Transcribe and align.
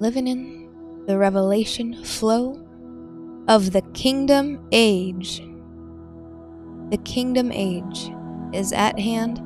living 0.00 0.26
in 0.26 1.04
the 1.06 1.16
revelation 1.16 2.02
flow 2.02 2.66
of 3.48 3.72
the 3.72 3.82
kingdom 3.92 4.66
age. 4.72 5.42
The 6.90 6.98
kingdom 7.04 7.52
age 7.52 8.10
is 8.52 8.72
at 8.72 8.98
hand, 8.98 9.38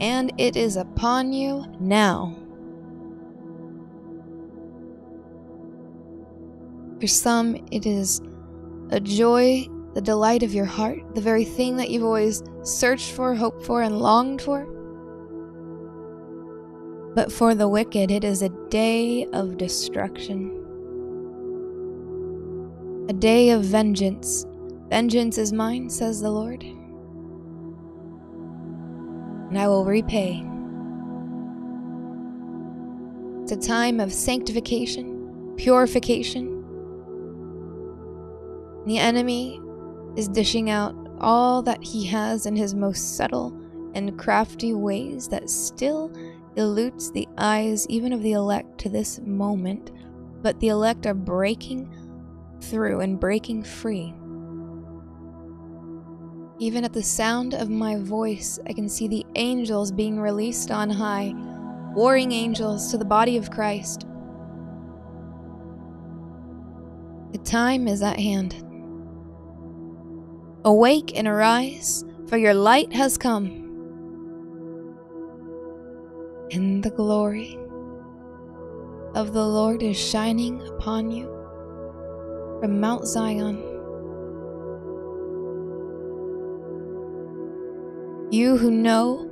and 0.00 0.32
it 0.38 0.56
is 0.56 0.76
upon 0.76 1.32
you 1.32 1.66
now. 1.78 2.36
For 7.00 7.06
some, 7.06 7.56
it 7.70 7.86
is 7.86 8.20
a 8.90 8.98
joy, 8.98 9.66
the 9.94 10.00
delight 10.00 10.42
of 10.42 10.54
your 10.54 10.64
heart, 10.64 11.14
the 11.14 11.20
very 11.20 11.44
thing 11.44 11.76
that 11.76 11.90
you've 11.90 12.04
always 12.04 12.42
searched 12.62 13.12
for, 13.12 13.34
hoped 13.34 13.64
for, 13.64 13.82
and 13.82 13.98
longed 13.98 14.42
for. 14.42 14.66
But 17.14 17.30
for 17.30 17.54
the 17.54 17.68
wicked, 17.68 18.10
it 18.10 18.24
is 18.24 18.42
a 18.42 18.50
day 18.70 19.26
of 19.32 19.58
destruction, 19.58 20.56
a 23.08 23.12
day 23.12 23.50
of 23.50 23.64
vengeance. 23.64 24.46
Vengeance 24.88 25.38
is 25.38 25.52
mine, 25.52 25.90
says 25.90 26.20
the 26.20 26.30
Lord, 26.30 26.62
and 29.48 29.58
I 29.58 29.68
will 29.68 29.84
repay. 29.84 30.44
It's 33.42 33.52
a 33.52 33.68
time 33.68 34.00
of 34.00 34.12
sanctification, 34.12 35.54
purification, 35.56 36.60
the 38.86 38.98
enemy 38.98 39.60
is 40.16 40.28
dishing 40.28 40.70
out 40.70 40.96
all 41.20 41.62
that 41.62 41.82
he 41.84 42.06
has 42.06 42.46
in 42.46 42.56
his 42.56 42.74
most 42.74 43.16
subtle 43.16 43.56
and 43.94 44.18
crafty 44.18 44.72
ways 44.72 45.28
that 45.28 45.50
still 45.50 46.10
eludes 46.56 47.10
the 47.10 47.28
eyes 47.38 47.86
even 47.88 48.12
of 48.12 48.22
the 48.22 48.32
elect 48.32 48.78
to 48.78 48.88
this 48.88 49.20
moment, 49.20 49.92
but 50.42 50.58
the 50.60 50.68
elect 50.68 51.06
are 51.06 51.14
breaking 51.14 51.94
through 52.60 53.00
and 53.00 53.20
breaking 53.20 53.62
free. 53.62 54.14
Even 56.58 56.84
at 56.84 56.92
the 56.92 57.02
sound 57.02 57.54
of 57.54 57.70
my 57.70 57.96
voice, 57.96 58.58
I 58.66 58.72
can 58.72 58.88
see 58.88 59.08
the 59.08 59.24
angels 59.34 59.90
being 59.90 60.20
released 60.20 60.70
on 60.70 60.90
high, 60.90 61.32
warring 61.94 62.32
angels 62.32 62.90
to 62.90 62.98
the 62.98 63.04
body 63.04 63.36
of 63.36 63.50
Christ. 63.50 64.06
The 67.32 67.38
time 67.38 67.88
is 67.88 68.02
at 68.02 68.18
hand. 68.18 68.62
Awake 70.64 71.16
and 71.16 71.26
arise, 71.26 72.04
for 72.26 72.36
your 72.36 72.54
light 72.54 72.92
has 72.92 73.16
come. 73.16 73.59
And 76.52 76.82
the 76.82 76.90
glory 76.90 77.56
of 79.14 79.32
the 79.32 79.46
Lord 79.46 79.84
is 79.84 79.96
shining 79.96 80.60
upon 80.66 81.10
you 81.12 81.26
from 82.60 82.80
Mount 82.80 83.06
Zion. 83.06 83.56
You 88.32 88.56
who 88.56 88.72
know 88.72 89.30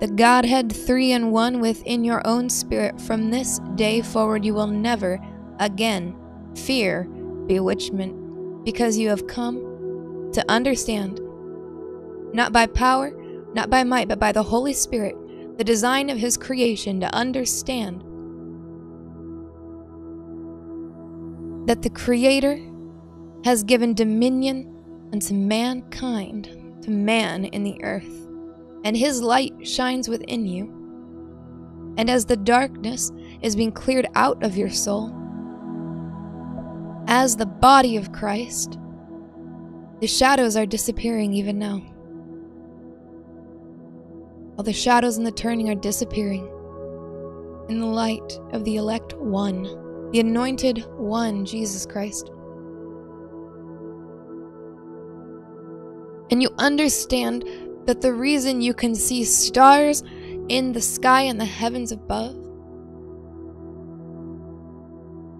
the 0.00 0.06
Godhead 0.06 0.72
three 0.72 1.10
and 1.10 1.32
one 1.32 1.60
within 1.60 2.04
your 2.04 2.24
own 2.24 2.48
spirit, 2.48 3.00
from 3.00 3.30
this 3.30 3.60
day 3.74 4.00
forward 4.00 4.44
you 4.44 4.54
will 4.54 4.66
never 4.68 5.18
again 5.58 6.16
fear 6.54 7.04
bewitchment, 7.46 8.64
because 8.64 8.96
you 8.96 9.08
have 9.08 9.26
come 9.26 10.30
to 10.32 10.44
understand, 10.48 11.20
not 12.32 12.52
by 12.52 12.66
power, 12.66 13.12
not 13.54 13.70
by 13.70 13.82
might, 13.84 14.08
but 14.08 14.18
by 14.18 14.32
the 14.32 14.42
Holy 14.42 14.72
Spirit, 14.72 15.16
the 15.56 15.64
design 15.64 16.10
of 16.10 16.18
His 16.18 16.36
creation, 16.36 17.00
to 17.00 17.14
understand 17.14 18.02
that 21.68 21.82
the 21.82 21.90
Creator 21.90 22.58
has 23.44 23.62
given 23.62 23.94
dominion 23.94 24.70
unto 25.12 25.34
mankind, 25.34 26.46
to 26.82 26.90
man 26.90 27.44
in 27.46 27.62
the 27.62 27.82
earth, 27.82 28.26
and 28.84 28.96
His 28.96 29.22
light 29.22 29.54
shines 29.66 30.08
within 30.08 30.44
you. 30.46 30.72
And 31.96 32.10
as 32.10 32.24
the 32.24 32.36
darkness 32.36 33.12
is 33.40 33.54
being 33.54 33.70
cleared 33.70 34.08
out 34.14 34.42
of 34.42 34.56
your 34.56 34.70
soul, 34.70 35.14
as 37.06 37.36
the 37.36 37.46
body 37.46 37.96
of 37.96 38.12
Christ, 38.12 38.78
the 40.00 40.06
shadows 40.08 40.56
are 40.56 40.66
disappearing 40.66 41.32
even 41.32 41.58
now. 41.58 41.93
All 44.56 44.64
the 44.64 44.72
shadows 44.72 45.16
and 45.16 45.26
the 45.26 45.32
turning 45.32 45.68
are 45.68 45.74
disappearing 45.74 46.48
in 47.68 47.80
the 47.80 47.86
light 47.86 48.38
of 48.52 48.64
the 48.64 48.76
elect 48.76 49.14
one, 49.14 49.62
the 50.12 50.20
anointed 50.20 50.84
one, 50.96 51.44
Jesus 51.44 51.86
Christ. 51.86 52.30
And 56.30 56.40
you 56.40 56.50
understand 56.58 57.44
that 57.86 58.00
the 58.00 58.12
reason 58.12 58.60
you 58.60 58.74
can 58.74 58.94
see 58.94 59.24
stars 59.24 60.02
in 60.48 60.72
the 60.72 60.80
sky 60.80 61.22
and 61.22 61.40
the 61.40 61.44
heavens 61.44 61.90
above 61.90 62.36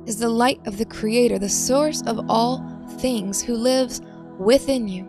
is 0.06 0.18
the 0.18 0.28
light 0.28 0.60
of 0.66 0.76
the 0.76 0.84
Creator, 0.84 1.38
the 1.38 1.48
source 1.48 2.02
of 2.02 2.28
all 2.28 2.62
things, 2.98 3.42
who 3.42 3.54
lives 3.54 4.02
within 4.38 4.88
you, 4.88 5.04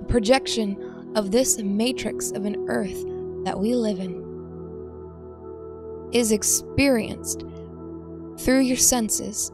the 0.00 0.06
projection 0.06 1.12
of 1.14 1.30
this 1.30 1.58
matrix 1.58 2.32
of 2.32 2.44
an 2.44 2.64
earth 2.68 3.04
that 3.44 3.58
we 3.58 3.74
live 3.74 3.98
in, 3.98 4.24
is 6.12 6.32
experienced 6.32 7.44
through 8.38 8.60
your 8.60 8.76
senses 8.76 9.50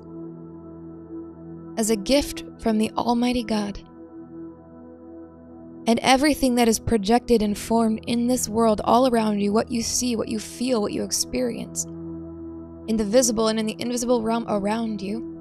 as 1.76 1.90
a 1.90 1.96
gift 1.96 2.44
from 2.58 2.78
the 2.78 2.90
Almighty 2.92 3.42
God. 3.42 3.82
And 5.86 5.98
everything 6.00 6.56
that 6.56 6.68
is 6.68 6.78
projected 6.78 7.42
and 7.42 7.56
formed 7.56 8.04
in 8.06 8.26
this 8.26 8.48
world 8.48 8.80
all 8.84 9.08
around 9.08 9.40
you, 9.40 9.52
what 9.52 9.70
you 9.70 9.82
see, 9.82 10.14
what 10.14 10.28
you 10.28 10.38
feel, 10.38 10.82
what 10.82 10.92
you 10.92 11.02
experience, 11.02 11.84
in 11.84 12.96
the 12.96 13.04
visible 13.04 13.48
and 13.48 13.58
in 13.58 13.66
the 13.66 13.76
invisible 13.78 14.22
realm 14.22 14.44
around 14.48 15.00
you, 15.00 15.38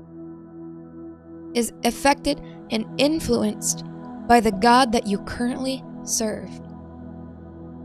is 1.54 1.74
affected 1.84 2.42
and 2.72 2.86
influenced 2.98 3.84
by 4.28 4.40
the 4.40 4.52
God 4.52 4.92
that 4.92 5.08
you 5.08 5.18
currently 5.20 5.84
serve, 6.04 6.50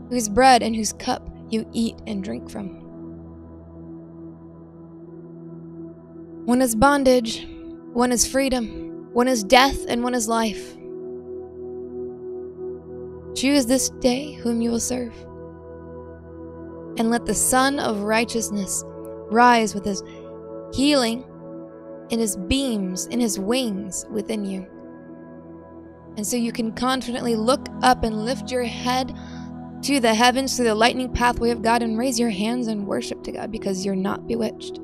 whose 0.09 0.29
bread 0.29 0.63
and 0.63 0.75
whose 0.75 0.93
cup 0.93 1.27
you 1.49 1.67
eat 1.73 1.95
and 2.07 2.23
drink 2.23 2.49
from. 2.49 2.81
One 6.45 6.61
is 6.61 6.75
bondage, 6.75 7.47
one 7.93 8.11
is 8.11 8.27
freedom, 8.27 9.11
one 9.13 9.27
is 9.27 9.43
death, 9.43 9.85
and 9.87 10.03
one 10.03 10.13
is 10.13 10.27
life. 10.27 10.75
Choose 13.35 13.65
this 13.65 13.89
day 13.89 14.33
whom 14.33 14.61
you 14.61 14.71
will 14.71 14.79
serve. 14.79 15.13
And 16.97 17.09
let 17.09 17.25
the 17.25 17.33
Sun 17.33 17.79
of 17.79 18.01
Righteousness 18.01 18.83
rise 19.31 19.73
with 19.73 19.83
his 19.83 20.03
healing 20.73 21.25
in 22.09 22.19
his 22.19 22.37
beams, 22.37 23.07
in 23.07 23.19
his 23.19 23.39
wings 23.39 24.05
within 24.11 24.45
you. 24.45 24.67
And 26.17 26.25
so 26.25 26.37
you 26.37 26.51
can 26.51 26.71
confidently 26.71 27.35
look 27.35 27.67
up 27.81 28.03
and 28.03 28.23
lift 28.23 28.51
your 28.51 28.63
head 28.63 29.13
to 29.85 29.99
the 29.99 30.15
heavens 30.15 30.55
through 30.55 30.65
the 30.65 30.73
lightning 30.73 31.13
pathway 31.13 31.51
of 31.51 31.61
God 31.61 31.83
and 31.83 31.95
raise 31.95 32.19
your 32.19 32.31
hands 32.31 32.67
and 32.67 32.87
worship 32.87 33.23
to 33.23 33.31
God 33.31 33.51
because 33.51 33.85
you're 33.85 33.95
not 33.95 34.27
bewitched. 34.27 34.79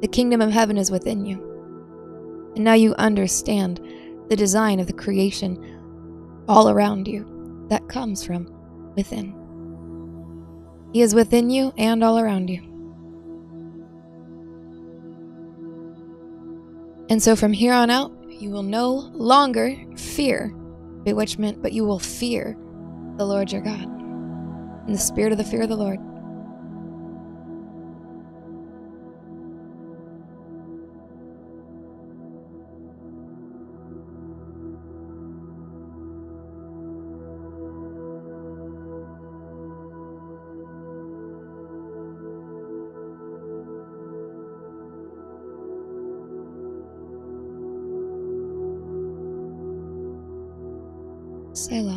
The 0.00 0.08
kingdom 0.08 0.40
of 0.40 0.50
heaven 0.50 0.78
is 0.78 0.90
within 0.90 1.26
you. 1.26 2.52
And 2.54 2.64
now 2.64 2.72
you 2.72 2.94
understand 2.94 3.78
the 4.30 4.36
design 4.36 4.80
of 4.80 4.86
the 4.86 4.94
creation 4.94 6.44
all 6.48 6.70
around 6.70 7.06
you 7.06 7.66
that 7.68 7.88
comes 7.88 8.24
from 8.24 8.46
within. 8.96 9.34
He 10.94 11.02
is 11.02 11.14
within 11.14 11.50
you 11.50 11.74
and 11.76 12.02
all 12.02 12.18
around 12.18 12.48
you. 12.48 12.62
And 17.10 17.22
so 17.22 17.36
from 17.36 17.52
here 17.52 17.74
on 17.74 17.90
out, 17.90 18.12
you 18.30 18.48
will 18.48 18.62
no 18.62 19.10
longer 19.12 19.76
fear 19.94 20.48
bewitchment, 21.04 21.60
but 21.60 21.74
you 21.74 21.84
will 21.84 21.98
fear 21.98 22.56
the 23.18 23.26
Lord 23.26 23.52
your 23.52 23.60
God 23.60 23.95
in 24.86 24.92
the 24.92 24.98
spirit 24.98 25.32
of 25.32 25.38
the 25.38 25.44
fear 25.44 25.62
of 25.62 25.68
the 25.68 25.76
Lord. 25.76 25.98
Selah. 51.56 51.95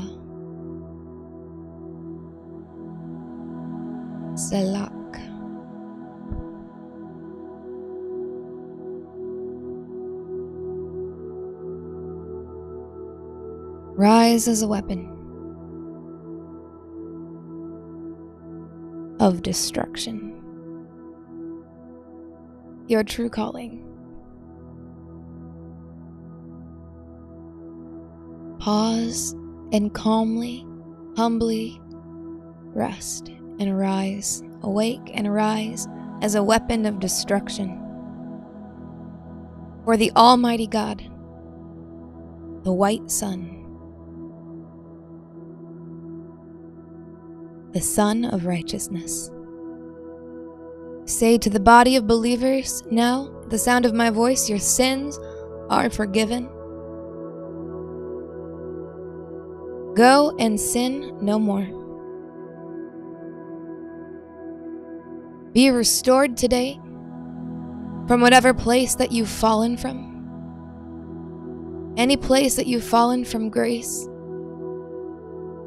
Rise 13.99 14.47
as 14.47 14.61
a 14.61 14.67
weapon 14.67 15.09
of 19.19 19.43
destruction. 19.43 20.41
Your 22.87 23.03
true 23.03 23.29
calling. 23.29 23.83
Pause 28.59 29.33
and 29.73 29.93
calmly, 29.93 30.65
humbly 31.17 31.81
rest 32.73 33.27
and 33.27 33.67
arise, 33.67 34.41
awake 34.61 35.11
and 35.13 35.27
arise 35.27 35.89
as 36.21 36.35
a 36.35 36.43
weapon 36.43 36.85
of 36.85 37.01
destruction. 37.01 37.77
For 39.83 39.97
the 39.97 40.13
Almighty 40.15 40.67
God, 40.67 41.01
the 42.63 42.71
white 42.71 43.11
sun, 43.11 43.58
the 47.71 47.81
Sun 47.81 48.25
of 48.25 48.45
Righteousness. 48.45 49.29
Say 51.05 51.37
to 51.37 51.49
the 51.49 51.59
body 51.59 51.95
of 51.95 52.07
believers 52.07 52.83
now, 52.89 53.29
the 53.49 53.57
sound 53.59 53.85
of 53.85 53.93
my 53.93 54.09
voice, 54.09 54.49
your 54.49 54.59
sins 54.59 55.19
are 55.69 55.89
forgiven. 55.89 56.45
Go 59.95 60.35
and 60.39 60.59
sin 60.59 61.17
no 61.21 61.37
more. 61.37 61.67
Be 65.53 65.69
restored 65.69 66.37
today 66.37 66.79
from 68.07 68.21
whatever 68.21 68.53
place 68.53 68.95
that 68.95 69.11
you've 69.11 69.29
fallen 69.29 69.77
from. 69.77 70.07
Any 71.97 72.17
place 72.17 72.55
that 72.55 72.65
you've 72.67 72.83
fallen 72.83 73.25
from 73.25 73.49
grace. 73.49 74.07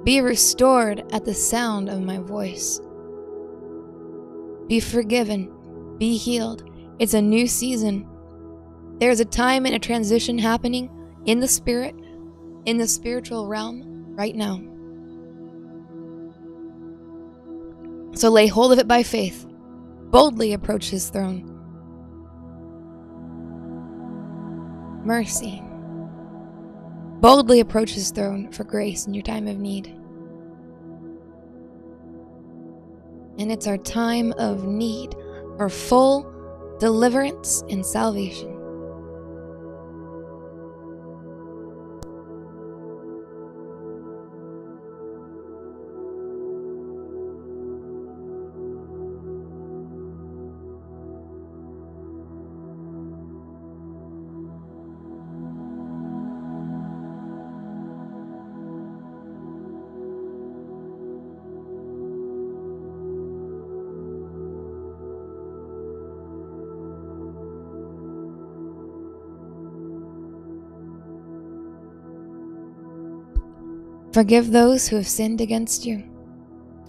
Be 0.05 0.21
restored 0.21 1.05
at 1.13 1.25
the 1.25 1.35
sound 1.35 1.89
of 1.89 2.03
my 2.03 2.19
voice. 2.19 2.81
Be 4.67 4.81
forgiven. 4.81 5.97
Be 5.99 6.17
healed. 6.17 6.69
It's 6.99 7.15
a 7.15 7.23
new 7.23 7.47
season. 7.47 8.09
There's 8.99 9.21
a 9.21 9.25
time 9.25 9.65
and 9.65 9.75
a 9.77 9.79
transition 9.79 10.39
happening 10.39 10.91
in 11.27 11.39
the 11.39 11.47
spirit, 11.47 11.95
in 12.65 12.79
the 12.79 12.87
spiritual 12.89 13.47
realm 13.47 14.15
right 14.17 14.35
now. 14.35 14.61
So 18.17 18.29
lay 18.29 18.49
hold 18.49 18.73
of 18.73 18.79
it 18.79 18.89
by 18.89 19.05
faith. 19.05 19.47
Boldly 20.11 20.53
approach 20.53 20.91
his 20.91 21.11
throne. 21.11 21.49
Mercy 25.05 25.63
boldly 27.23 27.61
approach 27.61 27.93
his 27.93 28.11
throne 28.11 28.51
for 28.51 28.65
grace 28.65 29.07
in 29.07 29.15
your 29.15 29.23
time 29.23 29.47
of 29.47 29.57
need. 29.57 29.87
And 33.39 33.51
it's 33.51 33.69
our 33.69 33.79
time 33.79 34.33
of 34.33 34.67
need 34.67 35.15
for 35.57 35.69
full 35.69 36.77
deliverance 36.81 37.63
and 37.71 37.87
salvation. 37.87 38.62
Forgive 74.13 74.51
those 74.51 74.87
who 74.87 74.97
have 74.97 75.09
sinned 75.09 75.41
against 75.41 75.87
you, 75.87 76.05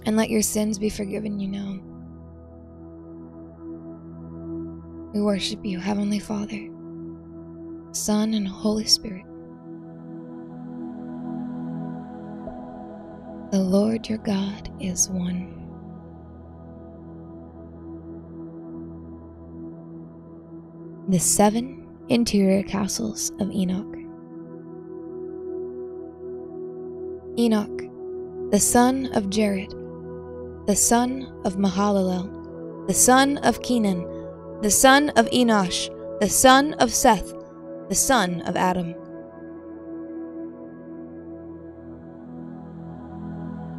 and 0.06 0.18
let 0.18 0.30
your 0.30 0.42
sins 0.42 0.78
be 0.78 0.90
forgiven 0.90 1.40
you 1.40 1.48
now. 1.48 1.80
We 5.14 5.22
worship 5.22 5.64
you, 5.66 5.80
Heavenly 5.80 6.20
Father, 6.20 6.68
Son, 7.94 8.34
and 8.34 8.46
Holy 8.46 8.86
Spirit. 8.86 9.24
The 13.52 13.60
Lord 13.60 14.10
your 14.10 14.18
God 14.18 14.70
is 14.82 15.08
one. 15.08 15.62
The 21.08 21.20
seven 21.20 21.88
interior 22.10 22.64
castles 22.64 23.32
of 23.40 23.50
Enoch. 23.52 24.03
Enoch, 27.38 27.82
the 28.52 28.60
son 28.60 29.08
of 29.14 29.30
Jared, 29.30 29.72
the 30.68 30.76
son 30.76 31.34
of 31.46 31.56
Mahalalel, 31.56 32.88
the 32.88 32.94
son 32.94 33.38
of 33.40 33.62
Kenan, 33.64 34.06
the 34.62 34.70
son 34.70 35.10
of 35.12 35.28
Enosh, 35.32 35.90
the 36.20 36.30
son 36.30 36.74
of 36.76 36.94
Seth, 36.94 37.34
the 37.90 37.96
son 37.96 38.42
of 38.42 38.56
Adam. 38.56 38.94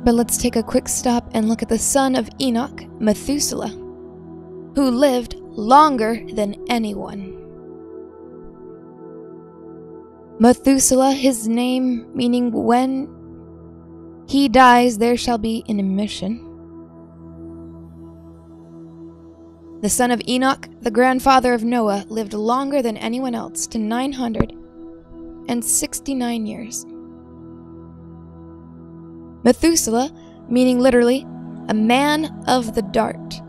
But 0.05 0.15
let's 0.15 0.37
take 0.37 0.57
a 0.57 0.63
quick 0.63 0.89
stop 0.89 1.31
and 1.33 1.49
look 1.49 1.63
at 1.63 1.69
the 1.69 1.79
son 1.79 2.17
of 2.17 2.29
Enoch, 2.41 2.83
Methuselah, 3.01 3.71
who 4.75 4.91
lived 4.91 5.37
longer 5.37 6.21
than 6.33 6.57
anyone. 6.69 7.31
Methuselah, 10.41 11.13
his 11.13 11.47
name 11.47 12.11
meaning 12.15 12.51
when 12.51 13.09
he 14.27 14.49
dies, 14.49 14.99
there 14.99 15.17
shall 15.17 15.39
be 15.39 15.63
an 15.69 15.79
emission. 15.79 16.51
The 19.83 19.91
son 19.91 20.11
of 20.11 20.21
Enoch, 20.27 20.67
the 20.81 20.91
grandfather 20.91 21.53
of 21.53 21.63
Noah, 21.63 22.07
lived 22.09 22.33
longer 22.33 22.81
than 22.81 22.97
anyone 22.97 23.35
else 23.35 23.67
to 23.67 23.79
969 23.79 26.47
years. 26.47 26.87
Methuselah, 29.45 30.11
meaning 30.49 30.81
literally, 30.81 31.27
a 31.69 31.75
man 31.75 32.45
of 32.47 32.75
the 32.75 32.81
dart. 32.81 33.43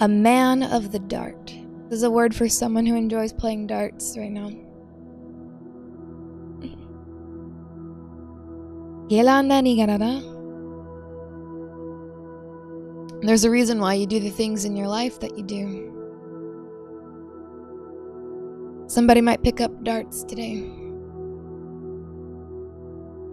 A 0.00 0.08
man 0.08 0.62
of 0.62 0.92
the 0.92 0.98
dart. 0.98 1.54
This 1.88 1.98
is 1.98 2.02
a 2.02 2.10
word 2.10 2.34
for 2.34 2.48
someone 2.48 2.84
who 2.84 2.96
enjoys 2.96 3.32
playing 3.32 3.68
darts 3.68 4.18
right 4.18 4.30
now. 4.30 4.50
There's 13.22 13.44
a 13.44 13.50
reason 13.50 13.78
why 13.78 13.94
you 13.94 14.06
do 14.06 14.18
the 14.18 14.30
things 14.30 14.64
in 14.64 14.76
your 14.76 14.88
life 14.88 15.20
that 15.20 15.36
you 15.36 15.44
do. 15.44 15.90
Somebody 18.86 19.20
might 19.20 19.42
pick 19.42 19.60
up 19.60 19.84
darts 19.84 20.24
today. 20.24 20.70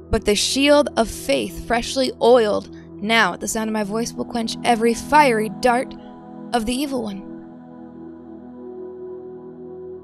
But 0.10 0.26
the 0.26 0.36
shield 0.36 0.90
of 0.98 1.10
faith, 1.10 1.66
freshly 1.68 2.12
oiled, 2.22 2.70
now 2.96 3.34
at 3.34 3.40
the 3.40 3.48
sound 3.48 3.70
of 3.70 3.74
my 3.74 3.86
voice, 3.86 4.12
will 4.12 4.26
quench 4.26 4.58
every 4.66 4.94
fiery 4.94 5.50
dart 5.62 5.94
of 6.54 6.66
the 6.66 6.74
evil 6.74 7.04
one. 7.04 7.22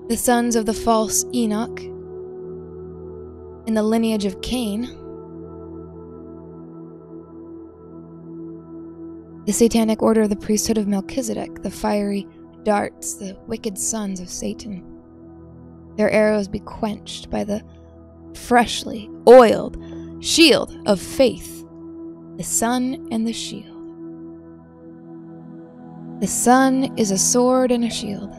The 0.08 0.16
sons 0.16 0.56
of 0.56 0.66
the 0.66 0.74
false 0.74 1.26
Enoch, 1.34 1.82
in 3.68 3.74
the 3.74 3.84
lineage 3.84 4.24
of 4.24 4.42
Cain, 4.42 4.98
The 9.48 9.54
satanic 9.54 10.04
order 10.04 10.24
of 10.24 10.30
the 10.30 10.36
priesthood 10.36 10.78
of 10.78 10.90
Melchizedek, 10.90 11.64
the 11.64 11.72
fiery 11.72 12.28
darts, 12.64 13.14
the 13.14 13.38
wicked 13.48 13.78
sons 13.78 14.20
of 14.20 14.30
Satan. 14.30 14.84
Their 15.96 16.10
arrows 16.10 16.50
be 16.50 16.60
quenched 16.60 17.30
by 17.30 17.46
the 17.46 17.64
freshly 18.34 19.10
oiled 19.26 19.82
shield 20.20 20.78
of 20.86 21.00
faith, 21.02 21.66
the 22.36 22.44
sun 22.44 23.08
and 23.10 23.26
the 23.26 23.32
shield. 23.32 23.74
The 26.20 26.28
sun 26.28 26.94
is 26.98 27.12
a 27.12 27.18
sword 27.18 27.72
and 27.72 27.86
a 27.86 27.90
shield. 27.90 28.36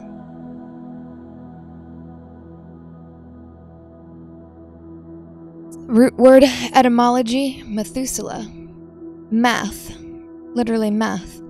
Root 5.88 6.18
word 6.18 6.44
etymology 6.74 7.62
Methuselah. 7.62 8.46
Math 9.30 9.96
literally 10.58 10.90
math. 10.90 11.40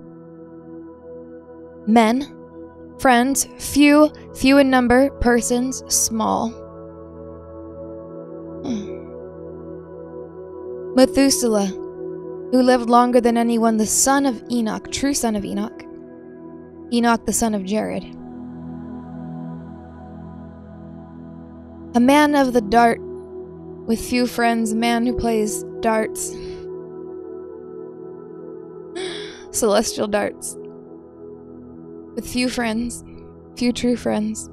Men, 1.87 2.31
friends, 2.99 3.47
few, 3.57 4.11
few 4.35 4.59
in 4.59 4.69
number, 4.69 5.09
persons, 5.19 5.83
small. 5.93 6.49
Hmm. 8.63 8.99
Methuselah, 10.95 11.65
who 11.65 12.61
lived 12.61 12.87
longer 12.87 13.19
than 13.19 13.35
anyone, 13.35 13.77
the 13.77 13.87
son 13.87 14.27
of 14.27 14.43
Enoch, 14.51 14.91
true 14.91 15.15
son 15.15 15.35
of 15.35 15.43
Enoch. 15.43 15.83
Enoch, 16.93 17.25
the 17.25 17.33
son 17.33 17.55
of 17.55 17.65
Jared. 17.65 18.03
A 21.95 21.99
man 21.99 22.35
of 22.35 22.53
the 22.53 22.61
dart, 22.61 22.99
with 23.01 23.99
few 23.99 24.27
friends, 24.27 24.75
man 24.75 25.07
who 25.07 25.17
plays 25.17 25.63
darts. 25.79 26.35
Celestial 29.51 30.07
darts. 30.07 30.55
With 32.15 32.27
few 32.27 32.49
friends, 32.49 33.03
few 33.57 33.73
true 33.73 33.95
friends. 33.95 34.47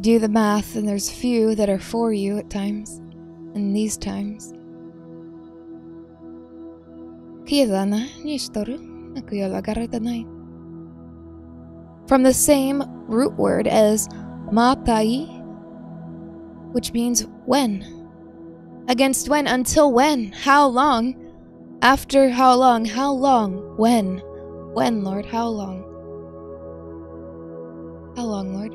Do 0.00 0.18
the 0.18 0.28
math, 0.28 0.74
and 0.76 0.86
there's 0.86 1.10
few 1.10 1.54
that 1.54 1.68
are 1.68 1.78
for 1.78 2.12
you 2.12 2.38
at 2.38 2.50
times, 2.50 3.00
in 3.54 3.72
these 3.72 3.96
times. 3.96 4.52
From 12.08 12.22
the 12.22 12.34
same 12.34 12.82
root 13.06 13.32
word 13.34 13.66
as 13.66 14.08
matai, 14.50 15.26
which 16.72 16.92
means 16.92 17.26
when. 17.46 18.84
Against 18.88 19.28
when? 19.28 19.46
Until 19.46 19.92
when? 19.92 20.32
How 20.32 20.66
long? 20.66 21.23
After 21.84 22.30
how 22.30 22.54
long? 22.54 22.86
How 22.86 23.12
long? 23.12 23.76
When? 23.76 24.22
When, 24.72 25.04
Lord? 25.04 25.26
How 25.26 25.48
long? 25.48 25.82
How 28.16 28.24
long, 28.24 28.54
Lord? 28.54 28.72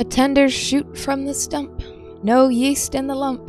A 0.00 0.04
tender 0.04 0.48
shoot 0.48 0.96
from 0.96 1.24
the 1.24 1.34
stump, 1.34 1.82
no 2.22 2.48
yeast 2.48 2.94
in 2.94 3.08
the 3.08 3.16
lump. 3.16 3.48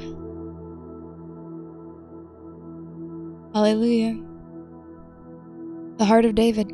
Hallelujah. 3.53 4.19
The 5.97 6.05
heart 6.05 6.25
of 6.25 6.33
David. 6.33 6.71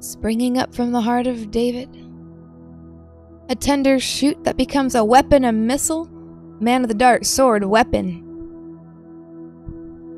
Springing 0.00 0.56
up 0.56 0.74
from 0.74 0.92
the 0.92 1.02
heart 1.02 1.26
of 1.26 1.50
David. 1.50 1.90
A 3.50 3.54
tender 3.54 3.98
shoot 3.98 4.42
that 4.44 4.56
becomes 4.56 4.94
a 4.94 5.04
weapon, 5.04 5.44
a 5.44 5.52
missile, 5.52 6.06
man 6.60 6.82
of 6.82 6.88
the 6.88 6.94
dart, 6.94 7.26
sword, 7.26 7.64
weapon. 7.64 8.22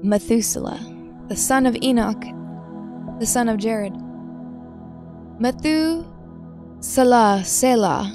Methuselah, 0.05 0.79
the 1.29 1.35
son 1.35 1.67
of 1.67 1.77
Enoch, 1.83 2.23
the 3.19 3.27
son 3.27 3.49
of 3.49 3.57
Jared. 3.57 3.95
Methu 5.41 6.14
Salah, 6.85 7.41
Selah. 7.43 8.15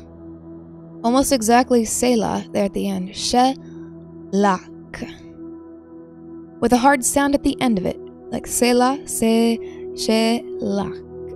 Almost 1.03 1.31
exactly 1.31 1.85
Selah 1.85 2.45
there 2.51 2.65
at 2.65 2.73
the 2.75 2.87
end. 2.87 3.15
She-lak. 3.15 4.61
With 6.61 6.71
a 6.73 6.77
hard 6.77 7.03
sound 7.03 7.33
at 7.33 7.41
the 7.41 7.59
end 7.61 7.79
of 7.79 7.87
it, 7.87 7.97
like 8.29 8.45
Selah, 8.45 8.99
Se, 9.07 9.57
She-lak. 9.97 10.93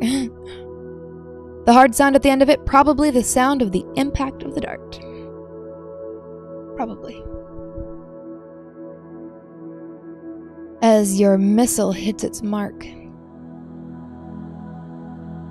the 1.65 1.73
hard 1.73 1.95
sound 1.95 2.15
at 2.15 2.21
the 2.21 2.29
end 2.29 2.43
of 2.43 2.49
it, 2.49 2.63
probably 2.67 3.09
the 3.09 3.23
sound 3.23 3.63
of 3.63 3.71
the 3.71 3.83
impact 3.95 4.43
of 4.43 4.53
the 4.53 4.61
dart. 4.61 4.99
Probably. 6.75 7.23
As 10.83 11.19
your 11.19 11.39
missile 11.39 11.93
hits 11.93 12.23
its 12.23 12.43
mark 12.43 12.85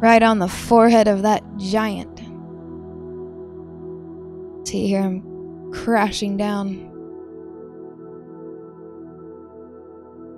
right 0.03 0.23
on 0.25 0.41
the 0.41 0.49
forehead 0.49 1.07
of 1.07 1.23
that 1.23 1.45
giant. 1.59 2.17
To 4.67 4.77
hear 4.77 5.01
him 5.01 5.71
crashing 5.73 6.37
down. 6.37 6.91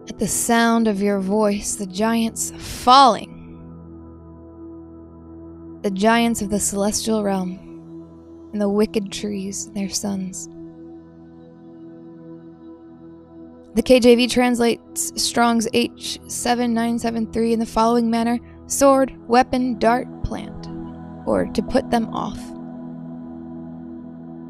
At 0.06 0.18
the 0.18 0.28
sound 0.28 0.86
of 0.86 1.00
your 1.00 1.18
voice, 1.18 1.76
the 1.76 1.86
giants 1.86 2.52
falling. 2.58 3.30
The 5.82 5.90
giants 5.90 6.42
of 6.42 6.50
the 6.50 6.60
celestial 6.60 7.24
realm, 7.24 7.58
and 8.52 8.60
the 8.60 8.68
wicked 8.68 9.10
trees, 9.10 9.70
their 9.70 9.88
sons. 9.88 10.46
The 13.74 13.82
KJV 13.82 14.30
translates 14.30 15.10
Strong's 15.20 15.66
H7973 15.68 17.52
in 17.52 17.58
the 17.58 17.66
following 17.66 18.10
manner 18.10 18.38
sword, 18.66 19.14
weapon, 19.28 19.78
dart, 19.78 20.06
plant, 20.24 20.68
or 21.26 21.46
to 21.46 21.62
put 21.62 21.90
them 21.90 22.12
off. 22.14 22.38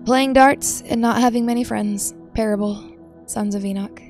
Playing 0.04 0.35
darts 0.35 0.83
and 0.83 1.00
not 1.00 1.21
having 1.21 1.47
many 1.47 1.64
friends. 1.64 2.14
Parable, 2.35 2.85
sons 3.26 3.54
of 3.54 3.64
Enoch. 3.64 4.02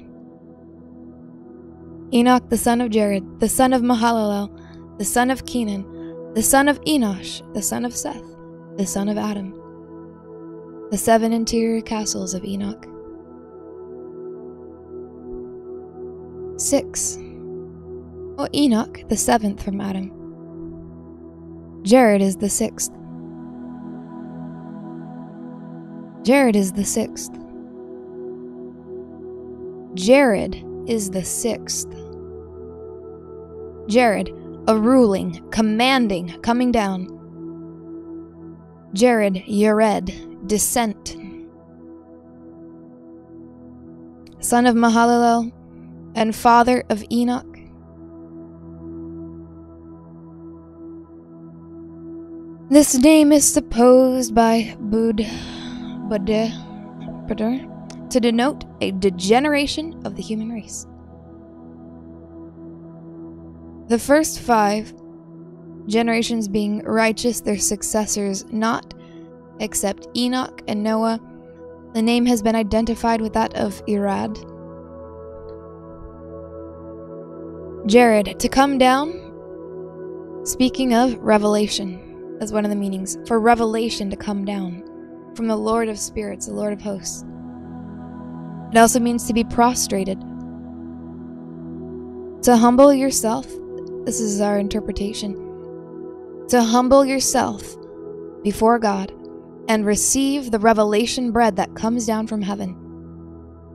Enoch, 2.13 2.49
the 2.49 2.57
son 2.57 2.81
of 2.81 2.91
Jared, 2.91 3.41
the 3.41 3.49
son 3.49 3.73
of 3.73 3.83
Mahalalel, 3.83 4.99
the 4.99 5.05
son 5.05 5.31
of 5.31 5.47
Kenan, 5.47 6.33
the 6.35 6.43
son 6.43 6.69
of 6.69 6.81
Enosh, 6.83 7.43
the 7.55 7.63
son 7.63 7.85
of 7.85 7.95
Seth, 7.95 8.25
the 8.77 8.87
son 8.87 9.09
of 9.09 9.19
Adam. 9.19 9.53
The 10.91 10.99
seven 10.99 11.33
interior 11.33 11.81
castles 11.81 12.35
of 12.35 12.45
Enoch. 12.45 12.87
6. 16.57 17.19
O 18.37 18.49
Enoch, 18.53 19.09
the 19.09 19.17
seventh 19.17 19.63
from 19.63 19.81
Adam. 19.81 20.11
Jared 21.85 22.21
is 22.21 22.37
the 22.37 22.49
sixth. 22.49 22.91
Jared 26.25 26.57
is 26.57 26.73
the 26.73 26.85
sixth. 26.85 27.31
Jared 29.95 30.65
is 30.89 31.11
the 31.11 31.23
sixth. 31.23 31.89
Jared, 33.87 34.31
a 34.67 34.77
ruling, 34.77 35.49
commanding, 35.51 36.41
coming 36.43 36.73
down. 36.73 37.07
Jared, 38.95 39.35
Yered, 39.47 40.49
descent. 40.49 41.17
Son 44.41 44.67
of 44.67 44.75
Mahalalel 44.75 45.53
and 46.17 46.35
father 46.35 46.83
of 46.89 47.05
Enoch. 47.13 47.54
This 52.71 52.95
name 52.97 53.31
is 53.31 53.47
supposed 53.47 54.35
by 54.35 54.75
Bud 54.81 55.17
Bade 56.09 56.51
to 58.09 58.21
denote 58.21 58.65
a 58.81 58.91
degeneration 58.93 60.01
of 60.07 60.17
the 60.17 60.23
human 60.23 60.49
race. 60.49 60.87
The 63.89 63.99
first 63.99 64.41
five 64.41 64.95
generations 65.89 66.49
being 66.49 66.83
righteous, 66.85 67.43
their 67.43 67.59
successors 67.59 68.47
not, 68.51 68.95
except 69.61 70.09
Enoch 70.17 70.63
and 70.67 70.83
Noah. 70.83 71.21
The 71.93 72.01
name 72.01 72.25
has 72.25 72.41
been 72.41 72.57
identified 72.57 73.21
with 73.21 73.35
that 73.35 73.53
of 73.57 73.85
Irad. 73.85 74.39
Jared, 77.87 78.41
to 78.41 78.49
come 78.49 78.79
down. 78.79 79.21
Speaking 80.45 80.95
of 80.95 81.19
revelation 81.19 82.04
as 82.45 82.53
one 82.53 82.65
of 82.65 82.71
the 82.71 82.77
meanings, 82.77 83.19
for 83.27 83.41
revelation 83.41 84.11
to 84.11 84.17
come 84.17 84.45
down 84.45 84.85
from 85.35 85.49
the 85.49 85.57
Lord 85.57 85.89
of 85.89 85.99
spirits, 85.99 86.47
the 86.47 86.53
Lord 86.53 86.73
of 86.73 86.81
hosts. 86.81 87.25
It 88.71 88.79
also 88.79 89.01
means 89.01 89.27
to 89.27 89.33
be 89.33 89.43
prostrated. 89.43 90.21
To 92.43 92.57
humble 92.57 92.93
yourself, 92.93 93.47
this 94.05 94.21
is 94.21 94.41
our 94.41 94.59
interpretation. 94.59 95.35
To 96.51 96.63
humble 96.63 97.05
yourself 97.05 97.75
before 98.43 98.79
God 98.79 99.11
and 99.69 99.87
receive 99.87 100.51
the 100.51 100.59
revelation 100.59 101.33
bread 101.33 101.57
that 101.57 101.75
comes 101.75 102.07
down 102.07 102.27
from 102.27 102.43
heaven. 102.43 102.77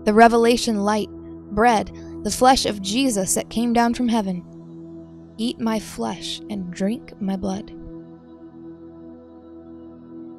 The 0.03 0.13
revelation 0.13 0.83
light, 0.83 1.09
bread, 1.09 1.91
the 2.23 2.31
flesh 2.31 2.67
of 2.67 2.81
Jesus 2.81 3.33
that 3.33 3.49
came 3.49 3.73
down 3.73 3.95
from 3.95 4.07
heaven. 4.07 4.45
Eat 5.37 5.59
my 5.59 5.79
flesh 5.79 6.39
and 6.49 6.71
drink 6.71 7.19
my 7.19 7.35
blood. 7.35 7.73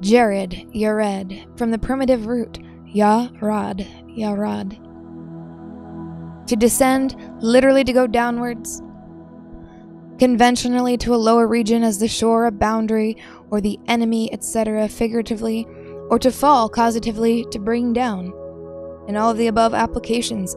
Jared, 0.01 0.67
Yared, 0.73 1.57
from 1.57 1.71
the 1.71 1.77
primitive 1.79 2.25
root 2.25 2.59
Yarad, 2.93 3.87
Yarad. 4.17 4.77
To 6.47 6.55
descend, 6.55 7.15
literally 7.41 7.83
to 7.83 7.93
go 7.93 8.07
downwards. 8.07 8.81
conventionally 10.21 10.97
to 10.97 11.15
a 11.15 11.17
lower 11.17 11.47
region 11.47 11.81
as 11.81 11.97
the 11.97 12.07
shore, 12.07 12.45
a 12.45 12.51
boundary, 12.51 13.17
or 13.49 13.59
the 13.59 13.79
enemy, 13.87 14.31
etc., 14.31 14.87
figuratively, 14.87 15.65
or 16.11 16.19
to 16.19 16.31
fall 16.31 16.69
causatively 16.69 17.49
to 17.49 17.57
bring 17.57 17.91
down. 17.91 18.31
In 19.07 19.17
all 19.17 19.31
of 19.31 19.37
the 19.37 19.47
above 19.47 19.73
applications, 19.73 20.55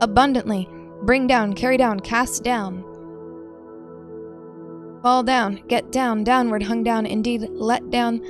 abundantly, 0.00 0.66
bring 1.02 1.26
down, 1.26 1.52
carry 1.52 1.76
down, 1.76 2.00
cast 2.00 2.42
down. 2.42 2.82
Fall 5.02 5.22
down, 5.22 5.62
get 5.68 5.92
down, 5.92 6.24
downward, 6.24 6.62
hung 6.62 6.82
down, 6.82 7.04
indeed, 7.04 7.46
let 7.50 7.90
down, 7.90 8.22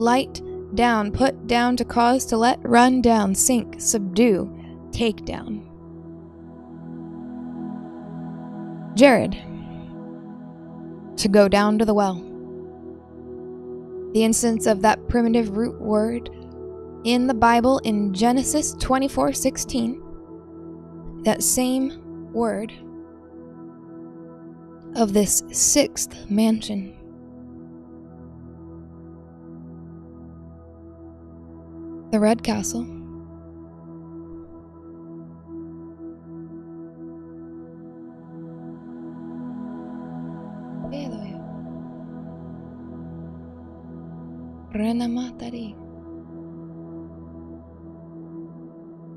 light 0.00 0.40
down, 0.74 1.12
put 1.12 1.46
down, 1.46 1.76
to 1.76 1.84
cause, 1.84 2.24
to 2.26 2.36
let, 2.36 2.58
run 2.62 3.00
down, 3.02 3.34
sink, 3.34 3.80
subdue, 3.80 4.50
take 4.92 5.24
down. 5.24 5.66
Jared, 8.94 9.32
to 11.16 11.28
go 11.28 11.48
down 11.48 11.78
to 11.78 11.84
the 11.84 11.94
well. 11.94 12.26
The 14.12 14.24
instance 14.24 14.66
of 14.66 14.82
that 14.82 15.06
primitive 15.08 15.56
root 15.56 15.80
word 15.80 16.28
in 17.04 17.26
the 17.26 17.34
Bible 17.34 17.78
in 17.78 18.12
Genesis 18.12 18.74
24:16, 18.74 20.02
that 21.24 21.42
same 21.42 22.32
word 22.32 22.72
of 24.96 25.12
this 25.12 25.42
sixth 25.52 26.30
mansion. 26.30 26.99
The 32.10 32.18
Red 32.18 32.42
Castle. 32.42 33.00
Renamatari. 44.74 45.74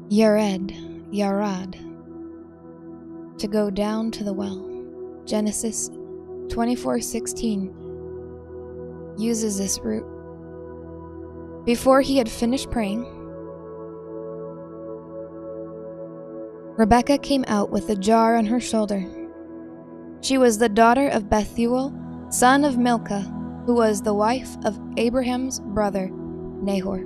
Yared, 0.09 0.71
Yarad. 1.13 1.77
To 3.37 3.47
go 3.47 3.69
down 3.69 4.11
to 4.11 4.23
the 4.23 4.33
well. 4.33 4.69
Genesis 5.25 5.89
24:16 6.49 7.73
uses 9.17 9.57
this 9.57 9.79
root. 9.79 10.12
Before 11.65 12.01
he 12.01 12.17
had 12.17 12.29
finished 12.29 12.69
praying, 12.71 13.05
Rebecca 16.75 17.17
came 17.17 17.45
out 17.47 17.69
with 17.69 17.89
a 17.89 17.95
jar 17.95 18.35
on 18.35 18.45
her 18.47 18.59
shoulder. 18.59 19.05
She 20.19 20.37
was 20.37 20.57
the 20.57 20.67
daughter 20.67 21.07
of 21.07 21.29
Bethuel, 21.29 21.93
son 22.29 22.65
of 22.65 22.77
Milcah, 22.77 23.31
who 23.65 23.75
was 23.75 24.01
the 24.01 24.13
wife 24.13 24.57
of 24.65 24.77
Abraham's 24.97 25.61
brother, 25.61 26.09
Nahor. 26.11 26.97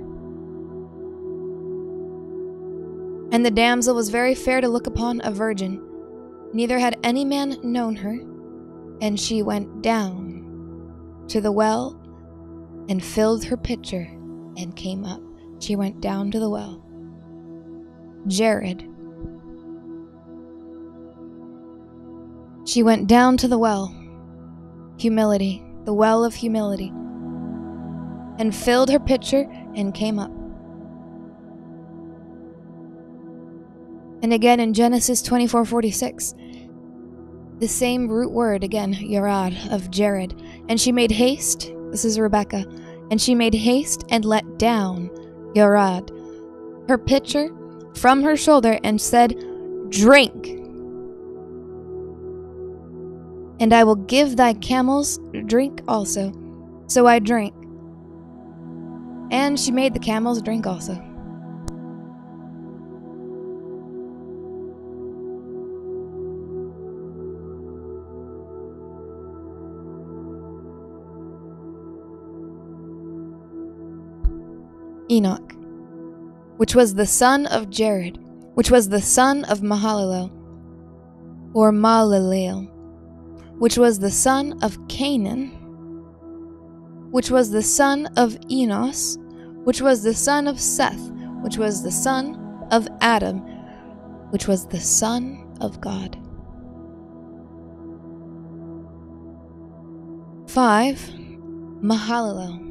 And 3.30 3.46
the 3.46 3.52
damsel 3.52 3.94
was 3.94 4.08
very 4.08 4.34
fair 4.34 4.60
to 4.60 4.68
look 4.68 4.88
upon, 4.88 5.20
a 5.22 5.30
virgin. 5.30 5.80
Neither 6.52 6.80
had 6.80 6.98
any 7.04 7.24
man 7.24 7.58
known 7.62 7.94
her. 7.94 8.18
And 9.00 9.20
she 9.20 9.42
went 9.42 9.82
down 9.82 11.24
to 11.28 11.40
the 11.40 11.52
well 11.52 12.00
and 12.88 13.04
filled 13.04 13.44
her 13.44 13.56
pitcher 13.56 14.17
and 14.58 14.76
came 14.76 15.04
up. 15.04 15.22
She 15.60 15.76
went 15.76 16.00
down 16.00 16.30
to 16.32 16.38
the 16.38 16.50
well. 16.50 16.84
Jared. 18.26 18.86
She 22.66 22.82
went 22.82 23.06
down 23.06 23.38
to 23.38 23.48
the 23.48 23.58
well. 23.58 23.94
Humility, 24.98 25.64
the 25.84 25.94
well 25.94 26.24
of 26.24 26.34
humility, 26.34 26.92
and 28.38 28.54
filled 28.54 28.90
her 28.90 28.98
pitcher 28.98 29.48
and 29.74 29.94
came 29.94 30.18
up. 30.18 30.32
And 34.22 34.32
again 34.32 34.58
in 34.60 34.74
Genesis 34.74 35.22
24:46, 35.22 36.34
the 37.60 37.68
same 37.68 38.08
root 38.08 38.32
word 38.32 38.64
again, 38.64 38.92
Yarad 38.94 39.72
of 39.72 39.90
Jared, 39.90 40.34
and 40.68 40.80
she 40.80 40.92
made 40.92 41.12
haste. 41.12 41.72
This 41.90 42.04
is 42.04 42.18
Rebecca, 42.18 42.66
and 43.10 43.20
she 43.20 43.34
made 43.34 43.54
haste 43.54 44.04
and 44.10 44.24
let 44.24 44.58
down 44.58 45.10
Yarad, 45.54 46.10
her 46.88 46.98
pitcher, 46.98 47.50
from 47.94 48.22
her 48.22 48.36
shoulder, 48.36 48.78
and 48.84 49.00
said, 49.00 49.34
"Drink." 49.88 50.48
And 53.60 53.72
I 53.72 53.82
will 53.84 53.96
give 53.96 54.36
thy 54.36 54.52
camels 54.54 55.18
drink 55.46 55.82
also. 55.88 56.32
So 56.86 57.06
I 57.06 57.18
drank. 57.18 57.54
And 59.30 59.58
she 59.58 59.72
made 59.72 59.94
the 59.94 60.00
camels 60.00 60.40
drink 60.40 60.66
also. 60.66 60.94
Enoch, 75.10 75.54
which 76.56 76.74
was 76.74 76.94
the 76.94 77.06
son 77.06 77.46
of 77.46 77.70
Jared, 77.70 78.18
which 78.54 78.70
was 78.70 78.88
the 78.88 79.00
son 79.00 79.44
of 79.44 79.60
Mahalalel, 79.60 80.30
or 81.54 81.72
Malaleel, 81.72 82.68
which 83.58 83.78
was 83.78 83.98
the 83.98 84.10
son 84.10 84.58
of 84.62 84.76
Cainan, 84.88 85.50
which 87.10 87.30
was 87.30 87.50
the 87.50 87.62
son 87.62 88.06
of 88.16 88.36
Enos, 88.50 89.18
which 89.64 89.80
was 89.80 90.02
the 90.02 90.14
son 90.14 90.46
of 90.46 90.60
Seth, 90.60 91.10
which 91.42 91.56
was 91.56 91.82
the 91.82 91.90
son 91.90 92.66
of 92.70 92.88
Adam, 93.00 93.38
which 94.30 94.46
was 94.46 94.66
the 94.66 94.80
son 94.80 95.56
of 95.60 95.80
God. 95.80 96.18
5. 100.48 100.98
Mahalalel. 101.82 102.67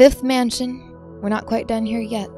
Fifth 0.00 0.22
mansion. 0.22 0.96
We're 1.20 1.28
not 1.28 1.44
quite 1.44 1.68
done 1.68 1.84
here 1.84 2.00
yet. 2.00 2.30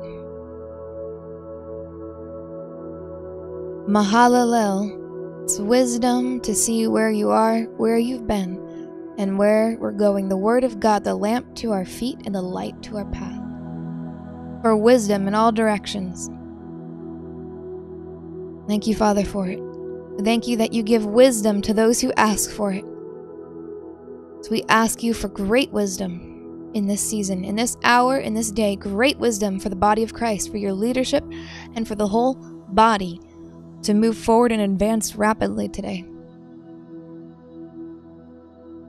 Mahalalel. 3.87 5.45
It's 5.45 5.61
wisdom 5.61 6.41
to 6.41 6.57
see 6.57 6.89
where 6.89 7.13
you 7.13 7.31
are, 7.31 7.61
where 7.77 7.99
you've 7.99 8.27
been, 8.27 8.57
and 9.17 9.39
where 9.39 9.77
we're 9.79 9.93
going. 9.93 10.29
The 10.29 10.37
Word 10.37 10.65
of 10.65 10.81
God, 10.81 11.05
the 11.05 11.15
lamp 11.15 11.55
to 11.59 11.71
our 11.71 11.85
feet 11.85 12.19
and 12.27 12.35
the 12.35 12.43
light 12.43 12.83
to 12.83 12.97
our 12.97 13.05
path. 13.05 13.41
For 14.63 14.77
wisdom 14.77 15.29
in 15.29 15.35
all 15.37 15.53
directions. 15.53 16.31
Thank 18.67 18.89
you, 18.89 18.97
Father, 18.97 19.25
for 19.25 19.47
it. 19.47 19.61
Thank 20.25 20.49
you 20.49 20.57
that 20.57 20.73
you 20.73 20.83
give 20.83 21.07
wisdom 21.07 21.63
to 21.63 21.73
those 21.73 22.01
who 22.01 22.13
ask 22.17 22.51
for 22.51 22.73
it. 22.73 22.85
So 24.45 24.51
we 24.51 24.65
ask 24.69 25.05
you 25.05 25.15
for 25.15 25.29
great 25.29 25.71
wisdom 25.71 26.32
in 26.75 26.87
this 26.87 27.01
season, 27.01 27.45
in 27.45 27.57
this 27.57 27.77
hour, 27.85 28.19
in 28.19 28.35
this 28.35 28.51
day, 28.51 28.77
great 28.77 29.19
wisdom 29.19 29.59
for 29.59 29.69
the 29.69 29.77
body 29.77 30.03
of 30.03 30.15
Christ, 30.15 30.51
for 30.51 30.57
your 30.57 30.73
leadership, 30.73 31.25
and 31.75 31.87
for 31.87 31.95
the 31.95 32.09
whole 32.09 32.35
body 32.35 33.21
to 33.83 33.95
move 33.95 34.17
forward 34.17 34.53
and 34.53 34.63
advance 34.63 35.17
rapidly 35.17 35.69
today. 35.69 36.05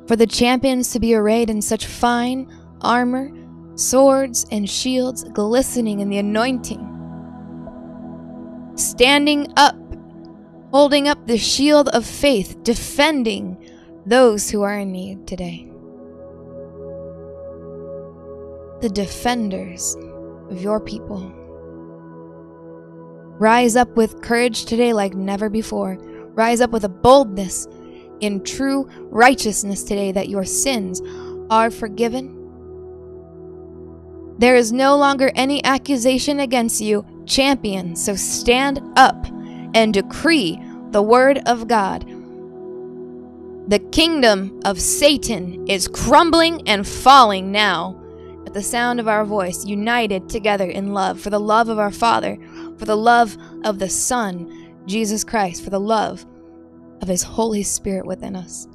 For 0.08 0.16
the 0.16 0.28
champions 0.28 0.92
to 0.92 1.00
be 1.00 1.16
arrayed 1.16 1.50
in 1.50 1.62
such 1.62 1.86
fine 1.86 2.52
armor, 2.82 3.32
swords, 3.76 4.46
and 4.52 4.70
shields 4.70 5.24
glistening 5.24 6.02
in 6.02 6.10
the 6.10 6.18
anointing. 6.18 6.90
Standing 8.76 9.52
up, 9.56 9.76
holding 10.72 11.08
up 11.08 11.26
the 11.26 11.38
shield 11.38 11.90
of 11.90 12.06
faith, 12.06 12.62
defending 12.64 13.58
those 14.06 14.50
who 14.50 14.62
are 14.62 14.78
in 14.80 14.92
need 14.92 15.26
today. 15.26 15.73
The 18.84 18.90
defenders 18.90 19.96
of 20.50 20.62
your 20.62 20.82
people. 20.82 21.32
Rise 23.40 23.78
up 23.78 23.96
with 23.96 24.22
courage 24.22 24.66
today 24.66 24.92
like 24.92 25.14
never 25.14 25.50
before. 25.50 25.96
Rise 26.34 26.60
up 26.60 26.72
with 26.72 26.84
a 26.84 26.90
boldness 26.90 27.66
in 28.20 28.44
true 28.44 28.90
righteousness 29.04 29.84
today 29.84 30.12
that 30.12 30.28
your 30.28 30.44
sins 30.44 31.02
are 31.50 31.72
forgiven. 31.72 32.36
There 34.38 34.58
is 34.58 34.74
no 34.74 34.98
longer 34.98 35.32
any 35.34 35.64
accusation 35.64 36.42
against 36.42 36.82
you, 36.82 37.06
champion. 37.26 37.96
So 37.96 38.18
stand 38.18 38.82
up 38.98 39.26
and 39.74 39.94
decree 39.94 40.60
the 40.90 41.02
word 41.02 41.40
of 41.46 41.70
God. 41.70 42.06
The 43.70 43.80
kingdom 43.94 44.60
of 44.66 44.82
Satan 44.82 45.70
is 45.70 45.88
crumbling 45.88 46.68
and 46.68 46.86
falling 46.86 47.50
now 47.50 48.03
at 48.54 48.62
the 48.62 48.62
sound 48.62 49.00
of 49.00 49.08
our 49.08 49.26
voice, 49.26 49.66
united 49.66 50.30
together 50.30 50.70
in 50.70 50.94
love, 50.94 51.20
for 51.20 51.32
the 51.32 51.40
love 51.40 51.70
of 51.70 51.80
our 51.80 51.90
Father, 51.90 52.38
for 52.78 52.86
the 52.86 52.96
love 52.96 53.36
of 53.64 53.80
the 53.80 53.90
Son, 53.90 54.76
Jesus 54.86 55.24
Christ, 55.24 55.64
for 55.64 55.72
the 55.72 55.80
love 55.80 56.24
of 57.02 57.08
his 57.08 57.24
Holy 57.24 57.64
Spirit 57.64 58.06
within 58.06 58.36
us. 58.36 58.68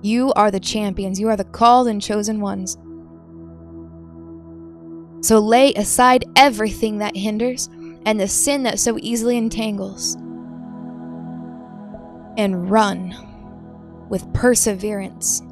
You 0.00 0.32
are 0.32 0.50
the 0.50 0.58
champions, 0.58 1.20
you 1.20 1.28
are 1.28 1.36
the 1.36 1.44
called 1.44 1.88
and 1.88 2.00
chosen 2.00 2.40
ones. 2.40 2.78
So 5.20 5.40
lay 5.40 5.74
aside 5.74 6.24
everything 6.34 6.96
that 6.98 7.14
hinders 7.14 7.68
and 8.06 8.18
the 8.18 8.28
sin 8.28 8.62
that 8.62 8.78
so 8.78 8.96
easily 9.02 9.36
entangles, 9.36 10.14
and 12.38 12.70
run 12.70 13.14
with 14.08 14.32
perseverance 14.32 15.42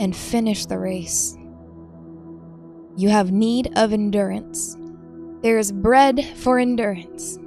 and 0.00 0.16
finish 0.16 0.66
the 0.66 0.76
race. 0.76 1.36
You 2.96 3.08
have 3.08 3.30
need 3.30 3.72
of 3.76 3.92
endurance. 3.92 4.76
There 5.42 5.58
is 5.58 5.72
bread 5.72 6.24
for 6.36 6.58
endurance. 6.58 7.38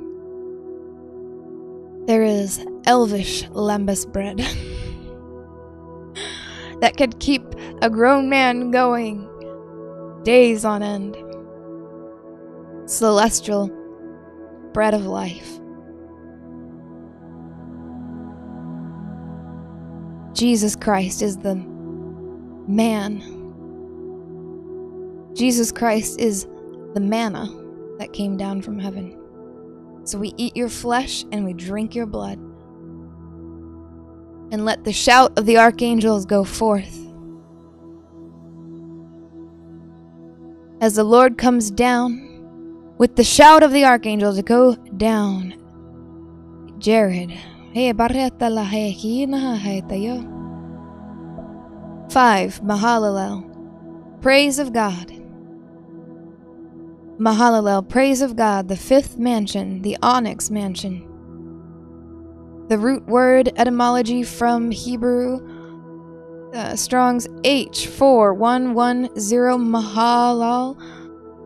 There 2.07 2.23
is 2.23 2.65
elvish 2.85 3.43
lembas 3.49 4.11
bread 4.11 4.39
that 6.81 6.97
could 6.97 7.19
keep 7.19 7.43
a 7.81 7.89
grown 7.89 8.29
man 8.29 8.71
going 8.71 9.29
days 10.23 10.65
on 10.65 10.83
end. 10.83 11.15
Celestial 12.89 13.69
bread 14.73 14.93
of 14.93 15.05
life. 15.05 15.59
Jesus 20.33 20.75
Christ 20.75 21.21
is 21.21 21.37
the 21.37 21.55
man. 22.67 23.21
Jesus 25.33 25.71
Christ 25.71 26.19
is 26.19 26.45
the 26.93 26.99
manna 26.99 27.47
that 27.97 28.13
came 28.13 28.37
down 28.37 28.61
from 28.61 28.77
heaven. 28.77 29.19
So 30.03 30.17
we 30.17 30.33
eat 30.37 30.55
your 30.55 30.69
flesh 30.69 31.25
and 31.31 31.45
we 31.45 31.53
drink 31.53 31.95
your 31.95 32.05
blood. 32.05 32.37
And 34.51 34.65
let 34.65 34.83
the 34.83 34.93
shout 34.93 35.37
of 35.37 35.45
the 35.45 35.57
archangels 35.57 36.25
go 36.25 36.43
forth. 36.43 36.99
As 40.81 40.95
the 40.95 41.03
Lord 41.03 41.37
comes 41.37 41.71
down, 41.71 42.23
with 42.97 43.15
the 43.15 43.23
shout 43.23 43.63
of 43.63 43.71
the 43.71 43.85
archangels 43.85 44.35
to 44.35 44.43
go 44.43 44.75
down. 44.75 45.55
Jared. 46.77 47.31
Five, 52.11 52.61
Mahalalel. 52.61 54.21
Praise 54.21 54.59
of 54.59 54.73
God. 54.73 55.22
Mahalalel, 57.19 57.87
praise 57.87 58.21
of 58.21 58.35
God, 58.35 58.67
the 58.67 58.75
fifth 58.75 59.17
mansion, 59.17 59.81
the 59.83 59.97
onyx 60.01 60.49
mansion. 60.49 61.07
The 62.69 62.77
root 62.79 63.05
word 63.05 63.51
etymology 63.55 64.23
from 64.23 64.71
Hebrew, 64.71 65.39
uh, 66.53 66.75
Strong's 66.75 67.27
H4110 67.43 69.69
Mahalal, 69.69 70.75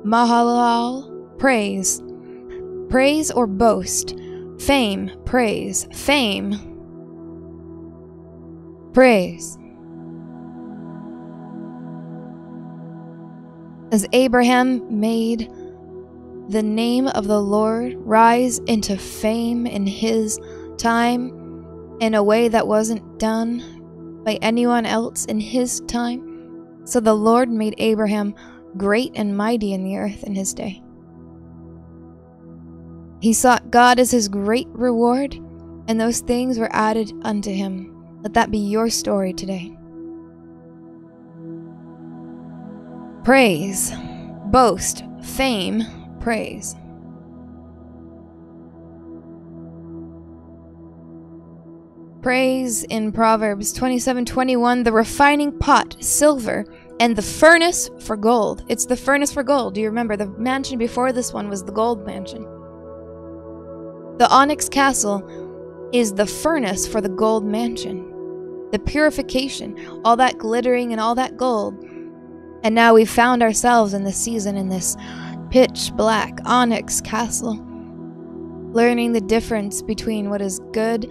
Mahalal, 0.05 1.37
praise. 1.37 2.01
Praise 2.89 3.29
or 3.31 3.45
boast. 3.45 4.15
Fame, 4.59 5.11
praise. 5.25 5.87
Fame, 5.93 6.79
praise. 8.93 9.57
As 13.91 14.07
Abraham 14.13 14.99
made 14.99 15.51
the 16.49 16.63
name 16.63 17.07
of 17.07 17.27
the 17.27 17.41
Lord 17.41 17.95
rise 17.97 18.59
into 18.59 18.97
fame 18.97 19.67
in 19.67 19.85
his 19.85 20.39
time 20.77 21.97
in 21.99 22.13
a 22.13 22.23
way 22.23 22.47
that 22.47 22.67
wasn't 22.67 23.19
done 23.19 24.21
by 24.23 24.35
anyone 24.41 24.85
else 24.85 25.25
in 25.25 25.39
his 25.39 25.81
time, 25.87 26.81
so 26.85 26.99
the 26.99 27.13
Lord 27.13 27.49
made 27.49 27.75
Abraham 27.77 28.33
great 28.77 29.11
and 29.15 29.35
mighty 29.35 29.73
in 29.73 29.83
the 29.83 29.97
earth 29.97 30.23
in 30.23 30.35
his 30.35 30.53
day. 30.53 30.81
He 33.19 33.33
sought 33.33 33.71
God 33.71 33.99
as 33.99 34.11
his 34.11 34.29
great 34.29 34.67
reward, 34.69 35.33
and 35.87 35.99
those 35.99 36.19
things 36.19 36.59
were 36.59 36.69
added 36.71 37.11
unto 37.23 37.51
him. 37.51 37.93
Let 38.21 38.33
that 38.35 38.51
be 38.51 38.59
your 38.59 38.89
story 38.89 39.33
today. 39.33 39.75
Praise, 43.23 43.91
boast, 44.45 45.03
fame, 45.21 45.83
praise. 46.27 46.75
Praise 52.21 52.83
in 52.83 53.13
Proverbs 53.13 53.71
27:21 53.71 54.83
the 54.83 54.91
refining 54.91 55.57
pot 55.57 55.95
silver 56.01 56.65
and 56.99 57.15
the 57.15 57.21
furnace 57.21 57.89
for 58.01 58.17
gold. 58.17 58.65
It's 58.67 58.85
the 58.85 58.97
furnace 58.97 59.31
for 59.31 59.41
gold. 59.41 59.75
Do 59.75 59.79
you 59.79 59.87
remember 59.87 60.17
the 60.17 60.27
mansion 60.37 60.77
before 60.77 61.13
this 61.13 61.31
one 61.31 61.47
was 61.47 61.63
the 61.63 61.71
gold 61.71 62.05
mansion? 62.05 62.43
The 64.17 64.27
onyx 64.29 64.67
castle 64.67 65.23
is 65.93 66.11
the 66.11 66.25
furnace 66.25 66.85
for 66.85 66.99
the 66.99 67.15
gold 67.23 67.45
mansion. 67.45 68.03
The 68.73 68.79
purification, 68.79 70.01
all 70.03 70.17
that 70.17 70.37
glittering 70.37 70.91
and 70.91 70.99
all 70.99 71.15
that 71.15 71.37
gold 71.37 71.81
and 72.63 72.75
now 72.75 72.93
we've 72.93 73.09
found 73.09 73.43
ourselves 73.43 73.93
in 73.93 74.03
this 74.03 74.17
season 74.17 74.57
in 74.57 74.67
this 74.67 74.97
pitch 75.49 75.91
black 75.95 76.39
onyx 76.45 77.01
castle, 77.01 77.55
learning 78.73 79.13
the 79.13 79.21
difference 79.21 79.81
between 79.81 80.29
what 80.29 80.41
is 80.41 80.59
good 80.71 81.05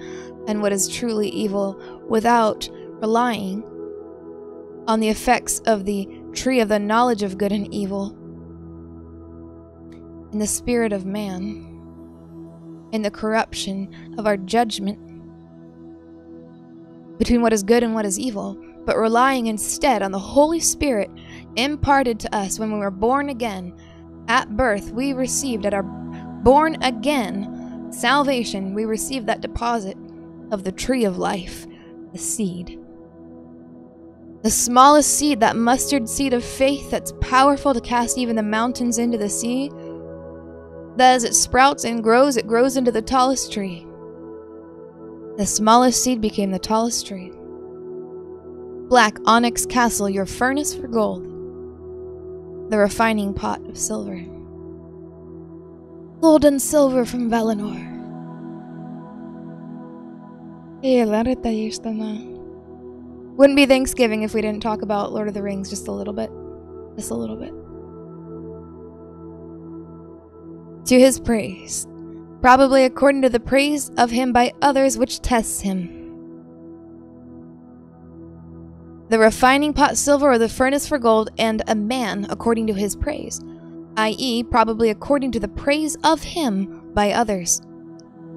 and 0.47 0.63
what 0.63 0.73
is 0.73 0.89
truly 0.89 1.29
evil 1.29 1.81
without 2.09 2.69
relying 3.01 3.63
on 4.87 5.01
the 5.01 5.09
effects 5.09 5.61
of 5.61 5.85
the 5.85 6.09
tree 6.33 6.61
of 6.61 6.69
the 6.69 6.79
knowledge 6.79 7.23
of 7.23 7.39
good 7.39 7.53
and 7.53 7.73
evil 7.75 8.17
in 10.33 10.39
the 10.39 10.47
spirit 10.47 10.93
of 10.93 11.07
man, 11.07 11.65
in 12.93 13.03
the 13.03 13.11
corruption 13.11 14.15
of 14.19 14.27
our 14.27 14.37
judgment 14.37 14.99
between 17.19 17.43
what 17.43 17.53
is 17.53 17.63
good 17.63 17.83
and 17.83 17.95
what 17.95 18.05
is 18.05 18.19
evil, 18.19 18.63
but 18.85 18.97
relying 18.97 19.47
instead 19.47 20.03
on 20.03 20.13
the 20.13 20.19
Holy 20.19 20.61
Spirit 20.61 21.11
imparted 21.57 22.21
to 22.21 22.35
us 22.37 22.59
when 22.59 22.73
we 22.73 22.79
were 22.79 22.91
born 22.91 23.31
again. 23.31 23.75
At 24.29 24.57
birth, 24.57 24.91
we 24.91 25.13
received 25.13 25.67
at 25.67 25.75
our 25.75 25.83
born 25.83 26.83
again 26.83 27.93
salvation, 27.93 28.75
we 28.75 28.85
received 28.85 29.27
that 29.27 29.41
deposit 29.41 29.97
of 30.51 30.65
the 30.65 30.73
tree 30.73 31.05
of 31.05 31.19
life, 31.19 31.67
the 32.13 32.19
seed. 32.19 32.79
The 34.43 34.51
smallest 34.51 35.17
seed, 35.17 35.41
that 35.41 35.57
mustard 35.57 36.09
seed 36.09 36.35
of 36.35 36.45
faith 36.45 36.91
that's 36.91 37.13
powerful 37.21 37.75
to 37.75 37.81
cast 37.81 38.19
even 38.19 38.37
the 38.37 38.43
mountains 38.43 38.99
into 38.99 39.19
the 39.19 39.29
sea, 39.29 39.71
that 40.97 41.15
as 41.15 41.25
it 41.25 41.35
sprouts 41.35 41.85
and 41.85 42.03
grows, 42.03 42.37
it 42.37 42.47
grows 42.47 42.77
into 42.77 42.93
the 42.93 43.03
tallest 43.03 43.53
tree. 43.53 43.87
The 45.37 45.47
smallest 45.47 46.03
seed 46.03 46.21
became 46.21 46.51
the 46.51 46.59
tallest 46.59 47.07
tree. 47.07 47.33
Black 48.89 49.19
onyx 49.27 49.67
castle, 49.67 50.09
your 50.09 50.27
furnace 50.27 50.75
for 50.75 50.89
gold 50.89 51.36
the 52.69 52.79
refining 52.79 53.33
pot 53.33 53.61
of 53.69 53.79
silver. 53.79 54.19
Gold 56.21 56.45
and 56.45 56.61
silver 56.61 57.05
from 57.05 57.31
Valinor. 57.31 57.93
Wouldn't 63.37 63.57
be 63.57 63.67
Thanksgiving 63.67 64.23
if 64.23 64.35
we 64.35 64.41
didn't 64.41 64.63
talk 64.63 64.83
about 64.83 65.13
Lord 65.13 65.29
of 65.29 65.35
the 65.35 65.43
Rings 65.43 65.71
just 65.71 65.89
a 65.89 65.93
little 65.93 66.15
bit. 66.15 66.31
Just 66.97 67.11
a 67.11 67.15
little 67.15 67.37
bit. 67.37 67.53
To 70.87 70.99
his 70.99 71.21
praise, 71.21 71.87
probably 72.41 72.85
according 72.85 73.23
to 73.23 73.29
the 73.29 73.41
praise 73.41 73.91
of 73.97 74.11
him 74.11 74.33
by 74.33 74.53
others 74.63 74.97
which 74.97 75.21
tests 75.21 75.61
him 75.61 76.06
the 79.09 79.19
refining 79.19 79.73
pot 79.73 79.97
silver 79.97 80.33
or 80.33 80.39
the 80.39 80.49
furnace 80.49 80.89
for 80.89 80.99
gold, 80.99 81.31
and 81.39 81.63
a 81.69 81.75
man 81.75 82.27
according 82.29 82.67
to 82.67 82.75
his 82.75 82.97
praise, 82.97 83.41
i.e., 83.97 84.43
probably 84.43 84.91
according 84.91 85.33
to 85.33 85.41
the 85.41 85.49
praise 85.49 85.97
of 86.03 86.23
him 86.23 86.91
by 86.93 87.13
others, 87.13 87.63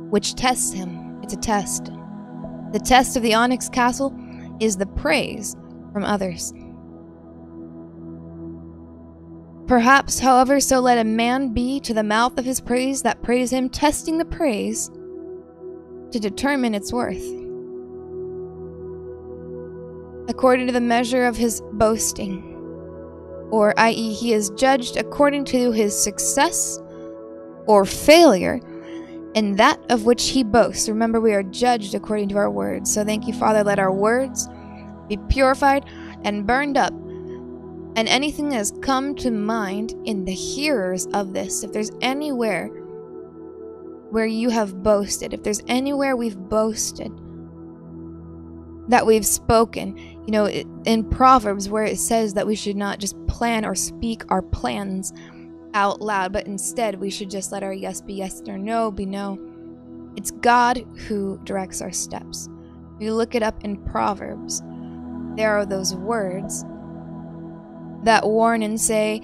which 0.09 0.35
tests 0.35 0.71
him. 0.71 1.19
It's 1.23 1.33
a 1.33 1.37
test. 1.37 1.85
The 2.71 2.81
test 2.83 3.17
of 3.17 3.23
the 3.23 3.33
onyx 3.33 3.67
castle 3.67 4.15
is 4.59 4.77
the 4.77 4.85
praise 4.85 5.55
from 5.91 6.03
others. 6.03 6.53
Perhaps, 9.67 10.19
however, 10.19 10.59
so 10.59 10.79
let 10.79 10.97
a 10.97 11.03
man 11.03 11.53
be 11.53 11.79
to 11.81 11.93
the 11.93 12.03
mouth 12.03 12.37
of 12.37 12.45
his 12.45 12.59
praise 12.59 13.03
that 13.03 13.21
praise 13.21 13.51
him, 13.51 13.69
testing 13.69 14.17
the 14.17 14.25
praise 14.25 14.89
to 16.11 16.19
determine 16.19 16.73
its 16.73 16.91
worth 16.91 17.23
according 20.29 20.67
to 20.67 20.73
the 20.73 20.79
measure 20.79 21.25
of 21.25 21.35
his 21.35 21.61
boasting, 21.73 22.43
or 23.51 23.77
i.e., 23.79 24.13
he 24.13 24.31
is 24.31 24.51
judged 24.51 24.95
according 24.95 25.43
to 25.43 25.71
his 25.71 26.01
success 26.01 26.79
or 27.65 27.83
failure 27.83 28.61
and 29.35 29.57
that 29.57 29.79
of 29.89 30.05
which 30.05 30.29
he 30.29 30.43
boasts. 30.43 30.89
Remember, 30.89 31.21
we 31.21 31.33
are 31.33 31.43
judged 31.43 31.93
according 31.93 32.29
to 32.29 32.37
our 32.37 32.49
words. 32.49 32.93
So 32.93 33.05
thank 33.05 33.27
you, 33.27 33.33
Father. 33.33 33.63
Let 33.63 33.79
our 33.79 33.93
words 33.93 34.47
be 35.07 35.17
purified 35.29 35.85
and 36.23 36.47
burned 36.47 36.77
up. 36.77 36.93
And 37.95 38.07
anything 38.07 38.49
that 38.49 38.55
has 38.55 38.73
come 38.81 39.15
to 39.15 39.31
mind 39.31 39.93
in 40.05 40.25
the 40.25 40.33
hearers 40.33 41.07
of 41.07 41.33
this, 41.33 41.63
if 41.63 41.71
there's 41.71 41.91
anywhere 42.01 42.67
where 44.09 44.25
you 44.25 44.49
have 44.49 44.81
boasted, 44.81 45.33
if 45.33 45.43
there's 45.43 45.61
anywhere 45.67 46.15
we've 46.15 46.37
boasted, 46.37 47.11
that 48.87 49.05
we've 49.05 49.25
spoken, 49.25 49.95
you 50.29 50.31
know, 50.31 50.45
in 50.85 51.09
Proverbs 51.09 51.69
where 51.69 51.85
it 51.85 51.97
says 51.97 52.35
that 52.35 52.45
we 52.45 52.55
should 52.55 52.75
not 52.75 52.99
just 52.99 53.15
plan 53.25 53.65
or 53.65 53.73
speak 53.73 54.21
our 54.29 54.43
plans 54.43 55.11
out 55.73 56.01
loud, 56.01 56.31
but 56.31 56.45
instead 56.45 56.99
we 56.99 57.09
should 57.09 57.31
just 57.31 57.51
let 57.51 57.63
our 57.63 57.73
yes 57.73 57.99
be 57.99 58.13
yes 58.13 58.39
and 58.41 58.49
our 58.49 58.57
no 58.59 58.91
be 58.91 59.07
no. 59.07 59.39
It's 60.15 60.29
God 60.29 60.85
who 61.07 61.39
directs 61.45 61.81
our 61.81 61.91
steps. 61.91 62.47
If 62.95 63.01
you 63.01 63.15
look 63.15 63.33
it 63.33 63.41
up 63.41 63.63
in 63.63 63.83
Proverbs, 63.85 64.61
there 65.35 65.57
are 65.57 65.65
those 65.65 65.95
words 65.95 66.63
that 68.03 68.23
warn 68.23 68.61
and 68.61 68.79
say, 68.79 69.23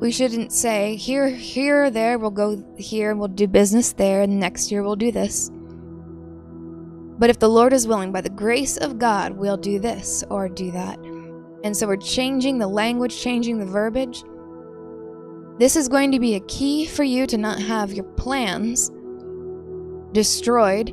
we 0.00 0.10
shouldn't 0.10 0.50
say, 0.50 0.96
here, 0.96 1.28
here, 1.28 1.90
there, 1.90 2.18
we'll 2.18 2.30
go 2.30 2.64
here 2.78 3.10
and 3.10 3.20
we'll 3.20 3.28
do 3.28 3.46
business 3.46 3.92
there, 3.92 4.22
and 4.22 4.40
next 4.40 4.72
year 4.72 4.82
we'll 4.82 4.96
do 4.96 5.12
this. 5.12 5.50
But 7.18 7.30
if 7.30 7.38
the 7.38 7.48
Lord 7.48 7.72
is 7.72 7.86
willing, 7.86 8.12
by 8.12 8.20
the 8.20 8.30
grace 8.30 8.76
of 8.76 8.98
God, 8.98 9.32
we'll 9.32 9.56
do 9.56 9.78
this 9.78 10.24
or 10.30 10.48
do 10.48 10.70
that. 10.70 10.98
And 11.64 11.76
so 11.76 11.86
we're 11.86 11.96
changing 11.96 12.58
the 12.58 12.68
language, 12.68 13.20
changing 13.20 13.58
the 13.58 13.66
verbiage 13.66 14.22
this 15.58 15.74
is 15.74 15.88
going 15.88 16.12
to 16.12 16.20
be 16.20 16.36
a 16.36 16.40
key 16.40 16.86
for 16.86 17.02
you 17.02 17.26
to 17.26 17.36
not 17.36 17.60
have 17.60 17.92
your 17.92 18.04
plans 18.04 18.92
destroyed 20.12 20.92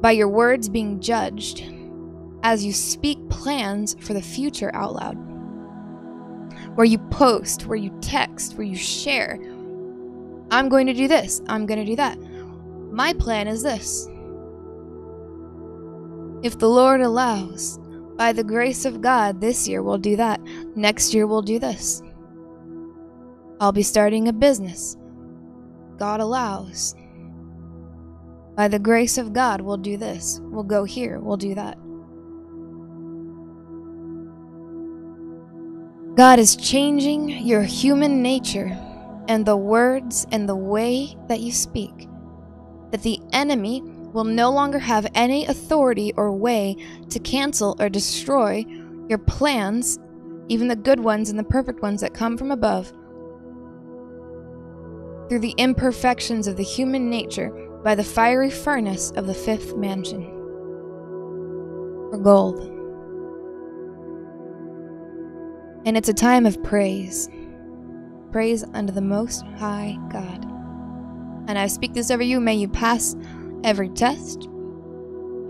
by 0.00 0.12
your 0.12 0.28
words 0.28 0.68
being 0.68 1.00
judged 1.00 1.64
as 2.44 2.64
you 2.64 2.72
speak 2.72 3.18
plans 3.28 3.96
for 3.98 4.14
the 4.14 4.22
future 4.22 4.72
out 4.72 4.94
loud. 4.94 5.16
Where 6.76 6.84
you 6.84 6.98
post, 6.98 7.66
where 7.66 7.76
you 7.76 7.90
text, 8.00 8.56
where 8.56 8.66
you 8.66 8.76
share. 8.76 9.36
I'm 10.52 10.68
going 10.68 10.86
to 10.86 10.94
do 10.94 11.08
this, 11.08 11.42
I'm 11.48 11.66
going 11.66 11.80
to 11.80 11.84
do 11.84 11.96
that. 11.96 12.16
My 12.92 13.14
plan 13.14 13.48
is 13.48 13.64
this. 13.64 14.08
If 16.42 16.58
the 16.58 16.68
Lord 16.68 17.00
allows, 17.00 17.78
by 18.16 18.32
the 18.32 18.44
grace 18.44 18.84
of 18.84 19.00
God, 19.00 19.40
this 19.40 19.66
year 19.68 19.82
we'll 19.82 19.98
do 19.98 20.16
that. 20.16 20.40
Next 20.74 21.12
year 21.12 21.26
we'll 21.26 21.42
do 21.42 21.58
this. 21.58 22.02
I'll 23.60 23.72
be 23.72 23.82
starting 23.82 24.28
a 24.28 24.32
business. 24.32 24.96
God 25.98 26.20
allows. 26.20 26.94
By 28.54 28.68
the 28.68 28.78
grace 28.78 29.18
of 29.18 29.32
God, 29.32 29.60
we'll 29.60 29.76
do 29.76 29.96
this. 29.96 30.40
We'll 30.44 30.62
go 30.64 30.84
here. 30.84 31.20
We'll 31.20 31.36
do 31.36 31.54
that. 31.54 31.78
God 36.16 36.38
is 36.38 36.56
changing 36.56 37.28
your 37.28 37.62
human 37.62 38.22
nature 38.22 38.74
and 39.28 39.44
the 39.44 39.56
words 39.56 40.26
and 40.32 40.48
the 40.48 40.56
way 40.56 41.14
that 41.28 41.40
you 41.40 41.52
speak. 41.52 42.08
That 42.90 43.02
the 43.02 43.20
enemy 43.32 43.82
will 44.16 44.24
no 44.24 44.50
longer 44.50 44.78
have 44.78 45.06
any 45.14 45.44
authority 45.44 46.10
or 46.16 46.32
way 46.32 46.74
to 47.10 47.18
cancel 47.18 47.76
or 47.78 47.90
destroy 47.90 48.64
your 49.10 49.18
plans, 49.18 49.98
even 50.48 50.68
the 50.68 50.74
good 50.74 50.98
ones 50.98 51.28
and 51.28 51.38
the 51.38 51.44
perfect 51.44 51.82
ones 51.82 52.00
that 52.00 52.14
come 52.14 52.38
from 52.38 52.50
above 52.50 52.88
through 55.28 55.40
the 55.40 55.54
imperfections 55.58 56.46
of 56.46 56.56
the 56.56 56.62
human 56.62 57.10
nature 57.10 57.50
by 57.84 57.94
the 57.94 58.02
fiery 58.02 58.48
furnace 58.48 59.10
of 59.16 59.26
the 59.26 59.34
fifth 59.34 59.76
mansion. 59.76 60.24
For 62.10 62.18
gold. 62.18 62.60
And 65.84 65.94
it's 65.94 66.08
a 66.08 66.14
time 66.14 66.46
of 66.46 66.62
praise. 66.62 67.28
Praise 68.32 68.64
unto 68.72 68.94
the 68.94 69.02
Most 69.02 69.44
High 69.58 69.98
God. 70.10 70.42
And 71.48 71.58
I 71.58 71.66
speak 71.66 71.92
this 71.92 72.10
over 72.10 72.22
you. 72.22 72.40
May 72.40 72.54
you 72.54 72.66
pass 72.66 73.14
every 73.66 73.88
test 73.90 74.48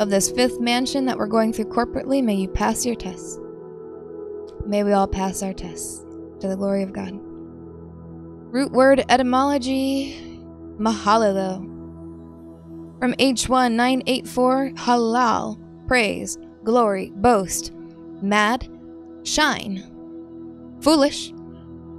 of 0.01 0.09
this 0.09 0.31
fifth 0.31 0.59
mansion 0.59 1.05
that 1.05 1.19
we're 1.19 1.27
going 1.27 1.53
through 1.53 1.67
corporately. 1.67 2.25
May 2.25 2.35
you 2.35 2.49
pass 2.49 2.85
your 2.85 2.97
tests. 2.97 3.39
May 4.67 4.83
we 4.83 4.93
all 4.93 5.07
pass 5.07 5.43
our 5.43 5.53
tests 5.53 5.99
to 6.41 6.49
the 6.49 6.57
glory 6.57 6.83
of 6.83 6.93
God. 6.93 7.13
Root 7.13 8.73
word 8.73 9.05
etymology 9.11 10.41
Mahalalel. 10.79 11.59
From 12.99 13.13
H1 13.15 13.73
984 13.73 14.71
Halal, 14.71 15.87
praise, 15.87 16.39
glory, 16.65 17.13
boast, 17.17 17.73
mad, 18.23 18.67
shine, 19.25 19.85
foolish, 20.81 21.35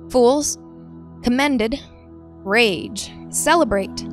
fools, 0.10 0.58
commended, 1.21 1.80
rage, 2.43 3.12
celebrate, 3.30 4.03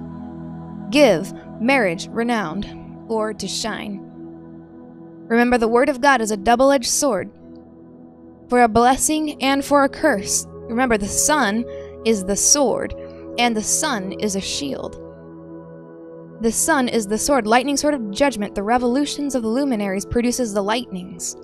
give, 0.95 1.35
marriage, 1.61 2.09
renowned, 2.09 2.67
or 3.09 3.35
to 3.35 3.49
shine. 3.49 4.01
Remember, 5.27 5.59
the 5.59 5.67
word 5.67 5.89
of 5.89 6.01
God 6.01 6.21
is 6.21 6.31
a 6.31 6.37
double 6.37 6.71
edged 6.71 6.89
sword 6.89 7.33
for 8.49 8.63
a 8.63 8.69
blessing 8.69 9.43
and 9.43 9.65
for 9.65 9.83
a 9.83 9.89
curse. 9.89 10.47
Remember, 10.69 10.97
the 10.97 11.09
sun 11.09 11.65
is 12.07 12.25
the 12.25 12.37
sword, 12.37 12.95
and 13.39 13.57
the 13.57 13.63
sun 13.63 14.13
is 14.13 14.37
a 14.37 14.41
shield. 14.41 15.01
The 16.41 16.53
sun 16.53 16.87
is 16.87 17.09
the 17.09 17.19
sword, 17.19 17.45
lightning 17.45 17.77
sword 17.77 17.95
of 17.95 18.13
judgment. 18.13 18.55
The 18.55 18.63
revolutions 18.63 19.35
of 19.35 19.43
the 19.43 19.49
luminaries 19.49 20.07
produces 20.07 20.55
the 20.55 20.63
lightnings. 20.63 21.37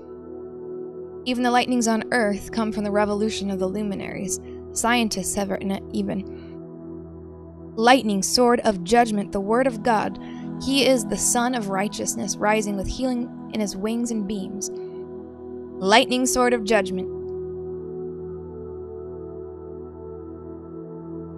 Even 1.24 1.42
the 1.42 1.50
lightnings 1.50 1.88
on 1.88 2.04
Earth 2.12 2.52
come 2.52 2.70
from 2.70 2.84
the 2.84 2.92
revolution 2.92 3.50
of 3.50 3.58
the 3.58 3.66
luminaries. 3.66 4.38
Scientists 4.72 5.34
have 5.34 5.50
written 5.50 5.72
it 5.72 5.82
even. 5.92 6.39
Lightning, 7.76 8.22
sword 8.22 8.60
of 8.60 8.84
judgment, 8.84 9.32
the 9.32 9.40
word 9.40 9.66
of 9.66 9.82
God. 9.82 10.18
He 10.62 10.86
is 10.86 11.04
the 11.04 11.16
sun 11.16 11.54
of 11.54 11.70
righteousness, 11.70 12.36
rising 12.36 12.76
with 12.76 12.86
healing 12.86 13.50
in 13.54 13.60
his 13.60 13.76
wings 13.76 14.10
and 14.10 14.28
beams. 14.28 14.70
Lightning, 15.82 16.26
sword 16.26 16.52
of 16.52 16.64
judgment. 16.64 17.08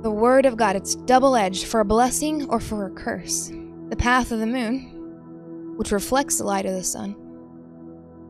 The 0.03 0.11
Word 0.11 0.47
of 0.47 0.57
God, 0.57 0.75
it's 0.75 0.97
double 0.97 1.37
edged 1.37 1.67
for 1.67 1.79
a 1.79 1.85
blessing 1.85 2.49
or 2.49 2.59
for 2.59 2.87
a 2.87 2.91
curse. 2.91 3.53
The 3.89 3.97
path 3.97 4.33
of 4.33 4.41
the 4.41 4.47
moon, 4.47 5.77
which 5.77 5.93
reflects 5.93 6.39
the 6.39 6.45
light 6.45 6.67
of 6.67 6.75
the 6.75 6.83
sun. 6.83 7.15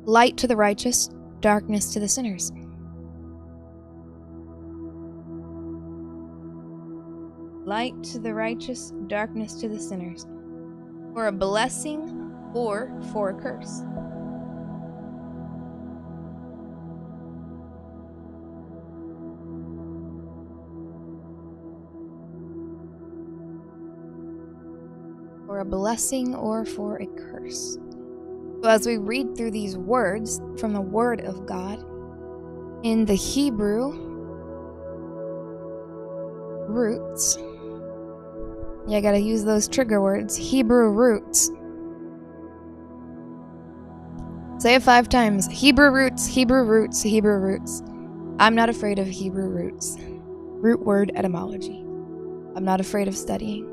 Light 0.05 0.37
to 0.37 0.47
the 0.47 0.57
righteous, 0.57 1.09
darkness 1.41 1.95
to 1.95 2.01
the 2.01 2.09
sinners. 2.09 2.53
Light 7.65 8.03
to 8.05 8.19
the 8.19 8.35
righteous, 8.35 8.93
darkness 9.07 9.55
to 9.61 9.69
the 9.69 9.79
sinners. 9.79 10.27
For 11.15 11.29
a 11.29 11.33
blessing 11.33 12.33
or 12.55 12.93
for 13.13 13.31
a 13.31 13.35
curse. 13.35 13.83
For 25.47 25.61
a 25.61 25.65
blessing 25.65 26.35
or 26.35 26.65
for 26.65 26.97
a 26.97 27.07
curse. 27.07 27.79
So 28.63 28.69
as 28.69 28.87
we 28.87 28.99
read 28.99 29.37
through 29.37 29.53
these 29.53 29.77
words 29.77 30.41
from 30.59 30.73
the 30.73 30.81
Word 30.81 31.21
of 31.21 31.47
God, 31.47 31.85
in 32.83 33.05
the 33.05 33.15
Hebrew 33.15 33.93
roots, 36.69 37.39
yeah, 38.87 38.99
I 38.99 39.01
gotta 39.01 39.21
use 39.21 39.45
those 39.45 39.69
trigger 39.69 40.01
words 40.01 40.37
Hebrew 40.37 40.91
roots. 40.91 41.51
Say 44.59 44.75
it 44.75 44.83
five 44.83 45.09
times 45.09 45.47
Hebrew 45.47 45.91
roots, 45.91 46.27
Hebrew 46.27 46.65
roots, 46.65 47.03
Hebrew 47.03 47.39
roots. 47.39 47.83
I'm 48.39 48.55
not 48.55 48.69
afraid 48.69 48.99
of 48.99 49.07
Hebrew 49.07 49.49
roots. 49.49 49.97
Root 49.99 50.81
word 50.81 51.13
etymology. 51.15 51.81
I'm 52.55 52.65
not 52.65 52.81
afraid 52.81 53.09
of 53.09 53.17
studying. 53.17 53.69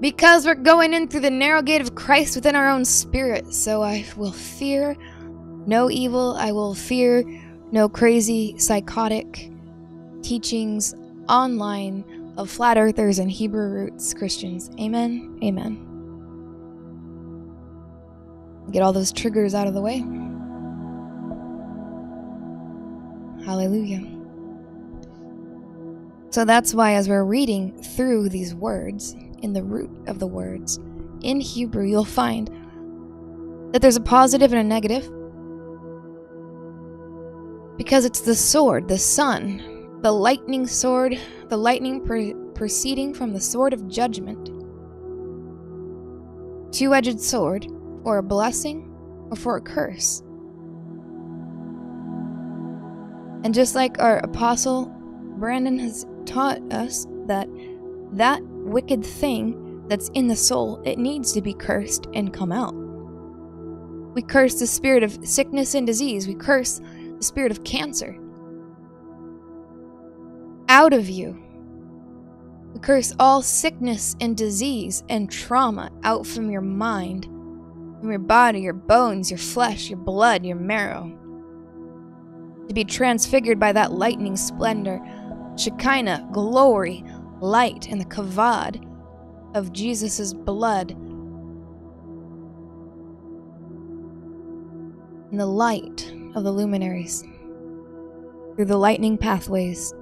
Because 0.00 0.44
we're 0.44 0.54
going 0.54 0.92
in 0.92 1.08
through 1.08 1.20
the 1.20 1.30
narrow 1.30 1.62
gate 1.62 1.80
of 1.80 1.94
Christ 1.94 2.36
within 2.36 2.54
our 2.54 2.68
own 2.68 2.84
spirit. 2.84 3.52
So 3.54 3.82
I 3.82 4.04
will 4.16 4.32
fear 4.32 4.96
no 5.66 5.90
evil. 5.90 6.34
I 6.38 6.52
will 6.52 6.74
fear 6.74 7.24
no 7.72 7.88
crazy, 7.88 8.58
psychotic 8.58 9.50
teachings 10.22 10.94
online 11.28 12.32
of 12.36 12.50
flat 12.50 12.76
earthers 12.76 13.18
and 13.18 13.30
Hebrew 13.30 13.68
roots 13.68 14.12
Christians. 14.14 14.70
Amen. 14.80 15.38
Amen. 15.42 15.82
Get 18.72 18.82
all 18.82 18.92
those 18.92 19.12
triggers 19.12 19.54
out 19.54 19.66
of 19.66 19.74
the 19.74 19.80
way. 19.80 19.98
Hallelujah. 23.44 24.04
So 26.30 26.44
that's 26.44 26.74
why, 26.74 26.94
as 26.94 27.08
we're 27.08 27.24
reading 27.24 27.80
through 27.80 28.28
these 28.28 28.54
words, 28.54 29.14
in 29.42 29.52
the 29.52 29.62
root 29.62 29.90
of 30.08 30.18
the 30.18 30.26
words, 30.26 30.78
in 31.22 31.40
Hebrew, 31.40 31.86
you'll 31.86 32.04
find 32.04 32.50
that 33.72 33.80
there's 33.80 33.96
a 33.96 34.00
positive 34.00 34.52
and 34.52 34.60
a 34.60 34.64
negative. 34.64 35.10
Because 37.76 38.04
it's 38.04 38.20
the 38.20 38.34
sword, 38.34 38.88
the 38.88 38.98
sun, 38.98 39.75
the 40.02 40.12
lightning 40.12 40.66
sword, 40.66 41.18
the 41.48 41.56
lightning 41.56 42.04
proceeding 42.54 43.14
from 43.14 43.32
the 43.32 43.40
sword 43.40 43.72
of 43.72 43.88
judgment. 43.88 44.46
Two 46.72 46.94
edged 46.94 47.20
sword, 47.20 47.66
for 48.02 48.18
a 48.18 48.22
blessing 48.22 48.88
or 49.30 49.36
for 49.36 49.56
a 49.56 49.60
curse. 49.60 50.22
And 53.42 53.52
just 53.52 53.74
like 53.74 53.98
our 53.98 54.18
apostle 54.18 54.86
Brandon 55.38 55.78
has 55.78 56.06
taught 56.24 56.60
us 56.72 57.06
that 57.26 57.48
that 58.12 58.42
wicked 58.42 59.04
thing 59.04 59.86
that's 59.88 60.08
in 60.10 60.28
the 60.28 60.36
soul, 60.36 60.80
it 60.84 60.98
needs 60.98 61.32
to 61.32 61.40
be 61.40 61.52
cursed 61.54 62.06
and 62.14 62.32
come 62.32 62.52
out. 62.52 62.74
We 64.14 64.22
curse 64.22 64.58
the 64.58 64.66
spirit 64.66 65.02
of 65.02 65.18
sickness 65.26 65.74
and 65.74 65.86
disease. 65.86 66.26
We 66.26 66.34
curse 66.34 66.80
the 67.18 67.24
spirit 67.24 67.50
of 67.50 67.64
cancer 67.64 68.16
out 70.68 70.92
of 70.92 71.08
you. 71.08 71.42
We 72.72 72.80
curse 72.80 73.14
all 73.18 73.42
sickness 73.42 74.16
and 74.20 74.36
disease 74.36 75.02
and 75.08 75.30
trauma 75.30 75.90
out 76.02 76.26
from 76.26 76.50
your 76.50 76.60
mind, 76.60 77.24
from 77.24 78.10
your 78.10 78.18
body, 78.18 78.60
your 78.60 78.74
bones, 78.74 79.30
your 79.30 79.38
flesh, 79.38 79.88
your 79.88 79.98
blood, 79.98 80.44
your 80.44 80.56
marrow. 80.56 81.10
To 82.68 82.74
be 82.74 82.84
transfigured 82.84 83.58
by 83.58 83.72
that 83.72 83.92
lightning 83.92 84.36
splendor, 84.36 85.00
Shekinah, 85.56 86.28
glory, 86.32 87.04
light, 87.40 87.88
and 87.88 88.00
the 88.00 88.04
kavod 88.04 88.84
of 89.54 89.72
Jesus' 89.72 90.34
blood. 90.34 90.90
And 95.30 95.40
the 95.40 95.46
light 95.46 96.12
of 96.34 96.44
the 96.44 96.52
luminaries 96.52 97.24
through 98.54 98.66
the 98.66 98.76
lightning 98.76 99.16
pathways 99.16 99.94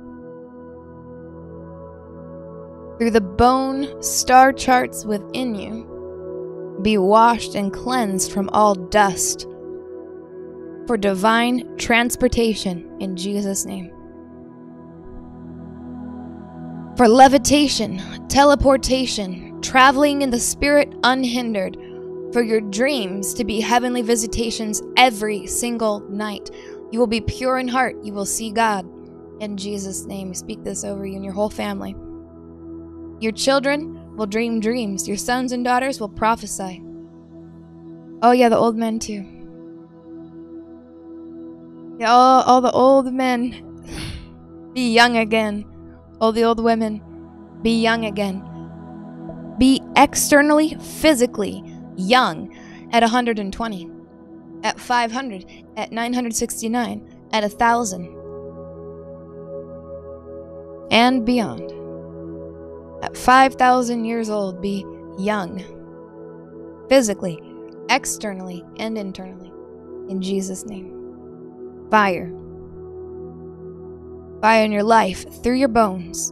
through 2.98 3.10
the 3.10 3.20
bone 3.20 4.02
star 4.02 4.52
charts 4.52 5.04
within 5.04 5.54
you, 5.54 6.78
be 6.82 6.98
washed 6.98 7.54
and 7.54 7.72
cleansed 7.72 8.32
from 8.32 8.48
all 8.50 8.74
dust 8.74 9.46
for 10.86 10.96
divine 10.96 11.76
transportation 11.76 12.88
in 13.00 13.16
Jesus' 13.16 13.64
name. 13.64 13.90
For 16.96 17.08
levitation, 17.08 18.28
teleportation, 18.28 19.60
traveling 19.62 20.22
in 20.22 20.30
the 20.30 20.38
spirit 20.38 20.94
unhindered, 21.02 21.76
for 22.32 22.42
your 22.42 22.60
dreams 22.60 23.34
to 23.34 23.44
be 23.44 23.60
heavenly 23.60 24.02
visitations 24.02 24.82
every 24.96 25.46
single 25.46 26.00
night. 26.10 26.50
You 26.90 26.98
will 26.98 27.06
be 27.06 27.20
pure 27.20 27.58
in 27.58 27.68
heart. 27.68 27.96
You 28.04 28.12
will 28.12 28.26
see 28.26 28.50
God. 28.50 28.86
In 29.40 29.56
Jesus' 29.56 30.04
name, 30.04 30.34
speak 30.34 30.62
this 30.62 30.84
over 30.84 31.06
you 31.06 31.16
and 31.16 31.24
your 31.24 31.32
whole 31.32 31.50
family. 31.50 31.96
Your 33.20 33.32
children 33.32 34.16
will 34.16 34.26
dream 34.26 34.60
dreams. 34.60 35.06
Your 35.08 35.16
sons 35.16 35.52
and 35.52 35.64
daughters 35.64 36.00
will 36.00 36.08
prophesy. 36.08 36.82
Oh, 38.22 38.32
yeah, 38.32 38.48
the 38.48 38.56
old 38.56 38.76
men 38.76 38.98
too. 38.98 39.24
Yeah, 41.98 42.10
all, 42.10 42.42
all 42.42 42.60
the 42.60 42.72
old 42.72 43.12
men 43.12 44.70
be 44.74 44.92
young 44.92 45.16
again. 45.18 45.64
All 46.20 46.32
the 46.32 46.44
old 46.44 46.62
women 46.62 47.02
be 47.62 47.80
young 47.80 48.04
again. 48.06 48.42
Be 49.58 49.80
externally, 49.96 50.76
physically 50.80 51.62
young 51.96 52.52
at 52.92 53.02
120, 53.02 53.90
at 54.64 54.80
500, 54.80 55.44
at 55.76 55.92
969, 55.92 57.28
at 57.32 57.42
1,000, 57.42 58.06
and 60.90 61.24
beyond 61.24 61.83
at 63.04 63.16
5,000 63.16 64.04
years 64.06 64.30
old 64.30 64.62
be 64.62 64.84
young, 65.18 65.62
physically, 66.88 67.38
externally, 67.90 68.64
and 68.78 68.96
internally. 68.96 69.52
In 70.08 70.22
Jesus' 70.22 70.64
name. 70.64 71.86
Fire. 71.90 72.32
Fire 74.40 74.64
in 74.64 74.72
your 74.72 74.82
life, 74.82 75.42
through 75.42 75.56
your 75.56 75.68
bones. 75.68 76.30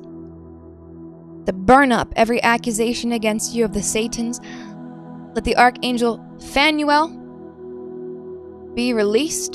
To 1.46 1.52
burn 1.52 1.92
up 1.92 2.10
every 2.16 2.42
accusation 2.42 3.12
against 3.12 3.54
you 3.54 3.66
of 3.66 3.74
the 3.74 3.82
Satans. 3.82 4.40
Let 5.34 5.44
the 5.44 5.56
archangel 5.56 6.24
Phanuel 6.38 7.08
be 8.74 8.94
released 8.94 9.54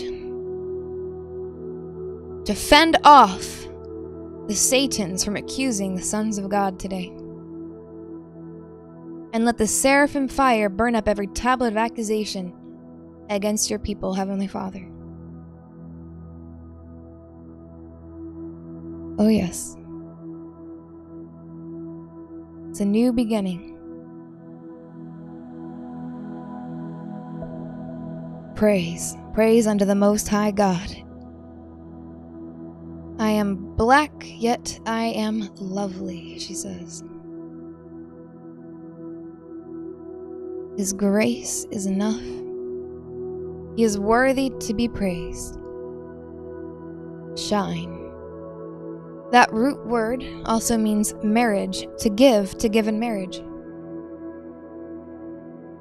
to 2.45 2.53
fend 2.53 2.97
off 3.03 3.66
the 4.47 4.55
Satans 4.55 5.25
from 5.25 5.35
accusing 5.35 5.93
the 5.95 6.01
sons 6.01 6.37
of 6.37 6.49
God 6.49 6.79
today. 6.79 7.07
And 9.33 9.43
let 9.43 9.57
the 9.57 9.67
seraphim 9.67 10.29
fire 10.29 10.69
burn 10.69 10.95
up 10.95 11.07
every 11.07 11.27
tablet 11.27 11.67
of 11.67 11.77
accusation 11.77 12.53
against 13.29 13.69
your 13.69 13.79
people, 13.79 14.13
Heavenly 14.13 14.47
Father. 14.47 14.89
Oh, 19.19 19.27
yes. 19.27 19.75
It's 22.69 22.79
a 22.79 22.85
new 22.85 23.11
beginning. 23.11 23.73
Praise, 28.55 29.17
praise 29.33 29.67
unto 29.67 29.83
the 29.83 29.95
Most 29.95 30.29
High 30.29 30.51
God 30.51 31.06
I 33.19 33.31
am 33.31 33.55
black, 33.75 34.11
yet 34.25 34.79
I 34.85 35.05
am 35.05 35.49
lovely, 35.55 36.37
she 36.37 36.53
says. 36.53 37.03
His 40.77 40.93
grace 40.93 41.65
is 41.71 41.87
enough. 41.87 42.21
He 43.75 43.83
is 43.83 43.97
worthy 43.97 44.51
to 44.59 44.73
be 44.75 44.87
praised. 44.87 45.55
Shine. 47.35 47.95
That 49.31 49.51
root 49.51 49.83
word 49.87 50.23
also 50.45 50.77
means 50.77 51.15
marriage, 51.23 51.87
to 51.99 52.09
give, 52.09 52.55
to 52.59 52.69
give 52.69 52.87
in 52.87 52.99
marriage. 52.99 53.41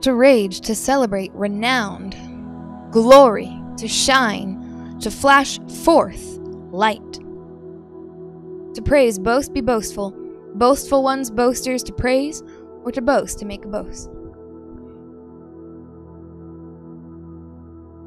To 0.00 0.14
rage, 0.14 0.62
to 0.62 0.74
celebrate, 0.74 1.32
renowned, 1.34 2.16
glory, 2.92 3.54
to 3.76 3.86
shine, 3.86 4.98
to 5.00 5.10
flash 5.10 5.58
forth, 5.84 6.38
light. 6.72 7.20
To 8.76 8.82
praise, 8.82 9.18
boast, 9.18 9.54
be 9.54 9.62
boastful. 9.62 10.10
Boastful 10.56 11.02
ones, 11.02 11.30
boasters, 11.30 11.82
to 11.84 11.94
praise, 11.94 12.42
or 12.84 12.92
to 12.92 13.00
boast, 13.00 13.38
to 13.38 13.46
make 13.46 13.64
a 13.64 13.68
boast. 13.68 14.10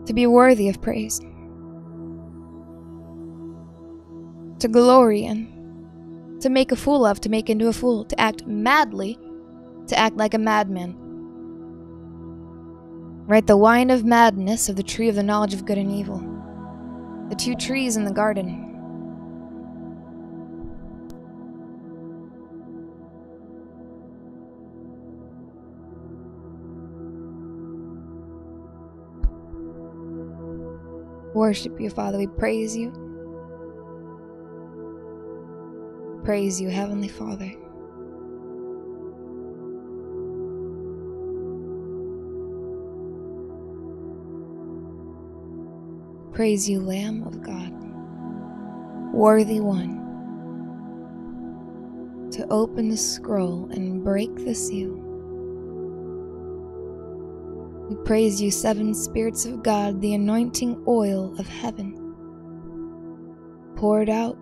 To 0.05 0.13
be 0.13 0.27
worthy 0.27 0.69
of 0.69 0.79
praise. 0.79 1.21
To 4.59 4.67
glory 4.67 5.23
in. 5.23 6.37
To 6.41 6.49
make 6.49 6.71
a 6.71 6.75
fool 6.75 7.03
of, 7.03 7.19
to 7.21 7.29
make 7.29 7.49
into 7.49 7.67
a 7.67 7.73
fool. 7.73 8.05
To 8.05 8.19
act 8.21 8.45
madly, 8.45 9.17
to 9.87 9.97
act 9.97 10.17
like 10.17 10.35
a 10.35 10.37
madman. 10.37 10.95
Right, 13.25 13.47
the 13.47 13.57
wine 13.57 13.89
of 13.89 14.05
madness 14.05 14.69
of 14.69 14.75
the 14.75 14.83
tree 14.83 15.09
of 15.09 15.15
the 15.15 15.23
knowledge 15.23 15.55
of 15.55 15.65
good 15.65 15.79
and 15.79 15.91
evil. 15.91 16.19
The 17.29 17.35
two 17.35 17.55
trees 17.55 17.97
in 17.97 18.05
the 18.05 18.11
garden, 18.11 18.68
worship 31.39 31.79
you, 31.79 31.89
Father. 31.89 32.17
We 32.17 32.27
praise 32.27 32.75
you. 32.75 32.91
Praise 36.25 36.59
you, 36.59 36.69
Heavenly 36.69 37.07
Father. 37.07 37.49
Praise 46.33 46.69
you, 46.69 46.81
Lamb 46.81 47.23
of 47.23 47.41
God, 47.41 47.73
worthy 49.13 49.61
one, 49.61 49.95
to 52.31 52.45
open 52.49 52.89
the 52.89 52.97
scroll 52.97 53.69
and 53.71 54.03
break 54.03 54.35
the 54.35 54.53
seal. 54.53 55.08
We 57.89 57.95
praise 58.05 58.39
you, 58.39 58.51
seven 58.51 58.93
spirits 58.93 59.45
of 59.45 59.63
God, 59.63 59.99
the 59.99 60.13
anointing 60.13 60.83
oil 60.87 61.35
of 61.39 61.47
heaven, 61.47 61.95
poured 63.75 64.09
out 64.09 64.37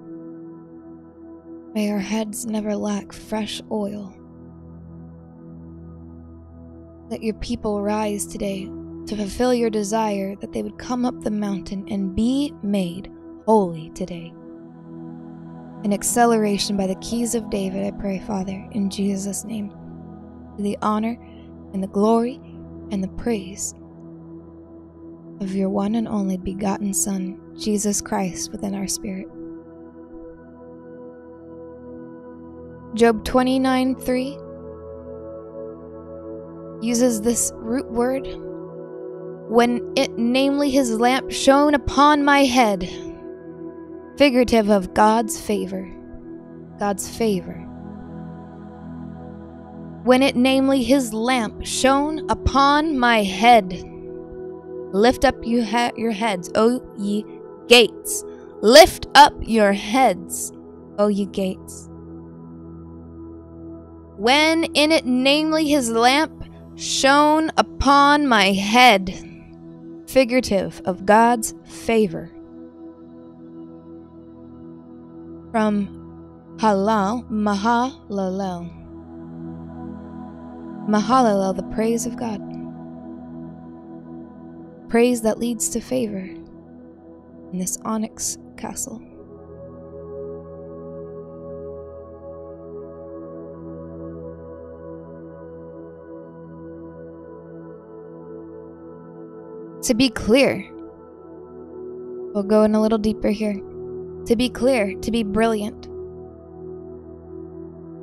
May 1.73 1.91
our 1.91 1.99
heads 1.99 2.45
never 2.45 2.75
lack 2.75 3.13
fresh 3.13 3.61
oil. 3.71 4.13
Let 7.09 7.21
your 7.21 7.35
people 7.35 7.81
rise 7.81 8.25
today 8.25 8.65
to 9.05 9.15
fulfill 9.15 9.53
your 9.53 9.69
desire 9.69 10.35
that 10.37 10.51
they 10.51 10.63
would 10.63 10.77
come 10.77 11.05
up 11.05 11.21
the 11.21 11.31
mountain 11.31 11.85
and 11.89 12.15
be 12.15 12.53
made 12.63 13.09
holy 13.45 13.91
today. 13.91 14.33
An 15.83 15.93
acceleration 15.93 16.75
by 16.75 16.87
the 16.87 16.95
keys 16.95 17.35
of 17.35 17.49
David, 17.49 17.85
I 17.85 17.91
pray, 17.91 18.19
Father, 18.19 18.67
in 18.71 18.89
Jesus' 18.89 19.45
name. 19.45 19.69
To 20.57 20.63
the 20.63 20.77
honor 20.81 21.17
and 21.73 21.81
the 21.81 21.87
glory 21.87 22.41
and 22.91 23.03
the 23.03 23.07
praise 23.09 23.73
of 25.41 25.53
your 25.55 25.69
one 25.69 25.95
and 25.95 26.07
only 26.07 26.37
begotten 26.37 26.93
Son, 26.93 27.39
Jesus 27.57 28.01
Christ, 28.01 28.51
within 28.51 28.73
our 28.73 28.87
spirit. 28.87 29.27
Job 32.95 33.23
29 33.23 33.95
3 33.95 34.37
uses 36.81 37.21
this 37.21 37.51
root 37.55 37.89
word 37.91 38.27
when 39.49 39.93
it, 39.95 40.17
namely, 40.17 40.69
his 40.69 40.99
lamp 40.99 41.31
shone 41.31 41.73
upon 41.73 42.25
my 42.25 42.43
head, 42.43 42.89
figurative 44.17 44.69
of 44.69 44.93
God's 44.93 45.39
favor. 45.39 45.89
God's 46.79 47.09
favor. 47.09 47.66
When 50.07 50.23
it, 50.23 50.37
namely, 50.37 50.83
his 50.83 51.11
lamp 51.13 51.65
shone 51.65 52.25
upon 52.29 52.97
my 52.97 53.23
head. 53.23 53.83
Lift 54.93 55.25
up 55.25 55.35
you 55.45 55.65
ha- 55.65 55.91
your 55.97 56.11
heads, 56.11 56.49
O 56.55 56.81
ye 56.97 57.25
gates. 57.67 58.23
Lift 58.61 59.07
up 59.15 59.33
your 59.41 59.73
heads, 59.73 60.53
O 60.97 61.09
ye 61.09 61.25
gates. 61.25 61.89
When 64.15 64.63
in 64.75 64.93
it, 64.93 65.05
namely, 65.05 65.67
his 65.67 65.91
lamp 65.91 66.41
shone 66.75 67.51
upon 67.57 68.29
my 68.29 68.53
head, 68.53 69.13
figurative 70.07 70.81
of 70.85 71.05
God's 71.05 71.53
favor. 71.65 72.31
From 75.51 76.55
Halal, 76.59 77.29
Mahalalel. 77.29 78.76
Mahalalel, 80.87 81.55
the 81.55 81.63
praise 81.75 82.05
of 82.05 82.15
God. 82.15 82.41
Praise 84.89 85.21
that 85.23 85.37
leads 85.37 85.67
to 85.69 85.81
favor 85.81 86.19
in 87.51 87.59
this 87.59 87.77
onyx 87.83 88.37
castle. 88.55 89.01
To 99.83 99.93
be 99.93 100.09
clear, 100.09 100.65
we'll 102.33 102.43
go 102.43 102.63
in 102.63 102.75
a 102.75 102.81
little 102.81 102.97
deeper 102.97 103.29
here. 103.29 103.61
To 104.25 104.35
be 104.37 104.49
clear, 104.49 104.95
to 104.95 105.11
be 105.11 105.23
brilliant. 105.23 105.86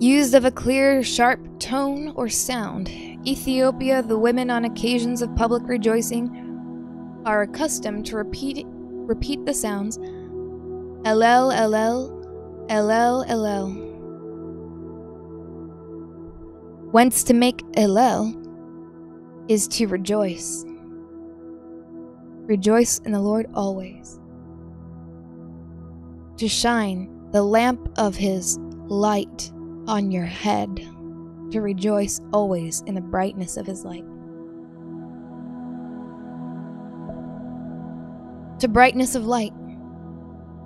Used 0.01 0.35
of 0.35 0.45
a 0.45 0.51
clear, 0.51 1.05
sharp 1.05 1.41
tone 1.61 2.13
or 2.17 2.29
sound, 2.29 2.89
Ethiopia, 3.27 4.03
the 4.03 4.19
women 4.19 4.51
on 4.51 4.65
occasions 4.65 5.23
of 5.23 5.35
public 5.37 5.63
rejoicing 5.67 7.23
are 7.25 7.43
accustomed 7.43 8.05
to 8.07 8.17
repeat, 8.17 8.67
repeat 8.67 9.47
the 9.47 9.55
sounds 9.55 9.99
Elel, 11.05 11.55
Elel, 11.55 12.11
Elel, 12.69 13.25
Elel. 13.29 13.73
Whence 16.91 17.23
to 17.25 17.35
make 17.35 17.59
Elel 17.77 18.35
is 19.49 19.69
to 19.69 19.87
rejoice. 19.87 20.65
Rejoice 22.47 22.99
in 23.01 23.13
the 23.13 23.21
Lord 23.21 23.47
always. 23.55 24.19
To 26.39 26.49
shine 26.49 27.11
the 27.31 27.43
lamp 27.43 27.89
of 27.97 28.17
his 28.17 28.59
light 28.87 29.53
on 29.87 30.11
your 30.11 30.25
head, 30.25 30.77
to 31.51 31.61
rejoice 31.61 32.21
always 32.33 32.83
in 32.87 32.95
the 32.95 33.01
brightness 33.01 33.57
of 33.57 33.67
his 33.67 33.85
light. 33.85 34.05
To 38.61 38.69
brightness 38.69 39.15
of 39.15 39.27
light, 39.27 39.53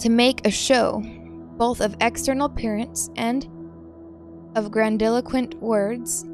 to 0.00 0.08
make 0.08 0.46
a 0.46 0.50
show 0.50 1.02
both 1.56 1.80
of 1.80 1.96
external 2.00 2.46
appearance 2.46 3.10
and 3.16 3.44
of 4.54 4.70
grandiloquent 4.70 5.54
words, 5.60 6.24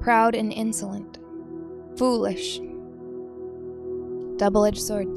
proud 0.00 0.34
and 0.34 0.52
insolent, 0.52 1.18
foolish, 1.96 2.60
double 4.36 4.64
edged 4.64 4.82
sword. 4.82 5.08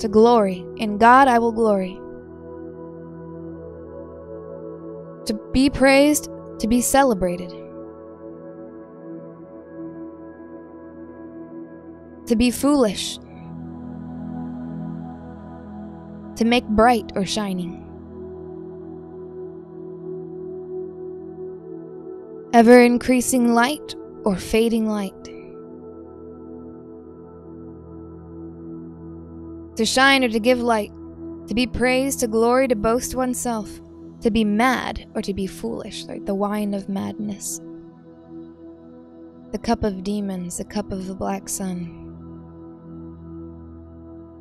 To 0.00 0.08
glory. 0.08 0.64
In 0.78 0.98
God 0.98 1.28
I 1.28 1.38
will 1.38 1.52
glory. 1.52 1.98
To 5.26 5.34
be 5.52 5.70
praised, 5.70 6.28
to 6.58 6.68
be 6.68 6.80
celebrated. 6.80 7.50
To 12.26 12.36
be 12.36 12.50
foolish. 12.50 13.18
To 16.36 16.44
make 16.44 16.66
bright 16.68 17.12
or 17.14 17.24
shining. 17.24 17.78
Ever 22.52 22.80
increasing 22.80 23.54
light 23.54 23.94
or 24.24 24.36
fading 24.36 24.86
light. 24.86 25.32
to 29.76 29.86
shine 29.86 30.22
or 30.22 30.28
to 30.28 30.40
give 30.40 30.60
light, 30.60 30.92
to 31.48 31.54
be 31.54 31.66
praised, 31.66 32.20
to 32.20 32.28
glory, 32.28 32.68
to 32.68 32.76
boast 32.76 33.14
oneself, 33.14 33.80
to 34.22 34.30
be 34.30 34.44
mad 34.44 35.06
or 35.14 35.22
to 35.22 35.34
be 35.34 35.46
foolish, 35.46 36.04
like 36.04 36.24
the 36.24 36.34
wine 36.34 36.74
of 36.74 36.88
madness, 36.88 37.60
the 39.52 39.58
cup 39.58 39.84
of 39.84 40.02
demons, 40.02 40.58
the 40.58 40.64
cup 40.64 40.90
of 40.92 41.06
the 41.06 41.14
black 41.14 41.48
sun. 41.48 41.98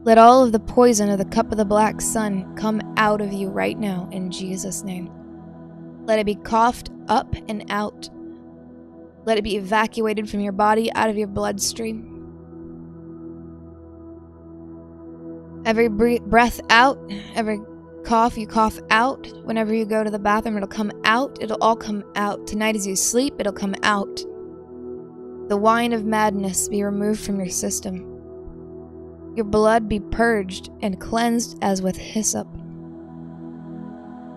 Let 0.03 0.17
all 0.17 0.43
of 0.43 0.51
the 0.51 0.59
poison 0.59 1.09
of 1.09 1.19
the 1.19 1.25
cup 1.25 1.51
of 1.51 1.57
the 1.57 1.65
black 1.65 2.01
sun 2.01 2.55
come 2.55 2.81
out 2.97 3.21
of 3.21 3.31
you 3.33 3.49
right 3.49 3.77
now 3.77 4.09
in 4.11 4.31
Jesus' 4.31 4.83
name. 4.83 5.11
Let 6.05 6.17
it 6.17 6.25
be 6.25 6.35
coughed 6.35 6.89
up 7.07 7.35
and 7.47 7.65
out. 7.69 8.09
Let 9.25 9.37
it 9.37 9.43
be 9.43 9.57
evacuated 9.57 10.27
from 10.29 10.39
your 10.39 10.53
body, 10.53 10.91
out 10.93 11.09
of 11.09 11.17
your 11.17 11.27
bloodstream. 11.27 12.07
Every 15.63 15.87
breath 15.87 16.59
out, 16.71 16.97
every 17.35 17.59
cough 18.01 18.37
you 18.37 18.47
cough 18.47 18.79
out, 18.89 19.27
whenever 19.43 19.73
you 19.73 19.85
go 19.85 20.03
to 20.03 20.11
the 20.11 20.19
bathroom, 20.19 20.57
it'll 20.57 20.67
come 20.67 20.91
out. 21.03 21.37
It'll 21.41 21.61
all 21.61 21.75
come 21.75 22.03
out. 22.15 22.47
Tonight, 22.47 22.75
as 22.75 22.85
you 22.85 22.95
sleep, 22.95 23.35
it'll 23.39 23.53
come 23.53 23.75
out. 23.83 24.23
The 25.47 25.57
wine 25.57 25.93
of 25.93 26.05
madness 26.05 26.69
be 26.69 26.83
removed 26.83 27.21
from 27.21 27.37
your 27.37 27.49
system. 27.49 28.07
Your 29.35 29.45
blood 29.45 29.87
be 29.87 29.99
purged 29.99 30.69
and 30.81 30.99
cleansed 30.99 31.57
as 31.61 31.81
with 31.81 31.95
hyssop. 31.95 32.47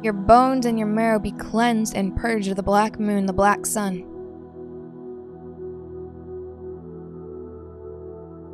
Your 0.03 0.13
bones 0.13 0.67
and 0.67 0.79
your 0.79 0.89
marrow 0.89 1.19
be 1.19 1.33
cleansed 1.33 1.97
and 1.97 2.15
purged 2.17 2.49
of 2.49 2.57
the 2.57 2.63
black 2.63 3.01
moon, 3.01 3.27
the 3.27 3.33
black 3.33 3.67
sun. 3.67 4.05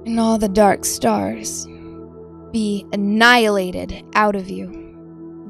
And 0.07 0.19
all 0.19 0.39
the 0.39 0.49
dark 0.49 0.85
stars 0.85 1.67
be 2.53 2.87
annihilated 2.93 4.05
out 4.15 4.37
of 4.37 4.49
you. 4.49 4.80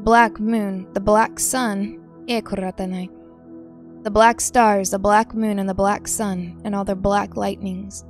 Black 0.03 0.41
moon, 0.41 0.87
the 0.95 1.01
black 1.01 1.39
sun, 1.39 2.01
eh, 2.29 2.41
the 2.41 4.11
black 4.11 4.41
stars, 4.41 4.91
the 4.91 4.99
black 4.99 5.35
moon, 5.35 5.59
and 5.59 5.69
the 5.69 5.75
black 5.75 6.09
sun, 6.09 6.61
and 6.65 6.75
all 6.75 6.85
their 6.85 6.95
black 6.95 7.37
lightnings 7.37 8.05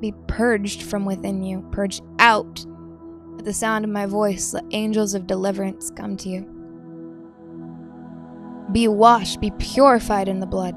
be 0.00 0.14
purged 0.26 0.82
from 0.82 1.04
within 1.04 1.42
you, 1.42 1.66
purged 1.72 2.02
out. 2.18 2.64
At 3.38 3.44
the 3.44 3.52
sound 3.52 3.84
of 3.84 3.90
my 3.90 4.06
voice, 4.06 4.54
let 4.54 4.64
angels 4.70 5.14
of 5.14 5.26
deliverance 5.26 5.90
come 5.90 6.16
to 6.18 6.28
you. 6.28 6.42
Be 8.72 8.88
washed, 8.88 9.40
be 9.40 9.50
purified 9.58 10.28
in 10.28 10.40
the 10.40 10.46
blood, 10.46 10.76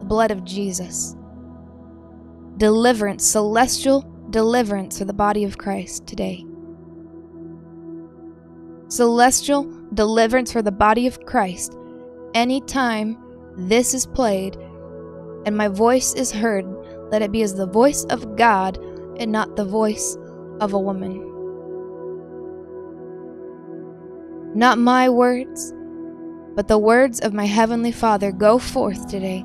the 0.00 0.06
blood 0.06 0.30
of 0.30 0.44
Jesus. 0.44 1.16
Deliverance, 2.56 3.24
celestial 3.24 4.04
deliverance 4.30 4.98
for 4.98 5.04
the 5.04 5.12
body 5.12 5.44
of 5.44 5.58
Christ 5.58 6.06
today. 6.06 6.44
Celestial 8.88 9.64
deliverance 9.94 10.52
for 10.52 10.62
the 10.62 10.72
body 10.72 11.06
of 11.06 11.24
Christ 11.24 11.76
anytime 12.34 13.16
this 13.56 13.94
is 13.94 14.06
played 14.06 14.56
and 15.46 15.56
my 15.56 15.68
voice 15.68 16.14
is 16.14 16.30
heard, 16.32 16.66
let 17.10 17.22
it 17.22 17.32
be 17.32 17.42
as 17.42 17.54
the 17.54 17.66
voice 17.66 18.04
of 18.04 18.36
God 18.36 18.78
and 19.18 19.32
not 19.32 19.56
the 19.56 19.64
voice 19.64 20.16
of 20.60 20.72
a 20.72 20.78
woman. 20.78 21.22
Not 24.54 24.78
my 24.78 25.08
words, 25.08 25.72
But 26.56 26.68
the 26.68 26.78
words 26.78 27.20
of 27.20 27.34
my 27.34 27.44
heavenly 27.44 27.92
Father 27.92 28.32
go 28.32 28.58
forth 28.58 29.08
today 29.08 29.44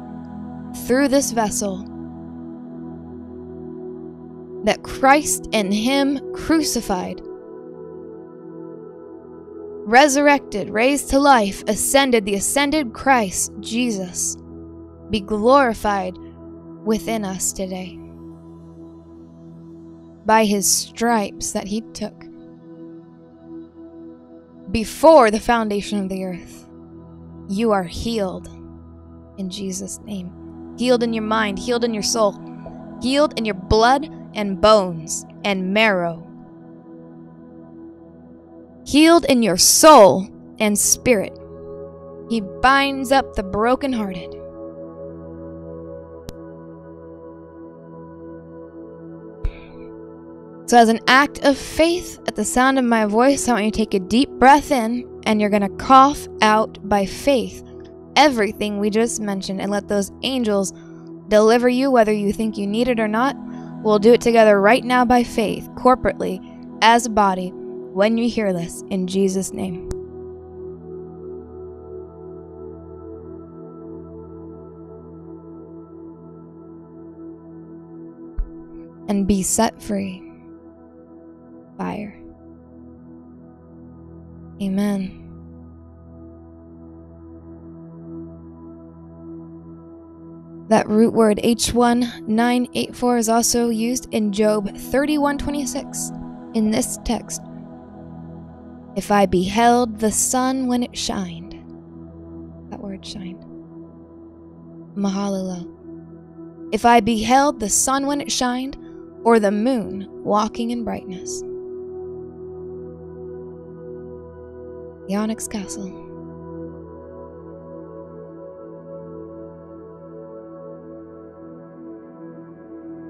through 0.88 1.10
this 1.10 1.32
vessel 1.32 1.86
that 4.64 4.84
Christ 4.84 5.50
and 5.52 5.74
Him 5.74 6.20
crucified, 6.34 7.22
resurrected, 9.92 10.70
raised 10.70 11.10
to 11.10 11.20
life, 11.20 11.64
ascended, 11.68 12.24
the 12.24 12.36
ascended 12.36 12.94
Christ, 12.94 13.52
Jesus, 13.60 14.38
be 15.10 15.20
glorified 15.20 16.18
within 16.86 17.26
us 17.26 17.52
today 17.52 18.00
by 20.26 20.46
His 20.46 20.66
stripes 20.66 21.52
that 21.52 21.68
He 21.68 21.82
took 21.94 22.14
before 24.72 25.30
the 25.30 25.40
foundation 25.40 26.00
of 26.00 26.08
the 26.08 26.24
earth. 26.24 26.70
You 27.50 27.74
are 27.74 27.84
healed 27.84 28.48
in 29.38 29.50
Jesus' 29.50 30.00
name. 30.06 30.76
Healed 30.78 31.04
in 31.04 31.12
your 31.12 31.24
mind, 31.24 31.60
healed 31.60 31.84
in 31.84 31.94
your 31.94 32.02
soul, 32.02 32.40
healed 33.02 33.38
in 33.38 33.44
your 33.44 33.56
blood 33.56 34.10
and 34.34 34.62
bones 34.62 35.26
and 35.44 35.74
marrow. 35.74 36.31
Healed 38.92 39.24
in 39.30 39.42
your 39.42 39.56
soul 39.56 40.28
and 40.60 40.78
spirit. 40.78 41.32
He 42.30 42.42
binds 42.42 43.14
up 43.14 43.36
the 43.36 43.42
brokenhearted. 43.42 44.34
So, 50.70 50.78
as 50.78 50.90
an 50.90 51.00
act 51.08 51.40
of 51.46 51.58
faith, 51.58 52.20
at 52.28 52.36
the 52.36 52.44
sound 52.44 52.78
of 52.80 52.84
my 52.84 53.06
voice, 53.06 53.48
I 53.48 53.54
want 53.54 53.64
you 53.64 53.72
to 53.72 53.78
take 53.78 53.94
a 53.94 54.00
deep 54.00 54.30
breath 54.32 54.72
in 54.72 55.08
and 55.24 55.40
you're 55.40 55.50
going 55.50 55.62
to 55.62 55.70
cough 55.78 56.28
out 56.42 56.78
by 56.90 57.06
faith 57.06 57.64
everything 58.18 58.78
we 58.78 58.90
just 58.90 59.22
mentioned 59.22 59.62
and 59.62 59.72
let 59.72 59.88
those 59.88 60.12
angels 60.24 60.74
deliver 61.30 61.70
you 61.70 61.90
whether 61.90 62.12
you 62.12 62.34
think 62.34 62.58
you 62.58 62.68
need 62.68 62.90
it 62.90 63.00
or 63.00 63.08
not. 63.08 63.38
We'll 63.84 64.00
do 64.00 64.12
it 64.12 64.20
together 64.20 64.60
right 64.60 64.84
now 64.84 65.06
by 65.06 65.24
faith, 65.24 65.70
corporately, 65.76 66.46
as 66.82 67.06
a 67.06 67.10
body, 67.10 67.54
when 67.94 68.18
you 68.18 68.30
hear 68.30 68.54
this, 68.54 68.84
in 68.90 69.08
Jesus' 69.08 69.52
name. 69.54 69.90
And 79.10 79.28
be 79.28 79.44
set 79.44 79.82
free 79.82 80.24
fire. 81.78 82.18
Amen. 84.62 85.18
That 90.70 90.88
root 90.88 91.14
word 91.14 91.40
H1984 91.44 93.20
is 93.20 93.28
also 93.28 93.68
used 93.70 94.08
in 94.14 94.32
Job 94.32 94.70
31:26 94.70 96.12
in 96.54 96.72
this 96.72 96.98
text. 97.04 97.42
If 98.96 99.12
I 99.12 99.26
beheld 99.26 100.00
the 100.00 100.12
sun 100.12 100.68
when 100.68 100.84
it 100.84 100.98
shined. 100.98 101.54
That 102.70 102.82
word 102.82 103.06
shined. 103.06 103.44
Mahalalel. 104.96 105.68
If 106.74 106.86
I 106.86 107.00
beheld 107.00 107.60
the 107.60 107.70
sun 107.70 108.06
when 108.06 108.22
it 108.22 108.32
shined, 108.32 108.78
or 109.24 109.40
the 109.40 109.52
moon 109.52 110.08
walking 110.24 110.72
in 110.72 110.84
brightness. 110.84 111.44
the 115.12 115.18
Onyx 115.18 115.46
Castle. 115.46 115.88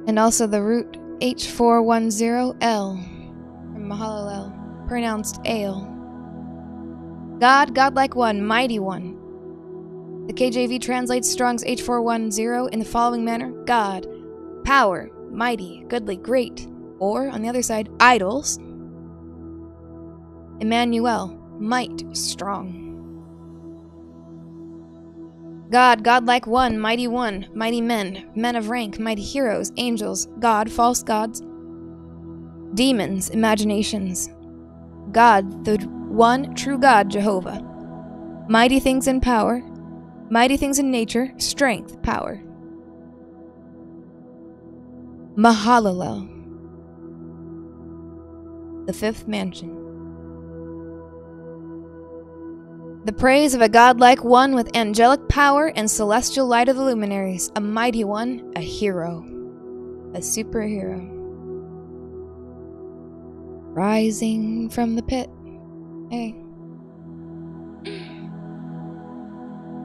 And 0.07 0.17
also 0.17 0.47
the 0.47 0.63
root 0.63 0.97
H410L 1.19 3.03
from 3.71 3.87
Mahalalel, 3.87 4.51
pronounced 4.91 5.39
Ale. 5.45 5.87
God, 7.39 7.73
Godlike 7.73 8.13
One, 8.13 8.45
Mighty 8.45 8.77
One. 8.77 10.25
The 10.27 10.33
KJV 10.33 10.81
translates 10.81 11.31
Strong's 11.31 11.63
H410 11.63 12.71
in 12.73 12.79
the 12.79 12.83
following 12.83 13.23
manner 13.23 13.51
God, 13.63 14.05
Power, 14.65 15.09
Mighty, 15.31 15.85
Goodly, 15.87 16.17
Great. 16.17 16.67
Or, 16.99 17.29
on 17.29 17.41
the 17.41 17.47
other 17.47 17.61
side, 17.61 17.87
Idols. 18.01 18.57
Emmanuel, 20.59 21.39
might 21.57 22.03
strong. 22.11 22.77
God, 25.71 26.03
godlike 26.03 26.47
one, 26.47 26.77
mighty 26.77 27.07
one, 27.07 27.47
mighty 27.53 27.79
men, 27.79 28.29
men 28.35 28.57
of 28.57 28.69
rank, 28.69 28.99
mighty 28.99 29.23
heroes, 29.23 29.71
angels, 29.77 30.27
God, 30.39 30.69
false 30.69 31.01
gods, 31.01 31.41
demons, 32.73 33.29
imaginations. 33.29 34.29
God, 35.11 35.65
the 35.65 35.77
one 35.77 36.55
true 36.55 36.77
God, 36.77 37.09
Jehovah. 37.09 37.61
Mighty 38.49 38.79
things 38.79 39.07
in 39.07 39.21
power, 39.21 39.61
mighty 40.29 40.57
things 40.57 40.79
in 40.79 40.91
nature, 40.91 41.31
strength, 41.37 42.01
power. 42.01 42.41
Mahalalel, 45.35 46.27
the 48.85 48.93
fifth 48.93 49.27
mansion. 49.27 49.77
The 53.05 53.13
praise 53.13 53.55
of 53.55 53.61
a 53.61 53.69
godlike 53.69 54.23
one 54.23 54.53
with 54.53 54.75
angelic 54.75 55.27
power 55.27 55.71
and 55.75 55.89
celestial 55.89 56.45
light 56.45 56.69
of 56.69 56.75
the 56.75 56.83
luminaries, 56.83 57.51
a 57.55 57.61
mighty 57.61 58.03
one, 58.03 58.51
a 58.55 58.61
hero, 58.61 59.23
a 60.13 60.19
superhero. 60.19 61.20
Rising 63.73 64.69
from 64.69 64.95
the 64.95 65.03
pit. 65.03 65.29
Hey. 66.09 66.35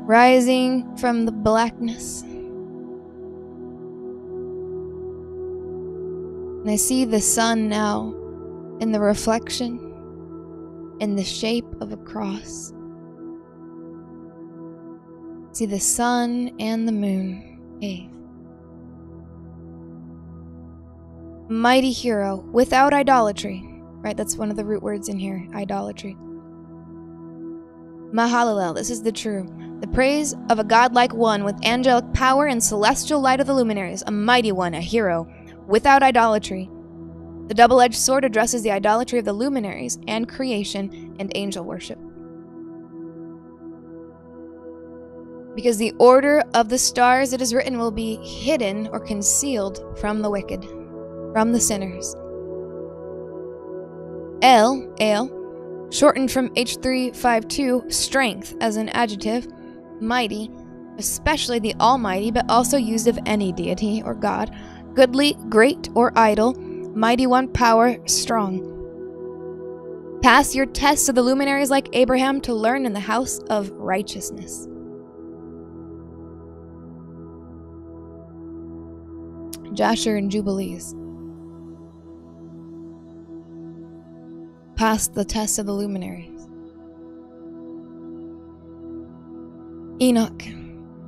Rising 0.08 0.96
from 0.96 1.24
the 1.24 1.32
blackness. 1.32 2.22
And 6.62 6.70
I 6.70 6.76
see 6.76 7.04
the 7.04 7.20
sun 7.20 7.68
now 7.68 8.12
in 8.80 8.90
the 8.90 8.98
reflection, 8.98 9.78
in 10.98 11.14
the 11.14 11.22
shape 11.22 11.66
of 11.80 11.92
a 11.92 11.96
cross. 11.96 12.72
See 15.52 15.66
the 15.66 15.78
sun 15.78 16.50
and 16.58 16.88
the 16.88 16.92
moon. 16.92 17.78
Hey. 17.80 18.10
Mighty 21.48 21.92
hero, 21.92 22.44
without 22.50 22.92
idolatry. 22.92 23.65
Right, 24.06 24.16
that's 24.16 24.36
one 24.36 24.52
of 24.52 24.56
the 24.56 24.64
root 24.64 24.84
words 24.84 25.08
in 25.08 25.18
here 25.18 25.48
idolatry. 25.52 26.16
Mahalalel, 28.14 28.76
this 28.76 28.88
is 28.88 29.02
the 29.02 29.10
true. 29.10 29.52
The 29.80 29.88
praise 29.88 30.32
of 30.48 30.60
a 30.60 30.64
godlike 30.64 31.12
one 31.12 31.42
with 31.42 31.56
angelic 31.66 32.12
power 32.12 32.46
and 32.46 32.62
celestial 32.62 33.20
light 33.20 33.40
of 33.40 33.48
the 33.48 33.54
luminaries, 33.54 34.04
a 34.06 34.12
mighty 34.12 34.52
one, 34.52 34.74
a 34.74 34.80
hero, 34.80 35.26
without 35.66 36.04
idolatry. 36.04 36.70
The 37.48 37.54
double 37.54 37.80
edged 37.80 37.96
sword 37.96 38.24
addresses 38.24 38.62
the 38.62 38.70
idolatry 38.70 39.18
of 39.18 39.24
the 39.24 39.32
luminaries 39.32 39.98
and 40.06 40.28
creation 40.28 41.16
and 41.18 41.32
angel 41.34 41.64
worship. 41.64 41.98
because 45.56 45.78
the 45.78 45.94
order 45.98 46.44
of 46.52 46.68
the 46.68 46.76
stars, 46.76 47.32
it 47.32 47.40
is 47.40 47.54
written, 47.54 47.78
will 47.78 47.90
be 47.90 48.16
hidden 48.16 48.86
or 48.88 49.00
concealed 49.00 49.98
from 49.98 50.20
the 50.20 50.28
wicked, 50.28 50.62
from 51.32 51.50
the 51.50 51.58
sinners. 51.58 52.14
El, 54.42 54.94
El, 55.00 55.88
shortened 55.90 56.30
from 56.30 56.50
H352, 56.50 57.92
strength 57.92 58.54
as 58.60 58.76
an 58.76 58.88
adjective, 58.90 59.48
mighty, 60.00 60.50
especially 60.98 61.58
the 61.58 61.74
Almighty, 61.80 62.30
but 62.30 62.48
also 62.48 62.76
used 62.76 63.08
of 63.08 63.18
any 63.26 63.52
deity 63.52 64.02
or 64.04 64.14
God, 64.14 64.54
goodly, 64.94 65.36
great, 65.48 65.88
or 65.94 66.12
idol, 66.16 66.54
mighty 66.94 67.26
one, 67.26 67.48
power, 67.48 67.96
strong. 68.06 68.72
Pass 70.22 70.54
your 70.54 70.66
tests 70.66 71.08
of 71.08 71.14
the 71.14 71.22
luminaries 71.22 71.70
like 71.70 71.88
Abraham 71.92 72.40
to 72.42 72.54
learn 72.54 72.86
in 72.86 72.92
the 72.92 73.00
house 73.00 73.38
of 73.50 73.70
righteousness. 73.70 74.66
Jasher 79.72 80.16
and 80.16 80.30
Jubilees. 80.30 80.94
Passed 84.76 85.14
the 85.14 85.24
test 85.24 85.58
of 85.58 85.64
the 85.64 85.72
luminaries. 85.72 86.48
Enoch, 90.02 90.42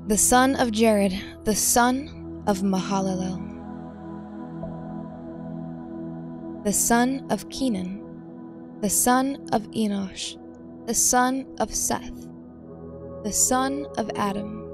the 0.07 0.17
son 0.17 0.57
of 0.57 0.73
Jared, 0.73 1.13
the 1.45 1.55
son 1.55 2.43
of 2.47 2.61
Mahalalel, 2.61 3.45
the 6.65 6.73
son 6.73 7.27
of 7.29 7.47
Kenan, 7.51 8.03
the 8.81 8.89
son 8.89 9.47
of 9.53 9.71
Enosh, 9.73 10.39
the 10.87 10.95
son 10.95 11.45
of 11.61 11.75
Seth, 11.75 12.27
the 13.23 13.33
son 13.33 13.87
of 13.99 14.11
Adam. 14.17 14.65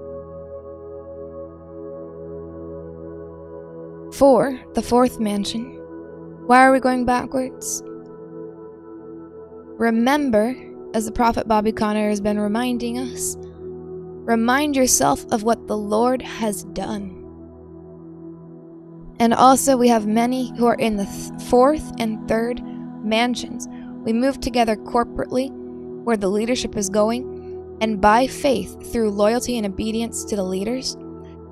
4. 4.12 4.60
The 4.74 4.82
fourth 4.82 5.18
mansion. 5.18 5.80
Why 6.46 6.60
are 6.60 6.70
we 6.70 6.78
going 6.78 7.04
backwards? 7.04 7.82
Remember, 9.84 10.56
as 10.94 11.04
the 11.04 11.12
prophet 11.12 11.46
Bobby 11.46 11.70
Conner 11.70 12.08
has 12.08 12.18
been 12.18 12.40
reminding 12.40 12.98
us, 12.98 13.36
remind 13.38 14.76
yourself 14.76 15.26
of 15.30 15.42
what 15.42 15.66
the 15.66 15.76
Lord 15.76 16.22
has 16.22 16.64
done. 16.72 17.10
And 19.20 19.34
also, 19.34 19.76
we 19.76 19.88
have 19.88 20.06
many 20.06 20.56
who 20.56 20.64
are 20.64 20.76
in 20.76 20.96
the 20.96 21.04
th- 21.04 21.42
fourth 21.50 21.92
and 22.00 22.26
third 22.26 22.62
mansions. 23.04 23.68
We 24.06 24.14
move 24.14 24.40
together 24.40 24.74
corporately 24.74 25.50
where 26.02 26.16
the 26.16 26.30
leadership 26.30 26.78
is 26.78 26.88
going, 26.88 27.76
and 27.82 28.00
by 28.00 28.26
faith, 28.26 28.90
through 28.90 29.10
loyalty 29.10 29.58
and 29.58 29.66
obedience 29.66 30.24
to 30.24 30.34
the 30.34 30.44
leaders, 30.44 30.96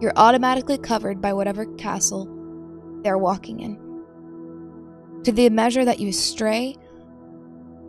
you're 0.00 0.14
automatically 0.16 0.78
covered 0.78 1.20
by 1.20 1.34
whatever 1.34 1.66
castle 1.74 2.24
they're 3.02 3.18
walking 3.18 3.60
in. 3.60 3.76
To 5.24 5.32
the 5.32 5.50
measure 5.50 5.84
that 5.84 6.00
you 6.00 6.12
stray 6.12 6.78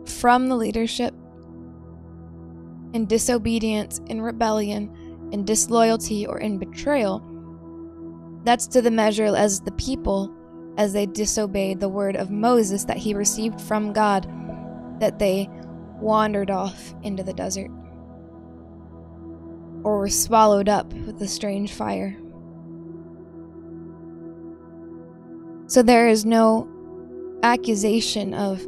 from 0.08 0.48
the 0.48 0.56
leadership 0.56 1.14
in 2.92 3.06
disobedience, 3.06 4.00
in 4.06 4.22
rebellion, 4.22 5.28
in 5.32 5.44
disloyalty, 5.44 6.26
or 6.26 6.38
in 6.38 6.58
betrayal, 6.58 7.22
that's 8.44 8.66
to 8.68 8.80
the 8.82 8.90
measure 8.90 9.24
as 9.24 9.60
the 9.60 9.72
people, 9.72 10.32
as 10.76 10.92
they 10.92 11.06
disobeyed 11.06 11.80
the 11.80 11.88
word 11.88 12.14
of 12.14 12.30
Moses 12.30 12.84
that 12.84 12.98
he 12.98 13.14
received 13.14 13.60
from 13.60 13.92
God, 13.92 14.28
that 15.00 15.18
they 15.18 15.48
wandered 16.00 16.50
off 16.50 16.94
into 17.02 17.22
the 17.22 17.32
desert 17.32 17.70
or 19.82 19.98
were 19.98 20.08
swallowed 20.08 20.68
up 20.68 20.92
with 20.92 21.18
the 21.18 21.28
strange 21.28 21.72
fire. 21.72 22.16
So 25.66 25.82
there 25.82 26.08
is 26.08 26.24
no 26.24 26.68
accusation 27.42 28.34
of 28.34 28.66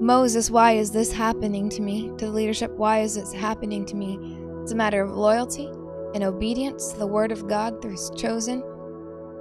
Moses, 0.00 0.50
why 0.50 0.72
is 0.72 0.90
this 0.90 1.12
happening 1.12 1.68
to 1.68 1.82
me? 1.82 2.08
To 2.16 2.24
the 2.24 2.30
leadership, 2.30 2.70
why 2.72 3.00
is 3.00 3.16
this 3.16 3.34
happening 3.34 3.84
to 3.84 3.94
me? 3.94 4.18
It's 4.62 4.72
a 4.72 4.74
matter 4.76 5.02
of 5.02 5.10
loyalty 5.10 5.66
and 6.14 6.24
obedience 6.24 6.92
to 6.92 6.98
the 6.98 7.06
word 7.06 7.30
of 7.30 7.46
God 7.46 7.82
through 7.82 7.92
his 7.92 8.10
chosen 8.16 8.62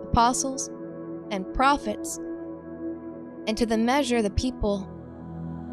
apostles 0.04 0.70
and 1.32 1.54
prophets. 1.54 2.18
And 3.48 3.58
to 3.58 3.66
the 3.66 3.78
measure 3.78 4.22
the 4.22 4.32
people 4.32 4.86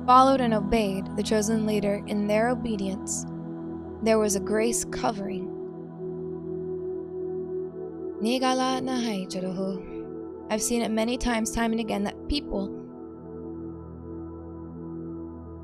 followed 0.07 0.41
and 0.41 0.55
obeyed 0.55 1.17
the 1.17 1.23
chosen 1.23 1.67
leader 1.67 2.01
in 2.07 2.29
their 2.29 2.49
obedience, 2.49 3.27
there 4.05 4.21
was 4.21 4.37
a 4.37 4.41
grace 4.41 4.85
covering. 4.85 5.53
I've 10.49 10.63
seen 10.63 10.83
it 10.83 10.93
many 10.93 11.19
times, 11.19 11.51
time 11.51 11.73
and 11.73 11.81
again, 11.81 12.05
that 12.05 12.29
people 12.29 12.76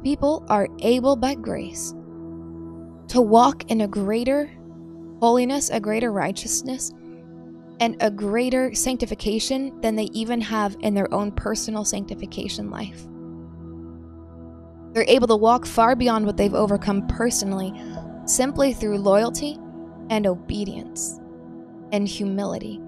people 0.03 0.45
are 0.49 0.69
able 0.81 1.17
by 1.17 1.35
grace 1.35 1.95
to 3.09 3.21
walk 3.21 3.71
in 3.71 3.83
a 3.83 3.89
greater 3.89 4.51
holiness, 5.21 5.71
a 5.71 5.81
greater 5.81 6.11
righteousness, 6.11 6.93
and 7.81 7.97
a 8.01 8.11
greater 8.11 8.75
sanctification 8.75 9.81
than 9.81 9.97
they 9.97 10.09
even 10.13 10.41
have 10.41 10.77
in 10.81 10.95
their 10.95 11.13
own 11.13 11.33
personal 11.33 11.85
sanctification 11.85 12.71
life. 12.71 13.07
They're 14.93 15.05
able 15.09 15.29
to 15.29 15.37
walk 15.37 15.67
far 15.67 15.97
beyond 15.97 16.27
what 16.27 16.37
they've 16.37 16.55
overcome 16.55 17.07
personally 17.07 17.73
simply 18.27 18.73
through 18.73 18.99
loyalty 18.99 19.59
and 20.11 20.27
obedience 20.27 21.19
and 21.93 22.07
humility. 22.07 22.81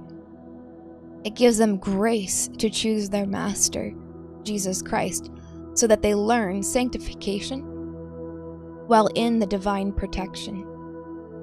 It 1.25 1.35
gives 1.35 1.59
them 1.59 1.79
grace 1.79 2.49
to 2.59 2.69
choose 2.69 3.09
their 3.09 3.27
master, 3.27 3.93
Jesus 4.43 4.83
Christ, 4.83 5.31
so 5.75 5.87
that 5.87 6.03
they 6.03 6.15
learn 6.15 6.63
sanctification 6.63 7.61
while 8.87 9.09
in 9.15 9.39
the 9.39 9.47
divine 9.47 9.93
protection. 9.93 10.67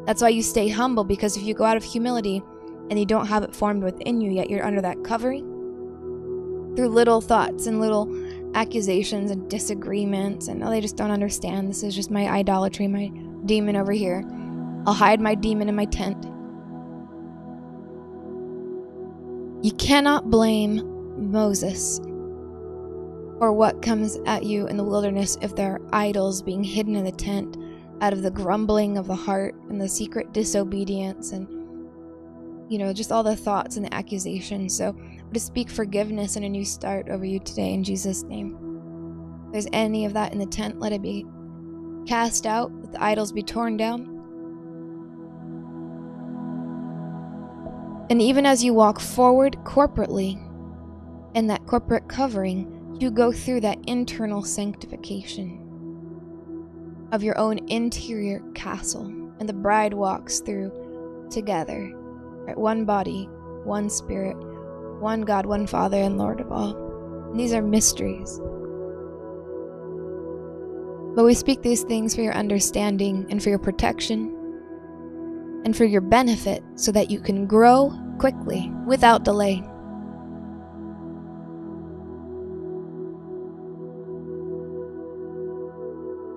That's 0.06 0.22
why 0.22 0.30
you 0.30 0.42
stay 0.42 0.68
humble, 0.68 1.04
because 1.04 1.38
if 1.38 1.44
you 1.44 1.54
go 1.54 1.66
out 1.66 1.78
of 1.78 1.84
humility 1.84 2.42
and 2.90 2.98
you 2.98 3.06
don't 3.06 3.28
have 3.28 3.44
it 3.44 3.56
formed 3.56 3.84
within 3.84 4.20
you 4.22 4.32
yet, 4.32 4.50
you're 4.50 4.66
under 4.66 4.82
that 4.82 5.04
covering 5.04 5.48
through 6.76 6.90
little 6.90 7.22
thoughts 7.22 7.68
and 7.68 7.82
little 7.82 8.10
accusations 8.56 9.32
and 9.32 9.50
disagreements, 9.50 10.48
and 10.48 10.64
oh, 10.64 10.70
they 10.70 10.82
just 10.82 10.98
don't 10.98 11.12
understand. 11.12 11.70
This 11.70 11.84
is 11.84 11.96
just 11.96 12.12
my 12.12 12.28
idolatry, 12.28 12.88
my 12.88 13.12
demon 13.46 13.76
over 13.76 13.92
here. 13.92 14.24
I'll 14.86 14.94
hide 14.94 15.22
my 15.22 15.36
demon 15.36 15.70
in 15.70 15.76
my 15.76 15.86
tent. 15.86 16.26
You 19.64 19.72
cannot 19.74 20.30
blame 20.30 21.32
Moses 21.32 22.00
for 23.42 23.52
what 23.52 23.82
comes 23.82 24.20
at 24.28 24.44
you 24.44 24.68
in 24.68 24.78
the 24.78 24.84
wilderness 24.84 25.36
if 25.42 25.56
there 25.56 25.74
are 25.74 25.82
idols 25.94 26.44
being 26.44 26.64
hidden 26.64 26.96
in 26.96 27.04
the 27.04 27.12
tent 27.12 27.58
out 28.00 28.14
of 28.14 28.22
the 28.22 28.30
grumbling 28.30 29.00
of 29.00 29.08
the 29.08 29.16
heart 29.16 29.56
and 29.68 29.82
the 29.82 29.89
secret 29.89 30.32
disobedience 30.32 31.32
and 31.32 31.48
you 32.72 32.78
know 32.78 32.94
just 32.94 33.12
all 33.12 33.24
the 33.24 33.36
thoughts 33.36 33.78
and 33.78 33.86
the 33.88 33.94
accusations. 33.96 34.78
So 34.78 34.96
to 35.34 35.39
speak 35.39 35.72
forgiveness 35.72 36.36
and 36.36 36.46
a 36.46 36.50
new 36.50 36.64
start 36.64 37.10
over 37.10 37.26
you 37.26 37.39
today 37.39 37.74
in 37.74 37.84
jesus 37.84 38.22
name. 38.22 38.60
If 39.48 39.54
there's 39.54 39.68
any 39.74 40.06
of 40.06 40.14
that 40.14 40.34
in 40.34 40.38
the 40.38 40.46
tent 40.46 40.80
let 40.80 40.94
it 40.94 41.02
be 41.02 41.26
cast 42.06 42.46
out 42.46 42.72
let 42.72 42.92
the 42.92 43.04
idols 43.04 43.32
be 43.32 43.42
torn 43.42 43.76
down. 43.76 44.04
And 48.12 48.22
even 48.22 48.46
as 48.46 48.64
you 48.64 48.76
walk 48.76 49.00
forward 49.00 49.58
corporately 49.64 50.39
in 51.34 51.48
that 51.48 51.66
corporate 51.66 52.08
covering, 52.08 52.78
you 53.02 53.12
go 53.12 53.32
through 53.32 53.62
that 53.62 53.80
internal 53.88 54.43
sanctification 54.43 55.58
of 57.12 57.24
your 57.24 57.38
own 57.38 57.58
interior 57.70 58.41
castle. 58.54 59.06
And 59.39 59.49
the 59.49 59.54
bride 59.54 59.93
walks 59.93 60.39
through 60.39 61.28
together. 61.32 61.91
Right? 61.95 62.58
One 62.58 62.86
body, 62.86 63.26
one 63.64 63.89
spirit, 63.89 64.38
one 65.02 65.22
God, 65.22 65.45
one 65.45 65.66
Father, 65.66 65.97
and 65.97 66.18
Lord 66.18 66.39
of 66.39 66.52
all. 66.52 66.76
And 67.32 67.39
these 67.39 67.54
are 67.54 67.62
mysteries. 67.62 68.39
But 71.16 71.26
we 71.26 71.34
speak 71.34 71.62
these 71.62 71.84
things 71.84 72.16
for 72.16 72.22
your 72.22 72.34
understanding 72.34 73.26
and 73.30 73.41
for 73.41 73.49
your 73.49 73.60
protection 73.60 74.38
and 75.66 75.76
for 75.76 75.86
your 75.86 76.02
benefit 76.02 76.64
so 76.76 76.91
that 76.91 77.12
you 77.12 77.20
can 77.20 77.47
grow 77.47 77.93
quickly 78.20 78.72
without 78.86 79.24
delay. 79.24 79.64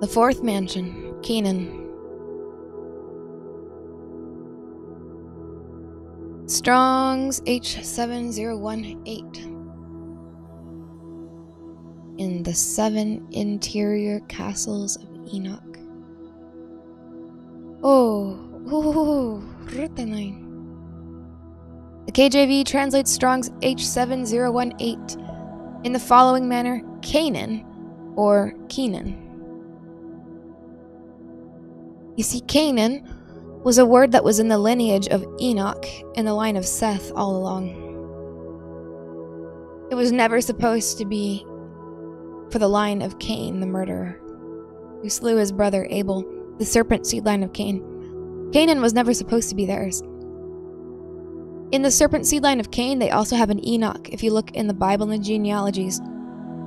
The 0.04 0.12
fourth 0.12 0.42
mansion, 0.42 1.14
Cainan. 1.22 1.80
Strong's 6.46 7.40
H7018. 7.40 9.36
In 12.18 12.42
the 12.42 12.52
seven 12.52 13.26
interior 13.30 14.20
castles 14.28 14.96
of 14.96 15.08
Enoch. 15.32 15.78
Oh, 17.82 18.38
Ooh, 18.70 19.42
The 22.04 22.12
KJV 22.12 22.66
translates 22.66 23.10
Strong's 23.10 23.48
H7018 23.48 25.86
in 25.86 25.94
the 25.94 25.98
following 25.98 26.46
manner 26.46 26.82
Cainan 27.00 27.64
or 28.16 28.52
Kenan. 28.68 29.23
You 32.16 32.22
see, 32.22 32.40
Cainan 32.42 33.06
was 33.64 33.78
a 33.78 33.86
word 33.86 34.12
that 34.12 34.24
was 34.24 34.38
in 34.38 34.48
the 34.48 34.58
lineage 34.58 35.08
of 35.08 35.26
Enoch 35.40 35.86
in 36.14 36.24
the 36.24 36.34
line 36.34 36.56
of 36.56 36.66
Seth 36.66 37.10
all 37.14 37.36
along. 37.36 37.82
It 39.90 39.94
was 39.94 40.12
never 40.12 40.40
supposed 40.40 40.98
to 40.98 41.04
be 41.04 41.44
for 42.50 42.58
the 42.58 42.68
line 42.68 43.02
of 43.02 43.18
Cain, 43.18 43.60
the 43.60 43.66
murderer, 43.66 44.20
who 45.02 45.08
slew 45.08 45.36
his 45.36 45.50
brother 45.50 45.86
Abel, 45.90 46.24
the 46.58 46.64
serpent 46.64 47.06
seed 47.06 47.24
line 47.24 47.42
of 47.42 47.52
Cain. 47.52 48.50
Canaan 48.52 48.80
was 48.80 48.94
never 48.94 49.12
supposed 49.12 49.48
to 49.48 49.56
be 49.56 49.66
theirs. 49.66 50.02
In 51.72 51.82
the 51.82 51.90
serpent 51.90 52.26
seed 52.26 52.42
line 52.44 52.60
of 52.60 52.70
Cain, 52.70 53.00
they 53.00 53.10
also 53.10 53.34
have 53.34 53.50
an 53.50 53.66
Enoch, 53.66 54.08
if 54.10 54.22
you 54.22 54.32
look 54.32 54.52
in 54.52 54.68
the 54.68 54.74
Bible 54.74 55.10
and 55.10 55.20
the 55.20 55.24
genealogies. 55.24 56.00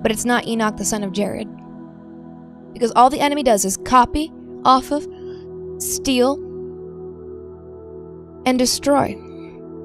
But 0.01 0.11
it's 0.11 0.25
not 0.25 0.45
Enoch, 0.45 0.75
the 0.75 0.83
son 0.83 1.03
of 1.03 1.13
Jared. 1.13 1.47
Because 2.73 2.91
all 2.95 3.09
the 3.09 3.21
enemy 3.21 3.43
does 3.43 3.63
is 3.63 3.77
copy 3.77 4.31
off 4.65 4.91
of, 4.91 5.07
steal, 5.79 6.35
and 8.45 8.57
destroy. 8.57 9.15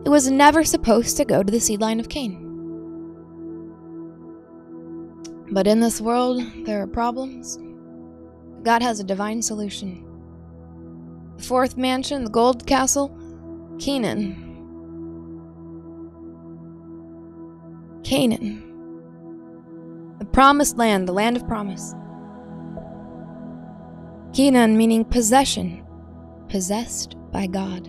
It 0.05 0.09
was 0.09 0.30
never 0.30 0.64
supposed 0.64 1.16
to 1.16 1.24
go 1.24 1.43
to 1.43 1.51
the 1.51 1.61
seed 1.61 1.80
line 1.80 2.01
of 2.01 2.09
Cain. 2.09 2.38
But 5.51 5.66
in 5.66 5.80
this 5.80 6.01
world, 6.01 6.43
there 6.64 6.80
are 6.82 6.86
problems. 6.86 7.59
God 8.62 8.82
has 8.82 9.01
a 9.01 9.05
divine 9.05 9.43
solution. 9.43 10.05
The 11.36 11.43
fourth 11.43 11.76
mansion, 11.76 12.24
the 12.24 12.30
gold 12.30 12.66
castle, 12.66 13.16
Canaan. 13.78 14.49
Canaan. 18.05 18.62
The 20.18 20.24
promised 20.24 20.78
land, 20.78 21.09
the 21.09 21.12
land 21.12 21.36
of 21.36 21.47
promise. 21.47 21.95
Canaan 24.32 24.76
meaning 24.76 25.05
possession, 25.05 25.81
possessed 26.53 27.16
by 27.32 27.46
God. 27.46 27.88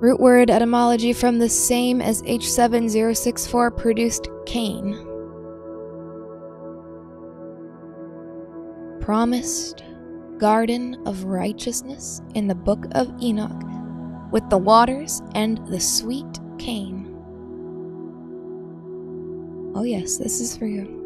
Root 0.00 0.20
word 0.20 0.48
etymology 0.48 1.12
from 1.12 1.40
the 1.40 1.48
same 1.48 2.00
as 2.00 2.22
H7064 2.22 3.76
produced 3.76 4.28
Cain. 4.46 4.94
Promised 9.00 9.82
garden 10.38 11.02
of 11.04 11.24
righteousness 11.24 12.22
in 12.36 12.46
the 12.46 12.54
book 12.54 12.86
of 12.92 13.12
Enoch 13.20 13.77
with 14.30 14.48
the 14.50 14.58
waters 14.58 15.22
and 15.34 15.58
the 15.68 15.80
sweet 15.80 16.40
cane. 16.58 17.04
Oh, 19.74 19.84
yes, 19.84 20.16
this 20.16 20.40
is 20.40 20.56
for 20.56 20.66
you. 20.66 20.98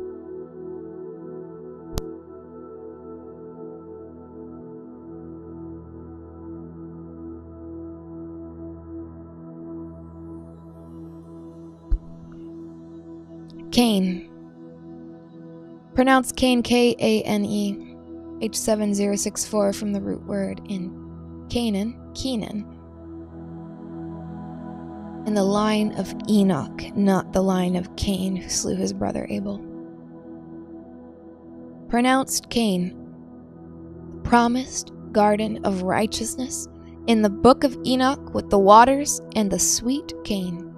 Cane. 13.72 14.28
Pronounced 15.94 16.36
Kane, 16.36 16.62
K 16.62 16.94
A 16.98 17.22
N 17.22 17.44
E, 17.44 17.96
H7064 18.40 19.74
from 19.74 19.92
the 19.92 20.00
root 20.00 20.22
word 20.24 20.60
in 20.68 20.90
Cainan, 21.48 22.14
Kenan. 22.14 22.81
In 25.26 25.34
the 25.34 25.44
line 25.44 25.92
of 25.92 26.14
Enoch, 26.28 26.82
not 26.96 27.32
the 27.32 27.42
line 27.42 27.76
of 27.76 27.94
Cain 27.96 28.36
who 28.36 28.48
slew 28.48 28.74
his 28.76 28.92
brother 28.92 29.26
Abel. 29.30 29.58
Pronounced 31.88 32.50
Cain, 32.50 32.96
promised 34.24 34.92
garden 35.12 35.64
of 35.64 35.82
righteousness 35.82 36.68
in 37.06 37.22
the 37.22 37.30
book 37.30 37.64
of 37.64 37.76
Enoch 37.84 38.34
with 38.34 38.50
the 38.50 38.58
waters 38.58 39.20
and 39.36 39.50
the 39.50 39.58
sweet 39.58 40.12
cane 40.24 40.72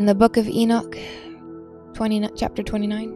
in 0.00 0.06
the 0.06 0.14
book 0.14 0.38
of 0.38 0.48
Enoch, 0.48 0.96
20, 1.92 2.30
chapter 2.34 2.62
29. 2.62 3.10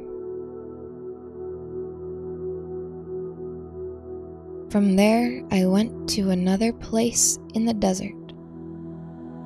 From 4.68 4.94
there 4.94 5.42
I 5.50 5.64
went 5.64 6.10
to 6.10 6.28
another 6.28 6.74
place 6.74 7.38
in 7.54 7.64
the 7.64 7.72
desert, 7.72 8.23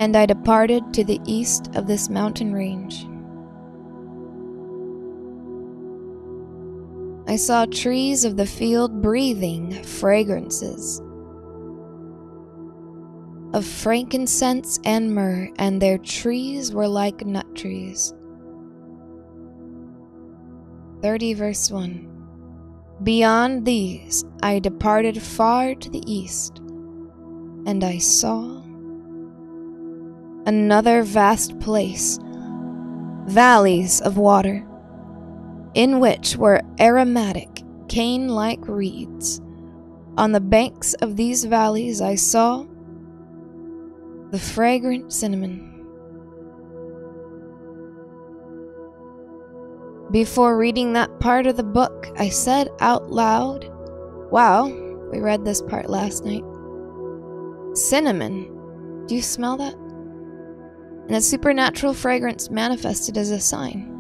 and 0.01 0.17
I 0.17 0.27
departed 0.27 0.95
to 0.95 1.05
the 1.05 1.21
east 1.25 1.75
of 1.75 1.87
this 1.87 2.09
mountain 2.09 2.53
range. 2.53 3.07
I 7.31 7.37
saw 7.37 7.67
trees 7.67 8.25
of 8.25 8.37
the 8.37 8.47
field 8.47 9.03
breathing 9.03 9.83
fragrances 9.83 11.03
of 13.53 13.65
frankincense 13.67 14.79
and 14.85 15.15
myrrh, 15.15 15.49
and 15.59 15.81
their 15.81 15.99
trees 15.99 16.73
were 16.73 16.89
like 16.89 17.25
nut 17.25 17.47
trees. 17.55 18.13
30 21.03 21.35
verse 21.35 21.71
1 21.71 22.09
Beyond 23.03 23.65
these 23.65 24.25
I 24.43 24.59
departed 24.59 25.23
far 25.23 25.75
to 25.75 25.91
the 25.91 26.03
east, 26.07 26.59
and 27.67 27.85
I 27.85 27.99
saw 27.99 28.63
another 30.49 31.03
vast 31.03 31.61
place, 31.61 32.19
valleys 33.27 34.01
of 34.01 34.17
water, 34.17 34.67
in 35.75 36.01
which 36.01 36.37
were 36.37 36.63
aromatic, 36.81 37.63
cane 37.89 38.29
like 38.29 38.67
reeds. 38.67 39.43
On 40.17 40.33
the 40.33 40.41
banks 40.41 40.95
of 40.95 41.17
these 41.17 41.45
valleys 41.45 42.01
I 42.01 42.15
saw 42.15 42.65
the 44.31 44.39
fragrant 44.39 45.13
cinnamon. 45.13 45.67
Before 50.11 50.57
reading 50.57 50.95
that 50.95 51.21
part 51.21 51.47
of 51.47 51.59
the 51.59 51.63
book, 51.63 52.09
I 52.17 52.31
said 52.31 52.71
out 52.81 53.11
loud, 53.11 53.71
Wow, 54.31 54.69
we 55.13 55.21
read 55.21 55.45
this 55.45 55.61
part 55.61 55.91
last 55.91 56.25
night. 56.25 56.45
Cinnamon. 57.77 59.05
Do 59.07 59.15
you 59.15 59.23
smell 59.23 59.59
that? 59.59 59.88
And 61.09 61.17
a 61.17 61.21
supernatural 61.23 61.95
fragrance 61.95 62.51
manifested 62.51 63.17
as 63.17 63.31
a 63.31 63.41
sign. 63.41 63.95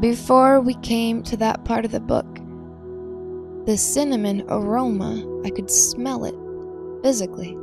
Before 0.00 0.60
we 0.60 0.74
came 0.76 1.24
to 1.24 1.36
that 1.38 1.64
part 1.64 1.84
of 1.84 1.90
the 1.90 1.98
book, 1.98 2.38
the 3.66 3.76
cinnamon 3.76 4.44
aroma, 4.48 5.42
I 5.44 5.50
could 5.50 5.68
smell 5.68 6.24
it 6.24 6.36
physically. 7.02 7.56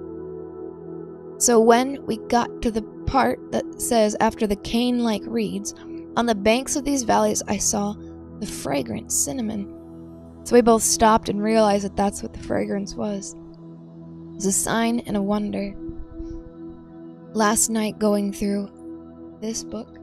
So 1.38 1.60
when 1.60 2.06
we 2.06 2.18
got 2.28 2.62
to 2.62 2.72
the 2.72 2.82
part 3.08 3.39
that 3.54 3.82
says, 3.82 4.18
after 4.20 4.46
the 4.46 4.58
cane 4.58 5.00
like 5.00 5.24
reeds, 5.26 5.74
on 6.18 6.26
the 6.26 6.36
banks 6.36 6.76
of 6.76 6.84
these 6.84 7.04
valleys 7.04 7.41
I 7.48 7.58
saw 7.58 7.96
the 8.39 8.46
fragrant 8.46 9.12
cinnamon. 9.12 9.72
So 10.43 10.56
we 10.56 10.62
both 10.62 10.84
stopped 10.84 11.30
and 11.30 11.41
realized 11.41 11.86
that 11.86 11.96
that's 11.96 12.22
what 12.22 12.34
the 12.34 12.43
fragrance 12.43 12.96
was. 12.96 13.34
It 13.34 14.36
was 14.36 14.46
a 14.46 14.52
sign 14.52 15.00
and 15.00 15.16
a 15.16 15.22
wonder. 15.22 15.74
Last 17.36 17.70
night, 17.70 18.00
going 18.00 18.32
through 18.32 18.70
this 19.42 19.66
book, 19.66 19.94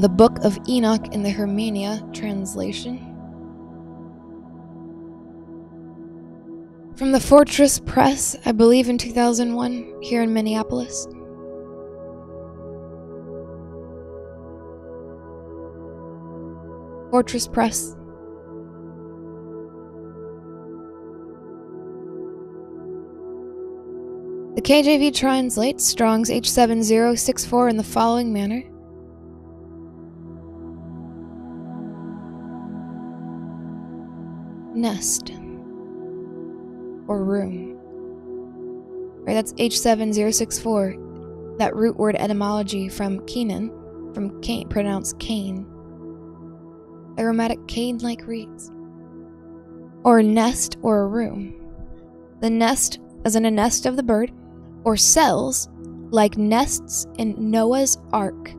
the 0.00 0.08
book 0.08 0.38
of 0.44 0.58
Enoch 0.68 1.14
in 1.14 1.22
the 1.22 1.30
Hermeneia 1.30 2.12
translation, 2.12 2.98
From 6.96 7.12
the 7.12 7.20
Fortress 7.20 7.78
Press, 7.78 8.36
I 8.44 8.50
believe 8.50 8.88
in 8.88 8.98
2001, 8.98 10.02
here 10.02 10.22
in 10.22 10.34
Minneapolis. 10.34 11.06
Fortress 17.12 17.46
Press. 17.46 17.94
The 24.58 24.62
KJV 24.62 25.14
translates 25.14 25.86
Strong's 25.86 26.30
H7064 26.30 27.70
in 27.70 27.76
the 27.76 27.84
following 27.84 28.32
manner. 28.32 28.64
Nest 34.76 35.30
or 37.06 37.24
room. 37.24 37.78
Right, 39.24 39.34
that's 39.34 39.52
H7064, 39.52 41.58
that 41.58 41.76
root 41.76 41.96
word 41.96 42.16
etymology 42.16 42.88
from 42.88 43.24
Kenan, 43.26 43.70
from 44.12 44.40
Cain, 44.40 44.68
pronounced 44.68 45.20
Cain. 45.20 45.68
Aromatic 47.16 47.64
cane 47.68 47.98
like 47.98 48.26
reeds. 48.26 48.72
Or 50.02 50.20
nest 50.20 50.78
or 50.82 51.02
a 51.02 51.06
room. 51.06 51.54
The 52.40 52.50
nest, 52.50 52.98
as 53.24 53.36
in 53.36 53.46
a 53.46 53.52
nest 53.52 53.86
of 53.86 53.94
the 53.94 54.02
bird, 54.02 54.32
or 54.84 54.96
cells, 54.96 55.68
like 56.10 56.36
nests 56.36 57.06
in 57.18 57.34
Noah's 57.38 57.98
ark. 58.12 58.52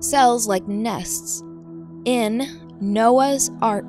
Cells 0.00 0.46
like 0.46 0.66
nests 0.68 1.42
in 2.04 2.76
Noah's 2.80 3.50
ark. 3.62 3.86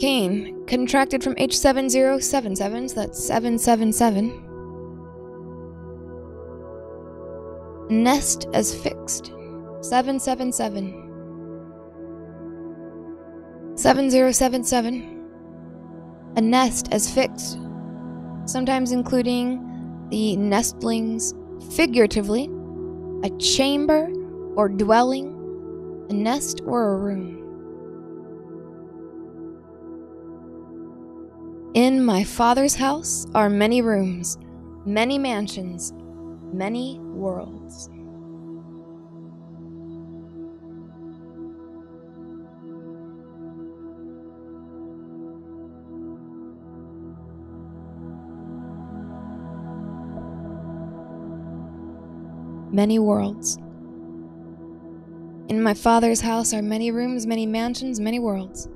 Cain, 0.00 0.66
contracted 0.66 1.22
from 1.22 1.36
H7077, 1.36 2.88
so 2.88 2.94
that's 2.94 3.24
777. 3.24 4.51
Nest 7.90 8.46
as 8.54 8.74
fixed, 8.74 9.26
777. 9.82 11.02
7077. 13.76 15.22
A 16.36 16.40
nest 16.40 16.88
as 16.92 17.12
fixed, 17.12 17.58
sometimes 18.46 18.92
including 18.92 20.06
the 20.10 20.36
nestlings 20.36 21.34
figuratively, 21.74 22.48
a 23.24 23.30
chamber 23.38 24.10
or 24.56 24.68
dwelling, 24.68 26.06
a 26.10 26.12
nest 26.12 26.60
or 26.64 26.94
a 26.94 26.96
room. 26.96 27.38
In 31.74 32.04
my 32.04 32.22
Father's 32.24 32.74
house 32.74 33.26
are 33.34 33.48
many 33.48 33.80
rooms, 33.80 34.36
many 34.84 35.18
mansions, 35.18 35.92
many 36.52 36.98
worlds. 37.00 37.88
Many 52.70 52.98
worlds. 52.98 53.58
In 55.48 55.62
my 55.62 55.74
Father's 55.74 56.20
house 56.20 56.54
are 56.54 56.62
many 56.62 56.90
rooms, 56.90 57.26
many 57.26 57.44
mansions, 57.44 58.00
many 58.00 58.18
worlds 58.18 58.68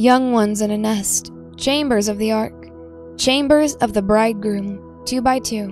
young 0.00 0.32
ones 0.32 0.62
in 0.62 0.70
a 0.70 0.78
nest, 0.78 1.30
chambers 1.58 2.08
of 2.08 2.16
the 2.16 2.32
ark, 2.32 2.70
chambers 3.18 3.74
of 3.76 3.92
the 3.92 4.00
bridegroom, 4.00 4.89
two 5.10 5.20
by 5.20 5.40
two. 5.40 5.66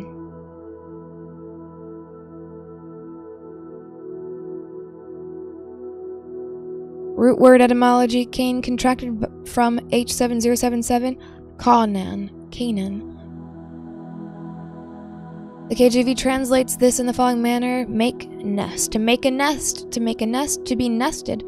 Root 7.17 7.39
word 7.39 7.63
etymology 7.63 8.27
Cain 8.27 8.61
contracted 8.63 9.25
from 9.47 9.79
H7077, 9.91 11.21
Canaan, 11.61 12.49
Canaan. 12.51 13.15
The 15.69 15.77
KJV 15.77 16.17
translates 16.17 16.77
this 16.77 16.99
in 16.99 17.07
the 17.07 17.13
following 17.13 17.41
manner 17.41 17.87
make 17.87 18.29
nest. 18.29 18.91
To 18.93 18.99
make 18.99 19.25
a 19.25 19.31
nest, 19.31 19.93
to 19.93 20.01
make 20.01 20.21
a 20.21 20.27
nest, 20.27 20.65
to 20.67 20.75
be 20.75 20.89
nested 20.89 21.45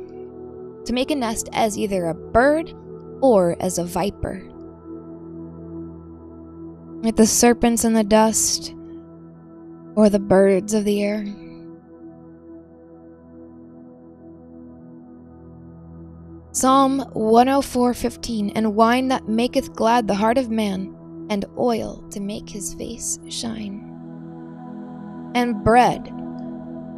to 0.87 0.93
make 0.95 1.11
a 1.11 1.15
nest 1.15 1.49
as 1.53 1.77
either 1.77 2.07
a 2.07 2.15
bird 2.15 2.73
or 3.21 3.57
as 3.61 3.79
a 3.79 3.85
viper. 3.85 4.43
Like 7.03 7.17
the 7.17 7.27
serpents 7.27 7.85
in 7.85 7.95
the 7.95 8.05
dust 8.05 8.75
or 9.95 10.11
the 10.11 10.19
birds 10.19 10.75
of 10.75 10.85
the 10.85 11.03
air. 11.03 11.25
Psalm 16.53 17.01
104:15 17.15 18.53
And 18.55 18.75
wine 18.75 19.09
that 19.09 19.29
maketh 19.29 19.73
glad 19.73 20.07
the 20.07 20.15
heart 20.15 20.37
of 20.37 20.51
man 20.51 20.95
and 21.31 21.45
oil 21.57 22.05
to 22.11 22.21
make 22.21 22.49
his 22.49 22.75
face 22.75 23.19
shine 23.29 23.87
and 25.35 25.63
bread 25.63 26.13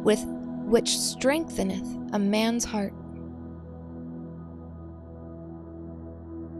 with 0.03 0.25
which 0.65 0.97
strengtheneth 0.97 1.87
a 2.13 2.19
man's 2.19 2.65
heart 2.65 2.93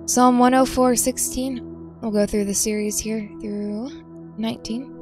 Psalm 0.06 0.38
104:16. 0.38 1.73
We'll 2.04 2.12
go 2.12 2.26
through 2.26 2.44
the 2.44 2.54
series 2.54 3.00
here 3.00 3.30
through 3.40 3.90
19. 4.38 4.94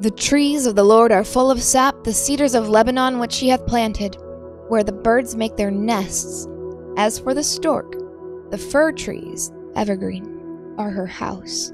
The 0.00 0.10
trees 0.10 0.66
of 0.66 0.74
the 0.74 0.84
Lord 0.84 1.10
are 1.10 1.24
full 1.24 1.50
of 1.50 1.62
sap, 1.62 2.04
the 2.04 2.12
cedars 2.12 2.54
of 2.54 2.68
Lebanon 2.68 3.18
which 3.20 3.38
he 3.38 3.48
hath 3.48 3.66
planted, 3.66 4.18
where 4.68 4.84
the 4.84 4.92
birds 4.92 5.34
make 5.34 5.56
their 5.56 5.70
nests. 5.70 6.46
As 6.98 7.18
for 7.18 7.32
the 7.32 7.42
stork, 7.42 7.96
the 8.50 8.58
fir 8.58 8.92
trees, 8.92 9.50
evergreen, 9.76 10.74
are 10.76 10.90
her 10.90 11.06
house. 11.06 11.72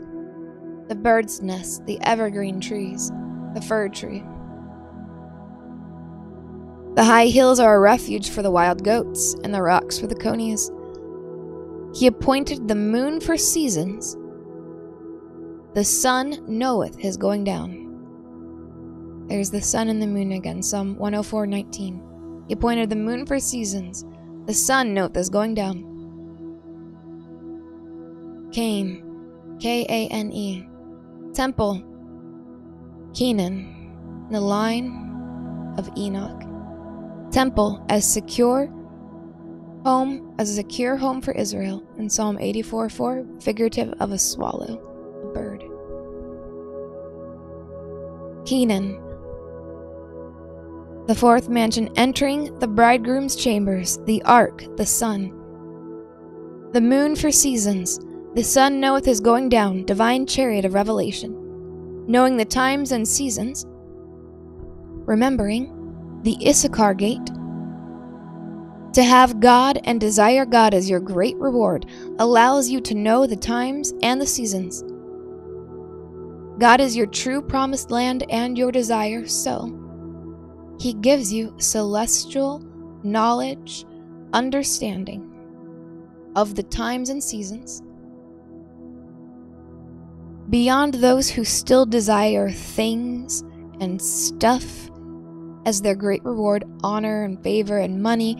The 0.86 0.94
bird's 0.94 1.42
nest, 1.42 1.86
the 1.86 2.00
evergreen 2.02 2.60
trees, 2.60 3.10
the 3.52 3.64
fir 3.66 3.88
tree. 3.88 4.22
The 6.94 7.02
high 7.02 7.26
hills 7.26 7.58
are 7.58 7.74
a 7.74 7.80
refuge 7.80 8.30
for 8.30 8.42
the 8.42 8.52
wild 8.52 8.84
goats, 8.84 9.34
and 9.42 9.52
the 9.52 9.62
rocks 9.62 9.98
for 9.98 10.06
the 10.06 10.14
conies. 10.14 10.70
He 11.94 12.06
appointed 12.06 12.68
the 12.68 12.74
moon 12.74 13.20
for 13.20 13.36
seasons. 13.36 14.16
The 15.74 15.84
sun 15.84 16.44
knoweth 16.46 16.98
his 16.98 17.16
going 17.16 17.44
down. 17.44 19.26
There's 19.28 19.50
the 19.50 19.62
sun 19.62 19.88
and 19.88 20.02
the 20.02 20.06
moon 20.06 20.32
again, 20.32 20.62
Psalm 20.62 20.96
104:19. 20.96 22.48
He 22.48 22.54
appointed 22.54 22.90
the 22.90 22.96
moon 22.96 23.26
for 23.26 23.38
seasons. 23.38 24.04
The 24.46 24.54
sun 24.54 24.94
knoweth 24.94 25.14
his 25.14 25.28
going 25.28 25.54
down. 25.54 25.86
Cain, 28.52 29.04
K 29.60 29.86
A 29.88 30.08
N 30.12 30.32
E. 30.32 30.66
Temple, 31.32 31.82
Kenan, 33.14 34.28
the 34.30 34.40
line 34.40 35.74
of 35.78 35.88
Enoch 35.96 36.50
temple 37.30 37.84
as 37.88 38.10
secure 38.10 38.68
home 39.84 40.34
as 40.38 40.50
a 40.50 40.54
secure 40.54 40.96
home 40.96 41.20
for 41.20 41.32
Israel 41.32 41.82
in 41.98 42.08
Psalm 42.08 42.38
84 42.38 42.88
4, 42.90 43.26
figurative 43.40 43.94
of 44.00 44.12
a 44.12 44.18
swallow, 44.18 44.78
a 45.24 45.32
bird. 45.32 45.64
Kenan, 48.46 49.00
the 51.06 51.14
fourth 51.14 51.48
mansion 51.48 51.90
entering 51.96 52.56
the 52.58 52.68
bridegroom's 52.68 53.34
chambers, 53.34 53.98
the 54.04 54.22
ark, 54.22 54.64
the 54.76 54.86
sun. 54.86 55.30
The 56.72 56.80
moon 56.80 57.16
for 57.16 57.32
seasons, 57.32 57.98
the 58.34 58.44
sun 58.44 58.78
knoweth 58.78 59.04
his 59.04 59.20
going 59.20 59.48
down, 59.48 59.84
divine 59.86 60.24
chariot 60.24 60.64
of 60.64 60.74
revelation, 60.74 61.34
knowing 62.06 62.36
the 62.36 62.44
times 62.44 62.92
and 62.92 63.08
seasons, 63.08 63.66
remembering 65.04 66.20
the 66.22 66.36
Issachar 66.46 66.94
gate. 66.94 67.28
To 68.94 69.04
have 69.04 69.38
God 69.38 69.78
and 69.84 70.00
desire 70.00 70.44
God 70.44 70.74
as 70.74 70.90
your 70.90 70.98
great 70.98 71.36
reward 71.36 71.86
allows 72.18 72.68
you 72.68 72.80
to 72.80 72.94
know 72.94 73.24
the 73.24 73.36
times 73.36 73.94
and 74.02 74.20
the 74.20 74.26
seasons. 74.26 74.82
God 76.58 76.80
is 76.80 76.96
your 76.96 77.06
true 77.06 77.40
promised 77.40 77.92
land 77.92 78.24
and 78.30 78.58
your 78.58 78.72
desire, 78.72 79.26
so 79.28 79.76
He 80.80 80.94
gives 80.94 81.32
you 81.32 81.54
celestial 81.58 82.62
knowledge, 83.04 83.86
understanding 84.32 85.26
of 86.34 86.56
the 86.56 86.64
times 86.64 87.10
and 87.10 87.22
seasons. 87.22 87.82
Beyond 90.50 90.94
those 90.94 91.30
who 91.30 91.44
still 91.44 91.86
desire 91.86 92.50
things 92.50 93.42
and 93.80 94.02
stuff 94.02 94.90
as 95.64 95.80
their 95.80 95.94
great 95.94 96.24
reward 96.24 96.64
honor 96.82 97.22
and 97.22 97.40
favor 97.42 97.78
and 97.78 98.02
money 98.02 98.36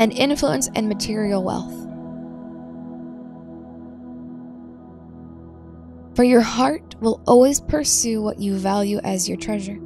and 0.00 0.12
influence 0.12 0.70
and 0.74 0.88
material 0.88 1.44
wealth. 1.44 1.76
For 6.16 6.24
your 6.24 6.40
heart 6.40 6.96
will 7.00 7.22
always 7.26 7.60
pursue 7.60 8.22
what 8.22 8.40
you 8.40 8.56
value 8.56 8.98
as 9.04 9.28
your 9.28 9.36
treasure. 9.38 9.78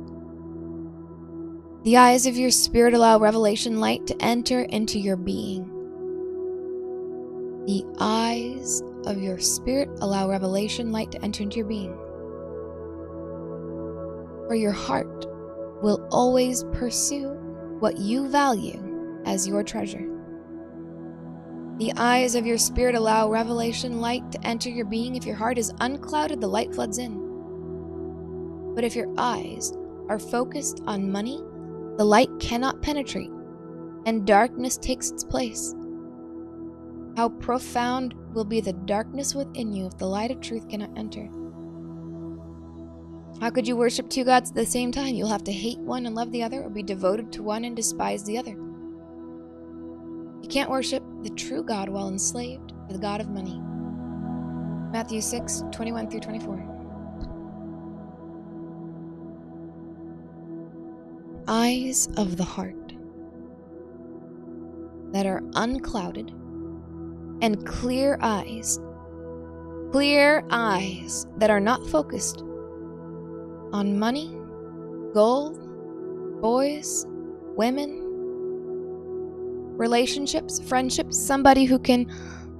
The 1.82 1.96
eyes 1.96 2.26
of 2.26 2.36
your 2.36 2.50
spirit 2.50 2.94
allow 2.94 3.18
revelation 3.18 3.80
light 3.80 4.06
to 4.06 4.16
enter 4.22 4.62
into 4.62 4.98
your 4.98 5.16
being. 5.16 5.64
The 7.66 7.84
eyes 7.98 8.82
of 9.06 9.20
your 9.20 9.38
spirit 9.40 9.90
allow 10.00 10.30
revelation 10.30 10.92
light 10.92 11.10
to 11.12 11.22
enter 11.22 11.42
into 11.42 11.58
your 11.58 11.66
being. 11.66 11.92
For 14.46 14.54
your 14.54 14.72
heart 14.72 15.26
will 15.82 16.06
always 16.12 16.64
pursue 16.72 17.30
what 17.80 17.98
you 17.98 18.28
value 18.28 18.93
as 19.24 19.46
your 19.46 19.62
treasure. 19.62 20.08
The 21.78 21.92
eyes 21.96 22.36
of 22.36 22.46
your 22.46 22.58
spirit 22.58 22.94
allow 22.94 23.28
revelation 23.28 24.00
light 24.00 24.30
to 24.30 24.46
enter 24.46 24.70
your 24.70 24.84
being. 24.84 25.16
If 25.16 25.26
your 25.26 25.34
heart 25.34 25.58
is 25.58 25.72
unclouded, 25.80 26.40
the 26.40 26.46
light 26.46 26.72
floods 26.72 26.98
in. 26.98 28.72
But 28.74 28.84
if 28.84 28.94
your 28.94 29.12
eyes 29.18 29.72
are 30.08 30.18
focused 30.18 30.82
on 30.86 31.10
money, 31.10 31.42
the 31.96 32.04
light 32.04 32.30
cannot 32.38 32.82
penetrate, 32.82 33.30
and 34.06 34.26
darkness 34.26 34.76
takes 34.76 35.10
its 35.10 35.24
place. 35.24 35.74
How 37.16 37.28
profound 37.28 38.14
will 38.32 38.44
be 38.44 38.60
the 38.60 38.72
darkness 38.72 39.34
within 39.34 39.72
you 39.72 39.86
if 39.86 39.96
the 39.98 40.06
light 40.06 40.30
of 40.30 40.40
truth 40.40 40.68
cannot 40.68 40.96
enter? 40.96 41.28
How 43.40 43.50
could 43.50 43.66
you 43.66 43.76
worship 43.76 44.08
two 44.08 44.24
gods 44.24 44.50
at 44.50 44.56
the 44.56 44.66
same 44.66 44.92
time? 44.92 45.14
You'll 45.14 45.28
have 45.28 45.44
to 45.44 45.52
hate 45.52 45.78
one 45.78 46.06
and 46.06 46.14
love 46.14 46.30
the 46.30 46.42
other, 46.42 46.62
or 46.62 46.70
be 46.70 46.82
devoted 46.82 47.32
to 47.32 47.42
one 47.42 47.64
and 47.64 47.74
despise 47.74 48.24
the 48.24 48.38
other. 48.38 48.56
You 50.44 50.50
can't 50.50 50.68
worship 50.68 51.02
the 51.22 51.30
true 51.30 51.62
God 51.62 51.88
while 51.88 52.08
enslaved 52.08 52.74
to 52.88 52.92
the 52.92 52.98
God 52.98 53.22
of 53.22 53.30
money. 53.30 53.58
Matthew 54.92 55.22
6, 55.22 55.62
21 55.72 56.10
through 56.10 56.20
24. 56.20 56.68
Eyes 61.48 62.10
of 62.18 62.36
the 62.36 62.44
heart 62.44 62.92
that 65.14 65.24
are 65.24 65.40
unclouded 65.54 66.28
and 67.40 67.66
clear 67.66 68.18
eyes. 68.20 68.78
Clear 69.92 70.44
eyes 70.50 71.26
that 71.38 71.48
are 71.48 71.58
not 71.58 71.86
focused 71.86 72.42
on 73.72 73.98
money, 73.98 74.36
gold, 75.14 75.58
boys, 76.42 77.06
women, 77.56 78.03
relationships, 79.76 80.60
friendships, 80.60 81.18
somebody 81.18 81.64
who 81.64 81.78
can 81.78 82.10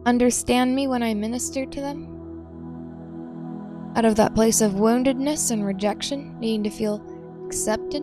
understand 0.07 0.75
me 0.75 0.87
when 0.87 1.03
I 1.03 1.15
minister 1.15 1.65
to 1.65 1.81
them. 1.81 2.11
Out 3.97 4.05
of 4.05 4.17
that 4.17 4.35
place 4.35 4.61
of 4.61 4.73
woundedness 4.73 5.51
and 5.51 5.65
rejection, 5.65 6.39
needing 6.41 6.65
to 6.65 6.71
feel 6.71 7.03
accepted. 7.47 8.03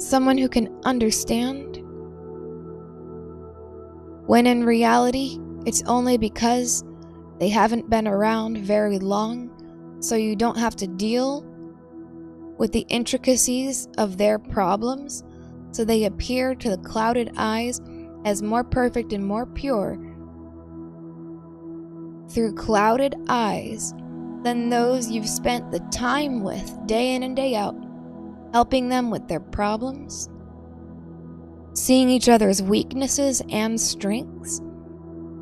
Someone 0.00 0.38
who 0.38 0.48
can 0.48 0.74
understand. 0.84 1.82
When 4.26 4.46
in 4.46 4.64
reality, 4.64 5.38
it's 5.66 5.82
only 5.86 6.16
because 6.16 6.84
they 7.38 7.48
haven't 7.48 7.90
been 7.90 8.06
around 8.06 8.58
very 8.58 8.98
long, 8.98 9.50
so 10.00 10.14
you 10.14 10.36
don't 10.36 10.56
have 10.56 10.76
to 10.76 10.86
deal 10.86 11.42
with 12.58 12.72
the 12.72 12.86
intricacies 12.88 13.88
of 13.98 14.18
their 14.18 14.38
problems, 14.38 15.24
so 15.72 15.84
they 15.84 16.04
appear 16.04 16.54
to 16.54 16.70
the 16.70 16.78
clouded 16.78 17.32
eyes 17.36 17.80
as 18.24 18.42
more 18.42 18.64
perfect 18.64 19.12
and 19.12 19.24
more 19.24 19.46
pure 19.46 19.98
through 22.30 22.54
clouded 22.54 23.14
eyes 23.28 23.92
than 24.42 24.68
those 24.68 25.10
you've 25.10 25.28
spent 25.28 25.70
the 25.70 25.80
time 25.92 26.42
with 26.42 26.86
day 26.86 27.14
in 27.14 27.22
and 27.22 27.36
day 27.36 27.54
out, 27.54 27.76
helping 28.52 28.88
them 28.88 29.10
with 29.10 29.26
their 29.28 29.40
problems, 29.40 30.28
seeing 31.74 32.08
each 32.08 32.28
other's 32.28 32.62
weaknesses 32.62 33.42
and 33.50 33.80
strengths, 33.80 34.60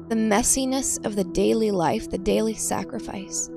the 0.08 0.16
messiness 0.16 1.04
of 1.04 1.14
the 1.14 1.24
daily 1.24 1.70
life, 1.70 2.10
the 2.10 2.18
daily 2.18 2.54
sacrifice. 2.54 3.50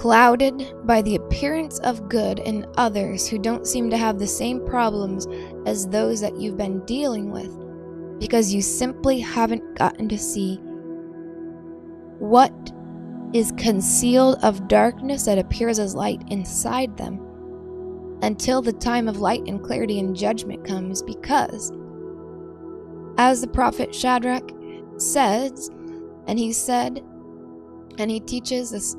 Clouded 0.00 0.72
by 0.84 1.02
the 1.02 1.16
appearance 1.16 1.78
of 1.80 2.08
good 2.08 2.38
in 2.38 2.64
others 2.78 3.28
who 3.28 3.38
don't 3.38 3.66
seem 3.66 3.90
to 3.90 3.98
have 3.98 4.18
the 4.18 4.26
same 4.26 4.64
problems 4.64 5.26
as 5.66 5.86
those 5.86 6.22
that 6.22 6.40
you've 6.40 6.56
been 6.56 6.82
dealing 6.86 7.30
with 7.30 7.54
because 8.18 8.50
you 8.50 8.62
simply 8.62 9.20
haven't 9.20 9.76
gotten 9.76 10.08
to 10.08 10.16
see 10.16 10.56
what 12.18 12.72
is 13.34 13.52
concealed 13.58 14.38
of 14.42 14.68
darkness 14.68 15.26
that 15.26 15.36
appears 15.36 15.78
as 15.78 15.94
light 15.94 16.22
inside 16.30 16.96
them 16.96 17.20
until 18.22 18.62
the 18.62 18.72
time 18.72 19.06
of 19.06 19.20
light 19.20 19.42
and 19.46 19.62
clarity 19.62 19.98
and 19.98 20.16
judgment 20.16 20.64
comes 20.64 21.02
because 21.02 21.72
as 23.18 23.42
the 23.42 23.48
prophet 23.48 23.94
Shadrach 23.94 24.50
says 24.96 25.68
and 26.26 26.38
he 26.38 26.54
said 26.54 27.04
and 27.98 28.10
he 28.10 28.20
teaches 28.20 28.70
this 28.70 28.96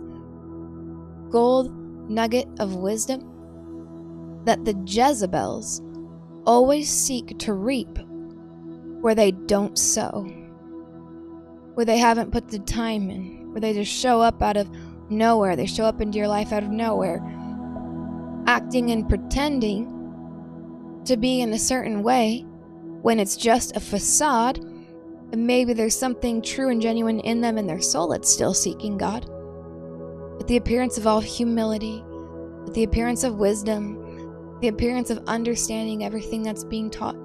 gold 1.32 1.74
nugget 2.10 2.48
of 2.60 2.76
wisdom 2.76 4.42
that 4.46 4.66
the 4.66 4.76
Jezebels 4.86 5.82
always 6.46 6.90
seek 6.90 7.38
to 7.40 7.54
reap 7.54 8.00
where 9.02 9.16
they 9.16 9.32
don't 9.32 9.78
sow, 9.78 10.24
where 11.74 11.86
they 11.86 11.98
haven't 11.98 12.32
put 12.32 12.50
the 12.50 12.60
time 12.60 13.10
in, 13.10 13.52
where 13.52 13.62
they 13.62 13.74
just 13.74 13.92
show 13.92 14.22
up 14.22 14.42
out 14.42 14.58
of 14.58 14.70
nowhere. 15.10 15.56
They 15.56 15.66
show 15.66 15.86
up 15.86 16.02
into 16.02 16.18
your 16.18 16.28
life 16.28 16.52
out 16.52 16.64
of 16.64 16.70
nowhere, 16.70 17.22
acting 18.48 18.92
and 18.92 19.08
pretending 19.08 19.98
to 21.06 21.18
be 21.18 21.42
in 21.42 21.54
a 21.54 21.60
certain 21.60 22.04
way 22.04 22.46
when 23.02 23.20
it's 23.20 23.36
just 23.36 23.76
a 23.76 23.80
facade. 23.80 24.60
And 24.60 25.48
maybe 25.48 25.74
there's 25.74 25.98
something 25.98 26.42
true 26.42 26.70
and 26.70 26.82
genuine 26.82 27.20
in 27.22 27.42
them 27.42 27.58
in 27.58 27.68
their 27.68 27.82
soul 27.82 28.10
that's 28.10 28.32
still 28.32 28.54
seeking 28.54 28.98
God. 28.98 29.30
With 30.42 30.48
the 30.48 30.58
appearance 30.58 30.98
of 30.98 31.06
all 31.06 31.20
humility, 31.20 32.04
with 32.64 32.74
the 32.74 32.82
appearance 32.82 33.24
of 33.24 33.36
wisdom, 33.36 34.58
the 34.60 34.70
appearance 34.70 35.12
of 35.12 35.24
understanding 35.28 36.04
everything 36.04 36.42
that's 36.42 36.64
being 36.64 36.90
taught 36.90 37.16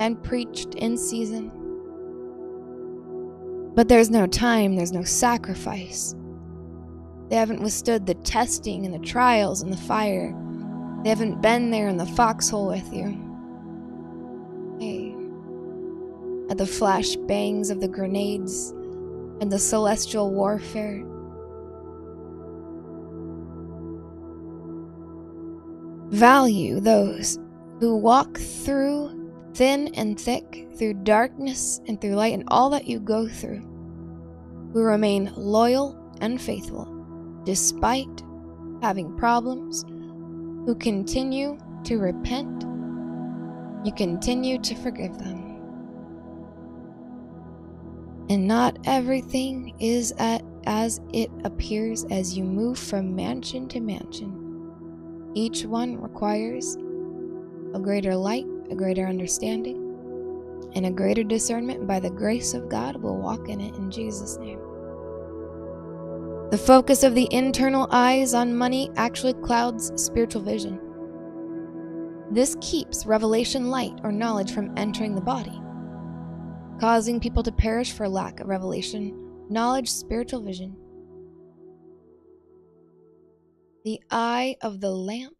and 0.00 0.22
preached 0.22 0.74
in 0.74 0.98
season. 0.98 1.50
But 3.74 3.88
there's 3.88 4.10
no 4.10 4.26
time, 4.26 4.76
there's 4.76 4.92
no 4.92 5.02
sacrifice. 5.02 6.14
They 7.30 7.36
haven't 7.36 7.62
withstood 7.62 8.04
the 8.04 8.16
testing 8.16 8.84
and 8.84 8.94
the 8.94 8.98
trials 8.98 9.62
and 9.62 9.72
the 9.72 9.78
fire. 9.78 10.36
They 11.04 11.08
haven't 11.08 11.40
been 11.40 11.70
there 11.70 11.88
in 11.88 11.96
the 11.96 12.04
foxhole 12.04 12.68
with 12.68 12.92
you. 12.92 13.16
Hey, 14.78 15.14
at 16.50 16.58
the 16.58 16.66
flash 16.66 17.16
bangs 17.16 17.70
of 17.70 17.80
the 17.80 17.88
grenades 17.88 18.72
and 19.40 19.50
the 19.50 19.58
celestial 19.58 20.30
warfare. 20.30 21.02
Value 26.12 26.78
those 26.78 27.38
who 27.80 27.96
walk 27.96 28.38
through 28.38 29.32
thin 29.54 29.88
and 29.94 30.20
thick, 30.20 30.68
through 30.76 30.94
darkness 30.94 31.80
and 31.86 32.00
through 32.00 32.14
light, 32.14 32.34
and 32.34 32.44
all 32.48 32.70
that 32.70 32.86
you 32.86 33.00
go 33.00 33.26
through, 33.26 33.60
who 34.72 34.82
remain 34.82 35.32
loyal 35.36 35.98
and 36.20 36.40
faithful 36.40 36.86
despite 37.44 38.22
having 38.82 39.16
problems, 39.16 39.84
who 40.66 40.74
continue 40.74 41.58
to 41.84 41.98
repent, 41.98 42.62
you 43.84 43.92
continue 43.96 44.58
to 44.58 44.74
forgive 44.76 45.18
them. 45.18 45.38
And 48.30 48.46
not 48.46 48.78
everything 48.84 49.74
is 49.80 50.12
at, 50.18 50.42
as 50.66 51.00
it 51.12 51.30
appears 51.44 52.04
as 52.10 52.36
you 52.36 52.44
move 52.44 52.78
from 52.78 53.16
mansion 53.16 53.66
to 53.68 53.80
mansion. 53.80 54.41
Each 55.34 55.64
one 55.64 56.00
requires 56.00 56.76
a 57.74 57.80
greater 57.80 58.14
light 58.14 58.46
a 58.72 58.74
greater 58.74 59.06
understanding, 59.06 59.76
and 60.74 60.86
a 60.86 60.90
greater 60.90 61.22
discernment 61.22 61.86
by 61.86 62.00
the 62.00 62.10
grace 62.10 62.54
of 62.54 62.70
God 62.70 62.96
We'll 62.96 63.18
walk 63.18 63.48
in 63.48 63.60
it 63.60 63.74
in 63.76 63.90
Jesus' 63.90 64.38
name. 64.38 64.58
The 66.50 66.58
focus 66.58 67.02
of 67.02 67.14
the 67.14 67.28
internal 67.30 67.88
eyes 67.90 68.34
on 68.34 68.56
money 68.56 68.90
actually 68.96 69.34
clouds 69.34 69.92
spiritual 70.02 70.42
vision. 70.42 70.80
This 72.30 72.56
keeps 72.62 73.04
revelation 73.04 73.68
light 73.68 73.98
or 74.02 74.10
knowledge 74.10 74.52
from 74.52 74.72
entering 74.78 75.14
the 75.14 75.20
body, 75.20 75.60
causing 76.80 77.20
people 77.20 77.42
to 77.42 77.52
perish 77.52 77.92
for 77.92 78.08
lack 78.08 78.40
of 78.40 78.48
revelation, 78.48 79.14
knowledge, 79.50 79.90
spiritual 79.90 80.40
vision. 80.40 80.76
The 83.84 84.00
eye 84.12 84.54
of 84.62 84.80
the 84.80 84.92
lamp 84.92 85.34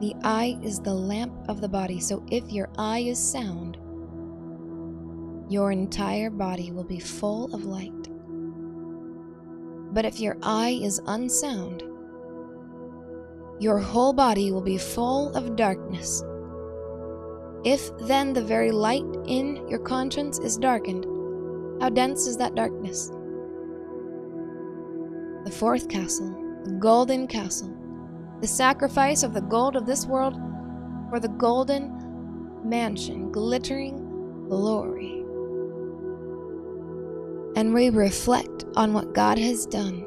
The 0.00 0.14
eye 0.24 0.58
is 0.62 0.80
the 0.80 0.94
lamp 0.94 1.32
of 1.48 1.60
the 1.60 1.68
body, 1.68 2.00
so 2.00 2.24
if 2.30 2.50
your 2.50 2.68
eye 2.78 3.00
is 3.00 3.18
sound, 3.18 3.76
your 5.48 5.70
entire 5.70 6.30
body 6.30 6.72
will 6.72 6.84
be 6.84 6.98
full 6.98 7.52
of 7.54 7.64
light. 7.64 7.92
But 9.92 10.04
if 10.04 10.18
your 10.18 10.36
eye 10.42 10.80
is 10.82 11.00
unsound, 11.06 11.82
your 13.60 13.78
whole 13.78 14.12
body 14.12 14.50
will 14.50 14.62
be 14.62 14.78
full 14.78 15.32
of 15.36 15.54
darkness. 15.54 16.24
If 17.64 17.90
then 17.98 18.32
the 18.32 18.44
very 18.44 18.72
light 18.72 19.06
in 19.26 19.66
your 19.68 19.80
conscience 19.80 20.38
is 20.38 20.56
darkened, 20.56 21.06
how 21.80 21.88
dense 21.88 22.26
is 22.26 22.36
that 22.38 22.54
darkness? 22.54 23.08
The 25.44 25.54
fourth 25.56 25.88
castle, 25.88 26.30
the 26.64 26.72
golden 26.72 27.26
castle, 27.26 27.74
the 28.40 28.48
sacrifice 28.48 29.22
of 29.22 29.34
the 29.34 29.40
gold 29.40 29.76
of 29.76 29.86
this 29.86 30.06
world 30.06 30.34
for 31.08 31.20
the 31.20 31.28
golden 31.28 31.98
mansion, 32.68 33.30
glittering 33.30 34.46
glory. 34.48 35.24
And 37.56 37.72
we 37.74 37.90
reflect 37.90 38.64
on 38.76 38.92
what 38.92 39.14
God 39.14 39.38
has 39.38 39.66
done, 39.66 40.04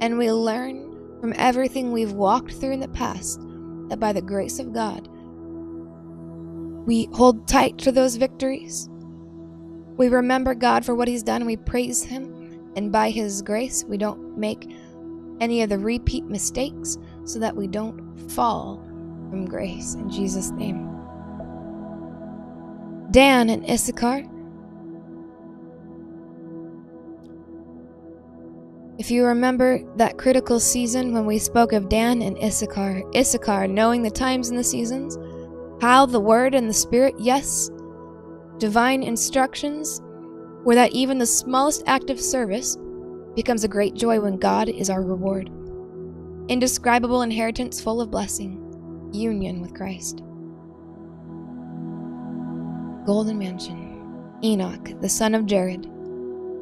and 0.00 0.18
we 0.18 0.30
learn 0.30 1.18
from 1.20 1.34
everything 1.36 1.92
we've 1.92 2.12
walked 2.12 2.52
through 2.52 2.72
in 2.72 2.80
the 2.80 2.88
past 2.88 3.40
that 3.88 4.00
by 4.00 4.12
the 4.12 4.22
grace 4.22 4.58
of 4.58 4.72
God, 4.72 5.08
we 6.86 7.08
hold 7.12 7.46
tight 7.46 7.78
to 7.78 7.92
those 7.92 8.16
victories. 8.16 8.88
We 10.00 10.08
remember 10.08 10.54
God 10.54 10.82
for 10.82 10.94
what 10.94 11.08
He's 11.08 11.22
done, 11.22 11.44
we 11.44 11.58
praise 11.58 12.02
Him, 12.02 12.72
and 12.74 12.90
by 12.90 13.10
His 13.10 13.42
grace, 13.42 13.84
we 13.84 13.98
don't 13.98 14.34
make 14.38 14.66
any 15.42 15.60
of 15.60 15.68
the 15.68 15.78
repeat 15.78 16.24
mistakes 16.24 16.96
so 17.26 17.38
that 17.38 17.54
we 17.54 17.66
don't 17.66 18.18
fall 18.30 18.82
from 19.28 19.44
grace. 19.44 19.96
In 19.96 20.08
Jesus' 20.08 20.52
name. 20.52 20.88
Dan 23.10 23.50
and 23.50 23.68
Issachar. 23.68 24.22
If 28.98 29.10
you 29.10 29.26
remember 29.26 29.80
that 29.96 30.16
critical 30.16 30.60
season 30.60 31.12
when 31.12 31.26
we 31.26 31.38
spoke 31.38 31.74
of 31.74 31.90
Dan 31.90 32.22
and 32.22 32.38
Issachar, 32.42 33.02
Issachar 33.14 33.66
knowing 33.66 34.02
the 34.02 34.10
times 34.10 34.48
and 34.48 34.58
the 34.58 34.64
seasons, 34.64 35.18
how 35.82 36.06
the 36.06 36.20
Word 36.20 36.54
and 36.54 36.70
the 36.70 36.72
Spirit, 36.72 37.16
yes, 37.18 37.70
divine 38.60 39.02
instructions, 39.02 40.00
where 40.62 40.76
that 40.76 40.92
even 40.92 41.18
the 41.18 41.26
smallest 41.26 41.82
act 41.86 42.10
of 42.10 42.20
service 42.20 42.76
becomes 43.34 43.64
a 43.64 43.68
great 43.68 43.94
joy 43.94 44.20
when 44.20 44.36
God 44.36 44.68
is 44.68 44.90
our 44.90 45.02
reward. 45.02 45.50
Indescribable 46.48 47.22
inheritance 47.22 47.80
full 47.80 48.00
of 48.00 48.10
blessing, 48.10 49.10
union 49.12 49.60
with 49.60 49.74
Christ. 49.74 50.22
Golden 53.06 53.38
Mansion, 53.38 54.38
Enoch, 54.44 55.00
the 55.00 55.08
son 55.08 55.34
of 55.34 55.46
Jared, 55.46 55.88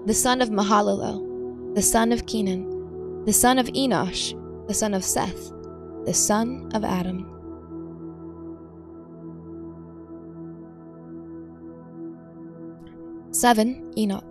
the 0.07 0.15
son 0.15 0.41
of 0.41 0.51
Mahalalel, 0.51 1.75
the 1.75 1.83
son 1.83 2.13
of 2.13 2.27
Kenan, 2.27 3.25
the 3.25 3.33
son 3.33 3.59
of 3.59 3.67
Enosh, 3.67 4.35
the 4.69 4.75
son 4.75 4.95
of 4.95 5.05
Seth, 5.05 5.51
the 6.05 6.15
son 6.15 6.71
of 6.75 6.85
Adam. 6.85 7.38
7. 13.39 13.93
Enoch. 13.97 14.25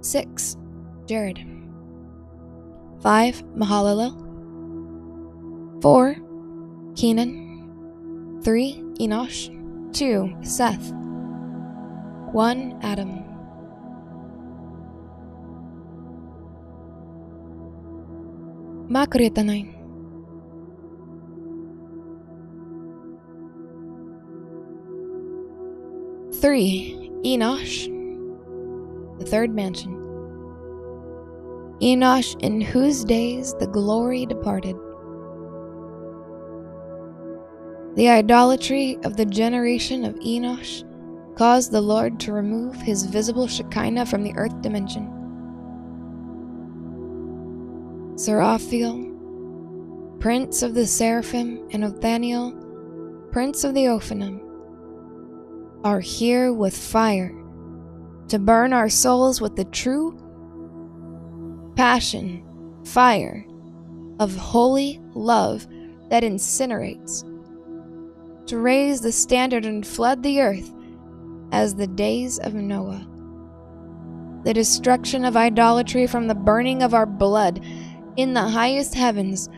6. 0.00 0.56
Jared. 1.06 1.38
5. 3.00 3.42
Mahalalel. 3.54 4.16
4. 5.82 6.16
Kenan. 6.96 8.40
3. 8.42 8.82
Enosh. 9.00 9.50
2. 9.92 10.32
Seth. 10.40 10.94
1. 12.32 12.78
Adam. 12.80 13.22
Makritanay. 18.88 19.77
3. 26.40 27.10
Enosh, 27.24 27.86
the 29.18 29.24
third 29.24 29.52
mansion. 29.52 29.92
Enosh, 31.80 32.40
in 32.44 32.60
whose 32.60 33.04
days 33.04 33.54
the 33.54 33.66
glory 33.66 34.24
departed. 34.24 34.76
The 37.96 38.08
idolatry 38.08 38.98
of 39.02 39.16
the 39.16 39.26
generation 39.26 40.04
of 40.04 40.14
Enosh 40.16 40.84
caused 41.36 41.72
the 41.72 41.80
Lord 41.80 42.20
to 42.20 42.32
remove 42.32 42.76
his 42.76 43.04
visible 43.04 43.48
Shekinah 43.48 44.06
from 44.06 44.22
the 44.22 44.34
earth 44.36 44.62
dimension. 44.62 45.08
Seraphiel, 48.14 50.20
prince 50.20 50.62
of 50.62 50.74
the 50.74 50.86
seraphim, 50.86 51.66
and 51.72 51.82
Ophaniel, 51.82 52.52
prince 53.32 53.64
of 53.64 53.74
the 53.74 53.86
Ophanim, 53.86 54.47
are 55.84 56.00
here 56.00 56.52
with 56.52 56.76
fire 56.76 57.34
to 58.28 58.38
burn 58.38 58.72
our 58.72 58.88
souls 58.88 59.40
with 59.40 59.56
the 59.56 59.64
true 59.64 60.18
passion, 61.76 62.44
fire 62.84 63.46
of 64.18 64.34
holy 64.34 65.00
love 65.14 65.66
that 66.10 66.22
incinerates, 66.22 67.22
to 68.46 68.58
raise 68.58 69.00
the 69.00 69.12
standard 69.12 69.64
and 69.64 69.86
flood 69.86 70.22
the 70.22 70.40
earth 70.40 70.72
as 71.52 71.74
the 71.74 71.86
days 71.86 72.38
of 72.38 72.54
Noah. 72.54 73.06
The 74.44 74.54
destruction 74.54 75.24
of 75.24 75.36
idolatry 75.36 76.06
from 76.06 76.26
the 76.26 76.34
burning 76.34 76.82
of 76.82 76.94
our 76.94 77.06
blood 77.06 77.64
in 78.16 78.34
the 78.34 78.48
highest 78.48 78.94
heavens, 78.94 79.48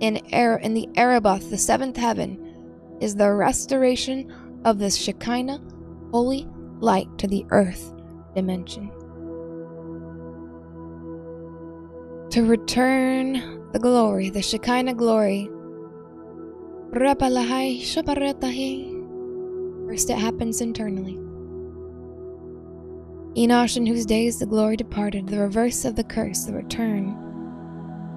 in, 0.00 0.20
er- 0.34 0.58
in 0.58 0.74
the 0.74 0.88
Arabah, 0.96 1.38
the 1.38 1.58
seventh 1.58 1.96
heaven, 1.96 2.98
is 3.00 3.16
the 3.16 3.32
restoration 3.32 4.60
of 4.64 4.78
the 4.78 4.90
Shekinah, 4.90 5.60
holy 6.10 6.46
light 6.80 7.06
to 7.18 7.26
the 7.26 7.44
earth 7.50 7.92
dimension. 8.34 8.90
To 12.30 12.44
return 12.44 13.70
the 13.72 13.78
glory, 13.78 14.30
the 14.30 14.42
Shekinah 14.42 14.94
glory. 14.94 15.50
First, 16.92 17.22
it 20.10 20.18
happens 20.18 20.60
internally. 20.60 21.18
Enosh, 23.36 23.76
in 23.76 23.86
whose 23.86 24.06
days 24.06 24.38
the 24.38 24.46
glory 24.46 24.76
departed, 24.76 25.28
the 25.28 25.38
reverse 25.38 25.84
of 25.84 25.96
the 25.96 26.04
curse, 26.04 26.44
the 26.44 26.52
return 26.52 27.16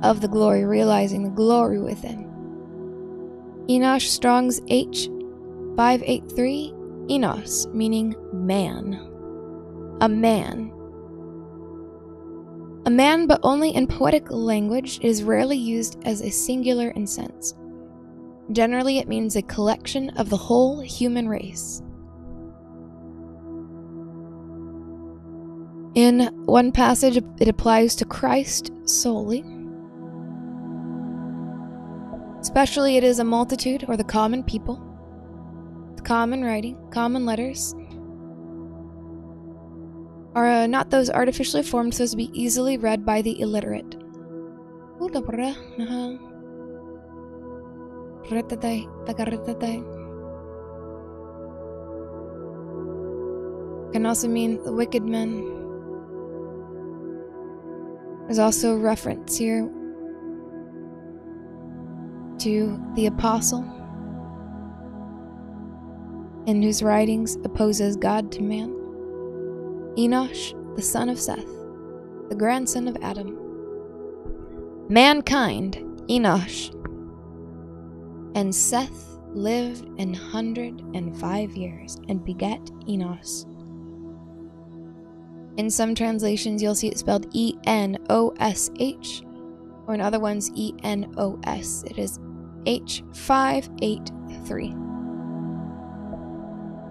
of 0.03 0.21
the 0.21 0.27
glory, 0.27 0.65
realizing 0.65 1.23
the 1.23 1.29
glory 1.29 1.79
within. 1.79 2.29
Enosh 3.69 4.07
Strong's 4.07 4.59
H 4.67 5.07
583 5.77 6.73
Enos, 7.09 7.67
meaning 7.67 8.15
man. 8.31 8.93
A 10.01 10.09
man. 10.09 10.71
A 12.85 12.89
man, 12.89 13.27
but 13.27 13.39
only 13.43 13.69
in 13.71 13.87
poetic 13.87 14.29
language, 14.29 14.99
is 15.01 15.23
rarely 15.23 15.57
used 15.57 15.97
as 16.05 16.21
a 16.21 16.29
singular 16.29 16.89
in 16.89 17.07
sense. 17.07 17.55
Generally, 18.51 18.97
it 18.97 19.07
means 19.07 19.35
a 19.35 19.41
collection 19.41 20.09
of 20.11 20.29
the 20.29 20.37
whole 20.37 20.81
human 20.81 21.27
race. 21.29 21.81
In 25.95 26.27
one 26.45 26.71
passage, 26.71 27.17
it 27.39 27.47
applies 27.47 27.95
to 27.95 28.05
Christ 28.05 28.71
solely. 28.85 29.45
Especially 32.41 32.97
it 32.97 33.03
is 33.03 33.19
a 33.19 33.23
multitude 33.23 33.85
or 33.87 33.95
the 33.95 34.03
common 34.03 34.43
people, 34.43 34.92
common 36.03 36.43
writing, 36.43 36.77
common 36.91 37.25
letters, 37.25 37.73
are 40.35 40.47
uh, 40.47 40.67
not 40.67 40.89
those 40.89 41.09
artificially 41.09 41.63
formed 41.63 41.93
so 41.93 42.03
as 42.03 42.11
to 42.11 42.17
be 42.17 42.29
easily 42.33 42.77
read 42.77 43.05
by 43.05 43.21
the 43.21 43.39
illiterate. 43.39 43.95
Can 53.93 54.05
also 54.05 54.27
mean 54.27 54.63
the 54.63 54.73
wicked 54.73 55.03
men. 55.03 55.43
There's 58.25 58.39
also 58.39 58.73
a 58.73 58.77
reference 58.77 59.37
here 59.37 59.69
to 62.39 62.79
the 62.95 63.05
apostle, 63.05 63.63
in 66.45 66.61
whose 66.61 66.83
writings 66.83 67.37
opposes 67.43 67.95
God 67.95 68.31
to 68.33 68.41
man, 68.41 68.69
Enosh, 69.97 70.53
the 70.75 70.81
son 70.81 71.09
of 71.09 71.19
Seth, 71.19 71.45
the 72.29 72.35
grandson 72.37 72.87
of 72.87 72.97
Adam. 73.01 73.39
Mankind, 74.89 75.77
Enosh, 76.09 76.69
and 78.35 78.53
Seth 78.53 79.17
lived 79.29 79.87
an 79.99 80.13
hundred 80.13 80.79
and 80.93 81.17
five 81.19 81.55
years 81.55 81.97
and 82.09 82.23
begat 82.23 82.69
Enos. 82.87 83.47
In 85.57 85.69
some 85.69 85.95
translations, 85.95 86.63
you'll 86.63 86.75
see 86.75 86.87
it 86.87 86.97
spelled 86.97 87.27
E 87.31 87.53
N 87.65 87.97
O 88.09 88.33
S 88.39 88.71
H, 88.79 89.21
or 89.87 89.93
in 89.93 90.01
other 90.01 90.19
ones, 90.19 90.51
E 90.55 90.73
N 90.83 91.13
O 91.17 91.39
S. 91.43 91.83
It 91.87 91.99
is 91.99 92.19
H583. 92.65 94.92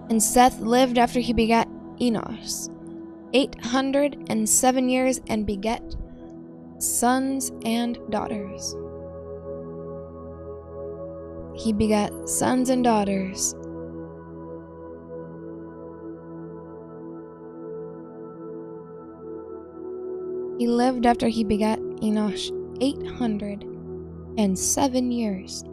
And 0.09 0.21
Seth 0.21 0.59
lived 0.59 0.97
after 0.97 1.19
he 1.19 1.33
begat 1.33 1.67
Enos 1.99 2.69
807 3.33 4.89
years 4.89 5.21
and 5.27 5.45
begat 5.45 5.95
sons 6.77 7.51
and 7.65 7.97
daughters. 8.09 8.75
He 11.55 11.71
begat 11.71 12.11
sons 12.27 12.69
and 12.69 12.83
daughters. 12.83 13.53
He 20.59 20.67
lived 20.67 21.05
after 21.05 21.27
he 21.27 21.43
begat 21.43 21.79
Enosh 21.79 22.49
807 22.81 25.11
years. 25.11 25.63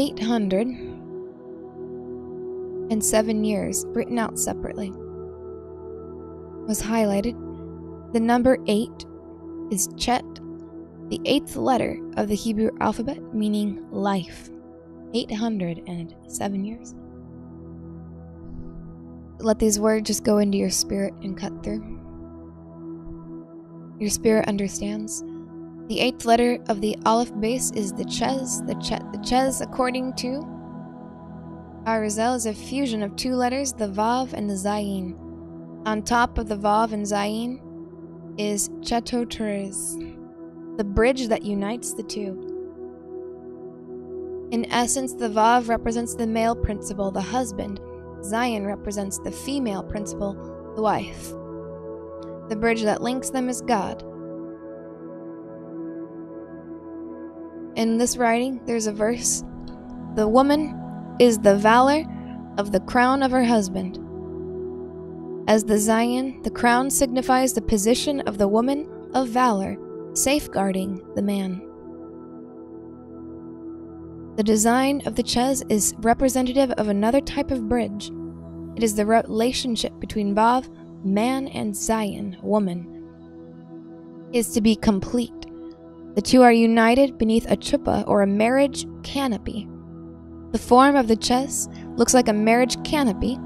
Eight 0.00 0.20
hundred 0.20 0.68
and 2.88 3.04
seven 3.04 3.42
years, 3.42 3.84
written 3.88 4.16
out 4.16 4.38
separately, 4.38 4.92
was 6.68 6.80
highlighted. 6.80 7.34
The 8.12 8.20
number 8.20 8.58
eight 8.68 9.04
is 9.72 9.88
Chet, 9.96 10.24
the 11.08 11.20
eighth 11.24 11.56
letter 11.56 11.98
of 12.16 12.28
the 12.28 12.36
Hebrew 12.36 12.70
alphabet, 12.80 13.34
meaning 13.34 13.84
life. 13.90 14.48
807 15.14 16.64
years. 16.64 16.94
Let 19.40 19.58
these 19.58 19.80
words 19.80 20.06
just 20.06 20.22
go 20.22 20.38
into 20.38 20.58
your 20.58 20.70
spirit 20.70 21.12
and 21.22 21.36
cut 21.36 21.64
through. 21.64 21.82
Your 23.98 24.10
spirit 24.10 24.46
understands. 24.46 25.24
The 25.88 26.00
eighth 26.00 26.26
letter 26.26 26.58
of 26.68 26.82
the 26.82 26.98
Aleph 27.06 27.32
base 27.40 27.70
is 27.70 27.92
the 27.92 28.04
Ches. 28.04 28.60
The, 28.60 28.74
che- 28.74 29.00
the 29.10 29.22
Ches, 29.24 29.62
according 29.62 30.16
to 30.16 30.46
Arizal, 31.84 32.36
is 32.36 32.44
a 32.44 32.52
fusion 32.52 33.02
of 33.02 33.16
two 33.16 33.34
letters, 33.34 33.72
the 33.72 33.88
Vav 33.88 34.34
and 34.34 34.50
the 34.50 34.54
Zayin. 34.54 35.16
On 35.86 36.02
top 36.02 36.36
of 36.36 36.46
the 36.46 36.56
Vav 36.58 36.92
and 36.92 37.06
Zayin 37.06 37.60
is 38.38 38.68
chatoteret, 38.80 40.76
the 40.76 40.84
bridge 40.84 41.28
that 41.28 41.42
unites 41.42 41.94
the 41.94 42.02
two. 42.02 42.44
In 44.50 44.70
essence, 44.70 45.14
the 45.14 45.30
Vav 45.30 45.68
represents 45.68 46.14
the 46.14 46.26
male 46.26 46.54
principle, 46.54 47.10
the 47.10 47.22
husband. 47.22 47.80
Zayin 48.20 48.66
represents 48.66 49.18
the 49.20 49.32
female 49.32 49.82
principle, 49.82 50.34
the 50.76 50.82
wife. 50.82 51.30
The 52.50 52.56
bridge 52.56 52.82
that 52.82 53.00
links 53.00 53.30
them 53.30 53.48
is 53.48 53.62
God. 53.62 54.04
In 57.78 57.96
this 57.96 58.16
writing, 58.16 58.60
there's 58.66 58.88
a 58.88 58.92
verse 58.92 59.44
The 60.16 60.26
woman 60.26 60.74
is 61.20 61.38
the 61.38 61.54
valor 61.54 62.04
of 62.58 62.72
the 62.72 62.80
crown 62.80 63.22
of 63.22 63.30
her 63.30 63.44
husband. 63.44 64.00
As 65.48 65.62
the 65.62 65.74
Zayin, 65.74 66.42
the 66.42 66.50
crown 66.50 66.90
signifies 66.90 67.52
the 67.52 67.62
position 67.62 68.20
of 68.22 68.36
the 68.36 68.48
woman 68.48 68.90
of 69.14 69.28
valor, 69.28 69.76
safeguarding 70.14 71.00
the 71.14 71.22
man. 71.22 71.62
The 74.34 74.42
design 74.42 75.00
of 75.06 75.14
the 75.14 75.22
Ches 75.22 75.62
is 75.68 75.94
representative 75.98 76.72
of 76.72 76.88
another 76.88 77.20
type 77.20 77.52
of 77.52 77.68
bridge. 77.68 78.10
It 78.74 78.82
is 78.82 78.96
the 78.96 79.06
relationship 79.06 79.92
between 80.00 80.34
Vav, 80.34 80.68
man, 81.04 81.46
and 81.46 81.72
Zayin, 81.74 82.42
woman, 82.42 83.08
is 84.32 84.48
to 84.54 84.60
be 84.60 84.74
complete. 84.74 85.37
The 86.14 86.22
two 86.22 86.42
are 86.42 86.52
united 86.52 87.18
beneath 87.18 87.50
a 87.50 87.56
chuppah 87.56 88.04
or 88.06 88.22
a 88.22 88.26
marriage 88.26 88.86
canopy. 89.02 89.68
The 90.50 90.58
form 90.58 90.96
of 90.96 91.08
the 91.08 91.16
Ches 91.16 91.68
looks 91.96 92.14
like 92.14 92.28
a 92.28 92.32
marriage 92.32 92.82
canopy. 92.82 93.38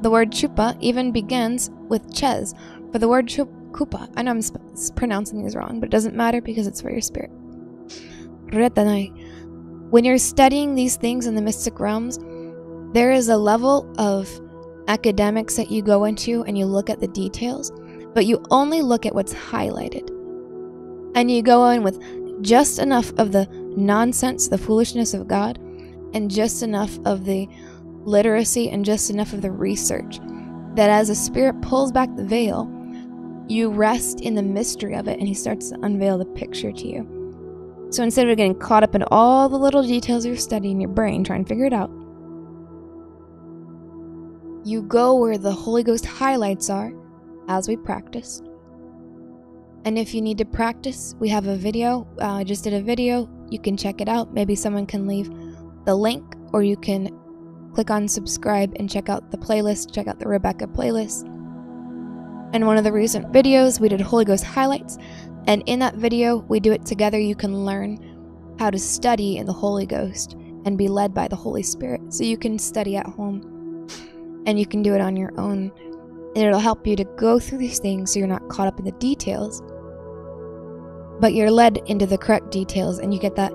The 0.00 0.10
word 0.10 0.32
chuppah 0.32 0.76
even 0.80 1.12
begins 1.12 1.70
with 1.88 2.14
ches, 2.14 2.54
for 2.92 2.98
the 2.98 3.08
word 3.08 3.26
chupa. 3.26 4.08
I 4.16 4.22
know 4.22 4.32
I'm 4.32 4.42
pronouncing 4.94 5.42
these 5.42 5.56
wrong, 5.56 5.80
but 5.80 5.86
it 5.86 5.92
doesn't 5.92 6.14
matter 6.14 6.40
because 6.40 6.66
it's 6.66 6.80
for 6.80 6.90
your 6.90 7.00
spirit. 7.00 7.30
When 9.90 10.04
you're 10.04 10.18
studying 10.18 10.74
these 10.74 10.96
things 10.96 11.26
in 11.26 11.34
the 11.34 11.42
mystic 11.42 11.80
realms, 11.80 12.18
there 12.92 13.12
is 13.12 13.28
a 13.28 13.36
level 13.36 13.92
of 13.98 14.28
academics 14.88 15.56
that 15.56 15.70
you 15.70 15.82
go 15.82 16.04
into 16.04 16.44
and 16.44 16.56
you 16.56 16.66
look 16.66 16.90
at 16.90 17.00
the 17.00 17.08
details, 17.08 17.72
but 18.14 18.26
you 18.26 18.44
only 18.50 18.82
look 18.82 19.06
at 19.06 19.14
what's 19.14 19.34
highlighted. 19.34 20.10
And 21.14 21.30
you 21.30 21.42
go 21.42 21.68
in 21.70 21.82
with 21.82 22.00
just 22.42 22.78
enough 22.78 23.12
of 23.18 23.32
the 23.32 23.46
nonsense, 23.76 24.48
the 24.48 24.58
foolishness 24.58 25.14
of 25.14 25.28
God, 25.28 25.58
and 26.12 26.30
just 26.30 26.62
enough 26.62 26.98
of 27.04 27.24
the 27.24 27.48
literacy 28.04 28.70
and 28.70 28.84
just 28.84 29.10
enough 29.10 29.32
of 29.32 29.42
the 29.42 29.50
research 29.50 30.18
that 30.74 30.90
as 30.90 31.08
a 31.08 31.14
spirit 31.14 31.60
pulls 31.62 31.92
back 31.92 32.14
the 32.16 32.24
veil, 32.24 32.70
you 33.48 33.70
rest 33.70 34.20
in 34.20 34.34
the 34.34 34.42
mystery 34.42 34.94
of 34.94 35.06
it 35.06 35.18
and 35.18 35.28
he 35.28 35.34
starts 35.34 35.70
to 35.70 35.78
unveil 35.82 36.18
the 36.18 36.24
picture 36.24 36.72
to 36.72 36.86
you. 36.86 37.88
So 37.90 38.02
instead 38.02 38.28
of 38.28 38.36
getting 38.36 38.58
caught 38.58 38.82
up 38.82 38.94
in 38.94 39.04
all 39.10 39.48
the 39.48 39.58
little 39.58 39.82
details 39.82 40.26
you're 40.26 40.36
studying 40.36 40.76
in 40.76 40.80
your 40.80 40.90
brain, 40.90 41.22
trying 41.22 41.44
to 41.44 41.48
figure 41.48 41.66
it 41.66 41.72
out, 41.72 41.90
you 44.64 44.82
go 44.82 45.14
where 45.14 45.38
the 45.38 45.52
Holy 45.52 45.82
Ghost 45.82 46.06
highlights 46.06 46.70
are 46.70 46.92
as 47.48 47.68
we 47.68 47.76
practiced. 47.76 48.48
And 49.84 49.98
if 49.98 50.14
you 50.14 50.22
need 50.22 50.38
to 50.38 50.44
practice, 50.44 51.14
we 51.18 51.28
have 51.28 51.46
a 51.46 51.56
video. 51.56 52.06
Uh, 52.20 52.36
I 52.36 52.44
just 52.44 52.64
did 52.64 52.72
a 52.72 52.80
video. 52.80 53.28
You 53.50 53.58
can 53.58 53.76
check 53.76 54.00
it 54.00 54.08
out. 54.08 54.32
Maybe 54.32 54.54
someone 54.54 54.86
can 54.86 55.06
leave 55.06 55.30
the 55.84 55.94
link, 55.94 56.24
or 56.52 56.62
you 56.62 56.76
can 56.76 57.10
click 57.74 57.90
on 57.90 58.08
subscribe 58.08 58.72
and 58.76 58.88
check 58.88 59.08
out 59.08 59.30
the 59.30 59.36
playlist, 59.36 59.92
check 59.92 60.06
out 60.06 60.18
the 60.18 60.28
Rebekah 60.28 60.68
playlist. 60.68 61.26
In 62.54 62.64
one 62.66 62.78
of 62.78 62.84
the 62.84 62.92
recent 62.92 63.32
videos, 63.32 63.80
we 63.80 63.88
did 63.88 64.00
Holy 64.00 64.24
Ghost 64.24 64.44
highlights, 64.44 64.96
and 65.46 65.62
in 65.66 65.80
that 65.80 65.96
video, 65.96 66.38
we 66.48 66.60
do 66.60 66.72
it 66.72 66.86
together. 66.86 67.18
You 67.18 67.34
can 67.34 67.66
learn 67.66 68.56
how 68.58 68.70
to 68.70 68.78
study 68.78 69.36
in 69.36 69.46
the 69.46 69.52
Holy 69.52 69.84
Ghost 69.84 70.34
and 70.64 70.78
be 70.78 70.88
led 70.88 71.12
by 71.12 71.28
the 71.28 71.36
Holy 71.36 71.62
Spirit. 71.62 72.14
So 72.14 72.24
you 72.24 72.38
can 72.38 72.58
study 72.58 72.96
at 72.96 73.06
home 73.06 73.88
and 74.46 74.58
you 74.58 74.66
can 74.66 74.82
do 74.82 74.94
it 74.94 75.00
on 75.00 75.16
your 75.16 75.38
own. 75.38 75.70
And 76.36 76.44
it'll 76.44 76.58
help 76.58 76.86
you 76.86 76.96
to 76.96 77.04
go 77.16 77.38
through 77.38 77.58
these 77.58 77.78
things 77.78 78.12
so 78.12 78.18
you're 78.18 78.28
not 78.28 78.48
caught 78.48 78.66
up 78.66 78.78
in 78.78 78.84
the 78.84 78.92
details, 78.92 79.62
but 81.20 81.34
you're 81.34 81.50
led 81.50 81.78
into 81.86 82.06
the 82.06 82.18
correct 82.18 82.50
details 82.50 82.98
and 82.98 83.12
you 83.12 83.20
get 83.20 83.36
that 83.36 83.52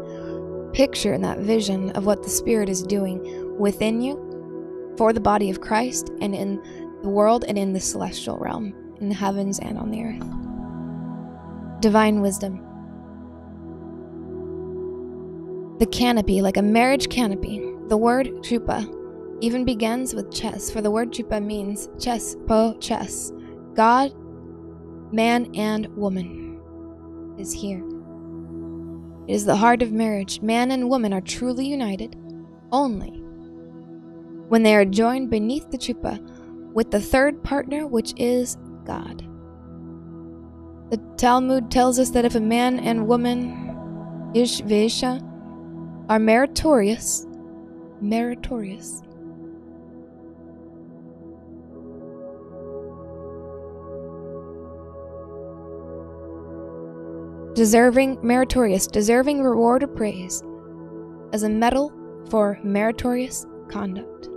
picture 0.74 1.14
and 1.14 1.24
that 1.24 1.40
vision 1.40 1.92
of 1.92 2.06
what 2.06 2.24
the 2.24 2.30
Spirit 2.30 2.70
is 2.70 2.84
doing 2.84 3.58
within 3.58 4.02
you 4.02 4.94
for 4.98 5.14
the 5.14 5.20
body 5.20 5.50
of 5.50 5.62
Christ 5.62 6.12
and 6.22 6.36
in 6.36 6.62
the 7.04 7.10
world 7.10 7.46
and 7.48 7.58
in 7.58 7.74
the 7.74 7.80
celestial 7.80 8.38
realm, 8.38 8.74
in 9.00 9.10
the 9.10 9.16
heavens 9.16 9.60
and 9.60 9.78
on 9.78 9.92
the 9.92 10.04
earth 10.04 10.50
divine 11.80 12.22
wisdom. 12.22 12.66
The 15.80 15.86
canopy, 15.86 16.42
like 16.42 16.58
a 16.58 16.62
marriage 16.62 17.10
canopy, 17.10 17.60
the 17.88 17.98
word 17.98 18.28
chupa, 18.42 18.96
even 19.42 19.64
begins 19.64 20.14
with 20.14 20.32
ches, 20.32 20.70
for 20.70 20.82
the 20.82 20.92
word 20.92 21.12
chupa 21.12 21.44
means 21.44 21.88
ches, 21.98 22.36
po, 22.48 22.76
chess. 22.80 23.32
God, 23.76 24.14
man, 25.14 25.50
and 25.56 25.88
woman 25.96 26.49
is 27.40 27.54
here. 27.54 27.84
It 29.28 29.34
is 29.34 29.46
the 29.46 29.56
heart 29.56 29.82
of 29.82 29.92
marriage. 29.92 30.42
Man 30.42 30.72
and 30.72 30.90
woman 30.90 31.14
are 31.14 31.22
truly 31.22 31.66
united 31.66 32.16
only 32.72 33.12
when 34.50 34.64
they 34.64 34.76
are 34.76 34.86
joined 34.86 35.30
beneath 35.30 35.70
the 35.70 35.78
chupa 35.78 36.20
with 36.74 36.92
the 36.92 37.02
third 37.02 37.44
partner, 37.44 37.88
which 37.88 38.14
is 38.18 38.58
God. 38.86 39.26
The 40.90 40.98
Talmud 41.18 41.70
tells 41.70 42.00
us 42.00 42.10
that 42.12 42.26
if 42.26 42.36
a 42.36 42.40
man 42.40 42.80
and 42.80 43.08
woman, 43.08 44.32
Ish 44.34 44.62
Vesha, 44.62 45.24
are 46.10 46.20
meritorious, 46.20 47.28
meritorious, 48.02 49.04
deserving, 57.60 58.18
meritorious, 58.24 58.88
deserving 58.88 59.44
reward 59.44 59.84
or 59.84 59.88
praise 59.88 60.42
as 61.34 61.44
a 61.44 61.50
medal 61.50 61.92
for 62.30 62.58
meritorious 62.64 63.46
conduct. 63.68 64.30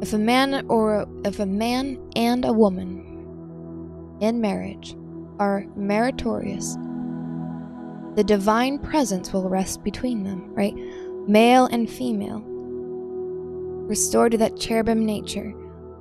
If 0.00 0.12
a 0.12 0.18
man 0.18 0.64
or 0.68 1.04
if 1.24 1.40
a 1.40 1.46
man 1.46 1.98
and 2.14 2.44
a 2.44 2.52
woman 2.52 4.16
in 4.20 4.40
marriage 4.40 4.94
are 5.40 5.66
meritorious, 5.74 6.76
the 8.14 8.22
divine 8.24 8.78
presence 8.78 9.32
will 9.32 9.48
rest 9.48 9.82
between 9.82 10.22
them, 10.22 10.54
right? 10.54 10.76
Male 11.26 11.66
and 11.72 11.90
female. 11.90 12.44
Restored 13.88 14.30
to 14.30 14.38
that 14.38 14.60
cherubim 14.60 15.04
nature, 15.04 15.50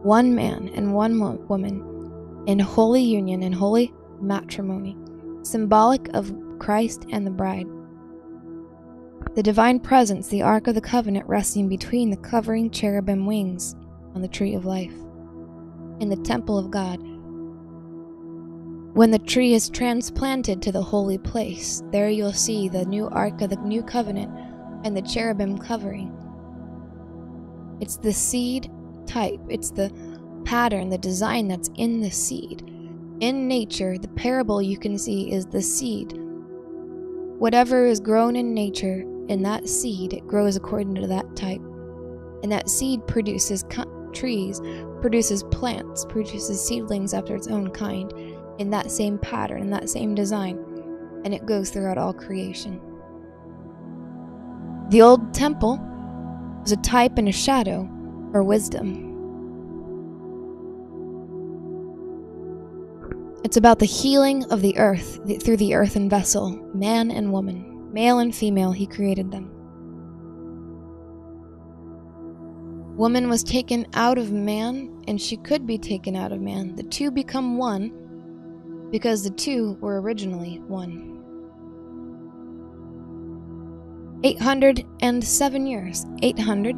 one 0.04 0.36
man 0.36 0.70
and 0.76 0.94
one 0.94 1.48
woman 1.48 1.97
in 2.48 2.60
holy 2.60 3.04
union 3.04 3.44
and 3.44 3.54
holy 3.54 3.94
matrimony, 4.20 4.98
symbolic 5.44 6.08
of 6.16 6.34
Christ 6.60 7.06
and 7.12 7.28
the 7.28 7.32
bride. 7.32 7.68
The 9.36 9.44
divine 9.44 9.80
presence, 9.80 10.30
the 10.30 10.42
Ark 10.42 10.68
of 10.68 10.74
the 10.74 10.82
Covenant, 10.82 11.28
resting 11.28 11.68
between 11.70 12.10
the 12.10 12.18
covering 12.18 12.72
cherubim 12.72 13.26
wings 13.26 13.76
on 14.16 14.22
the 14.22 14.28
tree 14.28 14.56
of 14.56 14.66
life. 14.66 14.94
In 16.00 16.10
the 16.10 16.24
temple 16.24 16.58
of 16.58 16.72
God, 16.72 16.98
when 18.96 19.12
the 19.12 19.20
tree 19.20 19.54
is 19.54 19.70
transplanted 19.70 20.62
to 20.62 20.72
the 20.72 20.82
holy 20.82 21.20
place, 21.20 21.84
there 21.92 22.10
you'll 22.10 22.34
see 22.34 22.68
the 22.68 22.86
new 22.86 23.08
Ark 23.10 23.42
of 23.42 23.52
the 23.52 23.58
New 23.58 23.84
Covenant 23.84 24.32
and 24.86 24.98
the 24.98 25.04
cherubim 25.04 25.58
covering. 25.58 26.12
It's 27.80 27.98
the 27.98 28.14
seed 28.14 28.72
type, 29.06 29.40
it's 29.50 29.70
the 29.70 29.92
pattern, 30.46 30.90
the 30.90 30.98
design 30.98 31.48
that's 31.48 31.70
in 31.76 32.02
the 32.02 32.12
seed. 32.12 32.64
In 33.20 33.48
nature, 33.48 33.98
the 33.98 34.08
parable 34.10 34.62
you 34.62 34.78
can 34.78 34.98
see 34.98 35.32
is 35.32 35.46
the 35.46 35.62
seed. 35.62 36.14
Whatever 37.40 37.86
is 37.86 38.00
grown 38.00 38.36
in 38.36 38.54
nature, 38.54 39.04
in 39.28 39.42
that 39.44 39.68
seed, 39.68 40.14
it 40.14 40.28
grows 40.28 40.56
according 40.56 40.96
to 40.96 41.08
that 41.08 41.36
type. 41.36 41.62
And 42.44 42.52
that 42.52 42.70
seed 42.70 43.06
produces 43.08 43.64
trees, 44.14 44.62
produces 45.02 45.44
plants, 45.44 46.06
produces 46.06 46.66
seedlings 46.66 47.14
after 47.14 47.36
its 47.36 47.48
own 47.48 47.70
kind 47.72 48.12
in 48.60 48.70
that 48.72 48.92
same 48.92 49.18
pattern, 49.20 49.62
in 49.62 49.70
that 49.70 49.90
same 49.90 50.16
design, 50.16 50.58
and 51.26 51.34
it 51.34 51.46
goes 51.46 51.70
throughout 51.70 51.98
all 51.98 52.14
creation. 52.14 52.82
The 54.90 55.02
old 55.02 55.34
temple 55.34 55.80
was 56.62 56.72
a 56.72 56.78
type 56.78 57.18
and 57.18 57.28
a 57.28 57.32
shadow 57.32 57.88
for 58.32 58.44
wisdom. 58.44 59.07
It's 63.48 63.56
about 63.56 63.80
the 63.80 63.86
healing 63.86 64.44
of 64.52 64.62
the 64.62 64.78
earth 64.78 65.26
th- 65.26 65.42
through 65.42 65.56
the 65.56 65.74
earthen 65.74 66.10
vessel, 66.10 66.50
man 66.74 67.10
and 67.10 67.32
woman, 67.32 67.94
male 67.94 68.20
and 68.20 68.36
female, 68.36 68.74
he 68.74 68.86
created 68.86 69.32
them. 69.32 69.50
Woman 72.98 73.30
was 73.30 73.46
taken 73.46 73.88
out 73.94 74.18
of 74.18 74.34
man, 74.34 75.02
and 75.08 75.22
she 75.22 75.38
could 75.38 75.66
be 75.66 75.78
taken 75.78 76.14
out 76.14 76.34
of 76.34 76.42
man. 76.42 76.76
The 76.76 76.84
two 76.84 77.10
become 77.10 77.58
one 77.58 78.90
because 78.92 79.24
the 79.24 79.30
two 79.30 79.78
were 79.80 80.02
originally 80.02 80.60
one. 80.68 81.24
807 84.26 85.68
years. 85.68 86.06
800. 86.22 86.76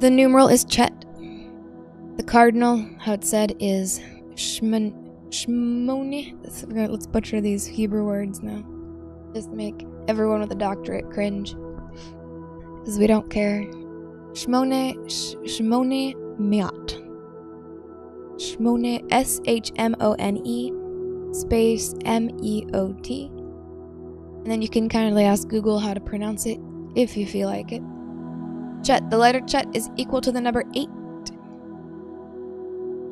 The 0.00 0.08
numeral 0.08 0.48
is 0.48 0.64
Chet. 0.64 1.01
The 2.16 2.22
cardinal, 2.22 2.86
how 2.98 3.14
it's 3.14 3.30
said, 3.30 3.56
is 3.58 4.00
Shmon, 4.34 4.92
Shmoni. 5.30 6.36
Let's, 6.42 7.06
butcher 7.06 7.40
these 7.40 7.64
Hebrew 7.64 8.04
words 8.04 8.42
now. 8.42 8.62
Just 9.34 9.50
make 9.50 9.86
everyone 10.08 10.40
with 10.40 10.52
a 10.52 10.56
doctorate 10.56 11.10
cringe. 11.10 11.54
Because 12.80 12.98
we 12.98 13.06
don't 13.06 13.30
care. 13.30 13.62
Shmone, 14.32 15.10
sh- 15.10 15.36
Shmone 15.50 16.14
Miat. 16.38 17.02
Shmone, 18.36 19.06
S 19.10 19.40
H 19.46 19.72
M 19.76 19.96
O 20.00 20.12
N 20.18 20.36
E, 20.44 20.70
space 21.32 21.94
M 22.04 22.30
E 22.42 22.66
O 22.74 22.92
T. 23.02 23.26
And 23.26 24.46
then 24.46 24.60
you 24.60 24.68
can 24.68 24.88
kindly 24.90 25.24
ask 25.24 25.48
Google 25.48 25.78
how 25.78 25.94
to 25.94 26.00
pronounce 26.00 26.44
it 26.44 26.58
if 26.94 27.16
you 27.16 27.26
feel 27.26 27.48
like 27.48 27.72
it. 27.72 27.82
Chet, 28.84 29.08
the 29.08 29.16
letter 29.16 29.40
Chet 29.40 29.66
is 29.74 29.88
equal 29.96 30.20
to 30.20 30.32
the 30.32 30.40
number 30.40 30.64
8. 30.74 30.88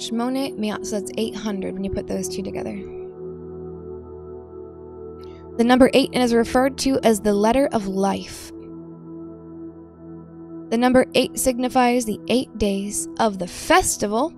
Shmone 0.01 0.59
Miat, 0.59 0.87
so 0.87 0.99
that's 0.99 1.13
800 1.19 1.75
when 1.75 1.85
you 1.85 1.91
put 1.91 2.07
those 2.07 2.27
two 2.27 2.43
together. 2.43 2.75
The 5.59 5.65
number 5.65 5.91
8 5.93 6.15
is 6.15 6.33
referred 6.33 6.79
to 6.79 6.99
as 7.03 7.21
the 7.21 7.35
letter 7.35 7.69
of 7.73 7.87
life. 7.87 8.51
The 10.71 10.79
number 10.79 11.05
8 11.15 11.39
signifies 11.39 12.07
the 12.07 12.19
eight 12.29 12.57
days 12.57 13.09
of 13.19 13.39
the 13.39 13.47
festival 13.47 14.33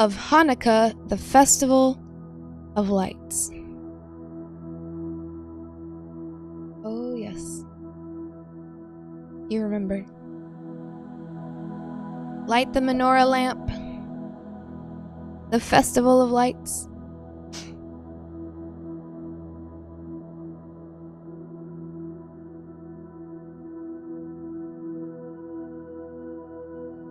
of 0.00 0.16
Hanukkah, 0.16 1.08
the 1.08 1.16
festival 1.16 2.00
of 2.74 2.88
lights. 2.88 3.50
Oh, 6.84 7.14
yes. 7.14 7.64
You 9.48 9.62
remember. 9.62 10.04
Light 12.48 12.72
the 12.72 12.80
menorah 12.80 13.28
lamp, 13.28 13.70
the 15.54 15.60
festival 15.60 16.20
of 16.20 16.32
lights. 16.32 16.88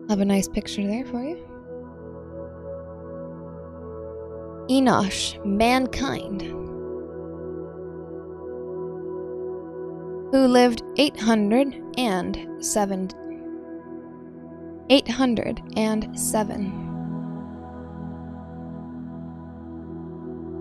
Have 0.09 0.19
a 0.19 0.25
nice 0.25 0.49
picture 0.49 0.85
there 0.85 1.05
for 1.05 1.23
you. 1.23 1.37
Enosh, 4.69 5.39
mankind, 5.45 6.41
who 10.33 10.47
lived 10.49 10.83
807. 10.97 13.09
807. 14.89 16.82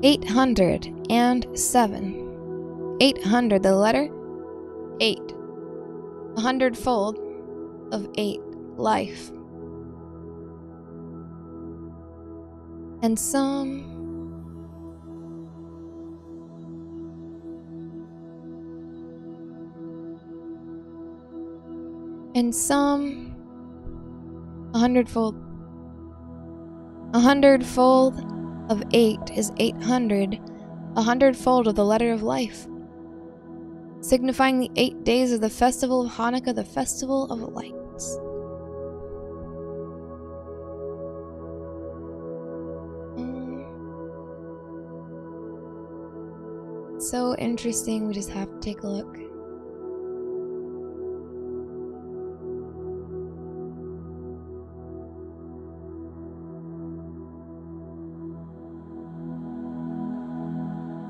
807. 0.03 2.97
800, 3.01 3.63
the 3.63 3.75
letter 3.75 4.11
8. 5.01 5.19
A 6.37 6.41
hundredfold 6.41 7.19
of 7.93 8.09
8 8.17 8.41
life. 8.77 9.31
And 13.03 13.19
some 13.19 13.89
and 22.35 22.55
some 22.55 23.35
a 24.75 24.79
hundredfold. 24.79 25.35
A 27.15 27.21
hundredfold 27.21 28.32
of 28.69 28.83
eight 28.93 29.21
is 29.35 29.53
eight 29.59 29.81
hundred, 29.83 30.41
a 30.97 31.03
hundredfold 31.03 31.67
of 31.67 31.75
the 31.75 31.85
letter 31.85 32.13
of 32.13 32.23
life, 32.23 32.67
signifying 34.01 34.59
the 34.61 34.71
eight 34.77 35.05
days 35.05 35.33
of 35.33 35.41
the 35.41 35.51
festival 35.51 36.07
of 36.07 36.13
Hanukkah, 36.13 36.55
the 36.55 36.65
festival 36.65 37.31
of 37.33 37.41
lights. 37.41 38.19
Mm. 43.17 43.65
So 47.01 47.35
interesting, 47.37 48.07
we 48.07 48.15
just 48.15 48.31
have 48.31 48.51
to 48.53 48.59
take 48.61 48.83
a 48.83 48.89
look. 48.89 49.19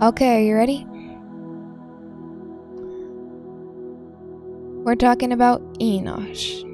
Okay, 0.02 0.36
are 0.36 0.40
you 0.40 0.56
ready? 0.56 0.84
We're 4.82 4.96
talking 4.96 5.30
about 5.30 5.62
Enosh. 5.74 6.64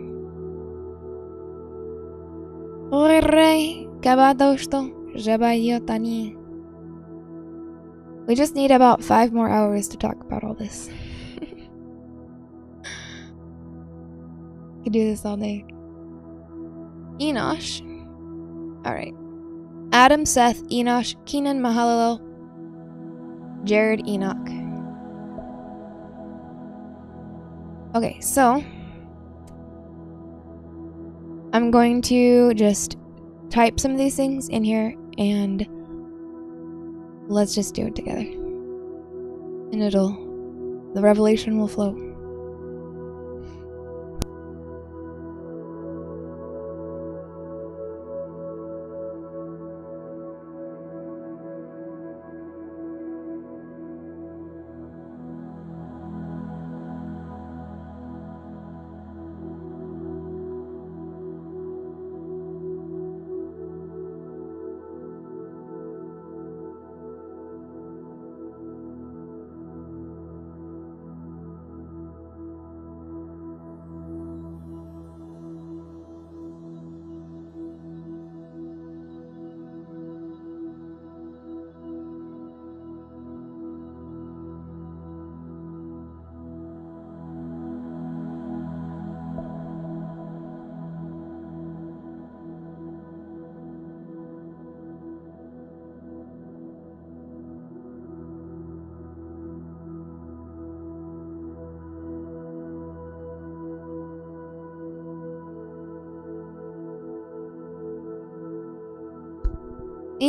We 8.26 8.34
just 8.34 8.55
need 8.55 8.70
about 8.70 9.05
five 9.05 9.34
more 9.34 9.50
hours 9.50 9.88
to 9.88 9.98
talk 9.98 10.18
about 10.22 10.42
all 10.42 10.55
this. 10.55 10.88
Could 14.84 14.94
do 14.94 15.05
this 15.05 15.26
all 15.26 15.36
day. 15.36 15.66
Enosh. 17.18 17.82
Alright. 18.86 19.12
Adam, 19.92 20.24
Seth, 20.24 20.62
Enosh, 20.70 21.14
Kenan, 21.26 21.60
Mahalalel, 21.60 22.27
Jared 23.68 24.08
Enoch. 24.08 24.48
Okay, 27.94 28.18
so 28.20 28.64
I'm 31.52 31.70
going 31.70 32.00
to 32.02 32.54
just 32.54 32.96
type 33.50 33.78
some 33.78 33.92
of 33.92 33.98
these 33.98 34.16
things 34.16 34.48
in 34.48 34.64
here 34.64 34.94
and 35.18 35.66
let's 37.28 37.54
just 37.54 37.74
do 37.74 37.88
it 37.88 37.94
together. 37.94 38.20
And 38.20 39.82
it'll, 39.82 40.12
the 40.94 41.02
revelation 41.02 41.58
will 41.58 41.68
flow. 41.68 42.07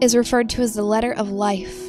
is 0.00 0.14
referred 0.14 0.48
to 0.50 0.62
as 0.62 0.74
the 0.74 0.84
letter 0.84 1.14
of 1.14 1.30
life. 1.30 1.88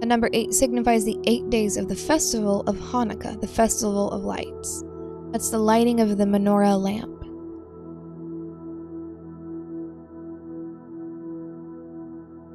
The 0.00 0.06
number 0.06 0.28
8 0.34 0.52
signifies 0.52 1.06
the 1.06 1.18
eight 1.26 1.48
days 1.48 1.78
of 1.78 1.88
the 1.88 1.96
festival 1.96 2.60
of 2.66 2.76
Hanukkah, 2.76 3.40
the 3.40 3.48
festival 3.48 4.10
of 4.10 4.22
lights. 4.22 4.84
That's 5.32 5.48
the 5.48 5.60
lighting 5.60 6.00
of 6.00 6.18
the 6.18 6.24
menorah 6.24 6.78
lamp. 6.78 7.13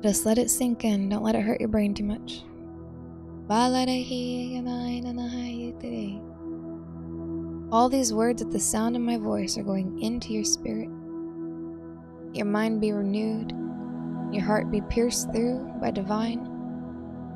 Just 0.02 0.26
let 0.26 0.38
it 0.38 0.50
sink 0.50 0.86
in. 0.86 1.10
Don't 1.10 1.24
let 1.24 1.36
it 1.36 1.42
hurt 1.42 1.60
your 1.60 1.70
brain 1.70 1.94
too 1.94 2.06
much. 2.06 2.44
All 7.72 7.90
these 7.90 8.14
words 8.14 8.42
at 8.42 8.52
the 8.52 8.60
sound 8.60 8.96
of 8.96 9.02
my 9.02 9.18
voice 9.18 9.58
are 9.58 9.64
going 9.64 10.02
into 10.02 10.34
your 10.34 10.44
spirit. 10.44 10.90
Your 12.34 12.46
mind 12.46 12.80
be 12.80 12.92
renewed, 12.92 13.52
your 14.32 14.44
heart 14.44 14.72
be 14.72 14.82
pierced 14.82 15.32
through 15.32 15.60
by 15.82 15.92
divine 15.92 16.46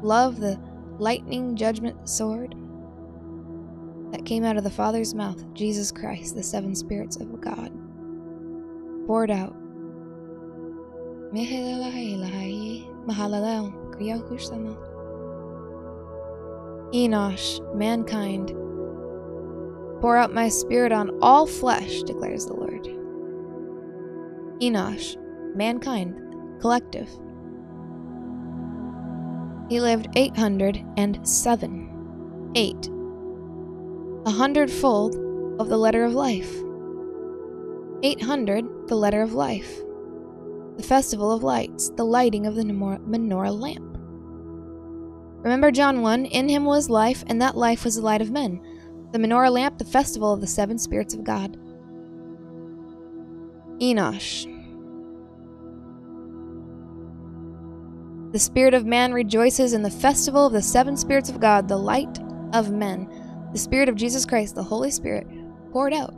love, 0.04 0.40
the 0.40 0.60
lightning 1.00 1.56
judgment 1.56 2.08
sword 2.08 2.56
that 4.12 4.26
came 4.26 4.44
out 4.44 4.58
of 4.58 4.64
the 4.64 4.70
Father's 4.70 5.16
mouth, 5.16 5.44
Jesus 5.54 5.92
Christ, 5.92 6.36
the 6.36 6.44
seven 6.44 6.76
spirits 6.76 7.16
of 7.16 7.42
God, 7.42 7.72
poured 9.08 9.32
out 9.32 9.56
Enosh, 16.94 17.76
mankind, 17.76 18.50
pour 20.00 20.16
out 20.16 20.32
my 20.32 20.48
spirit 20.48 20.92
on 20.92 21.10
all 21.24 21.48
flesh, 21.48 22.04
declares 22.04 22.46
the 22.46 22.54
Lord. 22.54 22.84
Enosh, 24.62 25.18
mankind, 25.56 26.14
collective. 26.62 27.10
He 29.70 29.82
lived 29.82 30.10
807. 30.16 32.52
8. 32.56 32.90
A 34.28 34.30
hundredfold 34.30 35.16
of 35.60 35.70
the 35.70 35.78
letter 35.78 36.04
of 36.04 36.14
life. 36.14 36.54
800, 38.04 38.88
the 38.88 38.96
letter 38.96 39.24
of 39.24 39.34
life 39.34 39.82
the 40.78 40.84
festival 40.84 41.32
of 41.32 41.44
lights, 41.44 41.90
the 41.92 42.06
lighting 42.06 42.46
of 42.46 42.56
the 42.56 42.64
menorah 42.64 43.60
lamp. 43.60 43.98
Remember 45.44 45.72
John 45.72 46.02
1 46.02 46.26
In 46.26 46.50
him 46.50 46.66
was 46.66 46.90
life, 46.90 47.24
and 47.28 47.42
that 47.42 47.58
life 47.58 47.84
was 47.84 47.96
the 47.96 48.02
light 48.02 48.22
of 48.22 48.32
men. 48.32 48.62
The 49.12 49.20
menorah 49.20 49.52
lamp, 49.52 49.78
the 49.78 49.86
festival 49.86 50.34
of 50.34 50.42
the 50.42 50.48
seven 50.48 50.80
spirits 50.80 51.14
of 51.14 51.24
God. 51.24 51.58
Enosh. 53.80 54.50
The 58.32 58.40
spirit 58.40 58.74
of 58.74 58.86
man 58.86 59.14
rejoices 59.14 59.74
in 59.74 59.84
the 59.84 59.92
festival 59.92 60.48
of 60.48 60.54
the 60.54 60.62
seven 60.62 60.98
spirits 60.98 61.30
of 61.30 61.40
God, 61.40 61.68
the 61.68 61.78
light 61.78 62.20
of 62.54 62.72
men. 62.72 63.08
The 63.52 63.60
spirit 63.60 63.90
of 63.90 63.96
Jesus 63.96 64.26
Christ, 64.26 64.56
the 64.56 64.64
Holy 64.64 64.90
Spirit, 64.90 65.28
poured 65.72 65.94
out 65.94 66.16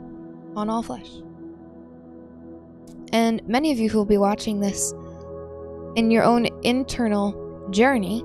on 0.54 0.70
all 0.70 0.82
flesh. 0.82 1.10
And 3.12 3.46
many 3.46 3.72
of 3.72 3.78
you 3.78 3.88
who 3.88 3.98
will 3.98 4.04
be 4.04 4.18
watching 4.18 4.60
this 4.60 4.92
in 5.96 6.10
your 6.10 6.24
own 6.24 6.46
internal 6.62 7.68
journey 7.70 8.22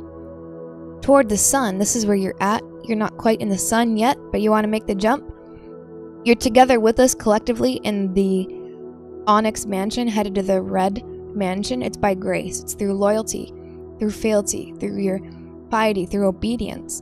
toward 1.02 1.30
the 1.30 1.38
sun, 1.38 1.78
this 1.78 1.96
is 1.96 2.06
where 2.06 2.16
you're 2.16 2.42
at. 2.42 2.62
You're 2.84 2.98
not 2.98 3.18
quite 3.18 3.42
in 3.42 3.50
the 3.50 3.58
sun 3.58 3.98
yet, 3.98 4.18
but 4.32 4.42
you 4.42 4.50
want 4.50 4.64
to 4.64 4.70
make 4.70 4.88
the 4.88 4.96
jump. 4.96 5.32
You're 6.24 6.36
together 6.36 6.80
with 6.80 7.00
us 7.00 7.16
collectively 7.16 7.74
in 7.84 8.14
the 8.14 8.48
Onyx 9.28 9.66
Mansion, 9.66 10.08
headed 10.08 10.36
to 10.36 10.42
the 10.42 10.62
Red 10.62 11.04
Mansion. 11.36 11.82
It's 11.82 11.98
by 11.98 12.14
grace, 12.14 12.62
it's 12.62 12.74
through 12.74 12.94
loyalty, 12.94 13.54
through 14.00 14.12
fealty, 14.12 14.74
through 14.80 15.00
your 15.00 15.20
piety, 15.70 16.06
through 16.06 16.28
obedience. 16.28 17.02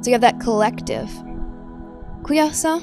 So 0.00 0.10
you 0.10 0.12
have 0.12 0.20
that 0.20 0.40
collective. 0.40 1.08
Kuyasa 2.22 2.80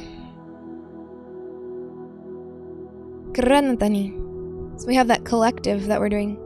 So 3.38 4.88
we 4.88 4.95
have 4.95 5.07
that 5.07 5.26
collective 5.26 5.88
that 5.88 5.99
we're 5.99 6.10
doing 6.10 6.38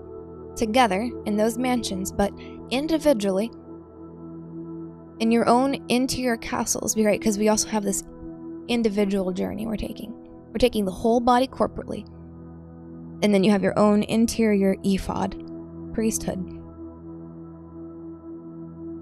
together 0.55 1.09
in 1.25 1.37
those 1.37 1.57
mansions, 1.57 2.11
but 2.11 2.31
individually 2.71 3.51
in 5.19 5.31
your 5.31 5.47
own 5.47 5.85
interior 5.89 6.37
castles. 6.37 6.95
Be 6.95 7.05
right, 7.05 7.19
because 7.19 7.37
we 7.37 7.49
also 7.49 7.67
have 7.69 7.83
this 7.83 8.03
individual 8.67 9.31
journey 9.31 9.65
we're 9.67 9.77
taking. 9.77 10.13
We're 10.47 10.57
taking 10.57 10.85
the 10.85 10.91
whole 10.91 11.19
body 11.19 11.47
corporately. 11.47 12.07
And 13.21 13.33
then 13.33 13.43
you 13.43 13.51
have 13.51 13.63
your 13.63 13.77
own 13.77 14.03
interior 14.03 14.75
ephod, 14.83 15.35
priesthood. 15.93 16.39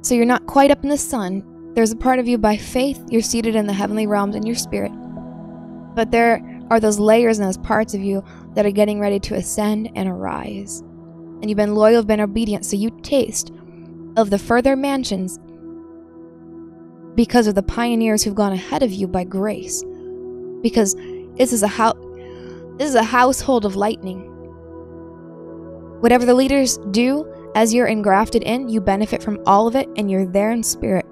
So 0.02 0.16
you're 0.16 0.26
not 0.26 0.46
quite 0.48 0.72
up 0.72 0.84
in 0.84 0.90
the 0.90 0.98
sun. 0.98 1.72
There's 1.74 1.92
a 1.92 1.98
part 1.98 2.20
of 2.20 2.28
you 2.28 2.38
by 2.38 2.58
faith, 2.58 3.04
you're 3.10 3.22
seated 3.22 3.56
in 3.56 3.68
the 3.68 3.74
heavenly 3.74 4.08
realms 4.08 4.36
in 4.36 4.46
your 4.46 4.56
spirit. 4.56 4.92
But 5.96 6.12
there 6.12 6.42
are 6.70 6.80
those 6.80 7.00
layers 7.00 7.40
and 7.40 7.48
those 7.48 7.58
parts 7.58 7.94
of 7.94 8.02
you 8.02 8.24
that 8.54 8.66
are 8.66 8.72
getting 8.72 9.00
ready 9.00 9.20
to 9.22 9.36
ascend 9.36 9.92
and 9.96 10.10
arise. 10.10 10.80
And 10.80 11.50
you've 11.50 11.58
been 11.58 11.76
loyal, 11.76 11.98
you've 11.98 12.08
been 12.08 12.20
obedient, 12.20 12.66
so 12.66 12.76
you 12.76 12.90
taste 13.02 13.52
of 14.16 14.30
the 14.30 14.40
further 14.40 14.76
mansions 14.76 15.40
because 17.16 17.48
of 17.48 17.56
the 17.56 17.64
pioneers 17.64 18.24
who've 18.24 18.36
gone 18.36 18.54
ahead 18.54 18.84
of 18.84 18.92
you 18.92 19.08
by 19.08 19.24
grace. 19.24 19.84
Because 20.62 20.96
this 21.38 21.54
is 21.54 21.64
a 21.64 21.68
house 21.68 21.96
this 22.78 22.90
is 22.90 22.96
a 22.96 23.04
household 23.04 23.66
of 23.66 23.76
lightning. 23.76 24.20
Whatever 26.00 26.26
the 26.26 26.36
leaders 26.36 26.78
do 26.92 27.26
as 27.56 27.74
you're 27.74 27.88
engrafted 27.88 28.44
in, 28.44 28.70
you 28.70 28.80
benefit 28.80 29.24
from 29.24 29.40
all 29.48 29.68
of 29.68 29.76
it 29.76 29.90
and 29.98 30.12
you're 30.12 30.28
there 30.28 30.52
in 30.52 30.62
spirit 30.62 31.06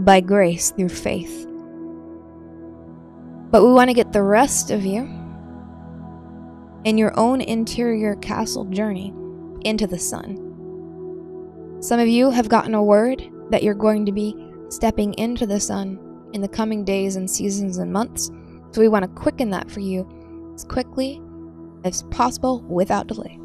by 0.00 0.20
grace 0.20 0.72
through 0.72 0.90
faith. 0.90 1.49
But 3.50 3.64
we 3.64 3.72
want 3.72 3.90
to 3.90 3.94
get 3.94 4.12
the 4.12 4.22
rest 4.22 4.70
of 4.70 4.84
you 4.84 5.02
in 6.84 6.96
your 6.96 7.18
own 7.18 7.40
interior 7.40 8.14
castle 8.16 8.64
journey 8.66 9.12
into 9.62 9.86
the 9.86 9.98
sun. 9.98 10.46
Some 11.80 11.98
of 11.98 12.08
you 12.08 12.30
have 12.30 12.48
gotten 12.48 12.74
a 12.74 12.82
word 12.82 13.22
that 13.50 13.62
you're 13.62 13.74
going 13.74 14.06
to 14.06 14.12
be 14.12 14.36
stepping 14.68 15.14
into 15.14 15.46
the 15.46 15.58
sun 15.58 15.98
in 16.32 16.40
the 16.40 16.48
coming 16.48 16.84
days 16.84 17.16
and 17.16 17.28
seasons 17.28 17.78
and 17.78 17.92
months. 17.92 18.30
So 18.70 18.80
we 18.80 18.88
want 18.88 19.04
to 19.04 19.20
quicken 19.20 19.50
that 19.50 19.68
for 19.70 19.80
you 19.80 20.52
as 20.54 20.64
quickly 20.64 21.20
as 21.84 22.04
possible 22.04 22.60
without 22.62 23.08
delay. 23.08 23.36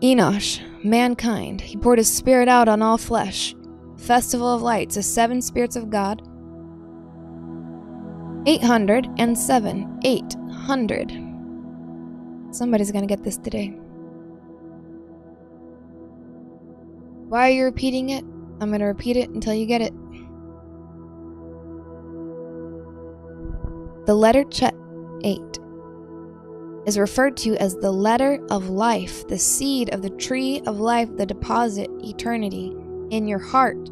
Enosh, 0.00 0.60
mankind, 0.84 1.60
he 1.60 1.76
poured 1.76 1.98
his 1.98 2.12
spirit 2.12 2.48
out 2.48 2.68
on 2.68 2.82
all 2.82 2.98
flesh. 2.98 3.54
Festival 3.98 4.54
of 4.54 4.62
Lights, 4.62 4.94
the 4.94 5.02
seven 5.02 5.42
spirits 5.42 5.76
of 5.76 5.90
God. 5.90 6.22
807. 8.46 10.00
800. 10.04 11.10
Somebody's 12.54 12.92
gonna 12.92 13.06
get 13.06 13.22
this 13.22 13.36
today. 13.36 13.68
Why 17.28 17.48
are 17.48 17.52
you 17.52 17.64
repeating 17.64 18.10
it? 18.10 18.24
I'm 18.60 18.70
gonna 18.70 18.86
repeat 18.86 19.16
it 19.16 19.28
until 19.30 19.52
you 19.52 19.66
get 19.66 19.82
it. 19.82 19.92
The 24.06 24.14
letter 24.14 24.44
Chet 24.44 24.74
8 25.24 25.58
is 26.86 26.98
referred 26.98 27.36
to 27.38 27.56
as 27.56 27.74
the 27.76 27.92
letter 27.92 28.40
of 28.50 28.70
life, 28.70 29.28
the 29.28 29.38
seed 29.38 29.92
of 29.92 30.00
the 30.00 30.10
tree 30.10 30.62
of 30.66 30.80
life, 30.80 31.14
the 31.16 31.26
deposit, 31.26 31.90
eternity 32.02 32.74
in 33.10 33.28
your 33.28 33.38
heart. 33.38 33.90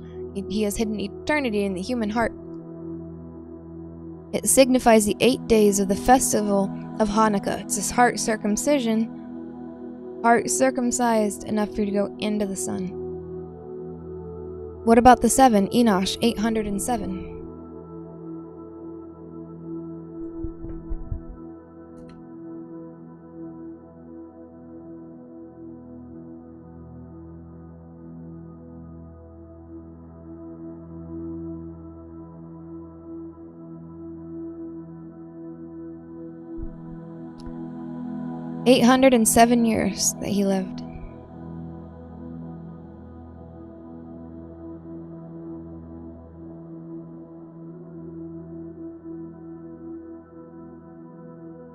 He 0.49 0.63
has 0.63 0.77
hidden 0.77 1.01
eternity 1.01 1.65
in 1.65 1.75
the 1.75 1.83
human 1.83 2.11
heart. 2.11 2.33
It 4.33 4.49
signifies 4.49 5.07
the 5.07 5.17
eight 5.21 5.47
days 5.47 5.79
of 5.79 5.89
the 5.89 5.97
festival 5.97 6.65
of 6.99 7.09
Hanukkah. 7.09 7.63
It's 7.63 7.77
this 7.77 7.91
heart 7.91 8.19
circumcision, 8.19 10.21
heart 10.23 10.51
circumcised 10.51 11.45
enough 11.45 11.75
for 11.75 11.83
you 11.83 11.87
to 11.87 11.93
go 11.93 12.17
into 12.19 12.47
the 12.47 12.57
sun. 12.57 12.89
What 14.85 14.99
about 14.99 15.21
the 15.21 15.31
seven? 15.31 15.69
Enosh, 15.69 16.17
807. 16.23 17.36
807 38.67 39.65
years 39.65 40.15
that 40.15 40.29
he 40.29 40.45
lived. 40.45 40.83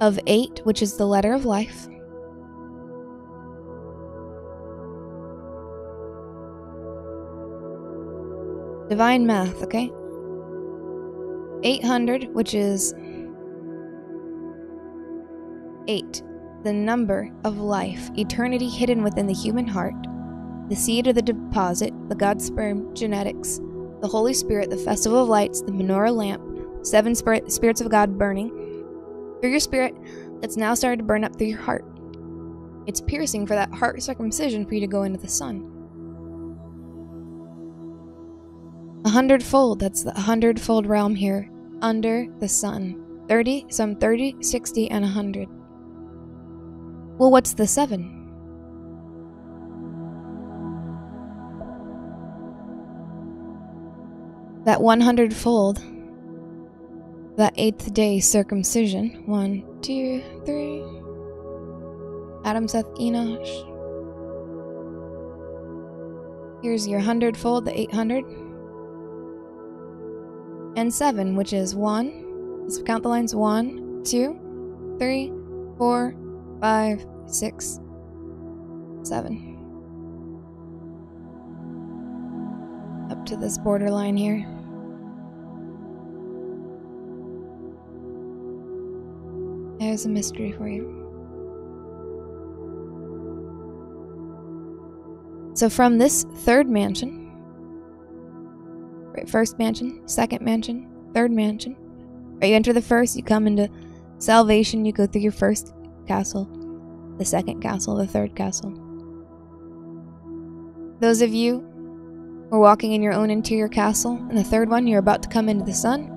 Of 0.02 0.20
eight, 0.28 0.60
which 0.66 0.82
is 0.82 0.98
the 0.98 1.06
letter 1.06 1.32
of 1.32 1.46
life. 1.46 1.88
Divine 8.90 9.26
math, 9.26 9.64
okay? 9.64 9.90
800, 11.64 12.34
which 12.34 12.54
is 12.54 12.94
8, 15.88 16.24
the 16.64 16.74
number 16.74 17.32
of 17.44 17.58
life, 17.58 18.10
eternity 18.18 18.70
hidden 18.70 19.04
within 19.04 19.28
the 19.28 19.34
human 19.34 19.68
heart, 19.68 19.96
the 20.70 20.76
seed 20.76 21.08
of 21.08 21.16
the 21.16 21.22
deposit, 21.22 21.94
the 22.10 22.16
God 22.16 22.42
sperm, 22.42 22.94
genetics, 22.96 23.60
the 24.02 24.08
Holy 24.08 24.34
Spirit, 24.34 24.70
the 24.70 24.78
festival 24.78 25.24
of 25.24 25.30
lights, 25.30 25.62
the 25.62 25.72
menorah 25.72 26.16
lamp, 26.16 26.42
seven 26.86 27.14
spirit, 27.14 27.52
spirits 27.52 27.82
of 27.82 27.90
God 27.90 28.18
burning 28.18 28.50
through 29.42 29.52
your 29.52 29.60
spirit 29.60 29.96
that's 30.40 30.58
now 30.58 30.74
started 30.74 30.98
to 30.98 31.04
burn 31.04 31.24
up 31.24 31.36
through 31.36 31.48
your 31.48 31.60
heart. 31.60 31.86
It's 32.88 33.02
piercing 33.02 33.46
for 33.46 33.56
that 33.56 33.74
heart 33.74 34.02
circumcision 34.02 34.66
for 34.66 34.74
you 34.74 34.82
to 34.82 34.88
go 34.88 35.04
into 35.04 35.20
the 35.20 35.28
sun. 35.28 35.68
A 39.06 39.10
hundredfold, 39.10 39.80
that's 39.80 40.04
the 40.04 40.12
hundredfold 40.12 40.86
realm 40.86 41.16
here, 41.16 41.50
under 41.82 42.28
the 42.40 42.48
sun. 42.48 43.26
30, 43.28 43.66
some 43.70 43.96
30, 43.96 44.38
60, 44.42 44.92
and 44.92 45.04
a 45.04 45.08
100. 45.08 45.48
Well, 47.22 47.30
what's 47.30 47.54
the 47.54 47.68
7? 47.68 48.02
That 54.66 54.82
100 54.82 55.32
fold, 55.32 55.84
that 57.38 57.54
eighth 57.58 57.94
day 57.94 58.20
circumcision. 58.22 59.28
One, 59.28 59.64
two, 59.84 60.24
three. 60.48 60.84
Adam, 62.44 62.68
Seth, 62.68 62.88
Enosh. 62.96 63.68
Here's 66.64 66.88
your 66.88 67.02
hundredfold, 67.02 67.66
the 67.66 67.80
800 67.82 68.26
and 70.76 70.92
7, 70.92 71.36
which 71.36 71.54
is 71.54 71.76
1. 71.76 72.64
Let's 72.64 72.82
count 72.82 73.04
the 73.04 73.10
lines 73.10 73.36
1, 73.36 74.06
2, 74.06 74.98
3, 74.98 75.34
4, 75.78 76.16
5, 76.60 77.11
6, 77.28 77.80
7. 79.04 79.58
Up 83.10 83.26
to 83.26 83.36
this 83.36 83.58
borderline 83.58 84.18
here. 84.18 84.46
There's 89.80 90.06
a 90.06 90.10
mystery 90.10 90.52
for 90.52 90.68
you. 90.68 90.98
So, 95.54 95.70
from 95.70 95.98
this 95.98 96.24
third 96.24 96.70
mansion, 96.70 97.22
Right, 99.14 99.30
first 99.30 99.60
mansion, 99.60 100.08
second 100.08 100.42
mansion, 100.42 100.90
third 101.14 101.32
mansion. 101.32 101.76
Right, 102.42 102.50
you 102.50 102.56
enter 102.56 102.72
the 102.72 102.82
first, 102.82 103.18
you 103.18 103.24
come 103.24 103.46
into 103.46 103.70
salvation, 104.20 104.86
you 104.86 104.94
go 104.94 105.06
through 105.06 105.22
your 105.22 105.34
first 105.34 105.74
castle, 106.08 106.46
the 107.22 107.26
second 107.26 107.62
castle, 107.62 107.96
the 107.96 108.08
third 108.08 108.36
castle. 108.36 108.74
Those 111.00 111.22
of 111.22 111.32
you 111.32 111.60
who 112.50 112.56
are 112.56 112.60
walking 112.60 112.94
in 112.94 113.04
your 113.04 113.14
own 113.14 113.30
interior 113.30 113.68
castle, 113.68 114.16
and 114.16 114.36
the 114.36 114.44
third 114.44 114.70
one, 114.70 114.88
you're 114.88 114.98
about 114.98 115.22
to 115.22 115.30
come 115.30 115.48
into 115.48 115.64
the 115.64 115.74
sun. 115.74 116.10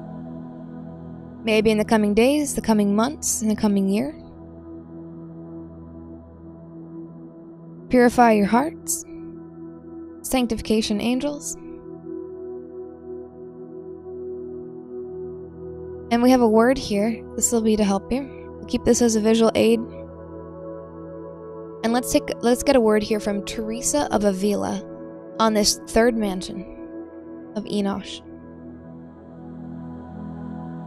Maybe 1.45 1.71
in 1.71 1.77
the 1.77 1.85
coming 1.85 2.15
days, 2.15 2.55
the 2.55 2.63
coming 2.63 2.97
months, 2.97 3.43
in 3.43 3.49
the 3.49 3.55
coming 3.55 3.87
year. 3.87 4.19
Purify 7.91 8.33
your 8.33 8.47
hearts. 8.47 9.05
Sanctification 10.23 11.03
angels. 11.03 11.55
And 16.11 16.23
we 16.23 16.31
have 16.31 16.41
a 16.41 16.49
word 16.49 16.79
here. 16.79 17.23
This 17.37 17.53
will 17.53 17.61
be 17.61 17.77
to 17.77 17.85
help 17.85 18.11
you. 18.11 18.65
Keep 18.69 18.85
this 18.85 19.03
as 19.03 19.17
a 19.17 19.21
visual 19.21 19.53
aid. 19.55 19.81
And 21.85 21.93
let's 21.93 22.11
take 22.11 22.31
let's 22.41 22.63
get 22.63 22.77
a 22.77 22.81
word 22.81 23.03
here 23.03 23.21
from 23.21 23.45
Teresa 23.45 24.09
of 24.11 24.25
Avila 24.25 24.83
on 25.39 25.53
this 25.53 25.79
third 25.89 26.17
mansion 26.17 26.63
of 27.57 27.65
Enosh. 27.65 28.23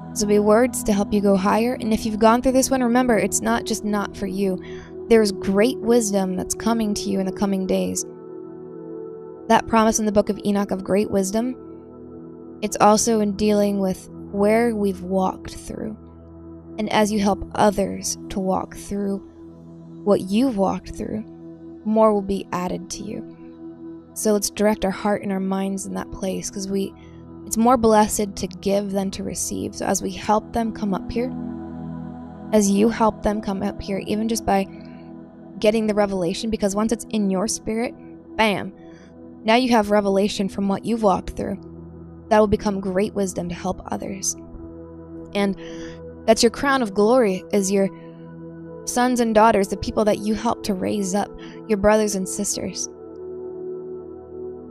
This 0.09 0.21
will 0.23 0.29
be 0.29 0.39
words 0.39 0.83
to 0.85 0.93
help 0.93 1.13
you 1.13 1.21
go 1.21 1.37
higher. 1.37 1.75
And 1.75 1.93
if 1.93 2.03
you've 2.03 2.17
gone 2.17 2.41
through 2.41 2.53
this 2.53 2.71
one, 2.71 2.81
remember 2.81 3.15
it's 3.15 3.41
not 3.41 3.65
just 3.65 3.85
not 3.85 4.17
for 4.17 4.25
you. 4.25 4.59
There's 5.07 5.31
great 5.31 5.77
wisdom 5.77 6.35
that's 6.35 6.55
coming 6.55 6.95
to 6.95 7.03
you 7.03 7.19
in 7.19 7.27
the 7.27 7.31
coming 7.31 7.67
days. 7.67 8.03
That 9.49 9.67
promise 9.67 9.99
in 9.99 10.07
the 10.07 10.11
book 10.11 10.29
of 10.29 10.39
Enoch 10.43 10.71
of 10.71 10.83
great 10.83 11.11
wisdom, 11.11 12.57
it's 12.63 12.77
also 12.81 13.19
in 13.19 13.33
dealing 13.33 13.79
with 13.79 14.09
where 14.31 14.75
we've 14.75 15.03
walked 15.03 15.53
through. 15.53 15.95
And 16.79 16.91
as 16.91 17.11
you 17.11 17.19
help 17.19 17.47
others 17.53 18.17
to 18.29 18.39
walk 18.39 18.75
through 18.75 19.36
what 20.07 20.21
you've 20.21 20.55
walked 20.55 20.95
through, 20.95 21.21
more 21.83 22.13
will 22.13 22.21
be 22.21 22.47
added 22.53 22.89
to 22.89 23.03
you. 23.03 24.07
So 24.13 24.31
let's 24.31 24.49
direct 24.49 24.85
our 24.85 24.91
heart 24.91 25.21
and 25.21 25.33
our 25.33 25.39
minds 25.41 25.85
in 25.85 25.93
that 25.95 26.09
place 26.13 26.49
because 26.49 26.69
we 26.69 26.93
it's 27.45 27.57
more 27.57 27.75
blessed 27.75 28.33
to 28.37 28.47
give 28.47 28.91
than 28.93 29.11
to 29.11 29.23
receive. 29.23 29.75
So 29.75 29.85
as 29.85 30.01
we 30.01 30.11
help 30.11 30.53
them 30.53 30.71
come 30.71 30.93
up 30.93 31.11
here, 31.11 31.29
as 32.53 32.69
you 32.71 32.87
help 32.87 33.21
them 33.21 33.41
come 33.41 33.61
up 33.61 33.81
here, 33.81 34.01
even 34.07 34.29
just 34.29 34.45
by 34.45 34.65
getting 35.59 35.87
the 35.87 35.93
revelation, 35.93 36.49
because 36.49 36.73
once 36.73 36.93
it's 36.93 37.05
in 37.09 37.29
your 37.29 37.49
spirit, 37.49 37.93
bam, 38.37 38.73
now 39.43 39.55
you 39.55 39.69
have 39.71 39.91
revelation 39.91 40.47
from 40.47 40.69
what 40.69 40.85
you've 40.85 41.03
walked 41.03 41.31
through 41.31 41.57
that 42.29 42.39
will 42.39 42.47
become 42.47 42.79
great 42.79 43.13
wisdom 43.13 43.49
to 43.49 43.55
help 43.55 43.81
others. 43.91 44.37
And 45.35 45.57
that's 46.25 46.43
your 46.43 46.49
crown 46.49 46.81
of 46.81 46.93
glory 46.93 47.43
is 47.51 47.69
your 47.69 47.89
sons 48.89 49.19
and 49.19 49.33
daughters, 49.33 49.67
the 49.67 49.77
people 49.77 50.05
that 50.05 50.19
you 50.19 50.33
help 50.33 50.63
to 50.63 50.73
raise 50.73 51.15
up, 51.15 51.29
your 51.67 51.77
brothers 51.77 52.15
and 52.15 52.27
sisters, 52.27 52.87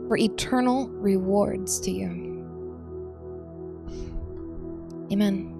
for 0.07 0.17
eternal 0.17 0.89
rewards 0.89 1.79
to 1.81 1.91
you. 1.91 2.25
Amen. 5.11 5.53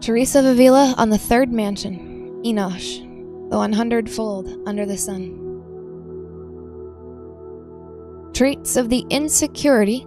Teresa 0.00 0.40
of 0.40 0.46
Avila 0.46 0.94
on 0.98 1.10
the 1.10 1.18
third 1.18 1.52
mansion, 1.52 2.42
Enosh, 2.44 2.98
the 3.50 3.56
100 3.56 4.10
fold 4.10 4.48
under 4.66 4.84
the 4.84 4.96
sun 4.96 5.42
treats 8.32 8.76
of 8.76 8.88
the 8.88 9.04
insecurity 9.10 10.06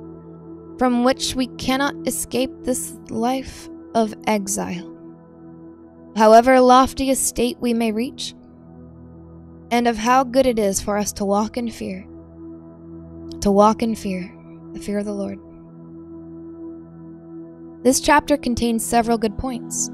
from 0.78 1.04
which 1.04 1.36
we 1.36 1.48
cannot 1.58 1.96
escape 2.08 2.52
this 2.62 2.98
life 3.10 3.70
of 3.94 4.14
exile. 4.28 4.92
However 6.16 6.60
lofty 6.60 7.10
a 7.10 7.16
state 7.16 7.58
we 7.60 7.74
may 7.74 7.92
reach, 7.92 8.34
and 9.72 9.88
of 9.88 9.98
how 9.98 10.24
good 10.24 10.46
it 10.46 10.60
is 10.60 10.82
for 10.82 10.98
us 10.98 11.12
to 11.14 11.26
walk 11.26 11.58
in 11.58 11.70
fear, 11.70 12.02
to 13.42 13.52
walk 13.52 13.82
in 13.82 13.96
fear, 13.96 14.34
the 14.74 14.80
fear 14.80 15.00
of 15.00 15.06
the 15.06 15.14
Lord. 15.14 15.40
This 17.84 18.00
chapter 18.00 18.38
contains 18.38 18.86
several 18.86 19.18
good 19.18 19.38
points. 19.38 19.90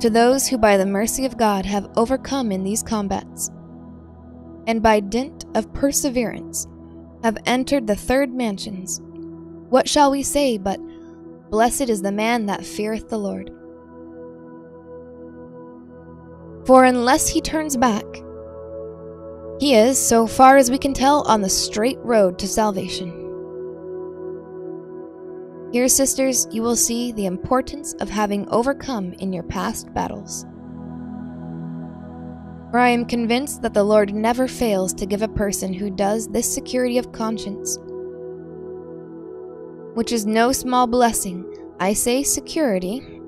To 0.00 0.10
those 0.10 0.48
who, 0.48 0.58
by 0.58 0.76
the 0.76 0.86
mercy 0.86 1.24
of 1.26 1.36
God, 1.36 1.66
have 1.66 1.90
overcome 1.96 2.50
in 2.50 2.64
these 2.64 2.82
combats, 2.82 3.50
and 4.66 4.82
by 4.82 5.00
dint 5.00 5.44
of 5.54 5.72
perseverance, 5.72 6.66
have 7.22 7.38
entered 7.46 7.86
the 7.86 7.94
third 7.94 8.32
mansions. 8.32 9.00
What 9.72 9.88
shall 9.88 10.10
we 10.10 10.22
say 10.22 10.58
but, 10.58 10.78
Blessed 11.48 11.88
is 11.88 12.02
the 12.02 12.12
man 12.12 12.44
that 12.44 12.62
feareth 12.62 13.08
the 13.08 13.16
Lord? 13.16 13.50
For 16.66 16.84
unless 16.84 17.26
he 17.26 17.40
turns 17.40 17.78
back, 17.78 18.04
he 19.58 19.74
is, 19.74 19.98
so 19.98 20.26
far 20.26 20.58
as 20.58 20.70
we 20.70 20.76
can 20.76 20.92
tell, 20.92 21.22
on 21.22 21.40
the 21.40 21.48
straight 21.48 21.96
road 22.00 22.38
to 22.40 22.46
salvation. 22.46 23.08
Here, 25.72 25.88
sisters, 25.88 26.46
you 26.50 26.60
will 26.62 26.76
see 26.76 27.10
the 27.10 27.24
importance 27.24 27.94
of 27.94 28.10
having 28.10 28.46
overcome 28.50 29.14
in 29.14 29.32
your 29.32 29.44
past 29.44 29.90
battles. 29.94 30.44
For 32.70 32.78
I 32.78 32.90
am 32.90 33.06
convinced 33.06 33.62
that 33.62 33.72
the 33.72 33.84
Lord 33.84 34.12
never 34.12 34.46
fails 34.48 34.92
to 34.92 35.06
give 35.06 35.22
a 35.22 35.28
person 35.28 35.72
who 35.72 35.88
does 35.88 36.28
this 36.28 36.54
security 36.54 36.98
of 36.98 37.12
conscience, 37.12 37.78
which 39.94 40.12
is 40.12 40.26
no 40.26 40.52
small 40.52 40.86
blessing. 40.86 41.44
I 41.78 41.92
say 41.92 42.22
security, 42.22 43.20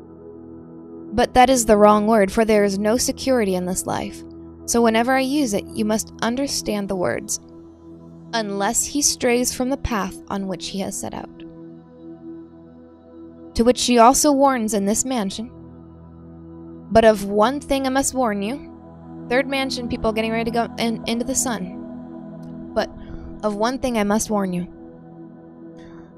But 1.12 1.35
that 1.35 1.51
is 1.51 1.66
the 1.66 1.77
wrong 1.77 2.07
word, 2.07 2.32
for 2.32 2.45
there 2.45 2.65
is 2.65 2.78
no 2.78 2.97
security 2.97 3.55
in 3.55 3.66
this 3.66 3.86
life. 3.86 4.23
So 4.66 4.82
whenever 4.82 5.12
I 5.12 5.20
use 5.20 5.55
it, 5.55 5.65
you 5.66 5.85
must 5.85 6.12
understand 6.23 6.89
the 6.89 6.97
words, 6.97 7.39
unless 8.32 8.85
he 8.85 9.03
strays 9.03 9.55
from 9.55 9.70
the 9.70 9.77
path 9.77 10.16
on 10.28 10.49
which 10.49 10.69
he 10.69 10.81
has 10.81 10.99
set 10.99 11.15
out. 11.15 11.31
To 13.55 13.62
which 13.62 13.78
she 13.78 13.99
also 13.99 14.32
warns 14.32 14.74
in 14.74 14.86
this 14.86 15.05
mansion. 15.05 15.51
But 16.91 17.05
of 17.05 17.24
one 17.27 17.61
thing 17.61 17.86
I 17.86 17.91
must 17.91 18.15
warn 18.15 18.43
you. 18.43 18.73
Third 19.28 19.47
mansion, 19.47 19.89
people 19.89 20.12
getting 20.12 20.32
ready 20.32 20.51
to 20.51 20.51
go 20.51 20.69
in, 20.78 21.05
into 21.07 21.24
the 21.24 21.35
sun. 21.35 22.73
But 22.74 22.91
of 23.45 23.55
one 23.55 23.78
thing 23.78 23.99
I 23.99 24.05
must 24.05 24.31
warn 24.31 24.53
you. 24.53 24.66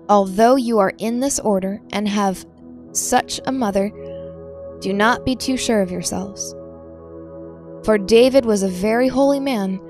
Although 0.09 0.57
you 0.57 0.78
are 0.78 0.93
in 0.99 1.20
this 1.20 1.41
order 1.41 1.81
and 1.91 2.07
have 2.07 2.47
such 2.93 3.41
a 3.47 3.53
mother, 3.53 3.91
do 4.81 4.93
not 4.93 5.24
be 5.24 5.35
too 5.35 5.57
sure 5.57 5.81
of 5.83 5.91
yourselves. 5.91 6.55
For 7.85 7.99
David 7.99 8.45
was 8.45 8.62
a 8.62 8.69
very 8.69 9.09
holy 9.09 9.41
man, 9.41 9.81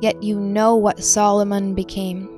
yet 0.00 0.22
you 0.22 0.38
know 0.38 0.76
what 0.76 1.02
Solomon 1.02 1.74
became. 1.74 2.28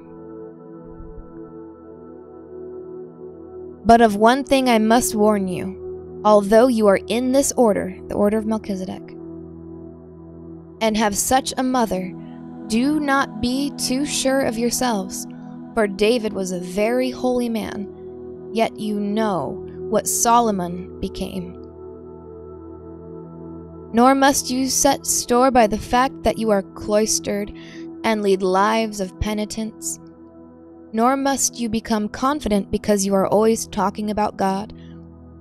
But 3.85 4.01
of 4.01 4.17
one 4.17 4.45
thing 4.45 4.69
I 4.69 4.79
must 4.79 5.15
warn 5.15 5.49
you, 5.49 6.21
although 6.25 6.69
you 6.69 6.87
are 6.87 7.01
in 7.09 7.33
this 7.33 7.53
order, 7.57 7.97
the 8.09 8.15
order 8.15 8.39
of 8.39 8.47
Melchizedek, 8.47 9.03
and 10.81 10.97
have 10.97 11.17
such 11.17 11.53
a 11.57 11.63
mother, 11.63 12.15
do 12.69 13.01
not 13.01 13.41
be 13.41 13.73
too 13.77 14.07
sure 14.07 14.43
of 14.43 14.59
yourselves, 14.59 15.27
for 15.75 15.87
David 15.87 16.33
was 16.33 16.53
a 16.53 16.61
very 16.61 17.11
holy 17.11 17.49
man, 17.49 18.51
yet 18.53 18.79
you 18.79 18.99
know 18.99 19.67
what 19.91 20.09
Solomon 20.09 20.99
became. 21.01 21.57
Nor 23.93 24.15
must 24.15 24.51
you 24.51 24.69
set 24.69 25.07
store 25.07 25.51
by 25.51 25.67
the 25.67 25.79
fact 25.79 26.23
that 26.23 26.39
you 26.39 26.51
are 26.51 26.63
cloistered 26.63 27.53
and 28.05 28.23
lead 28.23 28.43
lives 28.43 29.01
of 29.01 29.19
penitence. 29.21 29.99
Nor 30.93 31.17
must 31.17 31.59
you 31.59 31.69
become 31.69 32.09
confident 32.09 32.71
because 32.71 33.05
you 33.05 33.15
are 33.15 33.27
always 33.27 33.67
talking 33.69 34.11
about 34.11 34.37
God, 34.37 34.73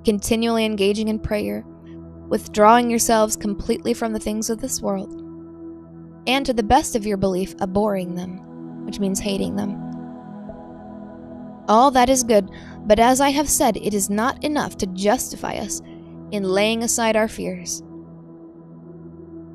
continually 0.04 0.66
engaging 0.66 1.08
in 1.08 1.20
prayer, 1.20 1.64
withdrawing 2.28 2.90
yourselves 2.90 3.36
completely 3.36 3.94
from 3.94 4.14
the 4.14 4.20
things 4.20 4.50
of 4.50 4.62
this 4.62 4.82
world, 4.82 5.12
and 6.28 6.46
to 6.46 6.54
the 6.54 6.64
best 6.64 6.96
of 6.96 7.06
your 7.06 7.18
belief, 7.18 7.56
abhorring 7.60 8.16
them, 8.16 8.86
which 8.86 9.00
means 9.00 9.20
hating 9.20 9.56
them. 9.56 9.89
All 11.70 11.92
that 11.92 12.10
is 12.10 12.24
good, 12.24 12.50
but 12.88 13.00
as 13.00 13.22
I 13.22 13.30
have 13.30 13.48
said, 13.48 13.78
it 13.78 13.94
is 13.94 14.10
not 14.10 14.44
enough 14.44 14.76
to 14.78 14.88
justify 14.88 15.54
us 15.54 15.82
in 16.32 16.44
laying 16.44 16.82
aside 16.82 17.16
our 17.16 17.28
fears. 17.28 17.84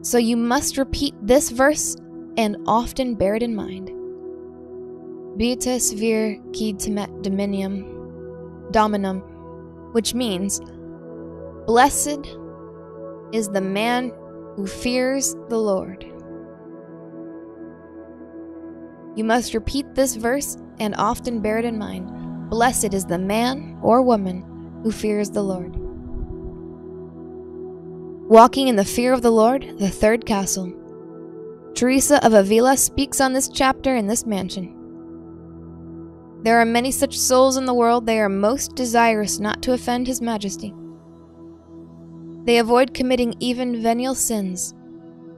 So 0.03 0.19
you 0.19 0.37
must 0.37 0.79
repeat 0.79 1.15
this 1.21 1.51
verse 1.51 1.97
and 2.37 2.57
often 2.67 3.17
bear 3.17 3.35
it 3.35 3.43
in 3.43 3.57
mind. 3.57 3.91
Beatus 5.37 5.93
vir 5.93 6.37
qui 6.53 6.75
timet 6.75 7.11
dominium, 7.23 8.71
dominum, 8.71 9.21
which 9.93 10.15
means, 10.15 10.61
Blessed 11.67 12.21
is 13.33 13.49
the 13.49 13.61
man 13.61 14.13
who 14.55 14.69
fears 14.69 15.35
the 15.49 15.59
Lord. 15.59 16.05
You 19.17 19.25
must 19.25 19.55
repeat 19.55 19.95
this 19.97 20.15
verse 20.15 20.57
and 20.81 20.95
often 20.97 21.41
bear 21.41 21.59
it 21.59 21.65
in 21.65 21.79
mind. 21.79 22.51
Blessed 22.51 22.95
is 22.95 23.05
the 23.07 23.19
man 23.19 23.79
or 23.83 24.03
woman 24.03 24.81
who 24.83 24.93
fears 24.93 25.31
the 25.31 25.43
Lord. 25.43 25.75
Walking 28.29 28.69
in 28.69 28.77
the 28.77 28.85
fear 28.85 29.13
of 29.13 29.23
the 29.23 29.31
Lord, 29.31 29.79
the 29.79 29.91
third 29.91 30.25
castle. 30.25 30.73
Teresa 31.75 32.25
of 32.25 32.33
Avila 32.33 32.77
speaks 32.77 33.21
on 33.21 33.33
this 33.33 33.49
chapter 33.49 33.97
in 33.97 34.07
this 34.07 34.25
mansion. 34.25 34.75
There 36.43 36.61
are 36.61 36.67
many 36.67 36.91
such 36.91 37.19
souls 37.19 37.57
in 37.57 37.65
the 37.65 37.75
world, 37.75 38.07
they 38.07 38.21
are 38.21 38.29
most 38.29 38.75
desirous 38.77 39.39
not 39.41 39.63
to 39.63 39.73
offend 39.73 40.07
His 40.07 40.21
Majesty. 40.21 40.75
They 42.45 42.59
avoid 42.59 42.95
committing 42.95 43.35
even 43.41 43.83
venial 43.83 44.15
sins. 44.15 44.75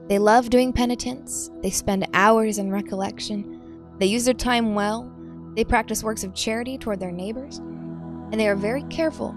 They 0.09 0.19
love 0.19 0.49
doing 0.49 0.73
penitence, 0.73 1.49
they 1.61 1.69
spend 1.69 2.07
hours 2.13 2.57
in 2.57 2.71
recollection, 2.71 3.61
they 3.99 4.05
use 4.05 4.25
their 4.25 4.33
time 4.33 4.75
well, 4.75 5.11
they 5.57 5.65
practice 5.65 6.03
works 6.03 6.23
of 6.23 6.35
charity 6.35 6.77
toward 6.77 6.99
their 6.99 7.11
neighbors, 7.11 7.57
and 7.57 8.39
they 8.39 8.47
are 8.47 8.55
very 8.55 8.83
careful 8.83 9.35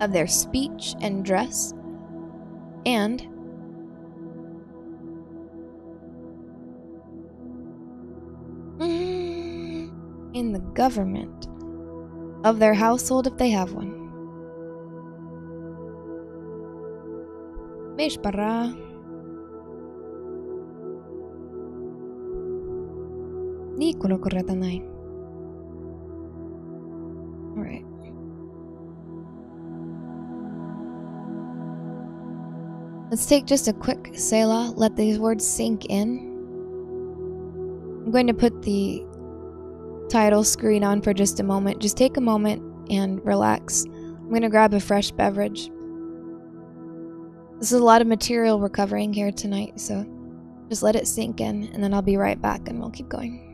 of 0.00 0.12
their 0.12 0.28
speech 0.28 0.94
and 1.00 1.24
dress, 1.24 1.74
and 2.86 3.22
in 8.80 10.52
the 10.52 10.60
government 10.74 11.48
of 12.44 12.60
their 12.60 12.74
household 12.74 13.26
if 13.26 13.36
they 13.36 13.50
have 13.50 13.72
one. 13.72 13.90
Meshpara. 17.96 18.72
Nicolo 23.76 24.16
Corratanai. 27.56 27.82
Alright. 27.82 27.84
Let's 33.10 33.26
take 33.26 33.46
just 33.46 33.68
a 33.68 33.72
quick 33.72 34.10
Selah, 34.14 34.72
let 34.76 34.96
these 34.96 35.18
words 35.18 35.46
sink 35.46 35.86
in. 35.86 36.18
I'm 38.04 38.10
going 38.10 38.26
to 38.26 38.34
put 38.34 38.62
the 38.62 39.04
title 40.08 40.44
screen 40.44 40.84
on 40.84 41.02
for 41.02 41.12
just 41.14 41.40
a 41.40 41.42
moment. 41.42 41.80
Just 41.80 41.96
take 41.96 42.16
a 42.16 42.20
moment 42.20 42.62
and 42.90 43.24
relax. 43.24 43.84
I'm 43.84 44.28
going 44.28 44.42
to 44.42 44.48
grab 44.48 44.74
a 44.74 44.80
fresh 44.80 45.10
beverage. 45.12 45.70
This 47.58 47.72
is 47.72 47.80
a 47.80 47.84
lot 47.84 48.02
of 48.02 48.06
material 48.06 48.60
we're 48.60 48.68
covering 48.68 49.12
here 49.12 49.32
tonight, 49.32 49.80
so 49.80 50.04
just 50.68 50.82
let 50.82 50.94
it 50.94 51.06
sink 51.06 51.40
in, 51.40 51.70
and 51.72 51.82
then 51.82 51.94
I'll 51.94 52.02
be 52.02 52.16
right 52.16 52.40
back 52.40 52.68
and 52.68 52.78
we'll 52.78 52.90
keep 52.90 53.08
going. 53.08 53.45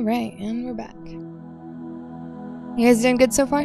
All 0.00 0.06
right, 0.06 0.34
and 0.38 0.64
we're 0.64 0.72
back. 0.72 0.96
You 1.04 2.86
guys 2.86 3.02
doing 3.02 3.18
good 3.18 3.34
so 3.34 3.44
far? 3.44 3.60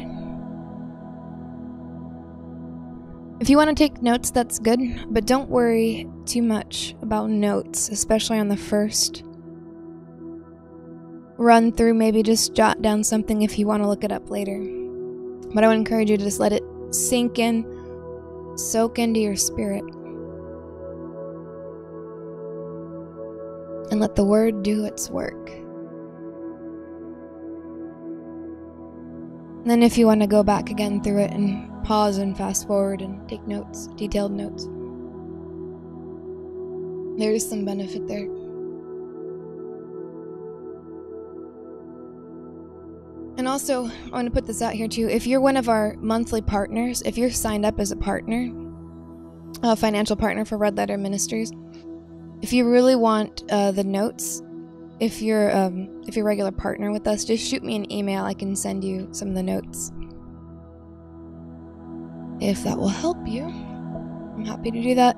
If 3.40 3.50
you 3.50 3.56
want 3.56 3.70
to 3.70 3.74
take 3.74 4.02
notes, 4.02 4.32
that's 4.32 4.60
good, 4.60 5.06
but 5.14 5.26
don't 5.26 5.50
worry 5.50 6.10
too 6.26 6.42
much 6.42 6.94
about 7.02 7.30
notes, 7.30 7.88
especially 7.88 8.38
on 8.38 8.50
the 8.50 8.58
first 8.58 9.24
run 11.38 11.72
through. 11.72 11.94
Maybe 11.94 12.22
just 12.22 12.54
jot 12.54 12.82
down 12.82 13.06
something 13.06 13.42
if 13.42 13.58
you 13.58 13.66
want 13.66 13.82
to 13.84 13.88
look 13.88 14.04
it 14.04 14.12
up 14.12 14.30
later. 14.30 14.60
But 15.54 15.64
I 15.64 15.70
would 15.70 15.78
encourage 15.78 16.10
you 16.10 16.18
to 16.18 16.24
just 16.26 16.42
let 16.42 16.52
it 16.52 16.64
sink 16.90 17.40
in, 17.40 17.64
soak 18.58 19.00
into 19.00 19.22
your 19.22 19.38
spirit, 19.38 19.86
and 23.90 24.02
let 24.02 24.18
the 24.18 24.26
word 24.26 24.64
do 24.64 24.84
its 24.84 25.10
work. 25.10 25.45
And 29.66 29.72
then, 29.72 29.82
if 29.82 29.98
you 29.98 30.06
want 30.06 30.22
to 30.22 30.28
go 30.28 30.44
back 30.44 30.70
again 30.70 31.02
through 31.02 31.22
it 31.22 31.32
and 31.32 31.84
pause 31.84 32.20
and 32.20 32.38
fast 32.38 32.68
forward 32.68 33.02
and 33.02 33.28
take 33.28 33.48
notes, 33.48 33.88
detailed 33.96 34.32
notes, 34.32 34.66
there 37.20 37.32
is 37.32 37.50
some 37.50 37.66
benefit 37.66 38.08
there. 38.08 38.28
And 43.40 43.48
also, 43.48 43.86
I 43.88 44.10
want 44.12 44.28
to 44.28 44.32
put 44.32 44.46
this 44.46 44.62
out 44.62 44.74
here 44.74 44.88
too. 44.88 45.10
If 45.10 45.26
you're 45.26 45.42
one 45.42 45.58
of 45.58 45.68
our 45.68 45.96
monthly 45.98 46.44
partners, 46.44 47.02
if 47.04 47.18
you're 47.18 47.32
signed 47.32 47.66
up 47.66 47.80
as 47.80 47.92
a 47.92 47.96
partner, 47.96 48.52
a 49.64 49.76
financial 49.76 50.16
partner 50.16 50.46
for 50.46 50.60
Red 50.60 50.78
Letter 50.78 50.96
Ministries, 50.96 51.52
if 52.44 52.54
you 52.54 52.70
really 52.70 52.96
want 52.96 53.44
uh, 53.50 53.72
the 53.72 53.84
notes, 53.84 54.44
if 55.00 55.22
you're 55.22 55.56
um, 55.56 56.04
if 56.08 56.16
you're 56.16 56.26
a 56.26 56.28
regular 56.28 56.52
partner 56.52 56.92
with 56.92 57.08
us, 57.08 57.26
just 57.26 57.46
shoot 57.46 57.64
me 57.64 57.76
an 57.76 57.92
email. 57.92 58.24
I 58.24 58.34
can 58.34 58.56
send 58.56 58.84
you 58.84 59.10
some 59.12 59.30
of 59.30 59.36
the 59.36 59.44
notes. 59.44 59.92
If 62.40 62.64
that 62.64 62.78
will 62.78 62.88
help 62.88 63.18
you, 63.28 63.44
I'm 63.44 64.46
happy 64.46 64.72
to 64.72 64.82
do 64.82 64.96
that 64.96 65.18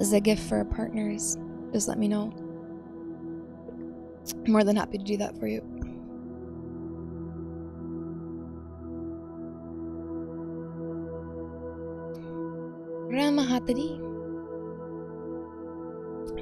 as 0.00 0.12
a 0.12 0.20
gift 0.20 0.42
for 0.48 0.58
our 0.58 0.64
partners. 0.64 1.36
Just 1.72 1.88
let 1.88 1.98
me 1.98 2.08
know. 2.08 2.32
I'm 4.44 4.52
more 4.52 4.64
than 4.64 4.76
happy 4.76 4.98
to 4.98 5.04
do 5.04 5.16
that 5.18 5.38
for 5.38 5.46
you. 5.46 5.60
Ramahatari. 13.12 14.01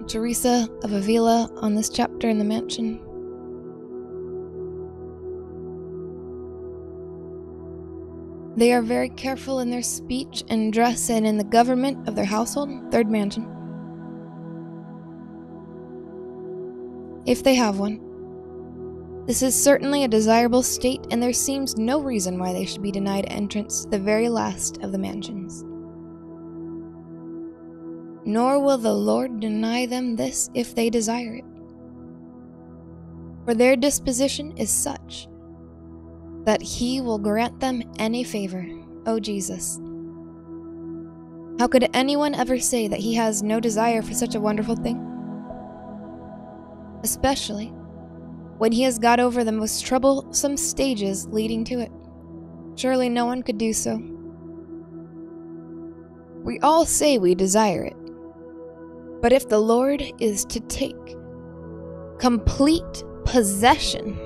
Teresa 0.06 0.68
of 0.82 0.92
Avila 0.92 1.50
on 1.56 1.74
this 1.74 1.88
chapter 1.88 2.28
in 2.28 2.38
the 2.38 2.44
mansion. 2.44 3.00
They 8.56 8.72
are 8.72 8.82
very 8.82 9.08
careful 9.10 9.60
in 9.60 9.70
their 9.70 9.82
speech 9.82 10.42
and 10.48 10.72
dress 10.72 11.08
and 11.10 11.26
in 11.26 11.38
the 11.38 11.44
government 11.44 12.08
of 12.08 12.14
their 12.14 12.24
household, 12.24 12.70
third 12.90 13.10
mansion. 13.10 13.44
If 17.26 17.42
they 17.42 17.54
have 17.54 17.78
one. 17.78 18.06
This 19.26 19.42
is 19.42 19.54
certainly 19.54 20.04
a 20.04 20.08
desirable 20.08 20.62
state, 20.62 21.06
and 21.10 21.22
there 21.22 21.32
seems 21.32 21.76
no 21.76 22.00
reason 22.00 22.38
why 22.38 22.52
they 22.52 22.64
should 22.64 22.82
be 22.82 22.90
denied 22.90 23.26
entrance 23.28 23.84
to 23.84 23.90
the 23.90 23.98
very 23.98 24.28
last 24.28 24.78
of 24.82 24.90
the 24.90 24.98
mansions 24.98 25.64
nor 28.24 28.60
will 28.60 28.78
the 28.78 28.92
Lord 28.92 29.40
deny 29.40 29.86
them 29.86 30.16
this 30.16 30.50
if 30.54 30.74
they 30.74 30.90
desire 30.90 31.36
it. 31.36 31.44
For 33.44 33.54
their 33.54 33.76
disposition 33.76 34.56
is 34.56 34.70
such 34.70 35.28
that 36.44 36.62
He 36.62 37.00
will 37.00 37.18
grant 37.18 37.60
them 37.60 37.82
any 37.98 38.24
favor, 38.24 38.66
O 39.06 39.18
Jesus. 39.18 39.80
How 41.60 41.68
could 41.68 41.90
anyone 41.92 42.34
ever 42.34 42.58
say 42.58 42.88
that 42.88 43.00
he 43.00 43.12
has 43.16 43.42
no 43.42 43.60
desire 43.60 44.00
for 44.00 44.14
such 44.14 44.34
a 44.34 44.40
wonderful 44.40 44.76
thing? 44.76 44.96
Especially 47.04 47.66
when 48.56 48.72
he 48.72 48.82
has 48.84 48.98
got 48.98 49.20
over 49.20 49.44
the 49.44 49.52
most 49.52 49.84
troublesome 49.84 50.56
stages 50.56 51.26
leading 51.26 51.62
to 51.64 51.80
it. 51.80 51.92
Surely 52.76 53.10
no 53.10 53.26
one 53.26 53.42
could 53.42 53.58
do 53.58 53.74
so. 53.74 54.02
We 56.42 56.58
all 56.60 56.86
say 56.86 57.18
we 57.18 57.34
desire 57.34 57.84
it, 57.84 57.96
but 59.20 59.32
if 59.32 59.48
the 59.48 59.58
Lord 59.58 60.02
is 60.18 60.44
to 60.46 60.60
take 60.60 61.16
complete 62.18 63.04
possession 63.24 64.18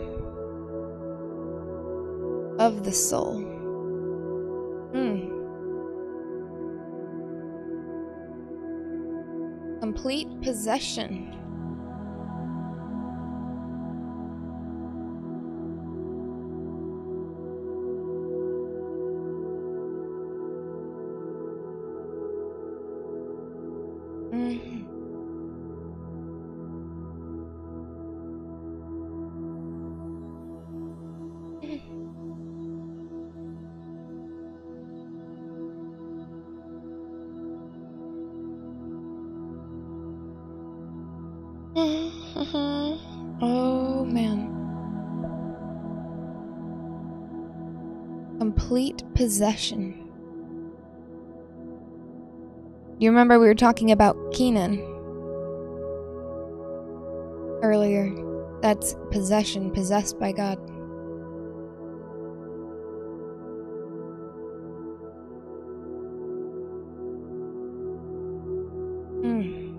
of 2.59 2.85
the 2.85 2.93
soul, 2.93 3.41
hmm, 4.93 5.35
complete 9.81 10.29
possession. 10.43 11.44
Possession. 49.25 49.95
You 52.99 53.09
remember 53.09 53.39
we 53.39 53.47
were 53.47 53.55
talking 53.55 53.91
about 53.91 54.19
Kenan 54.35 54.79
earlier? 57.63 58.13
That's 58.61 58.97
possession, 59.11 59.71
possessed 59.71 60.19
by 60.19 60.33
God. 60.33 60.57
Hmm. 69.23 69.71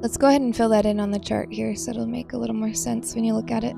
Let's 0.00 0.16
go 0.16 0.28
ahead 0.28 0.40
and 0.40 0.56
fill 0.56 0.70
that 0.70 0.86
in 0.86 0.98
on 1.00 1.10
the 1.10 1.18
chart 1.18 1.52
here 1.52 1.76
so 1.76 1.90
it'll 1.90 2.06
make 2.06 2.32
a 2.32 2.38
little 2.38 2.56
more 2.56 2.72
sense 2.72 3.14
when 3.14 3.24
you 3.24 3.34
look 3.34 3.50
at 3.50 3.62
it. 3.62 3.76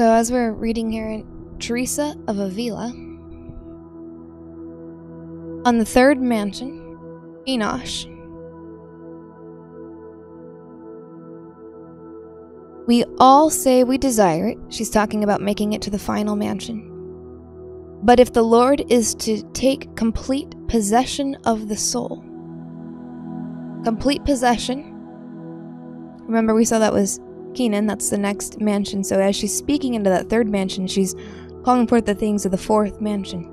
So, 0.00 0.10
as 0.10 0.32
we're 0.32 0.52
reading 0.52 0.90
here 0.90 1.10
in 1.10 1.26
Teresa 1.58 2.16
of 2.26 2.38
Avila, 2.38 2.86
on 5.66 5.76
the 5.76 5.84
third 5.84 6.18
mansion, 6.18 6.98
Enosh, 7.46 8.06
we 12.86 13.04
all 13.18 13.50
say 13.50 13.84
we 13.84 13.98
desire 13.98 14.48
it. 14.48 14.58
She's 14.70 14.88
talking 14.88 15.22
about 15.22 15.42
making 15.42 15.74
it 15.74 15.82
to 15.82 15.90
the 15.90 15.98
final 15.98 16.34
mansion. 16.34 16.80
But 18.02 18.20
if 18.20 18.32
the 18.32 18.40
Lord 18.40 18.82
is 18.88 19.14
to 19.16 19.42
take 19.52 19.94
complete 19.96 20.54
possession 20.66 21.34
of 21.44 21.68
the 21.68 21.76
soul, 21.76 22.24
complete 23.84 24.24
possession, 24.24 24.94
remember 26.22 26.54
we 26.54 26.64
saw 26.64 26.78
that 26.78 26.94
was 26.94 27.20
Kenan, 27.54 27.86
that's 27.86 28.10
the 28.10 28.18
next 28.18 28.60
mansion. 28.60 29.02
So 29.04 29.20
as 29.20 29.34
she's 29.36 29.56
speaking 29.56 29.94
into 29.94 30.10
that 30.10 30.28
third 30.28 30.48
mansion, 30.48 30.86
she's 30.86 31.14
calling 31.64 31.86
forth 31.86 32.06
the 32.06 32.14
things 32.14 32.44
of 32.44 32.52
the 32.52 32.58
fourth 32.58 33.00
mansion. 33.00 33.44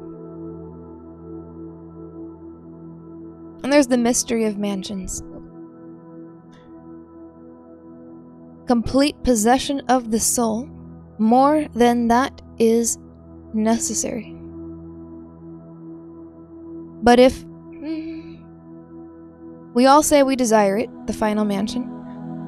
And 3.64 3.74
there's 3.74 3.88
the 3.88 3.98
mystery 3.98 4.46
of 4.46 4.58
mansions. 4.58 5.22
Complete 8.68 9.22
possession 9.24 9.82
of 9.90 10.12
the 10.12 10.20
soul, 10.20 10.70
more 11.18 11.68
than 11.74 12.08
that 12.10 12.42
is 12.60 12.98
necessary. 13.54 14.34
But 17.02 17.20
if 17.20 17.42
hmm, 17.44 18.36
we 19.74 19.86
all 19.86 20.04
say 20.04 20.24
we 20.24 20.36
desire 20.36 20.78
it, 20.78 20.90
the 21.08 21.14
final 21.14 21.46
mansion, 21.46 21.97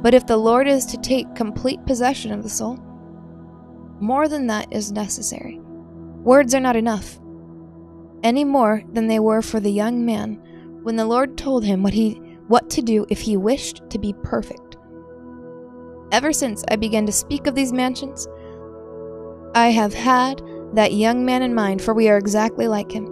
but 0.02 0.14
if 0.14 0.26
the 0.26 0.38
Lord 0.38 0.68
is 0.68 0.86
to 0.88 0.98
take 0.98 1.36
complete 1.36 1.86
possession 1.86 2.32
of 2.32 2.44
the 2.44 2.50
soul, 2.50 2.78
more 4.00 4.28
than 4.28 4.48
that 4.48 4.72
is 4.72 4.92
necessary. 4.92 5.60
Words 6.24 6.56
are 6.56 6.60
not 6.60 6.76
enough, 6.76 7.20
any 8.24 8.44
more 8.44 8.84
than 8.92 9.08
they 9.08 9.20
were 9.20 9.42
for 9.42 9.60
the 9.60 9.72
young 9.72 10.06
man 10.06 10.42
when 10.84 10.96
the 10.96 11.06
Lord 11.06 11.38
told 11.38 11.64
him 11.64 11.84
what 11.84 11.94
he 11.94 12.22
what 12.48 12.70
to 12.72 12.82
do 12.82 13.06
if 13.10 13.22
he 13.22 13.38
wished 13.38 13.82
to 13.90 14.00
be 14.00 14.14
perfect. 14.24 14.76
Ever 16.12 16.34
since 16.34 16.64
I 16.70 16.78
began 16.78 17.06
to 17.06 17.12
speak 17.12 17.46
of 17.46 17.54
these 17.54 17.72
mansions, 17.72 18.28
I 19.54 19.68
have 19.68 19.94
had 19.94 20.42
that 20.74 20.94
young 20.94 21.24
man 21.26 21.44
in 21.44 21.54
mind, 21.54 21.82
for 21.82 21.94
we 21.94 22.10
are 22.10 22.18
exactly 22.18 22.68
like 22.68 22.92
him. 22.92 23.06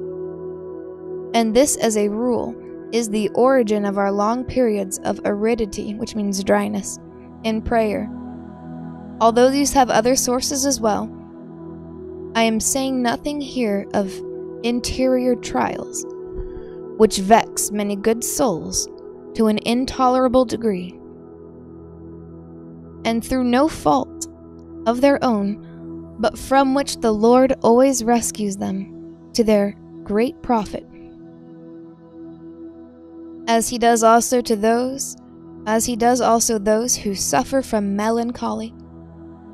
And 1.36 1.56
this, 1.56 1.76
as 1.76 1.98
a 1.98 2.10
rule, 2.10 2.56
is 2.92 3.10
the 3.10 3.30
origin 3.30 3.86
of 3.86 3.98
our 3.98 4.12
long 4.12 4.44
periods 4.44 5.00
of 5.00 5.20
aridity, 5.26 5.94
which 5.96 6.16
means 6.16 6.44
dryness, 6.44 7.00
in 7.44 7.62
prayer. 7.62 8.10
Although 9.20 9.50
these 9.50 9.74
have 9.74 9.90
other 9.90 10.16
sources 10.16 10.66
as 10.66 10.80
well, 10.80 11.12
I 12.36 12.44
am 12.44 12.60
saying 12.60 13.02
nothing 13.02 13.42
here 13.42 13.88
of 13.94 14.14
interior 14.64 15.36
trials, 15.36 16.06
which 16.98 17.18
vex 17.18 17.72
many 17.72 17.96
good 17.96 18.24
souls 18.24 18.88
to 19.34 19.48
an 19.48 19.60
intolerable 19.66 20.46
degree, 20.46 20.92
and 23.06 23.24
through 23.24 23.44
no 23.44 23.68
fault 23.68 24.28
of 24.86 25.02
their 25.02 25.24
own, 25.24 26.16
but 26.20 26.38
from 26.38 26.74
which 26.74 26.98
the 26.98 27.12
Lord 27.12 27.54
always 27.62 28.04
rescues 28.04 28.58
them 28.58 29.30
to 29.34 29.44
their 29.44 29.76
great 30.04 30.42
profit 30.42 30.88
as 33.48 33.70
he 33.70 33.78
does 33.78 34.04
also 34.04 34.42
to 34.42 34.56
those, 34.56 35.16
as 35.66 35.86
he 35.86 35.96
does 35.96 36.22
also 36.22 36.60
those 36.60 36.96
who 36.96 37.16
suffer 37.16 37.62
from 37.62 37.96
melancholy 37.96 38.74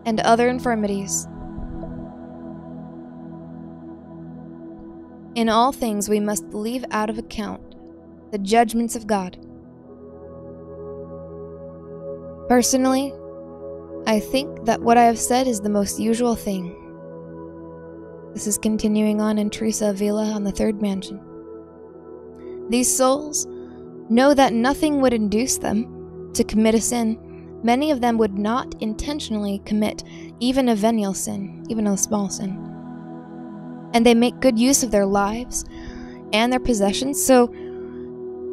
and 0.05 0.19
other 0.21 0.49
infirmities. 0.49 1.27
In 5.35 5.49
all 5.49 5.71
things, 5.71 6.09
we 6.09 6.19
must 6.19 6.43
leave 6.53 6.85
out 6.91 7.09
of 7.09 7.17
account 7.17 7.61
the 8.31 8.37
judgments 8.39 8.95
of 8.95 9.07
God. 9.07 9.37
Personally, 12.49 13.13
I 14.05 14.19
think 14.19 14.65
that 14.65 14.81
what 14.81 14.97
I 14.97 15.03
have 15.03 15.19
said 15.19 15.47
is 15.47 15.61
the 15.61 15.69
most 15.69 15.99
usual 15.99 16.35
thing. 16.35 16.75
This 18.33 18.47
is 18.47 18.57
continuing 18.57 19.21
on 19.21 19.37
in 19.37 19.49
Teresa 19.49 19.91
Avila 19.91 20.31
on 20.31 20.43
the 20.43 20.51
third 20.51 20.81
mansion. 20.81 21.19
These 22.69 22.95
souls 22.95 23.47
know 24.13 24.33
that 24.33 24.53
nothing 24.53 25.01
would 25.01 25.13
induce 25.13 25.57
them 25.57 26.31
to 26.33 26.43
commit 26.43 26.75
a 26.75 26.81
sin. 26.81 27.17
Many 27.63 27.91
of 27.91 28.01
them 28.01 28.17
would 28.17 28.37
not 28.37 28.75
intentionally 28.81 29.61
commit 29.65 30.03
even 30.39 30.69
a 30.69 30.75
venial 30.75 31.13
sin, 31.13 31.65
even 31.69 31.87
a 31.87 31.97
small 31.97 32.29
sin. 32.29 32.51
And 33.93 34.05
they 34.05 34.13
make 34.13 34.39
good 34.39 34.59
use 34.59 34.83
of 34.83 34.91
their 34.91 35.05
lives 35.05 35.65
and 36.33 36.51
their 36.51 36.59
possessions, 36.59 37.23
so 37.23 37.53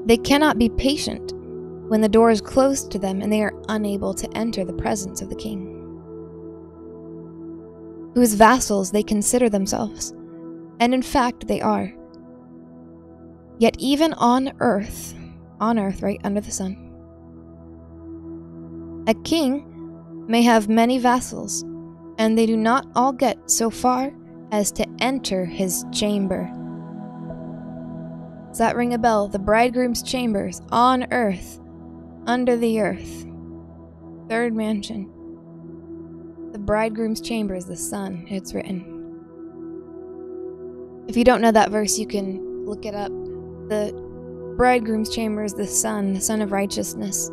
they 0.06 0.16
cannot 0.16 0.58
be 0.58 0.68
patient 0.68 1.32
when 1.88 2.00
the 2.00 2.08
door 2.08 2.30
is 2.30 2.40
closed 2.40 2.90
to 2.92 2.98
them 2.98 3.20
and 3.20 3.32
they 3.32 3.42
are 3.42 3.60
unable 3.68 4.14
to 4.14 4.36
enter 4.36 4.64
the 4.64 4.72
presence 4.72 5.22
of 5.22 5.28
the 5.28 5.34
king. 5.34 5.76
Whose 8.14 8.34
vassals 8.34 8.90
they 8.90 9.02
consider 9.02 9.48
themselves, 9.48 10.12
and 10.78 10.94
in 10.94 11.02
fact 11.02 11.48
they 11.48 11.60
are. 11.60 11.92
Yet, 13.58 13.76
even 13.78 14.12
on 14.14 14.52
earth, 14.60 15.14
on 15.60 15.78
earth 15.78 16.02
right 16.02 16.20
under 16.24 16.40
the 16.40 16.50
sun. 16.50 16.76
A 19.06 19.14
king 19.22 19.66
may 20.28 20.42
have 20.42 20.68
many 20.68 20.98
vassals, 20.98 21.62
and 22.18 22.36
they 22.36 22.46
do 22.46 22.56
not 22.56 22.86
all 22.94 23.12
get 23.12 23.50
so 23.50 23.70
far 23.70 24.12
as 24.52 24.72
to 24.72 24.86
enter 25.00 25.44
his 25.44 25.84
chamber. 25.92 26.50
Does 28.48 28.58
that 28.58 28.76
ring 28.76 28.94
a 28.94 28.98
bell? 28.98 29.28
The 29.28 29.38
bridegroom's 29.38 30.02
chambers 30.02 30.60
on 30.70 31.12
earth, 31.12 31.60
under 32.26 32.56
the 32.56 32.80
earth. 32.80 33.26
Third 34.28 34.54
mansion. 34.54 35.10
The 36.52 36.58
bridegroom's 36.58 37.20
chamber 37.20 37.54
is 37.54 37.66
the 37.66 37.76
sun, 37.76 38.26
it's 38.28 38.54
written. 38.54 38.96
If 41.08 41.16
you 41.16 41.24
don't 41.24 41.40
know 41.40 41.52
that 41.52 41.70
verse, 41.70 41.98
you 41.98 42.06
can 42.06 42.66
look 42.66 42.84
it 42.84 42.94
up. 42.94 43.10
The 43.68 43.92
bridegroom's 44.60 45.08
chamber 45.08 45.42
is 45.42 45.54
the 45.54 45.66
sun, 45.66 46.12
the 46.12 46.20
sun 46.20 46.42
of 46.42 46.52
righteousness. 46.52 47.28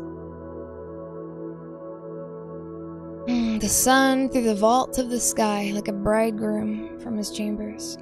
Hmm, 3.26 3.58
the 3.58 3.68
sun 3.68 4.30
through 4.30 4.44
the 4.44 4.54
vault 4.54 4.96
of 4.96 5.10
the 5.10 5.20
sky, 5.20 5.70
like 5.74 5.88
a 5.88 5.92
bridegroom 5.92 6.98
from 7.00 7.18
his 7.18 7.30
chambers. 7.30 7.98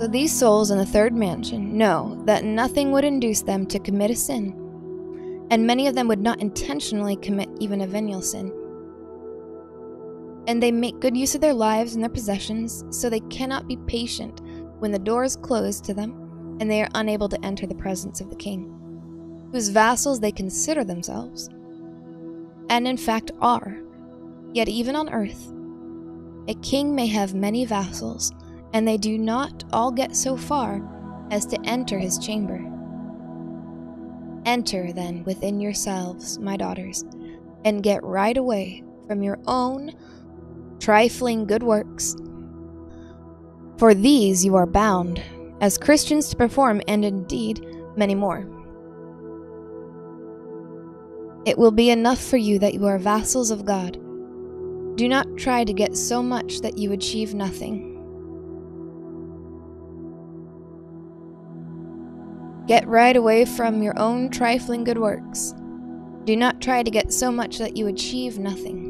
So 0.00 0.08
these 0.08 0.36
souls 0.36 0.72
in 0.72 0.78
the 0.78 0.84
third 0.84 1.14
mansion 1.14 1.78
know 1.78 2.20
that 2.26 2.42
nothing 2.42 2.90
would 2.90 3.04
induce 3.04 3.42
them 3.42 3.66
to 3.66 3.78
commit 3.78 4.10
a 4.10 4.16
sin, 4.16 5.46
and 5.52 5.64
many 5.64 5.86
of 5.86 5.94
them 5.94 6.08
would 6.08 6.18
not 6.18 6.40
intentionally 6.40 7.14
commit 7.14 7.48
even 7.60 7.82
a 7.82 7.86
venial 7.86 8.20
sin. 8.20 8.52
And 10.48 10.60
they 10.60 10.72
make 10.72 10.98
good 10.98 11.16
use 11.16 11.36
of 11.36 11.40
their 11.40 11.54
lives 11.54 11.94
and 11.94 12.02
their 12.02 12.10
possessions, 12.10 12.82
so 12.90 13.08
they 13.08 13.20
cannot 13.20 13.68
be 13.68 13.76
patient 13.86 14.40
when 14.80 14.90
the 14.90 14.98
door 14.98 15.24
is 15.24 15.36
closed 15.36 15.84
to 15.84 15.94
them 15.94 16.56
and 16.60 16.70
they 16.70 16.82
are 16.82 16.88
unable 16.94 17.28
to 17.28 17.42
enter 17.44 17.66
the 17.66 17.74
presence 17.74 18.20
of 18.20 18.28
the 18.28 18.36
king, 18.36 19.48
whose 19.52 19.68
vassals 19.68 20.20
they 20.20 20.32
consider 20.32 20.84
themselves, 20.84 21.48
and 22.68 22.86
in 22.88 22.96
fact 22.96 23.30
are. 23.40 23.78
Yet 24.52 24.68
even 24.68 24.96
on 24.96 25.10
earth, 25.10 25.52
a 26.48 26.54
king 26.62 26.94
may 26.94 27.06
have 27.06 27.34
many 27.34 27.64
vassals, 27.64 28.32
and 28.72 28.86
they 28.86 28.96
do 28.96 29.16
not 29.16 29.64
all 29.72 29.92
get 29.92 30.16
so 30.16 30.36
far 30.36 30.82
as 31.30 31.46
to 31.46 31.60
enter 31.64 31.98
his 31.98 32.18
chamber. 32.18 32.66
Enter 34.44 34.92
then 34.92 35.22
within 35.24 35.60
yourselves, 35.60 36.38
my 36.38 36.56
daughters, 36.56 37.04
and 37.64 37.82
get 37.82 38.02
right 38.02 38.36
away 38.36 38.82
from 39.06 39.22
your 39.22 39.38
own 39.46 39.92
trifling 40.80 41.44
good 41.44 41.62
works 41.62 42.16
for 43.80 43.94
these 43.94 44.44
you 44.44 44.56
are 44.56 44.66
bound, 44.66 45.22
as 45.62 45.78
Christians, 45.78 46.28
to 46.28 46.36
perform, 46.36 46.82
and 46.86 47.02
indeed 47.02 47.66
many 47.96 48.14
more. 48.14 48.40
It 51.46 51.56
will 51.56 51.70
be 51.70 51.88
enough 51.88 52.22
for 52.22 52.36
you 52.36 52.58
that 52.58 52.74
you 52.74 52.84
are 52.84 52.98
vassals 52.98 53.50
of 53.50 53.64
God. 53.64 53.94
Do 54.96 55.08
not 55.08 55.34
try 55.38 55.64
to 55.64 55.72
get 55.72 55.96
so 55.96 56.22
much 56.22 56.60
that 56.60 56.76
you 56.76 56.92
achieve 56.92 57.32
nothing. 57.32 57.86
Get 62.66 62.86
right 62.86 63.16
away 63.16 63.46
from 63.46 63.82
your 63.82 63.98
own 63.98 64.28
trifling 64.28 64.84
good 64.84 64.98
works. 64.98 65.54
Do 66.24 66.36
not 66.36 66.60
try 66.60 66.82
to 66.82 66.90
get 66.90 67.14
so 67.14 67.32
much 67.32 67.56
that 67.56 67.78
you 67.78 67.86
achieve 67.86 68.38
nothing. 68.38 68.89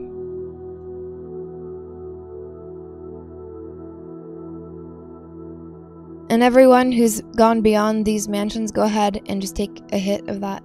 And 6.30 6.44
everyone 6.44 6.92
who's 6.92 7.20
gone 7.34 7.60
beyond 7.60 8.04
these 8.04 8.28
mansions, 8.28 8.70
go 8.70 8.82
ahead 8.82 9.20
and 9.26 9.42
just 9.42 9.56
take 9.56 9.82
a 9.92 9.98
hit 9.98 10.28
of 10.28 10.40
that. 10.42 10.62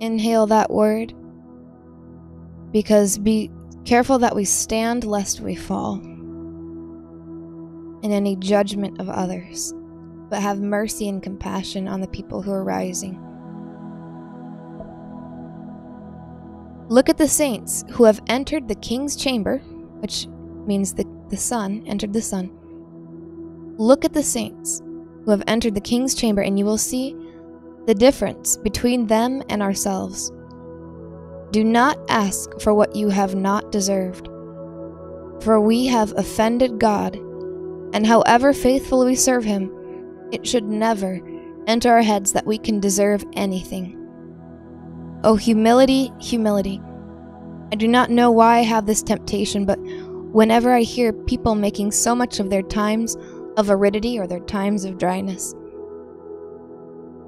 Inhale 0.00 0.46
that 0.46 0.70
word. 0.70 1.12
Because 2.72 3.18
be 3.18 3.50
careful 3.84 4.18
that 4.20 4.34
we 4.34 4.46
stand 4.46 5.04
lest 5.04 5.40
we 5.40 5.54
fall 5.54 5.96
in 8.02 8.10
any 8.10 8.36
judgment 8.36 8.98
of 8.98 9.10
others, 9.10 9.74
but 10.30 10.40
have 10.40 10.60
mercy 10.60 11.06
and 11.06 11.22
compassion 11.22 11.86
on 11.86 12.00
the 12.00 12.08
people 12.08 12.40
who 12.40 12.52
are 12.52 12.64
rising. 12.64 13.20
Look 16.88 17.10
at 17.10 17.18
the 17.18 17.28
saints 17.28 17.84
who 17.90 18.04
have 18.04 18.22
entered 18.28 18.66
the 18.66 18.76
king's 18.76 19.14
chamber, 19.14 19.58
which 19.98 20.26
means 20.66 20.94
the, 20.94 21.04
the 21.28 21.36
sun 21.36 21.82
entered 21.86 22.14
the 22.14 22.22
sun. 22.22 22.56
Look 23.80 24.04
at 24.04 24.12
the 24.12 24.22
saints 24.22 24.82
who 25.24 25.30
have 25.30 25.42
entered 25.46 25.74
the 25.74 25.80
king's 25.80 26.14
chamber, 26.14 26.42
and 26.42 26.58
you 26.58 26.66
will 26.66 26.76
see 26.76 27.16
the 27.86 27.94
difference 27.94 28.58
between 28.58 29.06
them 29.06 29.42
and 29.48 29.62
ourselves. 29.62 30.30
Do 31.50 31.64
not 31.64 31.98
ask 32.10 32.60
for 32.60 32.74
what 32.74 32.94
you 32.94 33.08
have 33.08 33.34
not 33.34 33.72
deserved, 33.72 34.26
for 35.42 35.62
we 35.62 35.86
have 35.86 36.12
offended 36.18 36.78
God, 36.78 37.16
and 37.94 38.06
however 38.06 38.52
faithfully 38.52 39.06
we 39.06 39.14
serve 39.14 39.44
Him, 39.44 39.72
it 40.30 40.46
should 40.46 40.64
never 40.64 41.18
enter 41.66 41.90
our 41.90 42.02
heads 42.02 42.32
that 42.34 42.44
we 42.44 42.58
can 42.58 42.80
deserve 42.80 43.24
anything. 43.32 43.96
Oh, 45.24 45.36
humility, 45.36 46.12
humility. 46.20 46.82
I 47.72 47.76
do 47.76 47.88
not 47.88 48.10
know 48.10 48.30
why 48.30 48.58
I 48.58 48.62
have 48.62 48.84
this 48.84 49.02
temptation, 49.02 49.64
but 49.64 49.78
whenever 50.32 50.70
I 50.70 50.82
hear 50.82 51.14
people 51.14 51.54
making 51.54 51.92
so 51.92 52.14
much 52.14 52.40
of 52.40 52.50
their 52.50 52.62
times 52.62 53.16
of 53.60 53.70
aridity 53.70 54.18
or 54.18 54.26
their 54.26 54.40
times 54.40 54.84
of 54.86 54.96
dryness, 54.96 55.54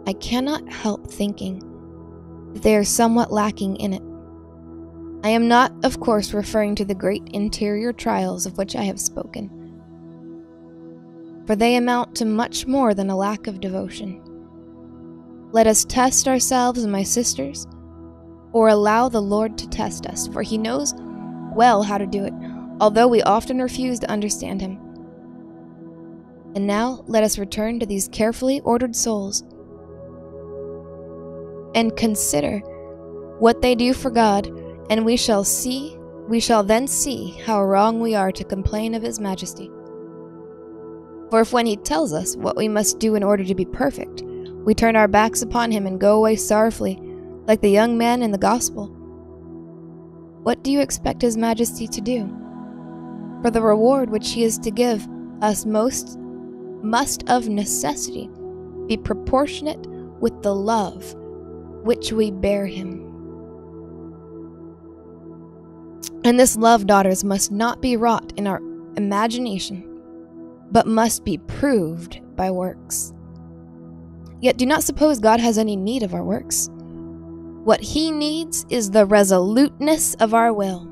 I 0.07 0.15
cannot 0.15 0.67
help 0.73 1.09
thinking 1.09 1.61
that 2.55 2.63
they 2.63 2.75
are 2.75 2.85
somewhat 2.85 3.31
lacking 3.31 3.77
in 3.77 3.93
it. 3.93 4.03
I 5.25 5.29
am 5.29 5.47
not, 5.47 5.73
of 5.85 6.01
course, 6.01 6.33
referring 6.33 6.75
to 6.77 6.87
the 6.87 6.95
great 6.95 7.23
interior 7.33 7.93
trials 7.93 8.47
of 8.47 8.57
which 8.57 8.75
I 8.75 8.83
have 8.85 8.99
spoken, 8.99 9.51
for 11.47 11.55
they 11.55 11.77
amount 11.77 12.17
to 12.17 12.25
much 12.25 12.67
more 12.67 12.95
than 12.95 13.11
a 13.11 13.17
lack 13.17 13.47
of 13.47 13.61
devotion. 13.61 14.21
Let 15.53 15.67
us 15.67 15.85
test 15.85 16.27
ourselves, 16.27 16.87
my 16.87 17.03
sisters, 17.03 17.67
or 18.53 18.69
allow 18.69 19.11
the 19.11 19.21
Lord 19.21 19.59
to 19.59 19.69
test 19.69 20.07
us, 20.07 20.29
for 20.29 20.43
he 20.43 20.57
knows 20.57 20.95
well 21.55 21.83
how 21.83 21.99
to 21.99 22.07
do 22.07 22.25
it, 22.25 22.33
although 22.81 23.07
we 23.07 23.23
often 23.23 23.61
refuse 23.61 23.99
to 23.99 24.11
understand 24.11 24.63
him. 24.63 24.79
And 26.55 26.67
now 26.67 27.05
let 27.07 27.25
us 27.25 27.39
return 27.39 27.81
to 27.81 27.87
these 27.87 28.09
carefully 28.09 28.61
ordered 28.61 28.95
souls 28.95 29.43
and 31.75 31.97
consider 31.97 32.59
what 33.39 33.63
they 33.63 33.75
do 33.75 33.95
for 33.95 34.11
God, 34.11 34.47
and 34.91 35.05
we 35.05 35.17
shall 35.17 35.45
see, 35.45 35.97
we 36.29 36.39
shall 36.39 36.63
then 36.63 36.87
see 36.87 37.31
how 37.45 37.65
wrong 37.65 38.01
we 38.01 38.15
are 38.15 38.31
to 38.31 38.45
complain 38.45 38.95
of 38.95 39.03
his 39.03 39.19
majesty. 39.19 39.71
For 41.31 41.41
if 41.41 41.53
when 41.53 41.65
he 41.65 41.77
tells 41.79 42.13
us 42.13 42.37
what 42.37 42.57
we 42.57 42.69
must 42.69 42.99
do 42.99 43.15
in 43.15 43.23
order 43.23 43.45
to 43.45 43.55
be 43.55 43.65
perfect, 43.65 44.23
we 44.65 44.75
turn 44.75 44.97
our 44.97 45.09
backs 45.09 45.41
upon 45.43 45.71
him 45.71 45.87
and 45.87 45.99
go 45.99 46.19
away 46.19 46.37
sorrowfully, 46.37 47.01
like 47.47 47.63
the 47.63 47.71
young 47.71 47.97
man 47.97 48.23
in 48.23 48.31
the 48.31 48.39
gospel. 48.39 48.89
What 50.43 50.63
do 50.63 50.71
you 50.71 50.81
expect 50.81 51.23
His 51.23 51.37
Majesty 51.37 51.87
to 51.87 52.01
do? 52.01 52.27
For 53.43 53.51
the 53.51 53.63
reward 53.63 54.11
which 54.11 54.33
He 54.33 54.45
is 54.45 54.59
to 54.59 54.71
give 54.71 55.07
us 55.41 55.65
most 55.65 56.19
must 56.83 57.29
of 57.29 57.49
necessity 57.49 58.29
be 58.87 58.97
proportionate 58.97 59.87
with 60.21 60.43
the 60.43 60.55
love 60.55 61.15
which 61.85 62.13
we 62.13 62.31
bear 62.31 62.67
Him. 62.67 63.09
And 66.25 66.39
this 66.39 66.57
love, 66.57 66.87
daughters, 66.87 67.25
must 67.25 67.51
not 67.51 67.83
be 67.83 67.97
wrought 67.97 68.33
in 68.37 68.47
our 68.47 68.61
imagination, 68.97 70.01
but 70.71 70.87
must 70.87 71.25
be 71.25 71.39
proved 71.39 72.21
by 72.37 72.51
works. 72.51 73.13
Yet 74.41 74.57
do 74.57 74.67
not 74.67 74.83
suppose 74.83 75.19
God 75.19 75.41
has 75.41 75.59
any 75.59 75.77
need 75.77 76.03
of 76.03 76.15
our 76.15 76.25
works. 76.25 76.69
What 77.65 77.81
he 77.81 78.11
needs 78.11 78.67
is 78.71 78.91
the 78.91 79.07
resoluteness 79.07 80.15
of 80.15 80.35
our 80.35 80.53
will. 80.53 80.92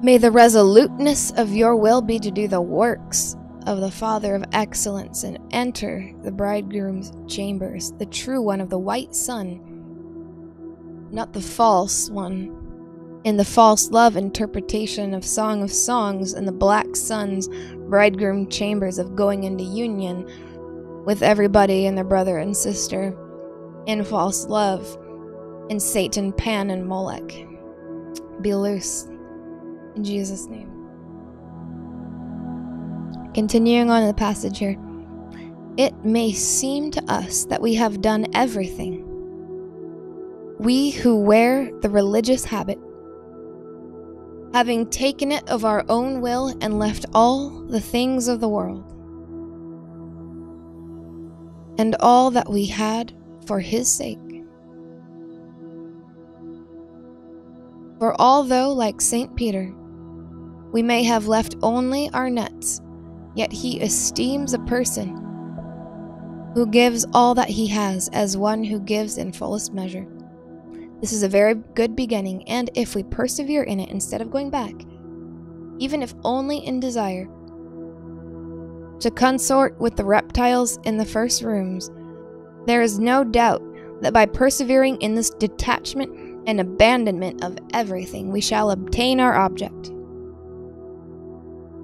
May 0.00 0.16
the 0.16 0.30
resoluteness 0.30 1.32
of 1.32 1.52
your 1.52 1.74
will 1.74 2.00
be 2.00 2.20
to 2.20 2.30
do 2.30 2.46
the 2.46 2.60
works 2.60 3.36
of 3.66 3.80
the 3.80 3.90
Father 3.90 4.36
of 4.36 4.44
excellence 4.52 5.24
and 5.24 5.40
enter 5.50 6.12
the 6.22 6.30
bridegroom's 6.30 7.12
chambers, 7.26 7.90
the 7.98 8.06
true 8.06 8.40
one 8.40 8.60
of 8.60 8.70
the 8.70 8.78
white 8.78 9.16
sun, 9.16 9.60
not 11.10 11.32
the 11.32 11.40
false 11.40 12.08
one, 12.10 13.20
in 13.24 13.36
the 13.36 13.44
false 13.44 13.90
love 13.90 14.16
interpretation 14.16 15.14
of 15.14 15.24
Song 15.24 15.64
of 15.64 15.72
Songs 15.72 16.32
and 16.32 16.46
the 16.46 16.52
black 16.52 16.94
sun's 16.94 17.48
bridegroom 17.88 18.48
chambers 18.48 18.98
of 19.00 19.16
going 19.16 19.42
into 19.42 19.64
union 19.64 21.04
with 21.04 21.24
everybody 21.24 21.86
and 21.86 21.96
their 21.96 22.04
brother 22.04 22.38
and 22.38 22.56
sister 22.56 23.16
in 23.86 24.04
false 24.04 24.46
love, 24.46 24.96
in 25.70 25.80
Satan, 25.80 26.32
Pan, 26.32 26.70
and 26.70 26.86
Molech. 26.86 27.46
Be 28.40 28.54
loose. 28.54 29.08
In 29.98 30.04
Jesus' 30.04 30.46
name. 30.46 30.70
Continuing 33.34 33.90
on 33.90 34.02
in 34.02 34.06
the 34.06 34.14
passage 34.14 34.60
here. 34.60 34.76
It 35.76 35.92
may 36.04 36.30
seem 36.30 36.92
to 36.92 37.02
us 37.12 37.46
that 37.46 37.60
we 37.60 37.74
have 37.74 38.00
done 38.00 38.26
everything. 38.32 39.02
We 40.60 40.92
who 40.92 41.16
wear 41.16 41.72
the 41.80 41.90
religious 41.90 42.44
habit, 42.44 42.78
having 44.54 44.88
taken 44.88 45.32
it 45.32 45.48
of 45.48 45.64
our 45.64 45.84
own 45.88 46.20
will 46.20 46.56
and 46.60 46.78
left 46.78 47.04
all 47.12 47.50
the 47.66 47.80
things 47.80 48.28
of 48.28 48.38
the 48.38 48.48
world, 48.48 48.84
and 51.76 51.96
all 51.98 52.30
that 52.30 52.48
we 52.48 52.66
had 52.66 53.12
for 53.46 53.58
his 53.58 53.90
sake. 53.90 54.44
For 57.98 58.14
although, 58.20 58.72
like 58.72 59.00
St. 59.00 59.34
Peter, 59.34 59.74
we 60.72 60.82
may 60.82 61.02
have 61.02 61.28
left 61.28 61.56
only 61.62 62.10
our 62.12 62.28
nets, 62.28 62.80
yet 63.34 63.52
he 63.52 63.80
esteems 63.80 64.52
a 64.52 64.58
person 64.60 65.24
who 66.54 66.66
gives 66.66 67.06
all 67.12 67.34
that 67.34 67.48
he 67.48 67.66
has 67.68 68.08
as 68.12 68.36
one 68.36 68.64
who 68.64 68.80
gives 68.80 69.18
in 69.18 69.32
fullest 69.32 69.72
measure. 69.72 70.06
This 71.00 71.12
is 71.12 71.22
a 71.22 71.28
very 71.28 71.54
good 71.54 71.94
beginning, 71.94 72.48
and 72.48 72.70
if 72.74 72.94
we 72.94 73.02
persevere 73.04 73.62
in 73.62 73.80
it 73.80 73.90
instead 73.90 74.20
of 74.20 74.30
going 74.30 74.50
back, 74.50 74.74
even 75.78 76.02
if 76.02 76.14
only 76.24 76.58
in 76.58 76.80
desire, 76.80 77.28
to 79.00 79.10
consort 79.12 79.78
with 79.78 79.96
the 79.96 80.04
reptiles 80.04 80.78
in 80.82 80.96
the 80.96 81.04
first 81.04 81.42
rooms, 81.42 81.90
there 82.66 82.82
is 82.82 82.98
no 82.98 83.22
doubt 83.22 83.62
that 84.00 84.12
by 84.12 84.26
persevering 84.26 85.00
in 85.00 85.14
this 85.14 85.30
detachment 85.30 86.10
and 86.48 86.60
abandonment 86.60 87.44
of 87.44 87.56
everything, 87.72 88.32
we 88.32 88.40
shall 88.40 88.72
obtain 88.72 89.20
our 89.20 89.36
object. 89.36 89.92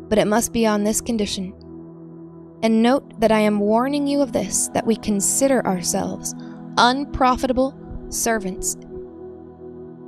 But 0.08 0.18
it 0.18 0.26
must 0.26 0.52
be 0.52 0.66
on 0.66 0.84
this 0.84 1.00
condition. 1.00 1.54
And 2.62 2.82
note 2.82 3.20
that 3.20 3.32
I 3.32 3.40
am 3.40 3.60
warning 3.60 4.06
you 4.06 4.20
of 4.20 4.32
this 4.32 4.68
that 4.68 4.86
we 4.86 4.96
consider 4.96 5.66
ourselves 5.66 6.34
unprofitable 6.78 7.76
servants, 8.08 8.76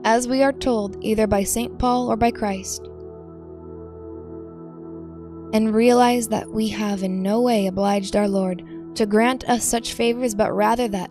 as 0.05 0.29
we 0.29 0.43
are 0.43 0.53
told 0.53 0.97
either 1.03 1.27
by 1.27 1.43
St. 1.45 1.79
Paul 1.79 2.11
or 2.11 2.17
by 2.17 2.31
Christ, 2.31 2.83
and 5.53 5.75
realize 5.75 6.29
that 6.29 6.51
we 6.51 6.69
have 6.69 7.03
in 7.03 7.23
no 7.23 7.43
way 7.43 7.67
obliged 7.67 8.17
our 8.17 8.29
Lord 8.29 8.63
to 8.97 9.07
grant 9.07 9.45
us 9.49 9.65
such 9.65 9.93
favors, 9.93 10.35
but 10.35 10.53
rather 10.53 10.89
that 10.89 11.11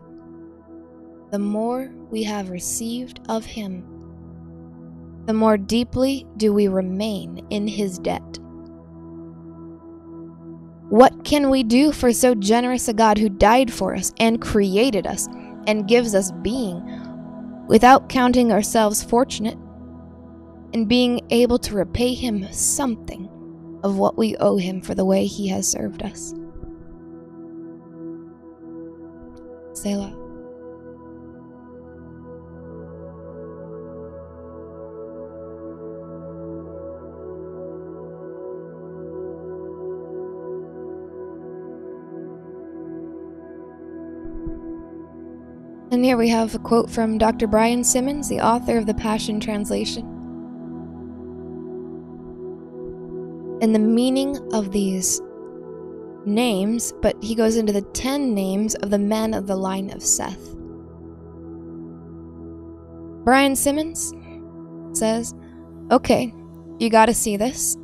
the 1.32 1.40
more 1.40 1.92
we 2.10 2.24
have 2.24 2.50
received 2.50 3.20
of 3.30 3.46
Him, 3.46 3.86
the 5.26 5.34
more 5.34 5.58
deeply 5.58 6.26
do 6.38 6.54
we 6.54 6.68
remain 6.68 7.46
in 7.50 7.68
His 7.68 8.00
debt. 8.00 8.40
What 10.90 11.26
can 11.26 11.50
we 11.50 11.64
do 11.64 11.92
for 11.92 12.14
so 12.14 12.36
generous 12.36 12.88
a 12.88 12.94
God 12.94 13.18
who 13.18 13.30
died 13.30 13.74
for 13.74 13.96
us 13.96 14.14
and 14.20 14.42
created 14.42 15.08
us 15.08 15.28
and 15.68 15.88
gives 15.88 16.14
us 16.14 16.32
being 16.44 16.82
without 17.68 18.08
counting 18.08 18.52
ourselves 18.52 19.02
fortunate 19.02 19.58
and 20.74 20.88
being 20.88 21.22
able 21.32 21.58
to 21.60 21.76
repay 21.76 22.14
Him 22.14 22.52
something 22.52 23.30
of 23.84 23.98
what 23.98 24.18
we 24.18 24.36
owe 24.38 24.58
Him 24.58 24.82
for 24.82 24.94
the 24.94 25.06
way 25.06 25.26
He 25.26 25.48
has 25.48 25.68
served 25.68 26.04
us? 26.04 26.34
Selah. 29.74 30.25
And 45.96 46.04
here 46.04 46.18
we 46.18 46.28
have 46.28 46.54
a 46.54 46.60
quote 46.60 46.90
from 46.90 47.18
Dr. 47.18 47.48
Brian 47.48 47.82
Simmons, 47.82 48.28
the 48.28 48.42
author 48.42 48.78
of 48.78 48.86
the 48.86 48.94
Passion 48.94 49.40
Translation. 49.40 50.04
And 53.62 53.74
the 53.74 53.80
meaning 53.80 54.38
of 54.54 54.74
these 54.74 55.22
names, 56.26 56.92
but 57.02 57.16
he 57.24 57.34
goes 57.34 57.56
into 57.56 57.72
the 57.72 57.82
ten 57.94 58.36
names 58.36 58.76
of 58.76 58.90
the 58.90 59.00
men 59.00 59.34
of 59.34 59.48
the 59.48 59.56
line 59.56 59.90
of 59.90 60.04
Seth. 60.04 60.54
Brian 63.24 63.56
Simmons 63.56 64.12
says, 64.92 65.34
Okay, 65.92 66.34
you 66.78 66.90
gotta 66.90 67.14
see 67.14 67.38
this. 67.38 67.78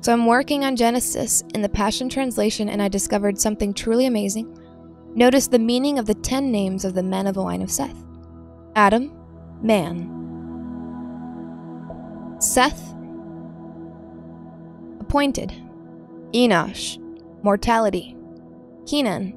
So 0.00 0.12
I'm 0.12 0.26
working 0.26 0.64
on 0.64 0.74
Genesis 0.74 1.44
in 1.54 1.62
the 1.62 1.68
Passion 1.68 2.08
Translation 2.08 2.68
and 2.68 2.82
I 2.82 2.88
discovered 2.88 3.38
something 3.38 3.72
truly 3.72 4.06
amazing. 4.06 4.59
Notice 5.14 5.48
the 5.48 5.58
meaning 5.58 5.98
of 5.98 6.06
the 6.06 6.14
ten 6.14 6.52
names 6.52 6.84
of 6.84 6.94
the 6.94 7.02
men 7.02 7.26
of 7.26 7.34
the 7.34 7.42
line 7.42 7.62
of 7.62 7.70
Seth 7.70 8.04
Adam, 8.76 9.12
man. 9.62 10.16
Seth, 12.38 12.94
appointed. 15.00 15.52
Enosh, 16.32 16.98
mortality. 17.42 18.16
Kenan, 18.86 19.34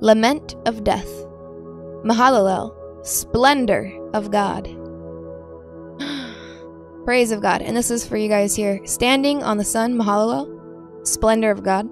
lament 0.00 0.54
of 0.66 0.84
death. 0.84 1.08
Mahalalel, 2.04 2.74
splendor 3.04 3.90
of 4.12 4.30
God. 4.30 4.68
Praise 7.04 7.32
of 7.32 7.40
God. 7.40 7.62
And 7.62 7.74
this 7.74 7.90
is 7.90 8.06
for 8.06 8.18
you 8.18 8.28
guys 8.28 8.54
here. 8.54 8.84
Standing 8.84 9.42
on 9.42 9.56
the 9.56 9.64
sun, 9.64 9.94
Mahalalel, 9.94 11.06
splendor 11.06 11.50
of 11.50 11.62
God. 11.62 11.88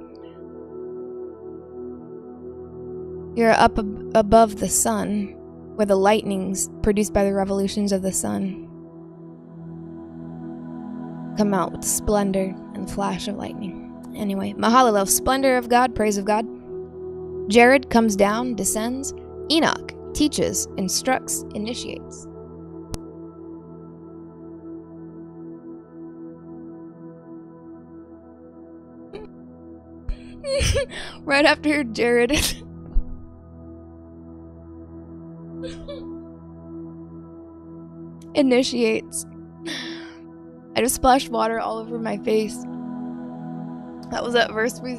You're 3.35 3.51
up 3.51 3.79
ab- 3.79 4.13
above 4.15 4.57
the 4.61 4.69
sun, 4.69 5.35
where 5.77 5.87
the 5.87 5.97
lightnings 5.97 6.69
produced 6.83 7.13
by 7.13 7.25
the 7.25 7.33
revolutions 7.33 7.93
of 7.93 8.03
the 8.03 8.13
sun 8.13 8.69
come 11.37 11.55
out 11.55 11.73
with 11.73 11.85
splendor 11.85 12.55
and 12.75 12.91
flash 12.91 13.27
of 13.27 13.37
lightning. 13.37 13.89
Anyway, 14.15 14.53
Mahalalel, 14.53 15.09
splendor 15.09 15.57
of 15.57 15.69
God, 15.71 15.95
praise 15.95 16.19
of 16.19 16.27
God. 16.27 16.47
Jared 17.51 17.89
comes 17.91 18.17
down, 18.17 18.55
descends. 18.55 19.15
Enoch 19.51 19.93
teaches, 20.15 20.69
instructs, 20.77 21.45
initiates. 21.55 22.27
right 31.23 31.47
after 31.47 31.85
Jared. 31.85 32.63
Initiates. 38.35 39.27
I 40.75 40.81
just 40.81 40.95
splashed 40.95 41.29
water 41.29 41.61
all 41.61 41.79
over 41.79 41.99
my 41.99 42.17
face. 42.19 42.57
That 44.11 44.23
was 44.23 44.33
that 44.35 44.53
verse 44.53 44.81
we 44.81 44.99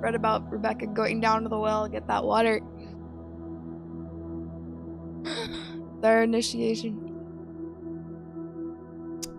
read 0.00 0.14
about 0.14 0.50
Rebecca 0.50 0.86
going 0.86 1.20
down 1.20 1.42
to 1.42 1.48
the 1.48 1.58
well 1.58 1.84
to 1.84 1.90
get 1.90 2.06
that 2.08 2.24
water. 2.24 2.60
Their 6.02 6.22
initiation. 6.22 7.10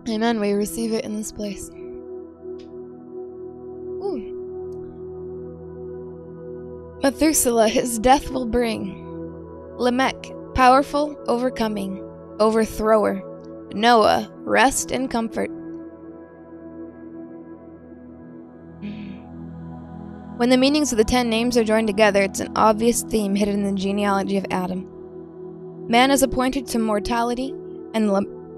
Amen. 0.08 0.40
We 0.40 0.52
receive 0.52 0.92
it 0.92 1.04
in 1.04 1.16
this 1.16 1.32
place. 1.32 1.68
Ooh. 4.02 4.32
Methuselah, 7.02 7.68
his 7.68 7.98
death 7.98 8.30
will 8.30 8.46
bring. 8.46 9.04
Lamech, 9.76 10.32
powerful, 10.54 11.16
overcoming, 11.28 12.00
overthrower. 12.40 13.22
Noah, 13.76 14.32
rest 14.38 14.90
and 14.90 15.10
comfort. 15.10 15.50
When 20.38 20.48
the 20.48 20.56
meanings 20.56 20.92
of 20.92 20.98
the 20.98 21.04
ten 21.04 21.28
names 21.28 21.58
are 21.58 21.64
joined 21.64 21.86
together, 21.86 22.22
it's 22.22 22.40
an 22.40 22.52
obvious 22.56 23.02
theme 23.02 23.34
hidden 23.34 23.66
in 23.66 23.74
the 23.74 23.80
genealogy 23.80 24.38
of 24.38 24.46
Adam. 24.50 24.88
Man 25.88 26.10
is 26.10 26.22
appointed 26.22 26.66
to 26.68 26.78
mortality 26.78 27.52
and 27.92 28.10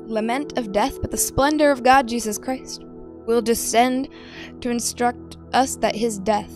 lament 0.08 0.56
of 0.56 0.70
death, 0.70 1.00
but 1.00 1.10
the 1.10 1.16
splendor 1.16 1.72
of 1.72 1.82
God, 1.82 2.06
Jesus 2.06 2.38
Christ, 2.38 2.84
will 3.26 3.42
descend 3.42 4.08
to 4.60 4.70
instruct 4.70 5.36
us 5.52 5.74
that 5.76 5.96
his 5.96 6.20
death 6.20 6.52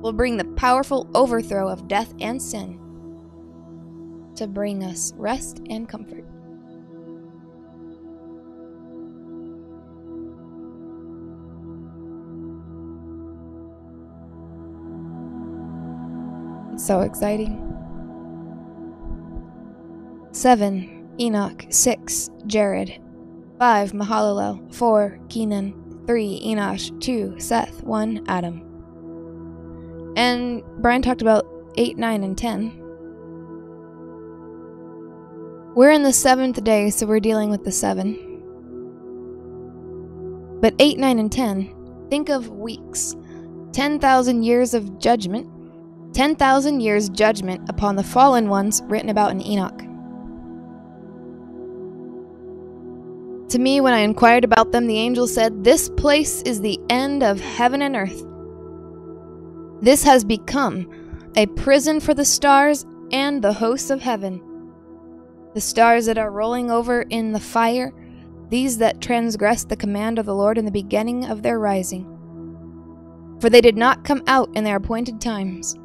will 0.00 0.12
bring 0.12 0.36
the 0.36 0.44
powerful 0.56 1.08
overthrow 1.14 1.68
of 1.68 1.86
death 1.86 2.12
and 2.20 2.42
sin 2.42 2.80
to 4.34 4.48
bring 4.48 4.82
us 4.82 5.12
rest 5.16 5.62
and 5.70 5.88
comfort. 5.88 6.25
So 16.76 17.00
exciting. 17.00 17.62
7. 20.32 21.14
Enoch. 21.18 21.64
6. 21.70 22.30
Jared. 22.46 23.00
5. 23.58 23.92
Mahalalel. 23.92 24.74
4. 24.74 25.18
Kenan. 25.28 26.04
3. 26.06 26.42
Enosh. 26.44 27.00
2. 27.00 27.40
Seth. 27.40 27.82
1. 27.82 28.24
Adam. 28.28 28.62
And 30.16 30.62
Brian 30.78 31.02
talked 31.02 31.22
about 31.22 31.46
8, 31.76 31.96
9, 31.96 32.24
and 32.24 32.36
10. 32.36 32.82
We're 35.74 35.90
in 35.90 36.02
the 36.02 36.12
seventh 36.12 36.62
day, 36.64 36.88
so 36.88 37.06
we're 37.06 37.20
dealing 37.20 37.50
with 37.50 37.64
the 37.64 37.72
seven. 37.72 38.16
But 40.60 40.74
8, 40.78 40.98
9, 40.98 41.18
and 41.18 41.30
10, 41.30 42.06
think 42.08 42.30
of 42.30 42.48
weeks. 42.48 43.14
10,000 43.72 44.42
years 44.42 44.72
of 44.72 44.98
judgment 44.98 45.46
10,000 46.16 46.80
years 46.80 47.10
judgment 47.10 47.68
upon 47.68 47.94
the 47.94 48.02
fallen 48.02 48.48
ones 48.48 48.80
written 48.86 49.10
about 49.10 49.32
in 49.32 49.42
Enoch. 49.42 49.78
To 53.50 53.58
me, 53.58 53.82
when 53.82 53.92
I 53.92 53.98
inquired 53.98 54.42
about 54.42 54.72
them, 54.72 54.86
the 54.86 54.96
angel 54.96 55.26
said, 55.26 55.62
This 55.62 55.90
place 55.90 56.40
is 56.42 56.62
the 56.62 56.80
end 56.88 57.22
of 57.22 57.38
heaven 57.38 57.82
and 57.82 57.94
earth. 57.94 58.24
This 59.82 60.04
has 60.04 60.24
become 60.24 60.90
a 61.36 61.44
prison 61.48 62.00
for 62.00 62.14
the 62.14 62.24
stars 62.24 62.86
and 63.12 63.42
the 63.42 63.52
hosts 63.52 63.90
of 63.90 64.00
heaven. 64.00 64.40
The 65.52 65.60
stars 65.60 66.06
that 66.06 66.16
are 66.16 66.30
rolling 66.30 66.70
over 66.70 67.02
in 67.02 67.32
the 67.32 67.40
fire, 67.40 67.92
these 68.48 68.78
that 68.78 69.02
transgressed 69.02 69.68
the 69.68 69.76
command 69.76 70.18
of 70.18 70.24
the 70.24 70.34
Lord 70.34 70.56
in 70.56 70.64
the 70.64 70.70
beginning 70.70 71.26
of 71.26 71.42
their 71.42 71.58
rising. 71.58 72.06
For 73.38 73.50
they 73.50 73.60
did 73.60 73.76
not 73.76 74.02
come 74.02 74.22
out 74.26 74.48
in 74.56 74.64
their 74.64 74.76
appointed 74.76 75.20
times. 75.20 75.76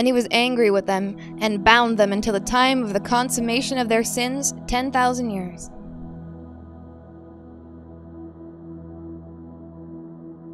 And 0.00 0.06
he 0.06 0.14
was 0.14 0.26
angry 0.30 0.70
with 0.70 0.86
them 0.86 1.14
and 1.42 1.62
bound 1.62 1.98
them 1.98 2.10
until 2.10 2.32
the 2.32 2.40
time 2.40 2.82
of 2.82 2.94
the 2.94 3.00
consummation 3.00 3.76
of 3.76 3.90
their 3.90 4.02
sins, 4.02 4.54
10,000 4.66 5.28
years. 5.28 5.68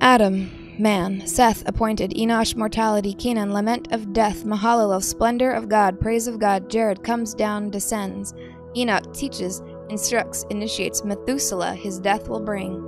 Adam, 0.01 0.51
man, 0.81 1.24
Seth, 1.28 1.62
appointed, 1.68 2.10
Enosh, 2.10 2.56
mortality, 2.56 3.14
Kenan, 3.14 3.52
lament 3.52 3.93
of 3.93 4.12
death, 4.12 4.43
Mahalalel, 4.43 5.01
splendor 5.01 5.52
of 5.52 5.68
God, 5.68 6.01
praise 6.01 6.27
of 6.27 6.40
God, 6.40 6.68
Jared 6.68 7.05
comes 7.05 7.32
down, 7.32 7.70
descends, 7.70 8.35
Enoch 8.77 9.14
teaches, 9.14 9.62
instructs, 9.90 10.44
initiates, 10.51 11.05
Methuselah, 11.05 11.77
his 11.77 12.01
death 12.01 12.28
will 12.28 12.40
bring. 12.40 12.85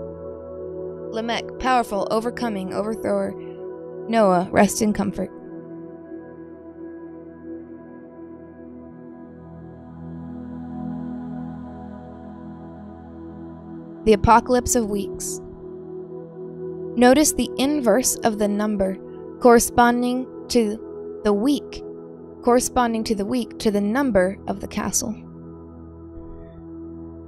Lamech, 1.12 1.44
powerful, 1.60 2.08
overcoming, 2.10 2.74
overthrower, 2.74 3.32
Noah, 4.08 4.48
rest 4.50 4.82
in 4.82 4.92
comfort. 4.92 5.30
The 14.08 14.14
apocalypse 14.14 14.74
of 14.74 14.88
weeks. 14.88 15.38
Notice 16.96 17.34
the 17.34 17.50
inverse 17.58 18.16
of 18.24 18.38
the 18.38 18.48
number 18.48 18.96
corresponding 19.38 20.26
to 20.48 21.20
the 21.24 21.32
week, 21.34 21.84
corresponding 22.42 23.04
to 23.04 23.14
the 23.14 23.26
week 23.26 23.58
to 23.58 23.70
the 23.70 23.82
number 23.82 24.38
of 24.46 24.60
the 24.60 24.66
castle. 24.66 25.12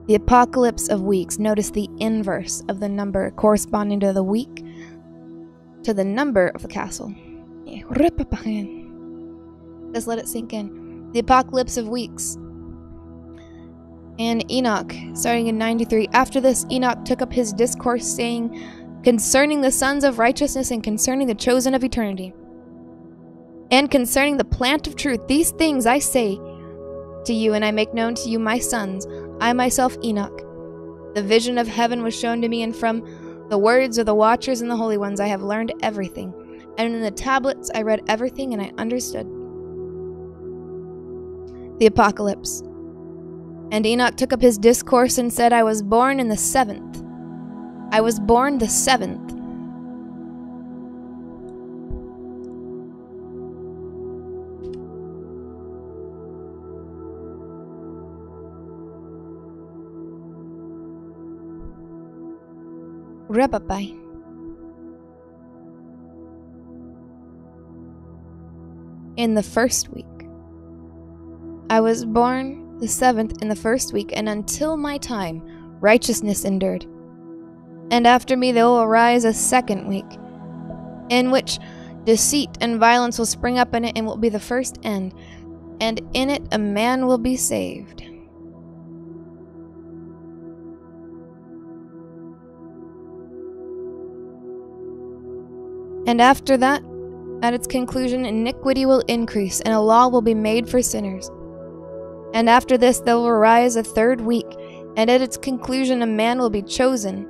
The 0.06 0.14
apocalypse 0.14 0.88
of 0.88 1.02
weeks. 1.02 1.38
Notice 1.38 1.70
the 1.70 1.86
inverse 1.98 2.62
of 2.70 2.80
the 2.80 2.88
number 2.88 3.30
corresponding 3.32 4.00
to 4.00 4.14
the 4.14 4.24
week 4.24 4.64
to 5.82 5.92
the 5.92 6.02
number 6.02 6.48
of 6.54 6.62
the 6.62 6.68
castle. 6.68 7.14
Eh, 7.68 7.82
Just 9.92 10.06
let 10.06 10.18
it 10.18 10.28
sink 10.28 10.54
in. 10.54 11.10
The 11.12 11.20
apocalypse 11.20 11.76
of 11.76 11.90
weeks 11.90 12.38
and 14.20 14.48
Enoch, 14.50 14.94
starting 15.14 15.46
in 15.46 15.56
93. 15.56 16.08
After 16.12 16.42
this, 16.42 16.66
Enoch 16.70 17.06
took 17.06 17.22
up 17.22 17.32
his 17.32 17.54
discourse, 17.54 18.06
saying, 18.06 19.00
Concerning 19.02 19.62
the 19.62 19.72
sons 19.72 20.04
of 20.04 20.18
righteousness 20.18 20.70
and 20.70 20.84
concerning 20.84 21.26
the 21.26 21.34
chosen 21.34 21.74
of 21.74 21.82
eternity. 21.82 22.34
And 23.70 23.90
concerning 23.90 24.36
the 24.36 24.44
plant 24.44 24.86
of 24.86 24.94
truth, 24.94 25.26
these 25.26 25.52
things 25.52 25.86
I 25.86 26.00
say 26.00 26.38
to 27.24 27.32
you, 27.32 27.54
and 27.54 27.64
I 27.64 27.70
make 27.70 27.94
known 27.94 28.14
to 28.16 28.28
you, 28.28 28.38
my 28.38 28.58
sons, 28.58 29.06
I 29.40 29.54
myself, 29.54 29.96
Enoch. 30.04 30.36
The 31.14 31.22
vision 31.22 31.56
of 31.56 31.66
heaven 31.66 32.02
was 32.02 32.18
shown 32.18 32.42
to 32.42 32.48
me, 32.48 32.62
and 32.62 32.76
from 32.76 33.46
the 33.48 33.58
words 33.58 33.96
of 33.96 34.04
the 34.04 34.14
watchers 34.14 34.60
and 34.60 34.70
the 34.70 34.76
holy 34.76 34.98
ones 34.98 35.18
I 35.18 35.28
have 35.28 35.42
learned 35.42 35.72
everything. 35.82 36.34
And 36.76 36.94
in 36.94 37.00
the 37.00 37.10
tablets 37.10 37.70
I 37.74 37.80
read 37.80 38.02
everything, 38.06 38.52
and 38.52 38.60
I 38.60 38.70
understood. 38.76 39.26
The 41.78 41.86
Apocalypse. 41.86 42.62
And 43.72 43.86
Enoch 43.86 44.16
took 44.16 44.32
up 44.32 44.40
his 44.40 44.58
discourse 44.58 45.16
and 45.16 45.32
said, 45.32 45.52
I 45.52 45.62
was 45.62 45.82
born 45.82 46.18
in 46.18 46.28
the 46.28 46.36
seventh. 46.36 47.04
I 47.92 48.00
was 48.00 48.18
born 48.18 48.58
the 48.58 48.68
seventh. 48.68 49.20
Rebabai. 63.28 63.96
In 69.16 69.34
the 69.34 69.42
first 69.44 69.90
week. 69.90 70.06
I 71.70 71.80
was 71.80 72.04
born 72.04 72.59
the 72.80 72.88
seventh 72.88 73.42
in 73.42 73.48
the 73.48 73.56
first 73.56 73.92
week, 73.92 74.10
and 74.14 74.28
until 74.28 74.76
my 74.76 74.98
time, 74.98 75.42
righteousness 75.80 76.44
endured. 76.44 76.86
And 77.90 78.06
after 78.06 78.36
me 78.36 78.52
there 78.52 78.64
will 78.64 78.82
arise 78.82 79.24
a 79.24 79.34
second 79.34 79.86
week, 79.86 80.06
in 81.10 81.30
which 81.30 81.58
deceit 82.04 82.50
and 82.60 82.80
violence 82.80 83.18
will 83.18 83.26
spring 83.26 83.58
up 83.58 83.74
in 83.74 83.84
it 83.84 83.96
and 83.96 84.06
will 84.06 84.16
be 84.16 84.28
the 84.28 84.40
first 84.40 84.78
end, 84.82 85.14
and 85.80 86.00
in 86.14 86.30
it 86.30 86.42
a 86.52 86.58
man 86.58 87.06
will 87.06 87.18
be 87.18 87.36
saved. 87.36 88.02
And 96.06 96.20
after 96.20 96.56
that, 96.56 96.82
at 97.42 97.54
its 97.54 97.66
conclusion, 97.66 98.26
iniquity 98.26 98.84
will 98.84 99.00
increase, 99.00 99.60
and 99.60 99.72
a 99.72 99.80
law 99.80 100.08
will 100.08 100.22
be 100.22 100.34
made 100.34 100.68
for 100.68 100.82
sinners. 100.82 101.30
And 102.32 102.48
after 102.48 102.78
this, 102.78 103.00
there 103.00 103.16
will 103.16 103.28
arise 103.28 103.76
a 103.76 103.82
third 103.82 104.20
week, 104.20 104.46
and 104.96 105.10
at 105.10 105.20
its 105.20 105.36
conclusion, 105.36 106.02
a 106.02 106.06
man 106.06 106.38
will 106.38 106.50
be 106.50 106.62
chosen 106.62 107.28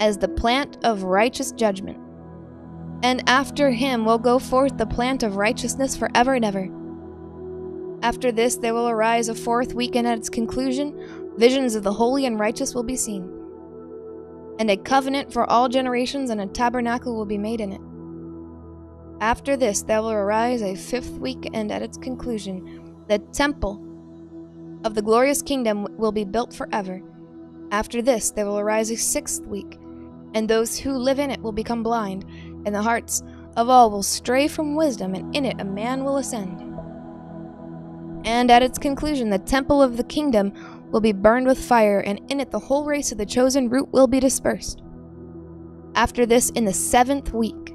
as 0.00 0.18
the 0.18 0.28
plant 0.28 0.78
of 0.84 1.02
righteous 1.02 1.52
judgment. 1.52 1.98
And 3.02 3.28
after 3.28 3.70
him 3.70 4.04
will 4.04 4.18
go 4.18 4.38
forth 4.38 4.76
the 4.76 4.86
plant 4.86 5.22
of 5.22 5.36
righteousness 5.36 5.96
forever 5.96 6.34
and 6.34 6.44
ever. 6.44 6.68
After 8.02 8.30
this, 8.30 8.56
there 8.56 8.74
will 8.74 8.88
arise 8.88 9.28
a 9.28 9.34
fourth 9.34 9.74
week, 9.74 9.96
and 9.96 10.06
at 10.06 10.18
its 10.18 10.28
conclusion, 10.28 11.34
visions 11.36 11.74
of 11.74 11.82
the 11.82 11.92
holy 11.92 12.26
and 12.26 12.38
righteous 12.38 12.74
will 12.74 12.84
be 12.84 12.96
seen. 12.96 13.28
And 14.60 14.70
a 14.70 14.76
covenant 14.76 15.32
for 15.32 15.48
all 15.48 15.68
generations 15.68 16.30
and 16.30 16.40
a 16.40 16.46
tabernacle 16.46 17.16
will 17.16 17.26
be 17.26 17.38
made 17.38 17.60
in 17.60 17.72
it. 17.72 17.80
After 19.20 19.56
this, 19.56 19.82
there 19.82 20.00
will 20.00 20.10
arise 20.10 20.62
a 20.62 20.76
fifth 20.76 21.18
week, 21.18 21.48
and 21.52 21.72
at 21.72 21.82
its 21.82 21.98
conclusion, 21.98 22.94
the 23.08 23.18
temple 23.18 23.84
of 24.84 24.94
the 24.94 25.02
glorious 25.02 25.42
kingdom 25.42 25.86
will 25.96 26.12
be 26.12 26.24
built 26.24 26.54
forever. 26.54 27.02
After 27.70 28.00
this, 28.00 28.30
there 28.30 28.46
will 28.46 28.58
arise 28.58 28.90
a 28.90 28.96
sixth 28.96 29.44
week, 29.46 29.78
and 30.34 30.48
those 30.48 30.78
who 30.78 30.92
live 30.92 31.18
in 31.18 31.30
it 31.30 31.42
will 31.42 31.52
become 31.52 31.82
blind, 31.82 32.24
and 32.64 32.74
the 32.74 32.82
hearts 32.82 33.22
of 33.56 33.68
all 33.68 33.90
will 33.90 34.02
stray 34.02 34.48
from 34.48 34.74
wisdom, 34.74 35.14
and 35.14 35.34
in 35.34 35.44
it 35.44 35.60
a 35.60 35.64
man 35.64 36.04
will 36.04 36.16
ascend. 36.16 36.64
And 38.24 38.50
at 38.50 38.62
its 38.62 38.78
conclusion, 38.78 39.30
the 39.30 39.38
temple 39.38 39.82
of 39.82 39.96
the 39.96 40.04
kingdom 40.04 40.52
will 40.90 41.00
be 41.00 41.12
burned 41.12 41.46
with 41.46 41.58
fire, 41.58 42.00
and 42.00 42.20
in 42.30 42.40
it 42.40 42.50
the 42.50 42.58
whole 42.58 42.84
race 42.84 43.12
of 43.12 43.18
the 43.18 43.26
chosen 43.26 43.68
root 43.68 43.92
will 43.92 44.06
be 44.06 44.20
dispersed. 44.20 44.82
After 45.94 46.24
this, 46.24 46.50
in 46.50 46.64
the 46.64 46.72
seventh 46.72 47.32
week, 47.32 47.74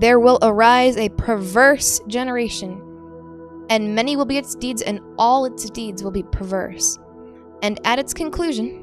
there 0.00 0.18
will 0.18 0.38
arise 0.42 0.96
a 0.96 1.08
perverse 1.10 2.00
generation, 2.08 2.80
and 3.70 3.94
many 3.94 4.16
will 4.16 4.24
be 4.24 4.38
its 4.38 4.54
deeds, 4.54 4.82
and 4.82 5.00
all 5.18 5.44
its 5.44 5.68
deeds 5.70 6.02
will 6.02 6.10
be 6.10 6.22
perverse. 6.24 6.98
And 7.62 7.80
at 7.84 7.98
its 7.98 8.12
conclusion, 8.12 8.80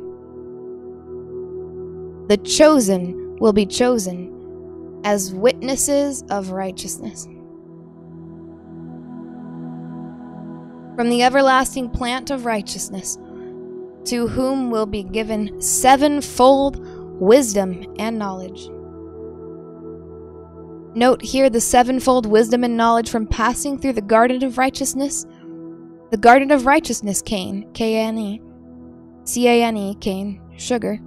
the 2.28 2.38
chosen 2.38 3.38
will 3.38 3.54
be 3.54 3.66
chosen 3.66 5.02
as 5.04 5.34
witnesses 5.34 6.24
of 6.30 6.52
righteousness. 6.52 7.26
From 10.96 11.10
the 11.10 11.24
everlasting 11.24 11.90
plant 11.90 12.30
of 12.30 12.46
righteousness, 12.46 13.18
to 14.06 14.28
whom 14.28 14.72
will 14.72 14.86
be 14.86 15.04
given 15.04 15.62
sevenfold 15.62 16.80
wisdom 17.20 17.86
and 18.00 18.18
knowledge. 18.18 18.70
Note 20.94 21.22
here 21.22 21.50
the 21.50 21.62
sevenfold 21.62 22.26
wisdom 22.26 22.66
and 22.66 22.76
knowledge 22.76 23.10
from 23.10 23.26
passing 23.26 23.78
through 23.78 23.94
the 23.94 24.02
garden 24.02 24.44
of 24.44 24.58
righteousness. 24.58 25.26
The 26.10 26.18
garden 26.18 26.52
of 26.52 26.66
righteousness, 26.66 27.22
Cain, 27.22 27.72
K 27.74 27.96
N 27.96 28.18
E, 28.18 28.42
C 29.24 29.48
A 29.48 29.64
N 29.64 29.78
E, 29.78 29.96
cane, 29.96 30.42
sugar. 30.58 31.00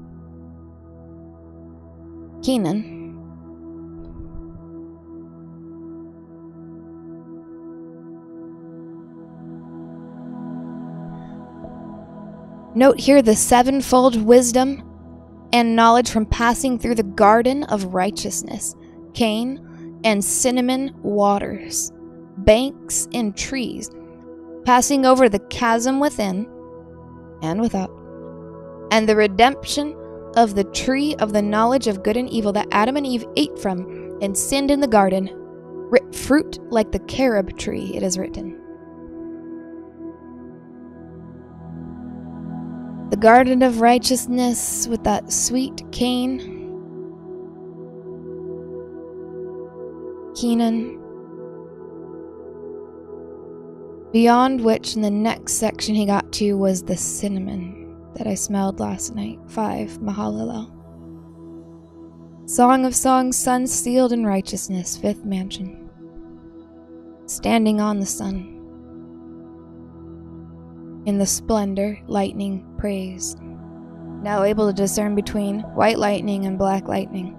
Kenan. 2.42 2.94
Note 12.74 12.98
here 12.98 13.20
the 13.20 13.36
sevenfold 13.36 14.20
wisdom 14.20 14.82
and 15.52 15.76
knowledge 15.76 16.10
from 16.10 16.24
passing 16.24 16.78
through 16.78 16.94
the 16.94 17.02
garden 17.02 17.64
of 17.64 17.92
righteousness. 17.92 18.74
Cain, 19.12 19.60
and 20.04 20.24
cinnamon 20.24 20.94
waters, 21.02 21.90
banks 22.38 23.08
and 23.12 23.36
trees, 23.36 23.90
passing 24.64 25.04
over 25.04 25.28
the 25.28 25.40
chasm 25.40 25.98
within 25.98 26.46
and 27.42 27.60
without, 27.60 27.90
and 28.92 29.08
the 29.08 29.16
redemption 29.16 29.96
of 30.36 30.54
the 30.54 30.64
tree 30.64 31.14
of 31.16 31.32
the 31.32 31.42
knowledge 31.42 31.86
of 31.86 32.02
good 32.02 32.16
and 32.16 32.28
evil 32.28 32.52
that 32.52 32.68
Adam 32.70 32.96
and 32.96 33.06
Eve 33.06 33.24
ate 33.36 33.58
from 33.58 34.18
and 34.20 34.36
sinned 34.36 34.70
in 34.70 34.80
the 34.80 34.86
garden, 34.86 35.28
fruit 36.12 36.58
like 36.70 36.92
the 36.92 36.98
carob 37.00 37.56
tree, 37.58 37.92
it 37.94 38.02
is 38.02 38.18
written. 38.18 38.60
The 43.10 43.16
garden 43.16 43.62
of 43.62 43.80
righteousness 43.80 44.88
with 44.88 45.04
that 45.04 45.32
sweet 45.32 45.82
Cain 45.92 46.53
Kenan. 50.34 51.00
Beyond 54.12 54.64
which, 54.64 54.96
in 54.96 55.02
the 55.02 55.10
next 55.10 55.54
section 55.54 55.94
he 55.94 56.06
got 56.06 56.32
to, 56.34 56.54
was 56.54 56.82
the 56.82 56.96
cinnamon 56.96 57.96
that 58.16 58.26
I 58.26 58.34
smelled 58.34 58.80
last 58.80 59.14
night. 59.14 59.38
5. 59.48 59.98
Mahalalel. 59.98 60.70
Song 62.48 62.84
of 62.84 62.94
Songs, 62.94 63.36
Sun 63.36 63.66
sealed 63.66 64.12
in 64.12 64.26
righteousness, 64.26 64.96
fifth 64.96 65.24
mansion. 65.24 65.88
Standing 67.26 67.80
on 67.80 68.00
the 68.00 68.06
sun. 68.06 68.50
In 71.06 71.18
the 71.18 71.26
splendor, 71.26 71.98
lightning, 72.06 72.66
praise. 72.78 73.36
Now 74.22 74.42
able 74.42 74.66
to 74.66 74.72
discern 74.72 75.14
between 75.14 75.60
white 75.74 75.98
lightning 75.98 76.46
and 76.46 76.58
black 76.58 76.88
lightning 76.88 77.36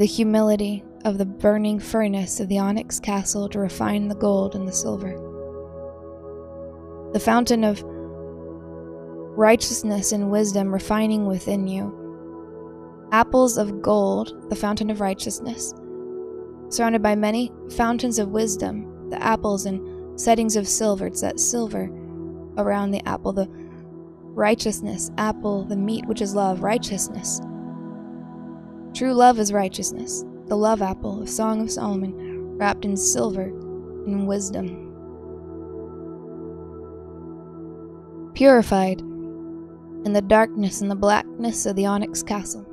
the 0.00 0.06
humility 0.06 0.82
of 1.04 1.18
the 1.18 1.26
burning 1.26 1.78
furnace 1.78 2.40
of 2.40 2.48
the 2.48 2.58
onyx 2.58 2.98
castle 2.98 3.50
to 3.50 3.58
refine 3.58 4.08
the 4.08 4.14
gold 4.14 4.54
and 4.54 4.66
the 4.66 4.72
silver. 4.72 5.12
The 7.12 7.20
fountain 7.20 7.64
of 7.64 7.82
righteousness 9.36 10.12
and 10.12 10.30
wisdom 10.30 10.72
refining 10.72 11.26
within 11.26 11.68
you. 11.68 13.08
Apples 13.12 13.58
of 13.58 13.82
gold, 13.82 14.48
the 14.48 14.56
fountain 14.56 14.88
of 14.88 15.02
righteousness. 15.02 15.74
Surrounded 16.70 17.02
by 17.02 17.14
many 17.14 17.52
fountains 17.68 18.18
of 18.18 18.30
wisdom, 18.30 19.10
the 19.10 19.22
apples 19.22 19.66
and 19.66 20.18
settings 20.18 20.56
of 20.56 20.66
silver. 20.66 21.08
It's 21.08 21.20
that 21.20 21.38
silver 21.38 21.90
around 22.56 22.92
the 22.92 23.06
apple, 23.06 23.34
the 23.34 23.50
righteousness, 23.50 25.10
apple, 25.18 25.66
the 25.66 25.76
meat 25.76 26.06
which 26.06 26.22
is 26.22 26.34
love, 26.34 26.62
righteousness. 26.62 27.42
True 28.94 29.14
love 29.14 29.38
is 29.38 29.52
righteousness, 29.52 30.24
the 30.46 30.56
love 30.56 30.82
apple 30.82 31.22
of 31.22 31.28
Song 31.28 31.60
of 31.62 31.70
Solomon, 31.70 32.58
wrapped 32.58 32.84
in 32.84 32.96
silver 32.96 33.44
and 33.44 34.26
wisdom. 34.26 34.88
Purified 38.34 39.00
in 39.00 40.12
the 40.12 40.22
darkness 40.22 40.80
and 40.80 40.90
the 40.90 40.96
blackness 40.96 41.66
of 41.66 41.76
the 41.76 41.86
onyx 41.86 42.22
castle. 42.22 42.66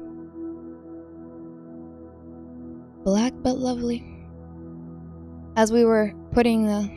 Black 3.03 3.33
but 3.43 3.57
lovely. 3.57 4.03
As 5.55 5.71
we 5.71 5.85
were 5.85 6.13
putting 6.31 6.65
the 6.65 6.89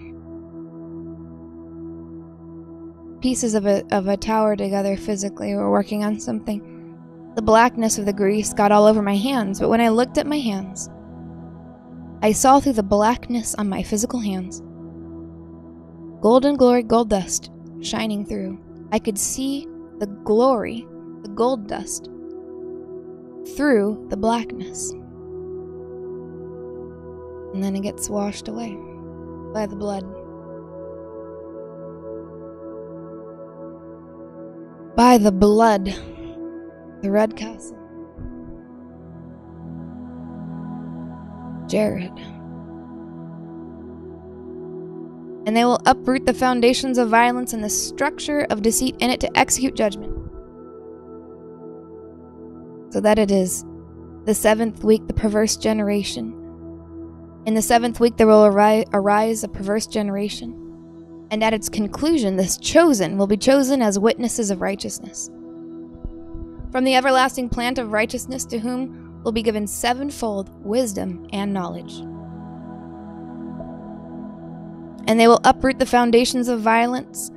pieces 3.20 3.55
of 3.55 3.66
a, 3.66 3.84
of 3.94 4.09
a 4.09 4.16
tower 4.16 4.56
together 4.56 4.97
physically, 4.97 5.48
we 5.48 5.56
were 5.56 5.70
working 5.70 6.05
on 6.05 6.18
something. 6.18 6.80
The 7.36 7.43
blackness 7.43 7.98
of 7.98 8.07
the 8.07 8.12
grease 8.12 8.52
got 8.52 8.73
all 8.73 8.86
over 8.86 9.02
my 9.02 9.16
hands, 9.16 9.61
but 9.61 9.69
when 9.69 9.81
I 9.81 9.89
looked 9.89 10.19
at 10.19 10.27
my 10.27 10.39
hands, 10.39 10.90
I 12.23 12.32
saw 12.32 12.61
through 12.61 12.74
the 12.74 12.82
blackness 12.82 13.55
on 13.55 13.69
my 13.69 13.82
physical 13.82 14.20
hands 14.20 14.62
golden 16.20 16.55
glory 16.55 16.82
gold 16.82 17.09
dust 17.09 17.51
shining 17.81 18.27
through. 18.27 18.59
I 18.93 18.98
could 18.98 19.19
see 19.19 19.66
the 19.98 20.07
glory, 20.07 20.86
the 21.23 21.31
gold 21.31 21.66
dust, 21.66 22.11
through 23.57 24.07
the 24.11 24.16
blackness. 24.16 24.90
And 27.55 27.65
then 27.65 27.74
it 27.74 27.82
gets 27.82 28.11
washed 28.11 28.48
away 28.48 28.77
by 29.55 29.66
the 29.66 29.77
blood. 29.77 30.05
By 34.97 35.19
the 35.19 35.32
blood, 35.32 35.94
the 37.02 37.10
red 37.10 37.36
castle. 37.36 37.77
Jared. 41.68 42.12
And 45.47 45.56
they 45.56 45.64
will 45.64 45.81
uproot 45.86 46.27
the 46.27 46.35
foundations 46.35 46.98
of 46.98 47.09
violence 47.09 47.52
and 47.52 47.64
the 47.64 47.70
structure 47.70 48.47
of 48.51 48.62
deceit 48.62 48.97
in 48.98 49.10
it 49.10 49.20
to 49.20 49.39
execute 49.39 49.74
judgment. 49.74 50.12
So 52.93 53.01
that 53.01 53.18
it 53.18 53.31
is 53.31 53.64
the 54.27 54.35
seventh 54.35 54.85
week, 54.85 55.06
the 55.06 55.14
perverse 55.14 55.56
generation. 55.56 56.35
In 57.47 57.55
the 57.55 57.62
seventh 57.62 58.01
week, 58.01 58.16
there 58.16 58.27
will 58.27 58.44
arise 58.44 59.44
a 59.44 59.48
perverse 59.48 59.86
generation. 59.86 60.56
And 61.31 61.43
at 61.43 61.55
its 61.55 61.68
conclusion, 61.68 62.36
this 62.36 62.59
chosen 62.59 63.16
will 63.16 63.28
be 63.28 63.36
chosen 63.36 63.81
as 63.81 63.98
witnesses 63.98 64.51
of 64.51 64.60
righteousness. 64.60 65.31
From 66.72 66.84
the 66.84 66.94
everlasting 66.94 67.48
plant 67.48 67.78
of 67.78 67.92
righteousness, 67.92 68.44
to 68.47 68.59
whom 68.59 69.22
will 69.24 69.32
be 69.32 69.42
given 69.42 69.66
sevenfold 69.66 70.51
wisdom 70.64 71.26
and 71.32 71.52
knowledge. 71.52 72.01
And 75.06 75.18
they 75.18 75.26
will 75.26 75.40
uproot 75.44 75.78
the 75.78 75.86
foundations 75.86 76.48
of 76.48 76.60
violence 76.60 77.30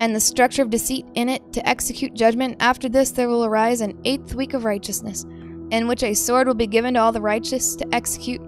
and 0.00 0.14
the 0.14 0.20
structure 0.20 0.62
of 0.62 0.70
deceit 0.70 1.04
in 1.14 1.28
it 1.28 1.52
to 1.52 1.68
execute 1.68 2.14
judgment. 2.14 2.56
After 2.60 2.88
this, 2.88 3.10
there 3.10 3.28
will 3.28 3.44
arise 3.44 3.80
an 3.80 4.00
eighth 4.04 4.34
week 4.34 4.54
of 4.54 4.64
righteousness, 4.64 5.24
in 5.70 5.88
which 5.88 6.02
a 6.02 6.14
sword 6.14 6.46
will 6.46 6.54
be 6.54 6.66
given 6.66 6.94
to 6.94 7.00
all 7.00 7.12
the 7.12 7.20
righteous 7.20 7.76
to 7.76 7.94
execute 7.94 8.40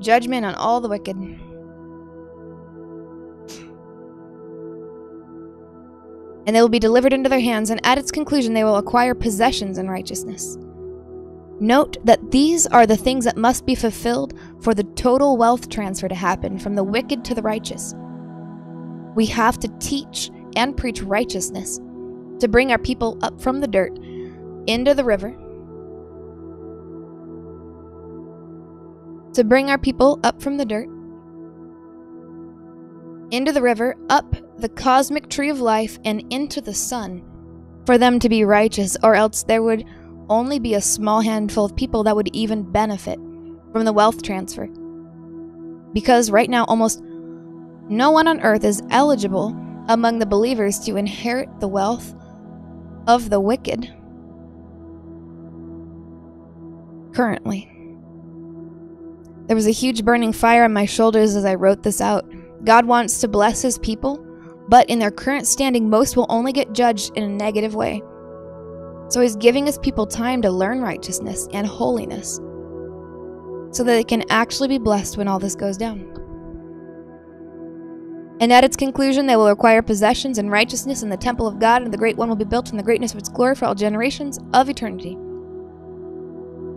judgment 0.00 0.44
on 0.44 0.54
all 0.54 0.80
the 0.80 0.88
wicked. 0.88 1.16
And 6.46 6.56
they 6.56 6.60
will 6.60 6.68
be 6.68 6.78
delivered 6.78 7.12
into 7.12 7.28
their 7.28 7.40
hands, 7.40 7.70
and 7.70 7.80
at 7.86 7.98
its 7.98 8.10
conclusion, 8.10 8.52
they 8.52 8.64
will 8.64 8.76
acquire 8.76 9.14
possessions 9.14 9.78
in 9.78 9.88
righteousness. 9.88 10.58
Note 11.60 11.96
that 12.04 12.32
these 12.32 12.66
are 12.66 12.86
the 12.86 12.96
things 12.96 13.24
that 13.24 13.36
must 13.36 13.64
be 13.64 13.76
fulfilled 13.76 14.34
for 14.60 14.74
the 14.74 14.82
total 14.82 15.36
wealth 15.36 15.68
transfer 15.68 16.08
to 16.08 16.14
happen 16.14 16.58
from 16.58 16.74
the 16.74 16.82
wicked 16.82 17.24
to 17.24 17.34
the 17.34 17.42
righteous. 17.42 17.94
We 19.14 19.26
have 19.26 19.60
to 19.60 19.68
teach 19.78 20.30
and 20.56 20.76
preach 20.76 21.02
righteousness 21.02 21.78
to 22.40 22.48
bring 22.48 22.72
our 22.72 22.78
people 22.78 23.18
up 23.22 23.40
from 23.40 23.60
the 23.60 23.68
dirt 23.68 23.96
into 24.66 24.94
the 24.94 25.04
river, 25.04 25.30
to 29.34 29.44
bring 29.44 29.70
our 29.70 29.78
people 29.78 30.18
up 30.24 30.42
from 30.42 30.56
the 30.56 30.64
dirt 30.64 30.88
into 33.30 33.52
the 33.52 33.62
river, 33.62 33.94
up 34.10 34.34
the 34.62 34.68
cosmic 34.70 35.28
tree 35.28 35.50
of 35.50 35.60
life, 35.60 35.98
and 36.04 36.24
into 36.32 36.60
the 36.60 36.72
sun, 36.72 37.22
for 37.84 37.98
them 37.98 38.20
to 38.20 38.28
be 38.28 38.44
righteous, 38.44 38.96
or 39.02 39.16
else 39.16 39.42
there 39.42 39.62
would 39.62 39.84
only 40.28 40.60
be 40.60 40.74
a 40.74 40.80
small 40.80 41.20
handful 41.20 41.64
of 41.64 41.74
people 41.74 42.04
that 42.04 42.14
would 42.14 42.34
even 42.34 42.62
benefit 42.62 43.18
from 43.72 43.84
the 43.84 43.92
wealth 43.92 44.22
transfer. 44.22 44.68
Because 45.92 46.30
right 46.30 46.48
now, 46.48 46.64
almost 46.64 47.02
no 47.88 48.12
one 48.12 48.28
on 48.28 48.40
earth 48.40 48.64
is 48.64 48.82
eligible 48.90 49.48
among 49.88 50.20
the 50.20 50.26
believers 50.26 50.78
to 50.78 50.96
inherit 50.96 51.48
the 51.58 51.66
wealth 51.66 52.14
of 53.08 53.30
the 53.30 53.40
wicked. 53.40 53.92
Currently, 57.12 57.68
there 59.48 59.56
was 59.56 59.66
a 59.66 59.72
huge 59.72 60.04
burning 60.04 60.32
fire 60.32 60.62
on 60.62 60.72
my 60.72 60.86
shoulders 60.86 61.34
as 61.34 61.44
I 61.44 61.56
wrote 61.56 61.82
this 61.82 62.00
out. 62.00 62.24
God 62.64 62.86
wants 62.86 63.20
to 63.20 63.28
bless 63.28 63.60
his 63.60 63.76
people, 63.78 64.24
but 64.68 64.88
in 64.88 64.98
their 64.98 65.10
current 65.10 65.46
standing, 65.46 65.90
most 65.90 66.16
will 66.16 66.26
only 66.28 66.52
get 66.52 66.72
judged 66.72 67.16
in 67.16 67.24
a 67.24 67.28
negative 67.28 67.74
way. 67.74 68.02
So 69.08 69.20
he's 69.20 69.36
giving 69.36 69.66
his 69.66 69.78
people 69.78 70.06
time 70.06 70.40
to 70.42 70.50
learn 70.50 70.80
righteousness 70.80 71.48
and 71.52 71.66
holiness 71.66 72.36
so 73.70 73.84
that 73.84 73.92
they 73.92 74.04
can 74.04 74.24
actually 74.30 74.68
be 74.68 74.78
blessed 74.78 75.16
when 75.16 75.28
all 75.28 75.38
this 75.38 75.54
goes 75.54 75.76
down. 75.76 76.08
And 78.40 78.52
at 78.52 78.64
its 78.64 78.76
conclusion, 78.76 79.26
they 79.26 79.36
will 79.36 79.48
acquire 79.48 79.82
possessions 79.82 80.38
and 80.38 80.50
righteousness 80.50 81.02
in 81.02 81.08
the 81.08 81.16
temple 81.16 81.46
of 81.46 81.60
God, 81.60 81.82
and 81.82 81.92
the 81.92 81.98
great 81.98 82.16
one 82.16 82.28
will 82.28 82.36
be 82.36 82.44
built 82.44 82.70
in 82.70 82.76
the 82.76 82.82
greatness 82.82 83.12
of 83.12 83.18
its 83.18 83.28
glory 83.28 83.54
for 83.54 83.66
all 83.66 83.74
generations 83.74 84.38
of 84.52 84.68
eternity. 84.68 85.16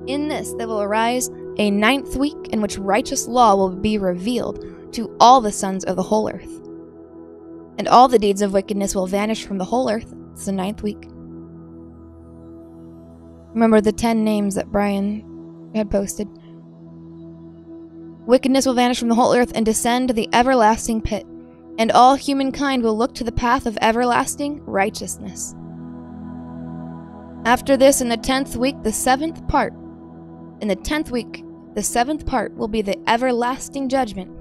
In 0.07 0.27
this, 0.27 0.53
there 0.53 0.67
will 0.67 0.81
arise 0.81 1.29
a 1.57 1.71
ninth 1.71 2.15
week 2.17 2.49
in 2.51 2.61
which 2.61 2.77
righteous 2.77 3.27
law 3.27 3.55
will 3.55 3.75
be 3.75 3.97
revealed 3.97 4.63
to 4.93 5.15
all 5.19 5.41
the 5.41 5.51
sons 5.51 5.83
of 5.85 5.95
the 5.95 6.03
whole 6.03 6.29
earth. 6.29 6.64
And 7.77 7.87
all 7.87 8.07
the 8.07 8.19
deeds 8.19 8.41
of 8.41 8.53
wickedness 8.53 8.95
will 8.95 9.07
vanish 9.07 9.45
from 9.45 9.57
the 9.57 9.65
whole 9.65 9.89
earth. 9.89 10.13
It's 10.33 10.45
the 10.45 10.51
ninth 10.51 10.81
week. 10.81 11.05
Remember 13.53 13.81
the 13.81 13.91
10 13.91 14.23
names 14.23 14.55
that 14.55 14.71
Brian 14.71 15.71
had 15.73 15.89
posted. 15.89 16.27
Wickedness 18.25 18.65
will 18.65 18.73
vanish 18.73 18.99
from 18.99 19.09
the 19.09 19.15
whole 19.15 19.33
earth 19.35 19.51
and 19.55 19.65
descend 19.65 20.07
to 20.07 20.13
the 20.13 20.27
everlasting 20.33 21.01
pit, 21.01 21.25
and 21.77 21.91
all 21.91 22.15
humankind 22.15 22.81
will 22.81 22.97
look 22.97 23.13
to 23.15 23.23
the 23.23 23.31
path 23.31 23.65
of 23.65 23.77
everlasting 23.81 24.63
righteousness. 24.65 25.53
After 27.45 27.77
this, 27.77 28.01
in 28.01 28.09
the 28.09 28.17
tenth 28.17 28.55
week, 28.55 28.81
the 28.81 28.91
seventh 28.91 29.47
part, 29.47 29.73
in 30.61 30.67
the 30.67 30.75
tenth 30.75 31.11
week, 31.11 31.43
the 31.75 31.83
seventh 31.83 32.25
part 32.25 32.55
will 32.55 32.67
be 32.67 32.81
the 32.81 32.97
everlasting 33.07 33.87
judgment, 33.87 34.31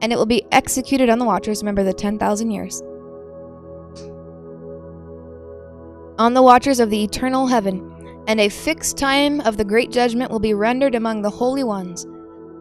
and 0.00 0.12
it 0.12 0.16
will 0.16 0.26
be 0.26 0.44
executed 0.52 1.10
on 1.10 1.18
the 1.18 1.24
watchers. 1.24 1.62
Remember 1.62 1.82
the 1.82 1.92
10,000 1.92 2.50
years. 2.50 2.82
On 6.18 6.34
the 6.34 6.42
watchers 6.42 6.80
of 6.80 6.90
the 6.90 7.04
eternal 7.04 7.46
heaven, 7.46 7.94
and 8.26 8.40
a 8.40 8.48
fixed 8.48 8.98
time 8.98 9.40
of 9.40 9.56
the 9.56 9.64
great 9.64 9.90
judgment 9.90 10.30
will 10.30 10.38
be 10.38 10.52
rendered 10.52 10.94
among 10.94 11.22
the 11.22 11.30
holy 11.30 11.64
ones, 11.64 12.04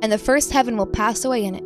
and 0.01 0.11
the 0.11 0.18
first 0.18 0.51
heaven 0.51 0.77
will 0.77 0.85
pass 0.85 1.26
away 1.26 1.43
in 1.43 1.55
it. 1.55 1.64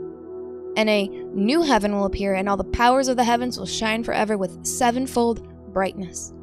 And 0.77 0.89
a 0.89 1.07
new 1.07 1.61
heaven 1.61 1.93
will 1.93 2.05
appear, 2.05 2.33
and 2.33 2.49
all 2.49 2.57
the 2.57 2.63
powers 2.63 3.09
of 3.09 3.17
the 3.17 3.23
heavens 3.23 3.59
will 3.59 3.65
shine 3.65 4.03
forever 4.03 4.37
with 4.37 4.65
sevenfold 4.65 5.45
brightness. 5.73 6.33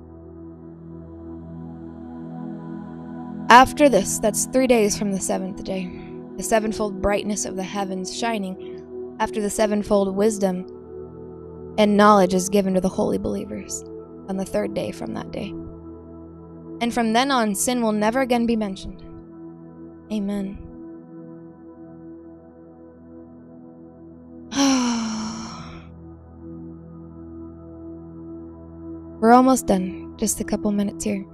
After 3.51 3.89
this, 3.89 4.19
that's 4.19 4.45
three 4.47 4.67
days 4.67 4.99
from 4.99 5.11
the 5.11 5.19
seventh 5.19 5.65
day, 5.65 5.91
the 6.37 6.43
sevenfold 6.43 7.01
brightness 7.01 7.47
of 7.47 7.57
the 7.57 7.63
heavens 7.63 8.15
shining, 8.15 8.78
after 9.21 9.41
the 9.41 9.51
sevenfold 9.51 10.15
wisdom 10.15 10.67
and 11.79 11.97
knowledge 11.97 12.35
is 12.35 12.49
given 12.49 12.75
to 12.75 12.81
the 12.81 12.89
holy 12.89 13.19
believers 13.19 13.85
on 14.29 14.37
the 14.37 14.45
third 14.45 14.75
day 14.75 14.91
from 14.91 15.15
that 15.15 15.31
day 15.31 15.55
and 16.81 16.95
from 16.95 17.13
then 17.13 17.31
on, 17.31 17.55
sin 17.55 17.83
will 17.83 17.93
never 17.93 18.21
again 18.21 18.47
be 18.47 18.57
mentioned. 18.57 19.03
Amen. 20.13 20.59
We're 29.21 29.33
almost 29.33 29.67
done. 29.67 30.15
Just 30.17 30.41
a 30.41 30.45
couple 30.45 30.71
minutes 30.71 31.05
here. 31.05 31.25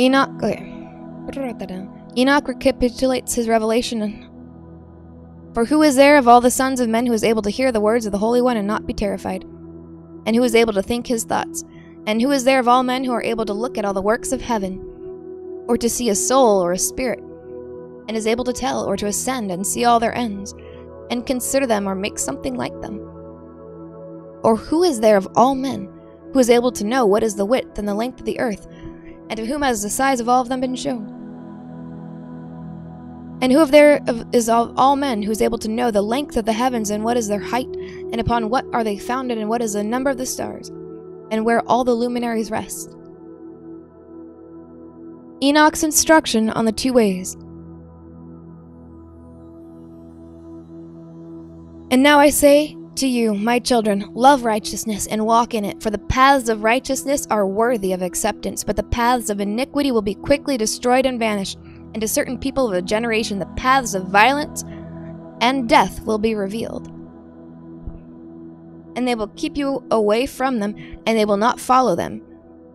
Enoch. 0.00 0.30
Okay. 0.42 0.72
Enoch 2.16 2.48
recapitulates 2.48 3.34
his 3.34 3.48
revelation. 3.48 4.30
For 5.52 5.64
who 5.64 5.82
is 5.82 5.96
there 5.96 6.16
of 6.16 6.28
all 6.28 6.40
the 6.40 6.50
sons 6.50 6.80
of 6.80 6.88
men 6.88 7.06
who 7.06 7.12
is 7.12 7.24
able 7.24 7.42
to 7.42 7.50
hear 7.50 7.72
the 7.72 7.80
words 7.80 8.06
of 8.06 8.12
the 8.12 8.18
Holy 8.18 8.40
One 8.40 8.56
and 8.56 8.66
not 8.66 8.86
be 8.86 8.92
terrified? 8.92 9.44
and 10.26 10.34
who 10.34 10.42
is 10.42 10.54
able 10.54 10.72
to 10.72 10.82
think 10.82 11.06
his 11.06 11.24
thoughts, 11.24 11.64
and 12.06 12.20
who 12.20 12.30
is 12.30 12.44
there 12.44 12.60
of 12.60 12.68
all 12.68 12.82
men 12.82 13.04
who 13.04 13.12
are 13.12 13.22
able 13.22 13.44
to 13.44 13.52
look 13.52 13.78
at 13.78 13.84
all 13.84 13.94
the 13.94 14.02
works 14.02 14.32
of 14.32 14.40
heaven, 14.40 14.78
or 15.66 15.76
to 15.76 15.88
see 15.88 16.08
a 16.10 16.14
soul 16.14 16.62
or 16.62 16.72
a 16.72 16.78
spirit, 16.78 17.20
and 18.08 18.16
is 18.16 18.26
able 18.26 18.44
to 18.44 18.52
tell 18.52 18.84
or 18.84 18.96
to 18.96 19.06
ascend 19.06 19.50
and 19.50 19.66
see 19.66 19.84
all 19.84 20.00
their 20.00 20.16
ends, 20.16 20.54
and 21.10 21.26
consider 21.26 21.66
them 21.66 21.88
or 21.88 21.94
make 21.94 22.18
something 22.18 22.54
like 22.54 22.78
them? 22.80 22.98
Or 24.42 24.56
who 24.56 24.82
is 24.82 25.00
there 25.00 25.16
of 25.16 25.28
all 25.36 25.54
men 25.54 25.90
who 26.32 26.38
is 26.38 26.50
able 26.50 26.72
to 26.72 26.84
know 26.84 27.06
what 27.06 27.22
is 27.22 27.36
the 27.36 27.44
width 27.46 27.78
and 27.78 27.88
the 27.88 27.94
length 27.94 28.20
of 28.20 28.26
the 28.26 28.40
earth, 28.40 28.66
And 29.30 29.38
to 29.38 29.46
whom 29.46 29.62
has 29.62 29.82
the 29.82 29.88
size 29.88 30.20
of 30.20 30.28
all 30.28 30.42
of 30.42 30.50
them 30.50 30.60
been 30.60 30.76
shown? 30.76 31.23
And 33.40 33.52
who 33.52 33.60
of 33.60 33.72
there 33.72 34.00
is 34.32 34.48
of 34.48 34.72
all 34.76 34.96
men 34.96 35.22
who 35.22 35.30
is 35.30 35.42
able 35.42 35.58
to 35.58 35.68
know 35.68 35.90
the 35.90 36.00
length 36.00 36.36
of 36.36 36.46
the 36.46 36.52
heavens 36.52 36.90
and 36.90 37.04
what 37.04 37.16
is 37.16 37.28
their 37.28 37.40
height, 37.40 37.68
and 37.68 38.20
upon 38.20 38.48
what 38.48 38.64
are 38.72 38.84
they 38.84 38.96
founded, 38.96 39.38
and 39.38 39.48
what 39.48 39.60
is 39.60 39.74
the 39.74 39.84
number 39.84 40.08
of 40.08 40.16
the 40.16 40.24
stars, 40.24 40.68
and 41.30 41.44
where 41.44 41.60
all 41.68 41.84
the 41.84 41.92
luminaries 41.92 42.50
rest? 42.50 42.96
Enoch's 45.42 45.84
instruction 45.84 46.48
on 46.50 46.64
the 46.64 46.72
two 46.72 46.92
ways. 46.92 47.34
And 51.90 52.02
now 52.02 52.18
I 52.18 52.30
say 52.30 52.76
to 52.96 53.06
you, 53.06 53.34
my 53.34 53.58
children, 53.58 54.10
love 54.14 54.44
righteousness 54.44 55.06
and 55.06 55.26
walk 55.26 55.52
in 55.52 55.64
it, 55.64 55.82
for 55.82 55.90
the 55.90 55.98
paths 55.98 56.48
of 56.48 56.62
righteousness 56.62 57.26
are 57.30 57.46
worthy 57.46 57.92
of 57.92 58.00
acceptance, 58.00 58.64
but 58.64 58.76
the 58.76 58.84
paths 58.84 59.28
of 59.28 59.40
iniquity 59.40 59.90
will 59.90 60.02
be 60.02 60.14
quickly 60.14 60.56
destroyed 60.56 61.04
and 61.04 61.18
vanished 61.18 61.58
and 61.94 62.00
to 62.00 62.08
certain 62.08 62.38
people 62.38 62.66
of 62.66 62.74
a 62.74 62.82
generation 62.82 63.38
the 63.38 63.46
paths 63.56 63.94
of 63.94 64.08
violence 64.08 64.64
and 65.40 65.68
death 65.68 66.04
will 66.04 66.18
be 66.18 66.34
revealed. 66.34 66.88
And 68.96 69.06
they 69.06 69.14
will 69.14 69.28
keep 69.28 69.56
you 69.56 69.84
away 69.90 70.26
from 70.26 70.58
them, 70.58 70.76
and 71.06 71.18
they 71.18 71.24
will 71.24 71.36
not 71.36 71.60
follow 71.60 71.96
them. 71.96 72.22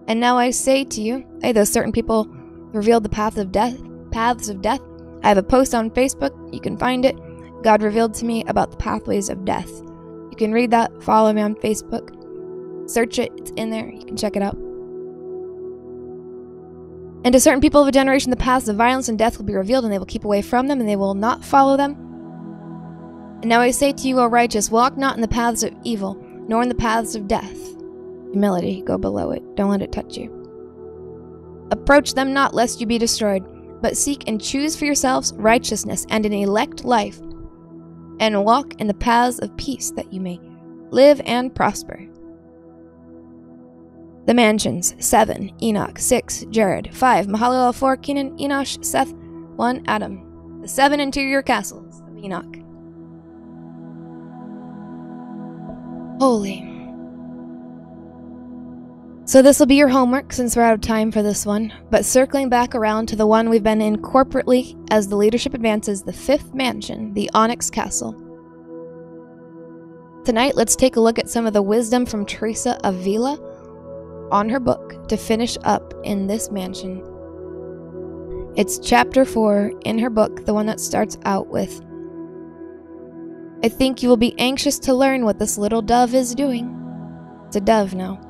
And 0.08 0.20
now 0.20 0.38
I 0.38 0.52
say 0.52 0.84
to 0.84 1.02
you, 1.02 1.26
hey, 1.42 1.52
those 1.52 1.72
certain 1.72 1.92
people 1.92 2.28
revealed 2.72 3.04
the 3.04 3.10
path 3.10 3.38
of 3.38 3.52
death, 3.52 3.78
paths 4.12 4.50
of 4.50 4.62
death. 4.62 4.82
I 5.24 5.30
have 5.30 5.38
a 5.38 5.44
post 5.44 5.74
on 5.74 5.92
Facebook, 5.92 6.54
you 6.54 6.60
can 6.60 6.78
find 6.78 7.06
it. 7.06 7.18
God 7.64 7.84
revealed 7.84 8.14
to 8.16 8.26
me 8.26 8.44
about 8.48 8.72
the 8.72 8.78
pathways 8.78 9.30
of 9.30 9.46
death. 9.46 9.70
You 9.70 10.36
can 10.38 10.52
read 10.52 10.72
that, 10.72 11.04
follow 11.04 11.32
me 11.34 11.42
on 11.42 11.56
Facebook. 11.56 12.16
Search 12.90 13.20
it, 13.20 13.32
it's 13.38 13.52
in 13.52 13.70
there, 13.70 13.90
you 13.90 14.06
can 14.06 14.18
check 14.18 14.36
it 14.36 14.42
out. 14.42 14.58
And 17.26 17.34
to 17.34 17.40
certain 17.40 17.62
people 17.62 17.82
of 17.82 17.88
a 17.88 17.92
generation, 17.92 18.30
the 18.30 18.38
paths 18.38 18.70
of 18.70 18.78
violence 18.78 19.10
and 19.10 19.20
death 19.20 19.38
will 19.38 19.46
be 19.46 19.56
revealed, 19.56 19.84
and 19.84 19.94
they 19.94 20.00
will 20.00 20.06
keep 20.06 20.24
away 20.24 20.42
from 20.42 20.68
them, 20.68 20.80
and 20.80 20.88
they 20.88 20.96
will 20.96 21.16
not 21.16 21.44
follow 21.44 21.76
them. 21.76 21.94
And 23.42 23.50
now 23.50 23.62
I 23.62 23.72
say 23.72 23.92
to 23.92 24.08
you, 24.08 24.20
O 24.20 24.26
righteous, 24.28 24.72
walk 24.72 24.98
not 24.98 25.16
in 25.16 25.22
the 25.22 25.28
paths 25.28 25.64
of 25.64 25.74
evil, 25.84 26.16
nor 26.48 26.62
in 26.62 26.70
the 26.70 26.76
paths 26.76 27.16
of 27.16 27.28
death. 27.28 27.58
Humility, 28.32 28.82
go 28.82 28.98
below 28.98 29.32
it. 29.32 29.44
Don't 29.56 29.70
let 29.70 29.82
it 29.82 29.92
touch 29.92 30.18
you. 30.18 30.36
Approach 31.72 32.14
them 32.14 32.34
not, 32.34 32.54
lest 32.54 32.80
you 32.80 32.88
be 32.88 32.98
destroyed, 32.98 33.44
but 33.82 33.98
seek 33.98 34.28
and 34.28 34.42
choose 34.42 34.76
for 34.76 34.86
yourselves 34.86 35.34
righteousness 35.34 36.06
and 36.10 36.26
an 36.26 36.34
elect 36.34 36.84
life, 36.84 37.20
and 38.20 38.44
walk 38.44 38.74
in 38.82 38.88
the 38.88 38.94
paths 38.94 39.40
of 39.40 39.56
peace, 39.58 39.92
that 39.92 40.12
you 40.12 40.20
may 40.20 40.40
live 40.90 41.22
and 41.26 41.54
prosper. 41.54 42.09
The 44.30 44.36
mansions 44.36 44.94
7. 45.00 45.52
Enoch 45.60 45.98
6. 45.98 46.46
Jared 46.52 46.96
5. 46.96 47.26
Mahalalel 47.26 47.74
4. 47.74 47.98
Kenan 47.98 48.38
Enosh 48.38 48.86
Seth 48.86 49.12
1. 49.12 49.84
Adam. 49.88 50.62
The 50.62 50.68
seven 50.68 51.00
interior 51.00 51.42
castles 51.42 52.02
of 52.02 52.16
Enoch. 52.16 52.56
Holy. 56.20 56.60
So 59.26 59.42
this 59.42 59.58
will 59.58 59.66
be 59.66 59.74
your 59.74 59.88
homework 59.88 60.32
since 60.32 60.56
we're 60.56 60.62
out 60.62 60.76
of 60.76 60.82
time 60.82 61.12
for 61.12 61.24
this 61.24 61.44
one, 61.44 61.74
but 61.90 62.06
circling 62.06 62.50
back 62.50 62.76
around 62.76 63.08
to 63.08 63.16
the 63.16 63.26
one 63.26 63.50
we've 63.50 63.64
been 63.64 63.82
in 63.82 63.98
corporately 63.98 64.80
as 64.92 65.08
the 65.08 65.16
leadership 65.16 65.56
advances, 65.56 66.04
the 66.04 66.14
fifth 66.14 66.54
mansion, 66.54 67.16
the 67.16 67.32
Onyx 67.34 67.72
Castle. 67.72 68.14
Tonight, 70.24 70.56
let's 70.56 70.76
take 70.76 70.98
a 70.98 71.02
look 71.02 71.18
at 71.18 71.30
some 71.30 71.48
of 71.48 71.54
the 71.54 71.64
wisdom 71.64 72.06
from 72.06 72.28
Teresa 72.28 72.78
Avila 72.84 73.49
on 74.32 74.50
her 74.50 74.60
book 74.60 75.08
to 75.08 75.18
finish 75.18 75.58
up 75.64 75.94
in 76.04 76.28
this 76.28 76.52
mansion. 76.52 77.04
It's 78.56 78.80
chapter 78.80 79.26
4 79.26 79.72
in 79.86 80.00
her 80.00 80.10
book, 80.10 80.46
the 80.46 80.54
one 80.54 80.66
that 80.66 80.80
starts 80.80 81.18
out 81.26 81.48
with 81.48 81.82
I 83.62 83.68
think 83.68 84.02
you 84.02 84.08
will 84.08 84.18
be 84.18 84.40
anxious 84.40 84.80
to 84.80 84.94
learn 84.94 85.26
what 85.26 85.38
this 85.38 85.58
little 85.58 85.82
dove 85.82 86.16
is 86.16 86.34
doing. 86.34 86.74
It's 87.48 87.58
a 87.58 87.62
dove 87.62 87.94
now. 87.94 88.22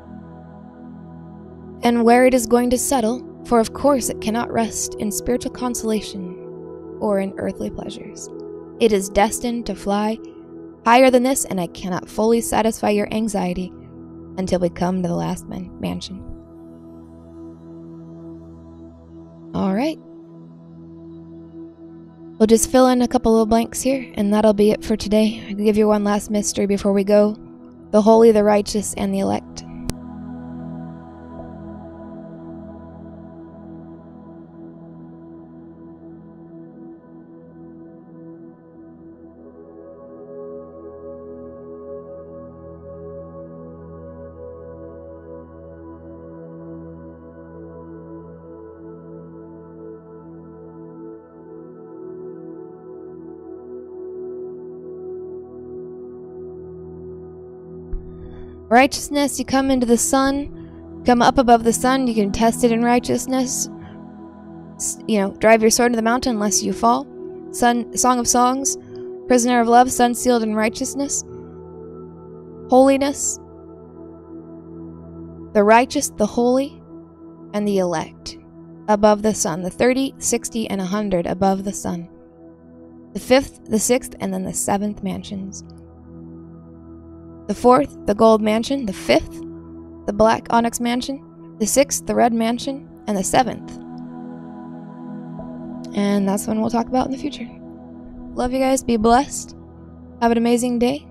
And 1.84 2.04
where 2.04 2.26
it 2.26 2.34
is 2.34 2.48
going 2.48 2.72
to 2.72 2.80
settle, 2.80 3.24
for 3.46 3.60
of 3.60 3.74
course 3.74 4.10
it 4.10 4.22
cannot 4.22 4.52
rest 4.52 4.96
in 4.96 5.12
spiritual 5.12 5.52
consolation 5.52 6.36
or 7.00 7.20
in 7.20 7.38
earthly 7.38 7.70
pleasures. 7.70 8.28
It 8.80 8.92
is 8.92 9.10
destined 9.10 9.68
to 9.68 9.76
fly 9.76 10.18
higher 10.84 11.12
than 11.12 11.22
this, 11.22 11.46
and 11.46 11.62
I 11.62 11.68
cannot 11.68 12.10
fully 12.10 12.42
satisfy 12.42 12.90
your 12.90 13.14
anxiety 13.14 13.72
until 14.40 14.60
we 14.60 14.70
come 14.70 15.04
to 15.04 15.08
the 15.08 15.16
last 15.16 15.48
man- 15.48 15.70
mansion. 15.80 16.24
All 19.54 19.74
right. 19.76 20.00
We'll 22.40 22.48
just 22.48 22.72
fill 22.72 22.88
in 22.88 23.02
a 23.02 23.08
couple 23.08 23.42
of 23.42 23.50
blanks 23.50 23.82
here, 23.82 24.12
and 24.16 24.34
that'll 24.34 24.54
be 24.54 24.72
it 24.72 24.84
for 24.84 24.96
today. 24.96 25.46
I'll 25.50 25.56
give 25.56 25.78
you 25.78 25.88
one 25.88 26.06
last 26.06 26.32
mystery 26.32 26.66
before 26.66 26.94
we 26.94 27.04
go 27.04 27.38
the 27.92 28.02
holy, 28.02 28.32
the 28.32 28.44
righteous, 28.44 28.94
and 28.96 29.14
the 29.14 29.20
elect. 29.20 29.64
Righteousness, 58.70 59.40
you 59.40 59.46
come 59.46 59.72
into 59.72 59.88
the 59.88 59.98
sun, 59.98 61.04
come 61.04 61.24
up 61.24 61.40
above 61.40 61.64
the 61.64 61.74
sun, 61.74 62.06
you 62.06 62.14
can 62.14 62.32
test 62.32 62.64
it 62.64 62.72
in 62.72 62.84
righteousness. 62.84 63.68
You 65.08 65.20
know, 65.22 65.32
drive 65.40 65.62
your 65.62 65.72
sword 65.72 65.88
into 65.88 65.98
the 65.98 66.04
mountain 66.04 66.36
unless 66.36 66.62
you 66.62 66.72
fall. 66.72 67.08
Sun, 67.52 67.98
Song 67.98 68.20
of 68.20 68.28
Songs, 68.28 68.78
Prisoner 69.28 69.60
of 69.60 69.68
Love, 69.68 69.92
sun 69.92 70.14
sealed 70.14 70.44
in 70.44 70.54
righteousness. 70.54 71.24
Holiness, 72.70 73.40
the 75.54 75.64
righteous, 75.64 76.10
the 76.10 76.28
holy, 76.28 76.80
and 77.56 77.68
the 77.68 77.80
elect 77.80 78.38
above 78.88 79.24
the 79.24 79.34
sun. 79.34 79.64
The 79.64 79.72
30, 79.72 80.14
60, 80.20 80.70
and 80.70 80.80
100 80.80 81.26
above 81.26 81.64
the 81.64 81.74
sun. 81.74 82.08
The 83.14 83.20
fifth, 83.20 83.66
the 83.66 83.80
sixth, 83.80 84.14
and 84.20 84.32
then 84.32 84.44
the 84.44 84.54
seventh 84.54 85.02
mansions. 85.02 85.64
The 87.50 87.56
fourth, 87.56 88.06
the 88.06 88.14
gold 88.14 88.44
mansion. 88.44 88.86
The 88.86 88.94
fifth, 88.94 89.42
the 90.06 90.14
black 90.14 90.46
onyx 90.52 90.80
mansion. 90.80 91.58
The 91.58 91.66
sixth, 91.66 92.06
the 92.06 92.14
red 92.14 92.32
mansion. 92.32 92.88
And 93.08 93.18
the 93.18 93.24
seventh. 93.24 93.76
And 95.96 96.30
that's 96.30 96.46
one 96.46 96.62
we'll 96.62 96.70
talk 96.70 96.86
about 96.86 97.08
in 97.08 97.12
the 97.12 97.18
future. 97.18 97.50
Love 98.36 98.54
you 98.54 98.60
guys. 98.60 98.84
Be 98.84 98.98
blessed. 98.98 99.56
Have 100.22 100.32
an 100.32 100.38
amazing 100.38 100.78
day. 100.78 101.08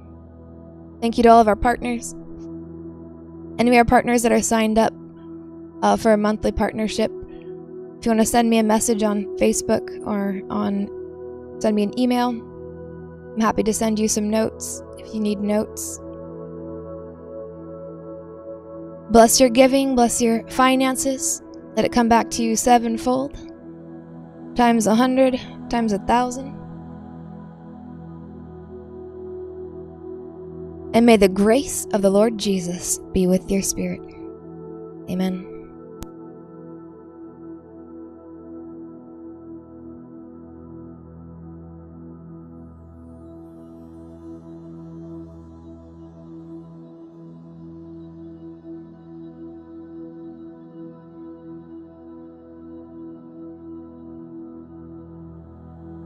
Thank 1.00 1.16
you 1.16 1.24
to 1.24 1.28
all 1.28 1.40
of 1.40 1.48
our 1.48 1.56
partners. 1.56 2.14
Any 3.58 3.70
of 3.70 3.76
our 3.76 3.84
partners 3.84 4.22
that 4.22 4.30
are 4.30 4.40
signed 4.40 4.78
up 4.78 4.94
uh, 5.82 5.96
for 5.96 6.12
a 6.12 6.16
monthly 6.16 6.52
partnership. 6.52 7.10
If 7.98 8.06
you 8.06 8.10
want 8.10 8.20
to 8.20 8.24
send 8.24 8.48
me 8.48 8.58
a 8.58 8.62
message 8.62 9.02
on 9.02 9.24
Facebook 9.38 9.90
or 10.06 10.40
on 10.50 10.88
send 11.58 11.74
me 11.74 11.82
an 11.82 11.98
email, 11.98 12.28
I'm 12.28 13.40
happy 13.40 13.64
to 13.64 13.74
send 13.74 13.98
you 13.98 14.06
some 14.06 14.30
notes 14.30 14.84
if 14.98 15.12
you 15.12 15.18
need 15.18 15.40
notes. 15.40 15.98
Bless 19.10 19.40
your 19.40 19.48
giving, 19.48 19.94
bless 19.94 20.20
your 20.20 20.46
finances. 20.48 21.42
Let 21.76 21.84
it 21.84 21.92
come 21.92 22.08
back 22.08 22.30
to 22.32 22.42
you 22.42 22.56
sevenfold, 22.56 23.34
times 24.54 24.86
a 24.86 24.94
hundred, 24.94 25.40
times 25.70 25.92
a 25.92 25.98
thousand. 26.00 26.54
And 30.94 31.06
may 31.06 31.16
the 31.16 31.28
grace 31.28 31.86
of 31.92 32.02
the 32.02 32.10
Lord 32.10 32.38
Jesus 32.38 32.98
be 33.12 33.26
with 33.26 33.50
your 33.50 33.62
spirit. 33.62 34.00
Amen. 35.08 35.57